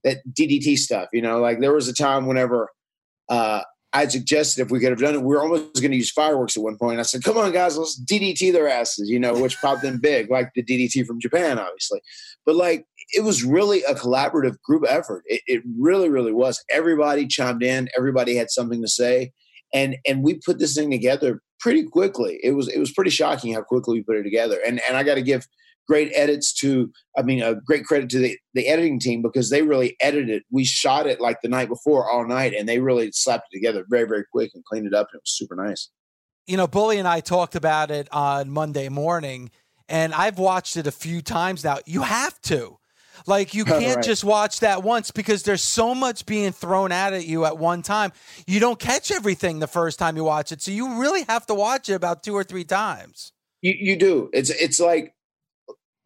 that 0.06 0.18
DDT 0.32 0.78
stuff, 0.78 1.08
you 1.12 1.20
know, 1.20 1.40
like 1.40 1.60
there 1.60 1.74
was 1.74 1.88
a 1.88 1.92
time 1.92 2.26
whenever, 2.26 2.70
uh, 3.28 3.62
I 3.92 4.06
suggested 4.06 4.62
if 4.62 4.70
we 4.70 4.78
could 4.78 4.90
have 4.90 5.00
done 5.00 5.14
it, 5.14 5.22
we 5.22 5.34
were 5.34 5.42
almost 5.42 5.80
going 5.80 5.90
to 5.90 5.96
use 5.96 6.10
fireworks 6.10 6.56
at 6.56 6.62
one 6.62 6.76
point. 6.76 7.00
I 7.00 7.02
said, 7.02 7.24
"Come 7.24 7.38
on, 7.38 7.50
guys, 7.50 7.78
let's 7.78 7.98
DDT 7.98 8.52
their 8.52 8.68
asses," 8.68 9.08
you 9.08 9.18
know, 9.18 9.34
which 9.40 9.60
popped 9.60 9.82
them 9.82 9.98
big, 9.98 10.30
like 10.30 10.50
the 10.54 10.62
DDT 10.62 11.06
from 11.06 11.18
Japan, 11.18 11.58
obviously. 11.58 12.00
But 12.44 12.56
like, 12.56 12.84
it 13.12 13.24
was 13.24 13.42
really 13.42 13.82
a 13.84 13.94
collaborative 13.94 14.60
group 14.62 14.84
effort. 14.86 15.22
It, 15.26 15.40
it 15.46 15.62
really, 15.78 16.10
really 16.10 16.32
was. 16.32 16.62
Everybody 16.70 17.26
chimed 17.26 17.62
in. 17.62 17.88
Everybody 17.96 18.36
had 18.36 18.50
something 18.50 18.82
to 18.82 18.88
say, 18.88 19.32
and 19.72 19.96
and 20.06 20.22
we 20.22 20.40
put 20.44 20.58
this 20.58 20.74
thing 20.74 20.90
together 20.90 21.40
pretty 21.58 21.84
quickly. 21.84 22.38
It 22.42 22.52
was 22.52 22.68
it 22.68 22.78
was 22.78 22.92
pretty 22.92 23.10
shocking 23.10 23.54
how 23.54 23.62
quickly 23.62 23.98
we 23.98 24.02
put 24.02 24.16
it 24.16 24.24
together. 24.24 24.58
And 24.66 24.80
and 24.86 24.96
I 24.96 25.04
got 25.04 25.14
to 25.14 25.22
give 25.22 25.46
great 25.86 26.10
edits 26.14 26.52
to 26.52 26.90
i 27.16 27.22
mean 27.22 27.42
a 27.42 27.54
great 27.54 27.84
credit 27.84 28.08
to 28.10 28.18
the, 28.18 28.36
the 28.54 28.66
editing 28.68 28.98
team 28.98 29.22
because 29.22 29.50
they 29.50 29.62
really 29.62 29.96
edited 30.00 30.30
it 30.30 30.42
we 30.50 30.64
shot 30.64 31.06
it 31.06 31.20
like 31.20 31.40
the 31.42 31.48
night 31.48 31.68
before 31.68 32.10
all 32.10 32.26
night 32.26 32.54
and 32.54 32.68
they 32.68 32.78
really 32.78 33.10
slapped 33.12 33.48
it 33.50 33.56
together 33.56 33.84
very 33.88 34.06
very 34.06 34.24
quick 34.32 34.50
and 34.54 34.64
cleaned 34.64 34.86
it 34.86 34.94
up 34.94 35.08
and 35.12 35.18
it 35.18 35.22
was 35.22 35.36
super 35.36 35.56
nice 35.56 35.90
you 36.46 36.56
know 36.56 36.66
bully 36.66 36.98
and 36.98 37.08
i 37.08 37.20
talked 37.20 37.54
about 37.54 37.90
it 37.90 38.08
on 38.12 38.50
monday 38.50 38.88
morning 38.88 39.50
and 39.88 40.14
i've 40.14 40.38
watched 40.38 40.76
it 40.76 40.86
a 40.86 40.92
few 40.92 41.22
times 41.22 41.64
now 41.64 41.78
you 41.86 42.02
have 42.02 42.40
to 42.40 42.78
like 43.26 43.54
you 43.54 43.64
can't 43.64 43.96
right. 43.96 44.04
just 44.04 44.24
watch 44.24 44.60
that 44.60 44.82
once 44.82 45.10
because 45.10 45.42
there's 45.44 45.62
so 45.62 45.94
much 45.94 46.26
being 46.26 46.52
thrown 46.52 46.92
at 46.92 47.12
at 47.14 47.26
you 47.26 47.44
at 47.44 47.56
one 47.56 47.82
time. 47.82 48.12
You 48.46 48.60
don't 48.60 48.78
catch 48.78 49.10
everything 49.10 49.60
the 49.60 49.66
first 49.66 49.98
time 49.98 50.16
you 50.16 50.24
watch 50.24 50.52
it, 50.52 50.60
so 50.60 50.70
you 50.70 51.00
really 51.00 51.22
have 51.28 51.46
to 51.46 51.54
watch 51.54 51.88
it 51.88 51.94
about 51.94 52.22
two 52.22 52.34
or 52.34 52.44
three 52.44 52.64
times. 52.64 53.32
You 53.62 53.74
you 53.78 53.96
do. 53.96 54.28
It's 54.32 54.50
it's 54.50 54.78
like 54.78 55.14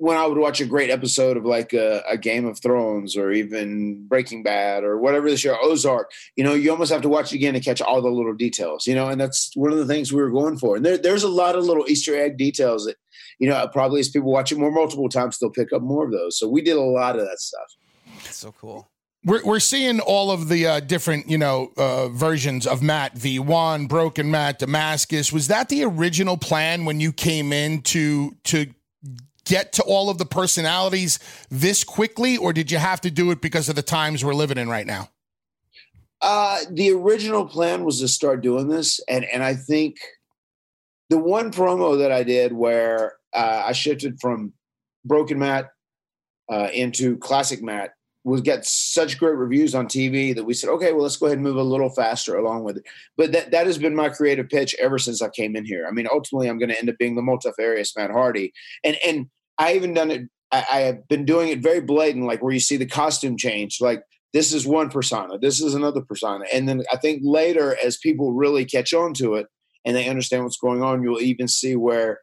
when 0.00 0.16
I 0.16 0.26
would 0.26 0.38
watch 0.38 0.62
a 0.62 0.66
great 0.66 0.88
episode 0.88 1.36
of 1.36 1.44
like 1.44 1.74
a, 1.74 2.02
a, 2.08 2.16
Game 2.16 2.46
of 2.46 2.58
Thrones 2.58 3.18
or 3.18 3.30
even 3.32 4.06
Breaking 4.08 4.42
Bad 4.42 4.82
or 4.82 4.96
whatever 4.96 5.28
the 5.28 5.36
show, 5.36 5.58
Ozark, 5.62 6.10
you 6.36 6.42
know, 6.42 6.54
you 6.54 6.70
almost 6.70 6.90
have 6.90 7.02
to 7.02 7.08
watch 7.10 7.32
it 7.32 7.36
again 7.36 7.52
to 7.52 7.60
catch 7.60 7.82
all 7.82 8.00
the 8.00 8.08
little 8.08 8.32
details, 8.32 8.86
you 8.86 8.94
know, 8.94 9.08
and 9.08 9.20
that's 9.20 9.50
one 9.54 9.72
of 9.72 9.76
the 9.78 9.84
things 9.84 10.10
we 10.10 10.22
were 10.22 10.30
going 10.30 10.56
for. 10.56 10.74
And 10.74 10.86
there, 10.86 10.96
there's 10.96 11.22
a 11.22 11.28
lot 11.28 11.54
of 11.54 11.66
little 11.66 11.84
Easter 11.86 12.16
egg 12.16 12.38
details 12.38 12.86
that, 12.86 12.96
you 13.38 13.46
know, 13.46 13.68
probably 13.68 14.00
as 14.00 14.08
people 14.08 14.32
watch 14.32 14.50
it 14.50 14.58
more 14.58 14.72
multiple 14.72 15.10
times, 15.10 15.38
they'll 15.38 15.50
pick 15.50 15.70
up 15.70 15.82
more 15.82 16.06
of 16.06 16.12
those. 16.12 16.38
So 16.38 16.48
we 16.48 16.62
did 16.62 16.78
a 16.78 16.80
lot 16.80 17.18
of 17.18 17.26
that 17.26 17.38
stuff. 17.38 17.76
That's 18.24 18.36
so 18.36 18.52
cool. 18.52 18.90
We're, 19.22 19.44
we're 19.44 19.60
seeing 19.60 20.00
all 20.00 20.30
of 20.30 20.48
the 20.48 20.66
uh, 20.66 20.80
different, 20.80 21.28
you 21.28 21.36
know, 21.36 21.72
uh, 21.76 22.08
versions 22.08 22.66
of 22.66 22.82
Matt 22.82 23.16
V1, 23.16 23.86
Broken 23.86 24.30
Matt, 24.30 24.60
Damascus. 24.60 25.30
Was 25.30 25.48
that 25.48 25.68
the 25.68 25.84
original 25.84 26.38
plan 26.38 26.86
when 26.86 27.00
you 27.00 27.12
came 27.12 27.52
in 27.52 27.82
to 27.82 28.34
to 28.44 28.72
get 29.50 29.72
to 29.72 29.82
all 29.82 30.08
of 30.08 30.18
the 30.18 30.24
personalities 30.24 31.18
this 31.50 31.82
quickly, 31.82 32.36
or 32.36 32.52
did 32.52 32.70
you 32.70 32.78
have 32.78 33.00
to 33.00 33.10
do 33.10 33.32
it 33.32 33.40
because 33.40 33.68
of 33.68 33.74
the 33.74 33.82
times 33.82 34.24
we're 34.24 34.32
living 34.32 34.56
in 34.56 34.68
right 34.68 34.86
now? 34.86 35.10
Uh, 36.22 36.60
the 36.70 36.92
original 36.92 37.44
plan 37.44 37.84
was 37.84 37.98
to 37.98 38.06
start 38.06 38.42
doing 38.42 38.68
this, 38.68 39.00
and 39.08 39.24
and 39.24 39.42
I 39.42 39.54
think 39.54 39.96
the 41.08 41.18
one 41.18 41.50
promo 41.50 41.98
that 41.98 42.12
I 42.12 42.22
did 42.22 42.52
where 42.52 43.14
uh, 43.34 43.64
I 43.66 43.72
shifted 43.72 44.20
from 44.20 44.52
Broken 45.04 45.40
Matt 45.40 45.70
uh, 46.48 46.68
into 46.72 47.16
Classic 47.18 47.60
Matt 47.60 47.94
was 48.22 48.42
get 48.42 48.66
such 48.66 49.18
great 49.18 49.36
reviews 49.36 49.74
on 49.74 49.86
TV 49.86 50.34
that 50.34 50.44
we 50.44 50.52
said, 50.52 50.68
okay, 50.68 50.92
well, 50.92 51.04
let's 51.04 51.16
go 51.16 51.26
ahead 51.26 51.38
and 51.38 51.42
move 51.42 51.56
a 51.56 51.62
little 51.62 51.88
faster 51.88 52.36
along 52.36 52.64
with 52.64 52.76
it. 52.76 52.84
But 53.16 53.32
that, 53.32 53.50
that 53.50 53.66
has 53.66 53.78
been 53.78 53.96
my 53.96 54.10
creative 54.10 54.48
pitch 54.48 54.76
ever 54.78 54.98
since 54.98 55.22
I 55.22 55.30
came 55.30 55.56
in 55.56 55.64
here. 55.64 55.86
I 55.88 55.90
mean, 55.90 56.06
ultimately, 56.12 56.48
I'm 56.48 56.58
going 56.58 56.68
to 56.68 56.78
end 56.78 56.90
up 56.90 56.98
being 56.98 57.16
the 57.16 57.22
multifarious 57.22 57.96
Matt 57.96 58.10
Hardy, 58.10 58.52
and 58.84 58.96
and 59.04 59.30
I 59.60 59.74
even 59.74 59.94
done 59.94 60.10
it. 60.10 60.22
I, 60.50 60.64
I, 60.72 60.78
have 60.80 61.06
been 61.06 61.24
doing 61.24 61.50
it 61.50 61.62
very 61.62 61.80
blatant, 61.80 62.26
like 62.26 62.42
where 62.42 62.52
you 62.52 62.58
see 62.58 62.76
the 62.76 62.86
costume 62.86 63.36
change. 63.36 63.78
Like 63.80 64.02
this 64.32 64.52
is 64.52 64.66
one 64.66 64.88
persona, 64.88 65.38
this 65.38 65.60
is 65.60 65.74
another 65.74 66.00
persona. 66.00 66.46
And 66.52 66.68
then 66.68 66.82
I 66.90 66.96
think 66.96 67.20
later, 67.22 67.76
as 67.84 67.98
people 67.98 68.32
really 68.32 68.64
catch 68.64 68.92
on 68.92 69.12
to 69.14 69.34
it 69.34 69.46
and 69.84 69.94
they 69.94 70.08
understand 70.08 70.42
what's 70.42 70.58
going 70.58 70.82
on, 70.82 71.02
you'll 71.02 71.20
even 71.20 71.46
see 71.46 71.76
where 71.76 72.20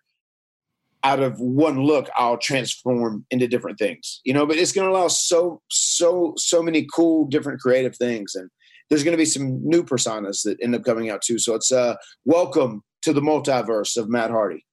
out 1.04 1.22
of 1.22 1.40
one 1.40 1.84
look 1.84 2.10
I'll 2.18 2.40
transform 2.40 3.26
into 3.30 3.48
different 3.48 3.78
things. 3.78 4.20
You 4.26 4.34
know, 4.34 4.46
but 4.46 4.58
it's 4.58 4.72
going 4.72 4.88
to 4.88 4.92
allow 4.92 5.08
so 5.08 5.62
so 5.70 6.34
so 6.38 6.64
many 6.64 6.88
cool 6.94 7.28
different 7.28 7.62
creative 7.62 7.96
things 7.96 8.36
and 8.36 8.50
there's 8.90 9.04
going 9.04 9.14
to 9.14 9.18
be 9.18 9.26
some 9.26 9.60
new 9.68 9.84
personas 9.84 10.44
that 10.44 10.58
end 10.62 10.74
up 10.74 10.84
coming 10.84 11.10
out 11.10 11.22
too. 11.22 11.38
So 11.38 11.54
it's 11.54 11.72
uh 11.72 11.96
welcome 12.26 12.82
to 13.04 13.14
the 13.14 13.22
multiverse 13.22 13.96
of 13.96 14.10
Matt 14.10 14.32
Hardy. 14.32 14.66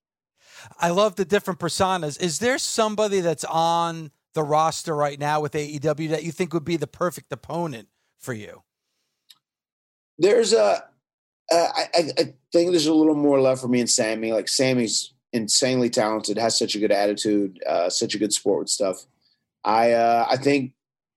I 0.79 0.91
love 0.91 1.17
the 1.17 1.25
different 1.25 1.61
personas. 1.61 2.21
Is 2.21 2.39
there 2.39 2.59
somebody 2.59 3.21
that's 3.21 3.45
on 3.45 4.11
the 4.35 4.43
roster 4.43 4.95
right 4.95 5.19
now 5.19 5.41
with 5.41 5.53
AEW 5.53 6.11
that 6.11 6.25
you 6.25 6.33
think 6.33 6.53
would 6.53 6.65
be 6.65 6.77
the 6.77 6.87
perfect 6.87 7.33
opponent 7.33 7.89
for 8.19 8.33
you? 8.33 8.63
There's 10.19 10.53
a, 10.53 10.85
uh, 11.53 11.69
I, 11.77 11.89
I 11.95 12.35
think 12.53 12.71
there's 12.71 12.87
a 12.87 12.95
little 12.95 13.15
more 13.15 13.41
love 13.41 13.61
for 13.61 13.69
me 13.69 13.81
and 13.81 13.91
Sammy. 13.91 14.33
Like 14.33 14.49
Sammy's 14.49 15.13
insanely 15.33 15.91
talented, 15.91 16.39
has 16.39 16.59
such 16.59 16.75
a 16.75 16.79
good 16.79 16.93
attitude, 16.93 17.63
uh, 17.67 17.91
such 17.91 18.15
a 18.15 18.19
good 18.19 18.33
sport 18.33 18.61
with 18.61 18.69
stuff. 18.71 19.05
I 19.65 19.93
uh, 19.93 20.27
I 20.31 20.37
think 20.37 20.73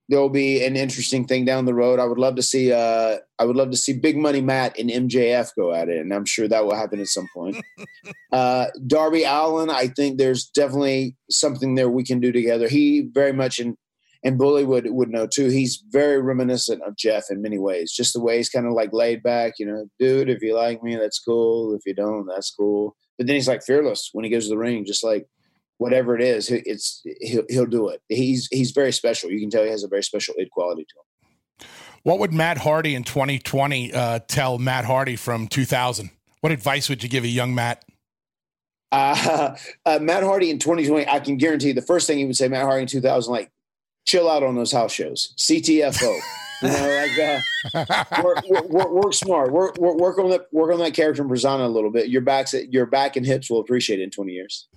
there'll 0.10 0.30
be 0.30 0.64
an 0.66 0.76
interesting 0.76 1.26
thing 1.26 1.46
down 1.46 1.66
the 1.66 1.74
road. 1.74 2.00
I 2.00 2.06
would 2.06 2.18
love 2.18 2.36
to 2.36 2.44
see 2.44 2.72
uh, 2.72 3.18
I 3.40 3.46
would 3.46 3.56
love 3.56 3.72
to 3.72 3.78
see 3.78 3.94
Big 3.94 4.18
Money 4.18 4.42
Matt 4.42 4.78
and 4.80 4.90
MJF 4.90 5.52
go 5.56 5.74
at 5.74 5.90
it, 5.90 6.00
and 6.00 6.14
I'm 6.14 6.26
sure 6.26 6.48
that 6.48 6.66
will 6.66 6.76
happen 6.76 7.00
at 7.00 7.08
some 7.08 7.28
point. 7.34 7.58
uh, 8.32 8.68
Darby 8.86 9.24
Allin, 9.24 9.70
I 9.70 9.88
think 9.88 10.18
there's 10.18 10.46
definitely 10.46 11.16
something 11.30 11.76
there 11.76 11.90
we 11.90 12.04
can 12.04 12.20
do 12.20 12.32
together. 12.32 12.68
He 12.68 13.10
very 13.14 13.34
much 13.34 13.60
and 13.60 13.76
and 14.24 14.38
Bully 14.38 14.66
would 14.66 14.88
would 14.90 15.10
know 15.10 15.28
too. 15.28 15.48
He's 15.48 15.84
very 15.90 16.22
reminiscent 16.22 16.82
of 16.84 16.98
Jeff 16.98 17.26
in 17.30 17.42
many 17.42 17.60
ways. 17.60 17.92
Just 17.92 18.14
the 18.14 18.22
way 18.22 18.38
he's 18.38 18.50
kind 18.50 18.66
of 18.66 18.74
like 18.74 18.94
laid 18.94 19.22
back, 19.24 19.54
you 19.60 19.66
know, 19.66 19.88
dude. 20.00 20.30
If 20.30 20.42
you 20.42 20.56
like 20.56 20.82
me, 20.84 20.96
that's 20.96 21.20
cool. 21.20 21.76
If 21.76 21.82
you 21.86 21.94
don't, 21.94 22.28
that's 22.28 22.52
cool. 22.52 22.96
But 23.18 23.28
then 23.28 23.36
he's 23.36 23.48
like 23.48 23.64
fearless 23.64 24.10
when 24.14 24.26
he 24.26 24.32
goes 24.32 24.46
to 24.46 24.50
the 24.50 24.58
ring, 24.58 24.86
just 24.86 25.04
like 25.04 25.28
whatever 25.78 26.16
it 26.16 26.22
is, 26.22 26.50
it's 26.50 27.04
he'll 27.22 27.46
he'll 27.50 27.66
do 27.66 27.90
it. 27.90 28.02
He's 28.10 28.48
he's 28.52 28.72
very 28.72 28.92
special. 28.92 29.30
You 29.30 29.40
can 29.40 29.50
tell 29.50 29.64
he 29.64 29.70
has 29.70 29.84
a 29.84 29.88
very 29.88 30.04
special 30.04 30.36
id 30.40 30.50
quality 30.50 30.86
to 30.86 30.96
him. 30.96 31.70
What 32.04 32.20
would 32.20 32.34
Matt 32.34 32.60
Hardy 32.60 32.96
in 32.96 33.04
2020 33.04 33.94
uh, 33.94 34.20
tell 34.28 34.58
Matt 34.58 34.86
Hardy 34.86 35.16
from 35.16 35.48
2000? 35.48 36.10
What 36.42 36.52
advice 36.52 36.88
would 36.88 37.04
you 37.04 37.10
give 37.10 37.24
a 37.24 37.28
young 37.28 37.54
Matt? 37.54 37.84
Uh, 38.92 39.56
uh, 39.86 40.00
Matt 40.00 40.24
Hardy 40.24 40.50
in 40.50 40.60
2020, 40.60 41.08
I 41.08 41.20
can 41.20 41.38
guarantee 41.38 41.74
the 41.74 41.82
first 41.82 42.08
thing 42.08 42.18
he 42.18 42.26
would 42.26 42.38
say, 42.38 42.48
Matt 42.48 42.64
Hardy 42.64 42.84
in 42.84 42.88
2000, 42.88 43.32
like, 43.32 43.52
chill 44.06 44.30
out 44.30 44.44
on 44.44 44.56
those 44.56 44.72
house 44.72 44.94
shows. 44.94 45.34
CTFO. 45.38 46.20
you 46.62 46.70
know, 46.70 47.08
like 47.74 47.86
uh, 48.00 48.24
work, 48.24 48.48
work, 48.48 48.92
work, 48.92 49.14
smart. 49.14 49.52
Work, 49.52 49.78
work, 49.78 50.18
on 50.18 50.30
that. 50.32 50.48
Work 50.52 50.74
on 50.74 50.80
that 50.80 50.94
character 50.94 51.22
and 51.22 51.30
persona 51.30 51.66
a 51.66 51.68
little 51.68 51.92
bit. 51.92 52.08
Your 52.08 52.22
backs, 52.22 52.54
your 52.54 52.88
back 52.88 53.16
and 53.16 53.26
hips 53.26 53.50
will 53.50 53.60
appreciate 53.60 54.00
it 54.00 54.04
in 54.04 54.10
twenty 54.10 54.34
years. 54.34 54.68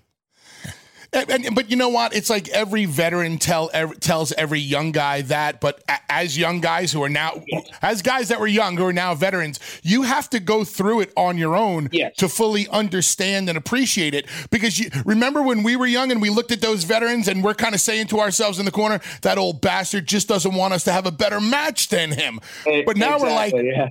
And, 1.12 1.46
and, 1.46 1.54
but 1.54 1.70
you 1.70 1.76
know 1.76 1.88
what? 1.88 2.14
It's 2.14 2.30
like 2.30 2.48
every 2.48 2.84
veteran 2.84 3.38
tell 3.38 3.70
every, 3.72 3.96
tells 3.96 4.32
every 4.32 4.60
young 4.60 4.92
guy 4.92 5.22
that. 5.22 5.60
But 5.60 5.82
as 6.08 6.38
young 6.38 6.60
guys 6.60 6.92
who 6.92 7.02
are 7.02 7.08
now, 7.08 7.42
as 7.82 8.02
guys 8.02 8.28
that 8.28 8.38
were 8.38 8.46
young 8.46 8.76
who 8.76 8.86
are 8.86 8.92
now 8.92 9.14
veterans, 9.14 9.58
you 9.82 10.02
have 10.02 10.30
to 10.30 10.40
go 10.40 10.64
through 10.64 11.00
it 11.00 11.12
on 11.16 11.36
your 11.36 11.56
own 11.56 11.88
yes. 11.92 12.14
to 12.16 12.28
fully 12.28 12.68
understand 12.68 13.48
and 13.48 13.58
appreciate 13.58 14.14
it. 14.14 14.26
Because 14.50 14.78
you 14.78 14.90
remember 15.04 15.42
when 15.42 15.62
we 15.62 15.76
were 15.76 15.86
young 15.86 16.12
and 16.12 16.22
we 16.22 16.30
looked 16.30 16.52
at 16.52 16.60
those 16.60 16.84
veterans 16.84 17.26
and 17.28 17.42
we're 17.42 17.54
kind 17.54 17.74
of 17.74 17.80
saying 17.80 18.06
to 18.08 18.20
ourselves 18.20 18.58
in 18.58 18.64
the 18.64 18.70
corner, 18.70 19.00
that 19.22 19.38
old 19.38 19.60
bastard 19.60 20.06
just 20.06 20.28
doesn't 20.28 20.54
want 20.54 20.74
us 20.74 20.84
to 20.84 20.92
have 20.92 21.06
a 21.06 21.12
better 21.12 21.40
match 21.40 21.88
than 21.88 22.12
him. 22.12 22.40
But 22.64 22.96
now 22.96 23.16
exactly, 23.16 23.28
we're 23.28 23.34
like, 23.34 23.54
yeah 23.54 23.88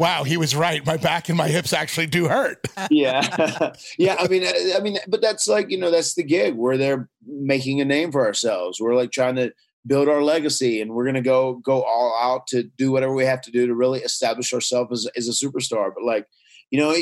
wow, 0.00 0.24
he 0.24 0.38
was 0.38 0.56
right. 0.56 0.84
My 0.86 0.96
back 0.96 1.28
and 1.28 1.36
my 1.36 1.46
hips 1.46 1.74
actually 1.74 2.06
do 2.06 2.26
hurt. 2.26 2.66
yeah, 2.90 3.74
yeah. 3.98 4.16
I 4.18 4.26
mean, 4.28 4.44
I 4.74 4.80
mean, 4.80 4.98
but 5.06 5.20
that's 5.20 5.46
like 5.46 5.70
you 5.70 5.78
know, 5.78 5.90
that's 5.90 6.14
the 6.14 6.24
gig. 6.24 6.54
Where 6.54 6.72
we're 6.72 6.78
there 6.78 7.08
making 7.24 7.80
a 7.80 7.84
name 7.84 8.10
for 8.10 8.26
ourselves. 8.26 8.80
We're 8.80 8.96
like 8.96 9.12
trying 9.12 9.36
to 9.36 9.52
build 9.86 10.08
our 10.08 10.22
legacy, 10.22 10.80
and 10.80 10.92
we're 10.92 11.04
gonna 11.04 11.22
go 11.22 11.56
go 11.56 11.82
all 11.82 12.18
out 12.20 12.46
to 12.48 12.64
do 12.78 12.90
whatever 12.90 13.12
we 13.12 13.26
have 13.26 13.42
to 13.42 13.50
do 13.52 13.66
to 13.66 13.74
really 13.74 14.00
establish 14.00 14.52
ourselves 14.52 15.06
as, 15.06 15.12
as 15.16 15.28
a 15.28 15.46
superstar. 15.46 15.92
But 15.94 16.04
like, 16.04 16.26
you 16.70 16.80
know, 16.80 16.96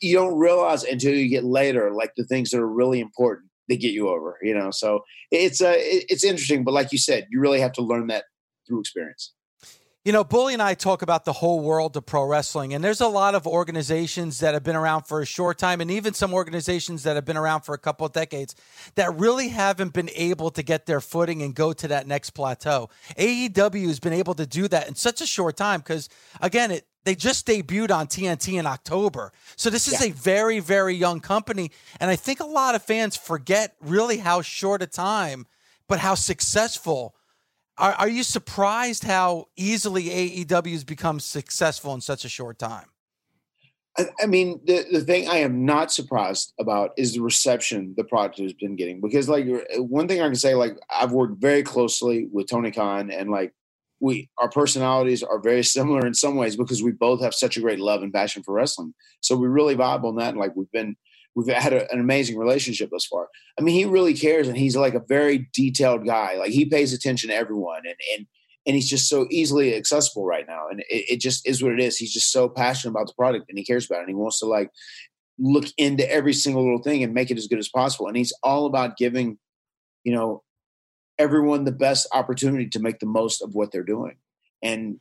you 0.00 0.14
don't 0.14 0.38
realize 0.38 0.84
until 0.84 1.12
you 1.12 1.28
get 1.28 1.44
later, 1.44 1.92
like 1.92 2.12
the 2.16 2.24
things 2.24 2.50
that 2.50 2.60
are 2.60 2.68
really 2.68 3.00
important 3.00 3.50
that 3.68 3.80
get 3.80 3.92
you 3.92 4.08
over. 4.08 4.38
You 4.42 4.54
know, 4.54 4.70
so 4.70 5.00
it's 5.32 5.60
uh, 5.60 5.74
it's 5.76 6.22
interesting. 6.22 6.62
But 6.62 6.74
like 6.74 6.92
you 6.92 6.98
said, 6.98 7.26
you 7.30 7.40
really 7.40 7.60
have 7.60 7.72
to 7.72 7.82
learn 7.82 8.06
that 8.06 8.24
through 8.68 8.80
experience. 8.80 9.32
You 10.04 10.12
know, 10.12 10.22
Bully 10.22 10.52
and 10.52 10.60
I 10.60 10.74
talk 10.74 11.00
about 11.00 11.24
the 11.24 11.32
whole 11.32 11.60
world 11.60 11.96
of 11.96 12.04
pro 12.04 12.24
wrestling, 12.24 12.74
and 12.74 12.84
there's 12.84 13.00
a 13.00 13.08
lot 13.08 13.34
of 13.34 13.46
organizations 13.46 14.40
that 14.40 14.52
have 14.52 14.62
been 14.62 14.76
around 14.76 15.04
for 15.04 15.22
a 15.22 15.24
short 15.24 15.56
time, 15.56 15.80
and 15.80 15.90
even 15.90 16.12
some 16.12 16.34
organizations 16.34 17.04
that 17.04 17.14
have 17.14 17.24
been 17.24 17.38
around 17.38 17.62
for 17.62 17.74
a 17.74 17.78
couple 17.78 18.04
of 18.04 18.12
decades 18.12 18.54
that 18.96 19.18
really 19.18 19.48
haven't 19.48 19.94
been 19.94 20.10
able 20.14 20.50
to 20.50 20.62
get 20.62 20.84
their 20.84 21.00
footing 21.00 21.40
and 21.40 21.54
go 21.54 21.72
to 21.72 21.88
that 21.88 22.06
next 22.06 22.30
plateau. 22.30 22.90
AEW 23.16 23.86
has 23.86 23.98
been 23.98 24.12
able 24.12 24.34
to 24.34 24.44
do 24.44 24.68
that 24.68 24.88
in 24.88 24.94
such 24.94 25.22
a 25.22 25.26
short 25.26 25.56
time 25.56 25.80
because, 25.80 26.10
again, 26.42 26.70
it 26.70 26.86
they 27.04 27.14
just 27.14 27.46
debuted 27.46 27.90
on 27.90 28.06
TNT 28.06 28.58
in 28.58 28.66
October. 28.66 29.32
So 29.56 29.70
this 29.70 29.88
is 29.88 30.02
yeah. 30.02 30.08
a 30.08 30.12
very, 30.12 30.60
very 30.60 30.94
young 30.94 31.20
company. 31.20 31.70
And 31.98 32.10
I 32.10 32.16
think 32.16 32.40
a 32.40 32.46
lot 32.46 32.74
of 32.74 32.82
fans 32.82 33.16
forget 33.16 33.74
really 33.80 34.18
how 34.18 34.42
short 34.42 34.82
a 34.82 34.86
time, 34.86 35.46
but 35.86 35.98
how 35.98 36.14
successful 36.14 37.14
are, 37.78 37.92
are 37.92 38.08
you 38.08 38.22
surprised 38.22 39.04
how 39.04 39.48
easily 39.56 40.04
AEW 40.04 40.72
has 40.72 40.84
become 40.84 41.20
successful 41.20 41.94
in 41.94 42.00
such 42.00 42.24
a 42.24 42.28
short 42.28 42.58
time? 42.58 42.86
I, 43.98 44.06
I 44.22 44.26
mean, 44.26 44.60
the, 44.64 44.84
the 44.92 45.00
thing 45.00 45.28
I 45.28 45.36
am 45.36 45.64
not 45.64 45.92
surprised 45.92 46.52
about 46.58 46.90
is 46.96 47.14
the 47.14 47.20
reception 47.20 47.94
the 47.96 48.04
product 48.04 48.38
has 48.38 48.52
been 48.52 48.76
getting. 48.76 49.00
Because, 49.00 49.28
like, 49.28 49.46
one 49.76 50.08
thing 50.08 50.20
I 50.20 50.26
can 50.26 50.34
say, 50.34 50.54
like, 50.54 50.76
I've 50.90 51.12
worked 51.12 51.40
very 51.40 51.62
closely 51.62 52.28
with 52.32 52.48
Tony 52.48 52.70
Khan, 52.70 53.10
and 53.10 53.30
like, 53.30 53.52
we 54.00 54.28
our 54.38 54.50
personalities 54.50 55.22
are 55.22 55.40
very 55.40 55.62
similar 55.76 56.06
in 56.06 56.14
some 56.14 56.36
ways 56.36 56.56
because 56.56 56.82
we 56.82 56.92
both 56.92 57.20
have 57.22 57.34
such 57.34 57.56
a 57.56 57.60
great 57.60 57.78
love 57.78 58.02
and 58.02 58.12
passion 58.12 58.42
for 58.42 58.54
wrestling. 58.54 58.94
So 59.20 59.36
we 59.36 59.48
really 59.48 59.76
vibe 59.76 60.04
on 60.04 60.16
that, 60.16 60.30
and 60.30 60.38
like, 60.38 60.54
we've 60.54 60.70
been 60.72 60.96
we've 61.34 61.54
had 61.54 61.72
a, 61.72 61.90
an 61.92 62.00
amazing 62.00 62.38
relationship 62.38 62.90
thus 62.90 63.06
far. 63.06 63.28
I 63.58 63.62
mean, 63.62 63.74
he 63.74 63.84
really 63.84 64.14
cares, 64.14 64.48
and 64.48 64.56
he's 64.56 64.76
like 64.76 64.94
a 64.94 65.02
very 65.08 65.48
detailed 65.52 66.06
guy. 66.06 66.36
Like 66.36 66.50
he 66.50 66.64
pays 66.64 66.92
attention 66.92 67.30
to 67.30 67.36
everyone, 67.36 67.82
and 67.84 67.96
and 68.16 68.26
and 68.66 68.74
he's 68.74 68.88
just 68.88 69.08
so 69.08 69.26
easily 69.30 69.74
accessible 69.74 70.24
right 70.24 70.46
now. 70.46 70.68
And 70.70 70.80
it, 70.80 71.04
it 71.10 71.20
just 71.20 71.46
is 71.46 71.62
what 71.62 71.72
it 71.72 71.80
is. 71.80 71.96
He's 71.96 72.12
just 72.12 72.32
so 72.32 72.48
passionate 72.48 72.92
about 72.92 73.08
the 73.08 73.14
product, 73.14 73.46
and 73.48 73.58
he 73.58 73.64
cares 73.64 73.86
about 73.86 73.98
it. 73.98 74.02
And 74.02 74.10
he 74.10 74.14
wants 74.14 74.38
to 74.40 74.46
like 74.46 74.70
look 75.38 75.66
into 75.76 76.10
every 76.10 76.32
single 76.32 76.62
little 76.62 76.82
thing 76.82 77.02
and 77.02 77.12
make 77.12 77.30
it 77.30 77.38
as 77.38 77.48
good 77.48 77.58
as 77.58 77.68
possible. 77.68 78.06
And 78.06 78.16
he's 78.16 78.32
all 78.42 78.66
about 78.66 78.96
giving, 78.96 79.38
you 80.04 80.12
know, 80.12 80.42
everyone 81.18 81.64
the 81.64 81.72
best 81.72 82.08
opportunity 82.12 82.68
to 82.68 82.80
make 82.80 83.00
the 83.00 83.06
most 83.06 83.42
of 83.42 83.54
what 83.54 83.72
they're 83.72 83.82
doing. 83.82 84.16
And 84.62 85.00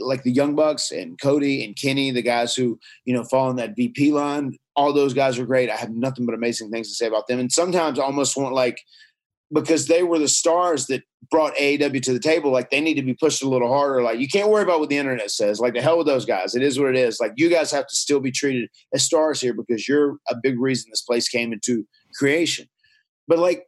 like 0.00 0.22
the 0.22 0.32
Young 0.32 0.54
Bucks 0.54 0.90
and 0.90 1.20
Cody 1.20 1.64
and 1.64 1.76
Kenny, 1.76 2.10
the 2.10 2.22
guys 2.22 2.54
who 2.54 2.78
you 3.04 3.14
know 3.14 3.24
fall 3.24 3.50
in 3.50 3.56
that 3.56 3.76
VP 3.76 4.12
line, 4.12 4.56
all 4.80 4.94
those 4.94 5.12
guys 5.12 5.38
are 5.38 5.44
great. 5.44 5.68
I 5.68 5.76
have 5.76 5.90
nothing 5.90 6.24
but 6.24 6.34
amazing 6.34 6.70
things 6.70 6.88
to 6.88 6.94
say 6.94 7.06
about 7.06 7.26
them. 7.26 7.38
And 7.38 7.52
sometimes 7.52 7.98
I 7.98 8.02
almost 8.02 8.34
want 8.34 8.54
like 8.54 8.80
because 9.52 9.88
they 9.88 10.02
were 10.02 10.18
the 10.18 10.26
stars 10.26 10.86
that 10.86 11.02
brought 11.30 11.54
AEW 11.56 12.02
to 12.02 12.12
the 12.14 12.18
table, 12.18 12.50
like 12.50 12.70
they 12.70 12.80
need 12.80 12.94
to 12.94 13.02
be 13.02 13.12
pushed 13.12 13.42
a 13.42 13.48
little 13.48 13.68
harder. 13.68 14.02
Like 14.02 14.20
you 14.20 14.26
can't 14.26 14.48
worry 14.48 14.62
about 14.62 14.80
what 14.80 14.88
the 14.88 14.96
internet 14.96 15.30
says. 15.30 15.60
Like 15.60 15.74
the 15.74 15.82
hell 15.82 15.98
with 15.98 16.06
those 16.06 16.24
guys. 16.24 16.54
It 16.54 16.62
is 16.62 16.78
what 16.78 16.88
it 16.88 16.96
is. 16.96 17.20
Like 17.20 17.32
you 17.36 17.50
guys 17.50 17.70
have 17.72 17.86
to 17.88 17.94
still 17.94 18.20
be 18.20 18.30
treated 18.30 18.70
as 18.94 19.02
stars 19.02 19.38
here 19.38 19.52
because 19.52 19.86
you're 19.86 20.16
a 20.30 20.36
big 20.42 20.58
reason 20.58 20.88
this 20.90 21.02
place 21.02 21.28
came 21.28 21.52
into 21.52 21.84
creation. 22.18 22.66
But 23.28 23.38
like 23.38 23.64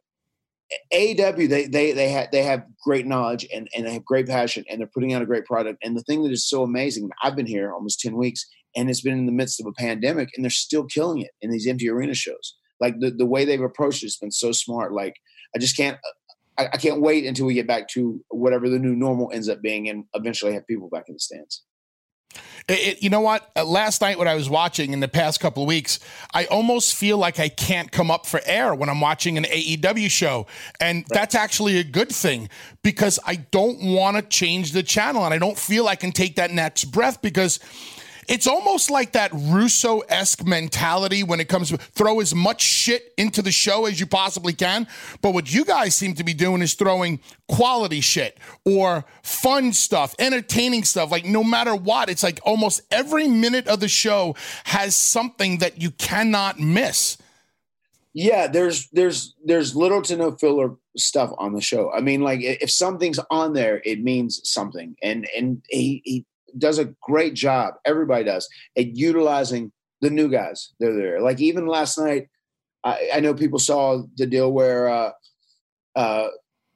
AEW, 0.93 1.49
they 1.49 1.67
they 1.67 1.91
they 1.91 2.09
have 2.09 2.31
they 2.31 2.43
have 2.43 2.65
great 2.83 3.05
knowledge 3.05 3.47
and, 3.53 3.67
and 3.75 3.85
they 3.85 3.93
have 3.93 4.05
great 4.05 4.27
passion 4.27 4.63
and 4.69 4.79
they're 4.79 4.89
putting 4.93 5.13
out 5.13 5.21
a 5.21 5.25
great 5.25 5.45
product. 5.45 5.79
And 5.83 5.95
the 5.95 6.01
thing 6.01 6.23
that 6.23 6.31
is 6.31 6.47
so 6.47 6.63
amazing, 6.63 7.09
I've 7.21 7.35
been 7.35 7.45
here 7.45 7.73
almost 7.73 7.99
10 7.99 8.15
weeks 8.15 8.45
and 8.75 8.89
it's 8.89 9.01
been 9.01 9.17
in 9.17 9.25
the 9.25 9.31
midst 9.31 9.59
of 9.59 9.67
a 9.67 9.71
pandemic 9.73 10.29
and 10.35 10.43
they're 10.43 10.49
still 10.49 10.85
killing 10.85 11.21
it 11.21 11.31
in 11.41 11.51
these 11.51 11.67
empty 11.67 11.89
arena 11.89 12.13
shows. 12.13 12.55
Like 12.79 12.99
the, 12.99 13.11
the 13.11 13.25
way 13.25 13.45
they've 13.45 13.61
approached 13.61 14.03
it 14.03 14.07
has 14.07 14.17
been 14.17 14.31
so 14.31 14.51
smart. 14.51 14.93
Like 14.93 15.15
i 15.55 15.59
just 15.59 15.77
can't 15.77 15.97
uh, 15.97 16.63
I, 16.63 16.65
I 16.73 16.77
can't 16.77 17.01
wait 17.01 17.25
until 17.25 17.45
we 17.45 17.53
get 17.53 17.67
back 17.67 17.87
to 17.89 18.23
whatever 18.29 18.69
the 18.69 18.79
new 18.79 18.95
normal 18.95 19.31
ends 19.33 19.49
up 19.49 19.61
being 19.61 19.89
and 19.89 20.05
eventually 20.13 20.53
have 20.53 20.67
people 20.67 20.89
back 20.89 21.05
in 21.07 21.15
the 21.15 21.19
stands 21.19 21.63
it, 22.67 22.73
it, 22.73 23.03
you 23.03 23.09
know 23.09 23.19
what? 23.19 23.51
Uh, 23.55 23.65
last 23.65 24.01
night, 24.01 24.17
when 24.17 24.27
I 24.27 24.35
was 24.35 24.49
watching 24.49 24.93
in 24.93 24.99
the 24.99 25.07
past 25.07 25.39
couple 25.39 25.63
of 25.63 25.67
weeks, 25.67 25.99
I 26.33 26.45
almost 26.45 26.95
feel 26.95 27.17
like 27.17 27.39
I 27.39 27.49
can't 27.49 27.91
come 27.91 28.09
up 28.09 28.25
for 28.25 28.39
air 28.45 28.73
when 28.73 28.89
I'm 28.89 29.01
watching 29.01 29.37
an 29.37 29.43
AEW 29.43 30.09
show. 30.09 30.47
And 30.79 30.99
right. 30.99 31.07
that's 31.09 31.35
actually 31.35 31.77
a 31.79 31.83
good 31.83 32.09
thing 32.09 32.49
because 32.81 33.19
I 33.25 33.35
don't 33.35 33.81
want 33.93 34.17
to 34.17 34.23
change 34.23 34.71
the 34.71 34.83
channel 34.83 35.25
and 35.25 35.33
I 35.33 35.37
don't 35.37 35.57
feel 35.57 35.87
I 35.87 35.95
can 35.95 36.11
take 36.11 36.35
that 36.37 36.51
next 36.51 36.85
breath 36.85 37.21
because 37.21 37.59
it's 38.27 38.47
almost 38.47 38.89
like 38.89 39.13
that 39.13 39.31
Russo 39.33 39.99
esque 40.01 40.45
mentality 40.45 41.23
when 41.23 41.39
it 41.39 41.47
comes 41.47 41.69
to 41.69 41.77
throw 41.77 42.19
as 42.19 42.33
much 42.33 42.61
shit 42.61 43.13
into 43.17 43.41
the 43.41 43.51
show 43.51 43.85
as 43.85 43.99
you 43.99 44.05
possibly 44.05 44.53
can. 44.53 44.87
But 45.21 45.33
what 45.33 45.53
you 45.53 45.65
guys 45.65 45.95
seem 45.95 46.15
to 46.15 46.23
be 46.23 46.33
doing 46.33 46.61
is 46.61 46.73
throwing 46.73 47.19
quality 47.47 48.01
shit 48.01 48.37
or 48.65 49.05
fun 49.23 49.73
stuff, 49.73 50.15
entertaining 50.19 50.83
stuff. 50.83 51.11
Like 51.11 51.25
no 51.25 51.43
matter 51.43 51.75
what, 51.75 52.09
it's 52.09 52.23
like 52.23 52.39
almost 52.43 52.81
every 52.91 53.27
minute 53.27 53.67
of 53.67 53.79
the 53.79 53.87
show 53.87 54.35
has 54.65 54.95
something 54.95 55.59
that 55.59 55.81
you 55.81 55.91
cannot 55.91 56.59
miss. 56.59 57.17
Yeah, 58.13 58.47
there's 58.47 58.89
there's 58.89 59.33
there's 59.43 59.75
little 59.75 60.01
to 60.03 60.15
no 60.15 60.31
filler 60.33 60.75
stuff 60.95 61.31
on 61.39 61.53
the 61.53 61.61
show. 61.61 61.91
I 61.91 62.01
mean, 62.01 62.21
like 62.21 62.41
if 62.41 62.69
something's 62.69 63.19
on 63.31 63.53
there, 63.53 63.81
it 63.83 64.03
means 64.03 64.39
something, 64.43 64.95
and 65.01 65.27
and 65.35 65.63
he, 65.67 66.01
he 66.05 66.25
does 66.57 66.79
a 66.79 66.93
great 67.01 67.33
job. 67.33 67.75
Everybody 67.85 68.25
does 68.25 68.47
at 68.77 68.95
utilizing 68.95 69.71
the 70.01 70.09
new 70.09 70.29
guys. 70.29 70.73
They're 70.79 70.95
there. 70.95 71.21
Like 71.21 71.39
even 71.39 71.67
last 71.67 71.97
night, 71.97 72.27
I, 72.83 73.09
I 73.15 73.19
know 73.19 73.33
people 73.33 73.59
saw 73.59 74.03
the 74.17 74.25
deal 74.25 74.51
where 74.51 74.89
uh, 74.89 75.11
uh, 75.95 76.27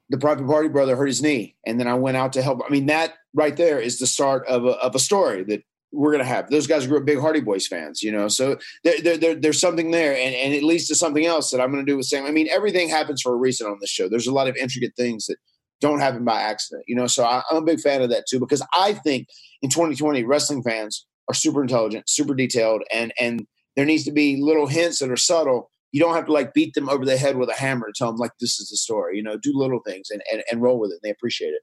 the 0.08 0.18
private 0.18 0.46
party 0.46 0.68
brother 0.68 0.96
hurt 0.96 1.06
his 1.06 1.22
knee, 1.22 1.56
and 1.66 1.78
then 1.78 1.86
I 1.86 1.94
went 1.94 2.16
out 2.16 2.32
to 2.34 2.42
help. 2.42 2.62
I 2.64 2.70
mean, 2.70 2.86
that 2.86 3.14
right 3.34 3.56
there 3.56 3.78
is 3.78 3.98
the 3.98 4.06
start 4.06 4.46
of 4.46 4.64
a, 4.64 4.70
of 4.78 4.94
a 4.94 4.98
story 4.98 5.44
that 5.44 5.62
we're 5.92 6.12
going 6.12 6.24
to 6.24 6.28
have. 6.28 6.50
Those 6.50 6.66
guys 6.66 6.86
grew 6.86 6.98
up 6.98 7.04
big 7.04 7.18
Hardy 7.18 7.40
Boys 7.40 7.66
fans, 7.66 8.02
you 8.02 8.12
know, 8.12 8.28
so 8.28 8.58
there, 8.84 9.00
there, 9.02 9.16
there, 9.16 9.34
there's 9.34 9.60
something 9.60 9.90
there, 9.90 10.14
and, 10.14 10.34
and 10.34 10.54
it 10.54 10.62
leads 10.62 10.86
to 10.88 10.94
something 10.94 11.26
else 11.26 11.50
that 11.50 11.60
I'm 11.60 11.72
going 11.72 11.84
to 11.84 11.90
do 11.90 11.96
with 11.96 12.06
Sam. 12.06 12.26
I 12.26 12.30
mean, 12.30 12.48
everything 12.50 12.88
happens 12.88 13.22
for 13.22 13.32
a 13.32 13.36
reason 13.36 13.66
on 13.66 13.78
this 13.80 13.90
show. 13.90 14.08
There's 14.08 14.26
a 14.26 14.32
lot 14.32 14.48
of 14.48 14.56
intricate 14.56 14.92
things 14.96 15.26
that 15.26 15.36
don't 15.80 16.00
happen 16.00 16.24
by 16.24 16.40
accident, 16.40 16.84
you 16.88 16.94
know. 16.94 17.06
So 17.06 17.24
I, 17.24 17.42
I'm 17.50 17.58
a 17.58 17.62
big 17.62 17.80
fan 17.80 18.02
of 18.02 18.10
that 18.10 18.24
too 18.28 18.40
because 18.40 18.62
I 18.72 18.94
think 18.94 19.28
in 19.62 19.70
2020 19.70 20.24
wrestling 20.24 20.62
fans 20.62 21.06
are 21.28 21.34
super 21.34 21.62
intelligent, 21.62 22.08
super 22.08 22.34
detailed, 22.34 22.82
and 22.92 23.12
and 23.18 23.46
there 23.76 23.84
needs 23.84 24.04
to 24.04 24.12
be 24.12 24.36
little 24.40 24.66
hints 24.66 24.98
that 24.98 25.10
are 25.10 25.16
subtle. 25.16 25.70
You 25.92 26.00
don't 26.00 26.14
have 26.14 26.26
to 26.26 26.32
like 26.32 26.52
beat 26.52 26.74
them 26.74 26.88
over 26.88 27.04
the 27.04 27.16
head 27.16 27.36
with 27.36 27.48
a 27.48 27.54
hammer 27.54 27.86
to 27.86 27.92
tell 27.96 28.08
them 28.08 28.18
like 28.18 28.32
this 28.40 28.58
is 28.60 28.68
the 28.68 28.76
story. 28.76 29.16
You 29.16 29.22
know, 29.22 29.36
do 29.36 29.52
little 29.54 29.80
things 29.86 30.10
and 30.10 30.22
and, 30.32 30.42
and 30.50 30.62
roll 30.62 30.78
with 30.78 30.90
it. 30.90 30.94
And 30.94 31.00
they 31.02 31.10
appreciate 31.10 31.50
it. 31.50 31.62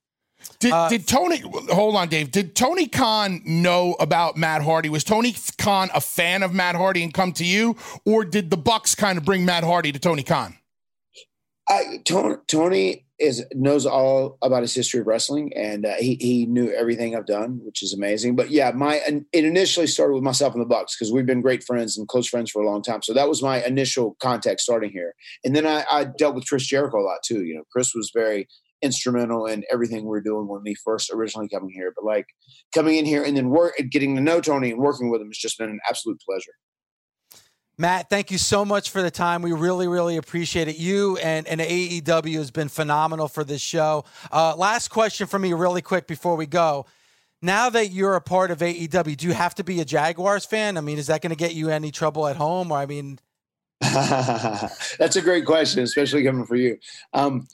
Did, 0.59 0.73
uh, 0.73 0.89
did 0.89 1.07
Tony 1.07 1.41
hold 1.69 1.95
on, 1.95 2.09
Dave? 2.09 2.31
Did 2.31 2.55
Tony 2.55 2.87
Khan 2.87 3.41
know 3.45 3.95
about 3.99 4.37
Matt 4.37 4.61
Hardy? 4.61 4.89
Was 4.89 5.03
Tony 5.03 5.35
Khan 5.57 5.89
a 5.93 6.01
fan 6.01 6.43
of 6.43 6.53
Matt 6.53 6.75
Hardy 6.75 7.03
and 7.03 7.13
come 7.13 7.31
to 7.33 7.45
you, 7.45 7.75
or 8.05 8.25
did 8.25 8.49
the 8.49 8.57
Bucks 8.57 8.95
kind 8.95 9.17
of 9.17 9.25
bring 9.25 9.45
Matt 9.45 9.63
Hardy 9.63 9.91
to 9.91 9.99
Tony 9.99 10.23
Khan? 10.23 10.55
I, 11.67 11.99
Tony, 12.05 12.35
Tony 12.47 13.04
is 13.19 13.45
knows 13.53 13.85
all 13.85 14.37
about 14.41 14.61
his 14.61 14.73
history 14.73 14.99
of 14.99 15.07
wrestling, 15.07 15.53
and 15.55 15.85
uh, 15.85 15.95
he 15.99 16.15
he 16.19 16.45
knew 16.45 16.71
everything 16.71 17.15
I've 17.15 17.25
done, 17.25 17.59
which 17.63 17.81
is 17.81 17.93
amazing. 17.93 18.35
But 18.35 18.51
yeah, 18.51 18.71
my 18.71 18.95
it 19.31 19.45
initially 19.45 19.87
started 19.87 20.13
with 20.13 20.23
myself 20.23 20.53
and 20.53 20.61
the 20.61 20.67
Bucks 20.67 20.95
because 20.95 21.13
we've 21.13 21.25
been 21.25 21.41
great 21.41 21.63
friends 21.63 21.97
and 21.97 22.07
close 22.07 22.27
friends 22.27 22.51
for 22.51 22.61
a 22.61 22.65
long 22.65 22.81
time. 22.81 23.01
So 23.01 23.13
that 23.13 23.29
was 23.29 23.41
my 23.41 23.63
initial 23.63 24.17
contact 24.21 24.59
starting 24.59 24.91
here, 24.91 25.13
and 25.43 25.55
then 25.55 25.65
I, 25.65 25.85
I 25.89 26.03
dealt 26.05 26.35
with 26.35 26.47
Chris 26.47 26.65
Jericho 26.65 26.99
a 26.99 27.03
lot 27.03 27.19
too. 27.25 27.45
You 27.45 27.55
know, 27.55 27.63
Chris 27.71 27.93
was 27.95 28.11
very 28.13 28.47
instrumental 28.81 29.45
in 29.47 29.63
everything 29.71 30.05
we're 30.05 30.21
doing 30.21 30.47
when 30.47 30.61
we 30.63 30.75
first 30.75 31.09
originally 31.11 31.49
coming 31.49 31.71
here. 31.73 31.93
But 31.95 32.05
like 32.05 32.27
coming 32.73 32.97
in 32.97 33.05
here 33.05 33.23
and 33.23 33.35
then 33.35 33.49
work 33.49 33.73
getting 33.89 34.15
to 34.15 34.21
know 34.21 34.41
Tony 34.41 34.71
and 34.71 34.79
working 34.79 35.09
with 35.09 35.21
him 35.21 35.27
has 35.27 35.37
just 35.37 35.57
been 35.57 35.69
an 35.69 35.79
absolute 35.87 36.19
pleasure. 36.21 36.53
Matt, 37.77 38.09
thank 38.09 38.31
you 38.31 38.37
so 38.37 38.63
much 38.63 38.89
for 38.89 39.01
the 39.01 39.11
time. 39.11 39.41
We 39.41 39.51
really, 39.51 39.87
really 39.87 40.15
appreciate 40.15 40.69
it. 40.69 40.77
You 40.77 41.17
and, 41.17 41.45
and 41.47 41.59
AEW 41.59 42.35
has 42.35 42.49
been 42.49 42.69
phenomenal 42.69 43.27
for 43.27 43.43
this 43.43 43.61
show. 43.61 44.05
Uh, 44.31 44.55
last 44.55 44.87
question 44.87 45.27
for 45.27 45.37
me, 45.37 45.51
really 45.51 45.81
quick 45.81 46.07
before 46.07 46.37
we 46.37 46.45
go. 46.45 46.85
Now 47.41 47.69
that 47.69 47.91
you're 47.91 48.15
a 48.15 48.21
part 48.21 48.49
of 48.49 48.59
AEW, 48.59 49.17
do 49.17 49.27
you 49.27 49.33
have 49.33 49.55
to 49.55 49.63
be 49.63 49.81
a 49.81 49.85
Jaguars 49.85 50.45
fan? 50.45 50.77
I 50.77 50.81
mean, 50.81 50.97
is 50.97 51.07
that 51.07 51.21
going 51.21 51.31
to 51.31 51.35
get 51.35 51.53
you 51.53 51.69
any 51.69 51.91
trouble 51.91 52.27
at 52.27 52.37
home? 52.37 52.71
Or 52.71 52.77
I 52.77 52.85
mean, 52.85 53.19
that's 53.81 55.17
a 55.17 55.21
great 55.21 55.45
question, 55.45 55.83
especially 55.83 56.23
coming 56.23 56.45
for 56.45 56.55
you. 56.55 56.77
Um, 57.13 57.45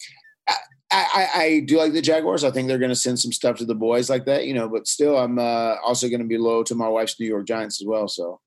I, 0.94 1.30
I, 1.34 1.64
do 1.66 1.78
like 1.78 1.94
the 1.94 2.02
Jaguars. 2.02 2.44
I 2.44 2.52
think 2.52 2.68
they're 2.68 2.78
going 2.78 2.90
to 2.90 2.96
send 2.96 3.18
some 3.18 3.32
stuff 3.32 3.58
to 3.58 3.66
the 3.66 3.74
boys 3.74 4.10
like 4.10 4.26
that, 4.26 4.46
you 4.46 4.54
know. 4.54 4.68
But 4.68 4.88
still, 4.88 5.18
I'm 5.18 5.40
uh, 5.40 5.76
also 5.86 6.10
going 6.10 6.22
to 6.22 6.28
be 6.28 6.38
loyal 6.38 6.66
to 6.66 6.76
my 6.76 6.90
wife's 6.90 7.18
New 7.18 7.28
York 7.28 7.48
Giants 7.48 7.82
as 7.82 7.88
well. 7.88 8.10
So 8.10 8.42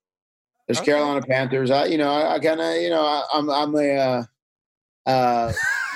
there's 0.66 0.78
okay. 0.78 0.92
Carolina 0.92 1.22
Panthers. 1.22 1.70
I, 1.70 1.86
you 1.86 1.98
know, 1.98 2.10
I, 2.10 2.34
I 2.34 2.38
kind 2.38 2.60
of, 2.60 2.76
you 2.76 2.90
know, 2.90 3.02
I, 3.02 3.22
am 3.34 3.50
I'm, 3.50 3.74
I'm 3.74 3.74
a, 3.76 3.96
uh, 3.96 4.24
uh, 5.06 5.52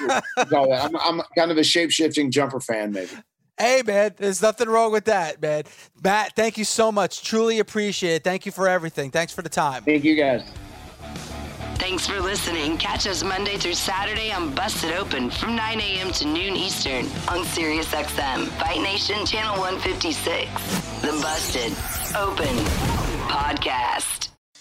I'm, 0.37 0.97
I'm 0.97 1.23
kind 1.37 1.51
of 1.51 1.59
a 1.59 1.65
shape 1.65 1.91
shifting 1.91 2.31
jumper 2.31 2.61
fan, 2.61 2.93
maybe. 2.93 3.11
Hey 3.59 3.83
man, 3.85 4.15
there's 4.17 4.41
nothing 4.41 4.69
wrong 4.69 4.93
with 4.93 5.07
that, 5.07 5.43
man. 5.43 5.65
Matt, 6.05 6.37
thank 6.37 6.59
you 6.59 6.65
so 6.65 6.93
much. 6.93 7.25
Truly 7.25 7.59
appreciate 7.59 8.15
it. 8.15 8.25
Thank 8.25 8.47
you 8.47 8.53
for 8.53 8.69
everything. 8.69 9.11
Thanks 9.11 9.33
for 9.33 9.43
the 9.43 9.49
time. 9.49 9.83
Thank 9.83 10.05
you 10.05 10.15
guys. 10.15 10.45
Thanks 11.79 12.07
for 12.07 12.21
listening. 12.21 12.77
Catch 12.77 13.07
us 13.07 13.25
Monday 13.25 13.57
through 13.57 13.75
Saturday 13.75 14.33
on 14.33 14.55
Busted 14.55 14.93
Open 14.93 15.31
from 15.31 15.57
9 15.57 15.81
a.m. 15.81 16.13
to 16.13 16.25
noon 16.27 16.57
Eastern 16.57 17.07
on 17.29 17.45
SiriusXM, 17.45 18.47
Fight 18.59 18.81
Nation 18.81 19.25
Channel 19.25 19.59
156. 19.59 21.01
The 21.03 21.13
Busted 21.23 21.73
Open 22.17 22.55
Podcast. 23.29 24.28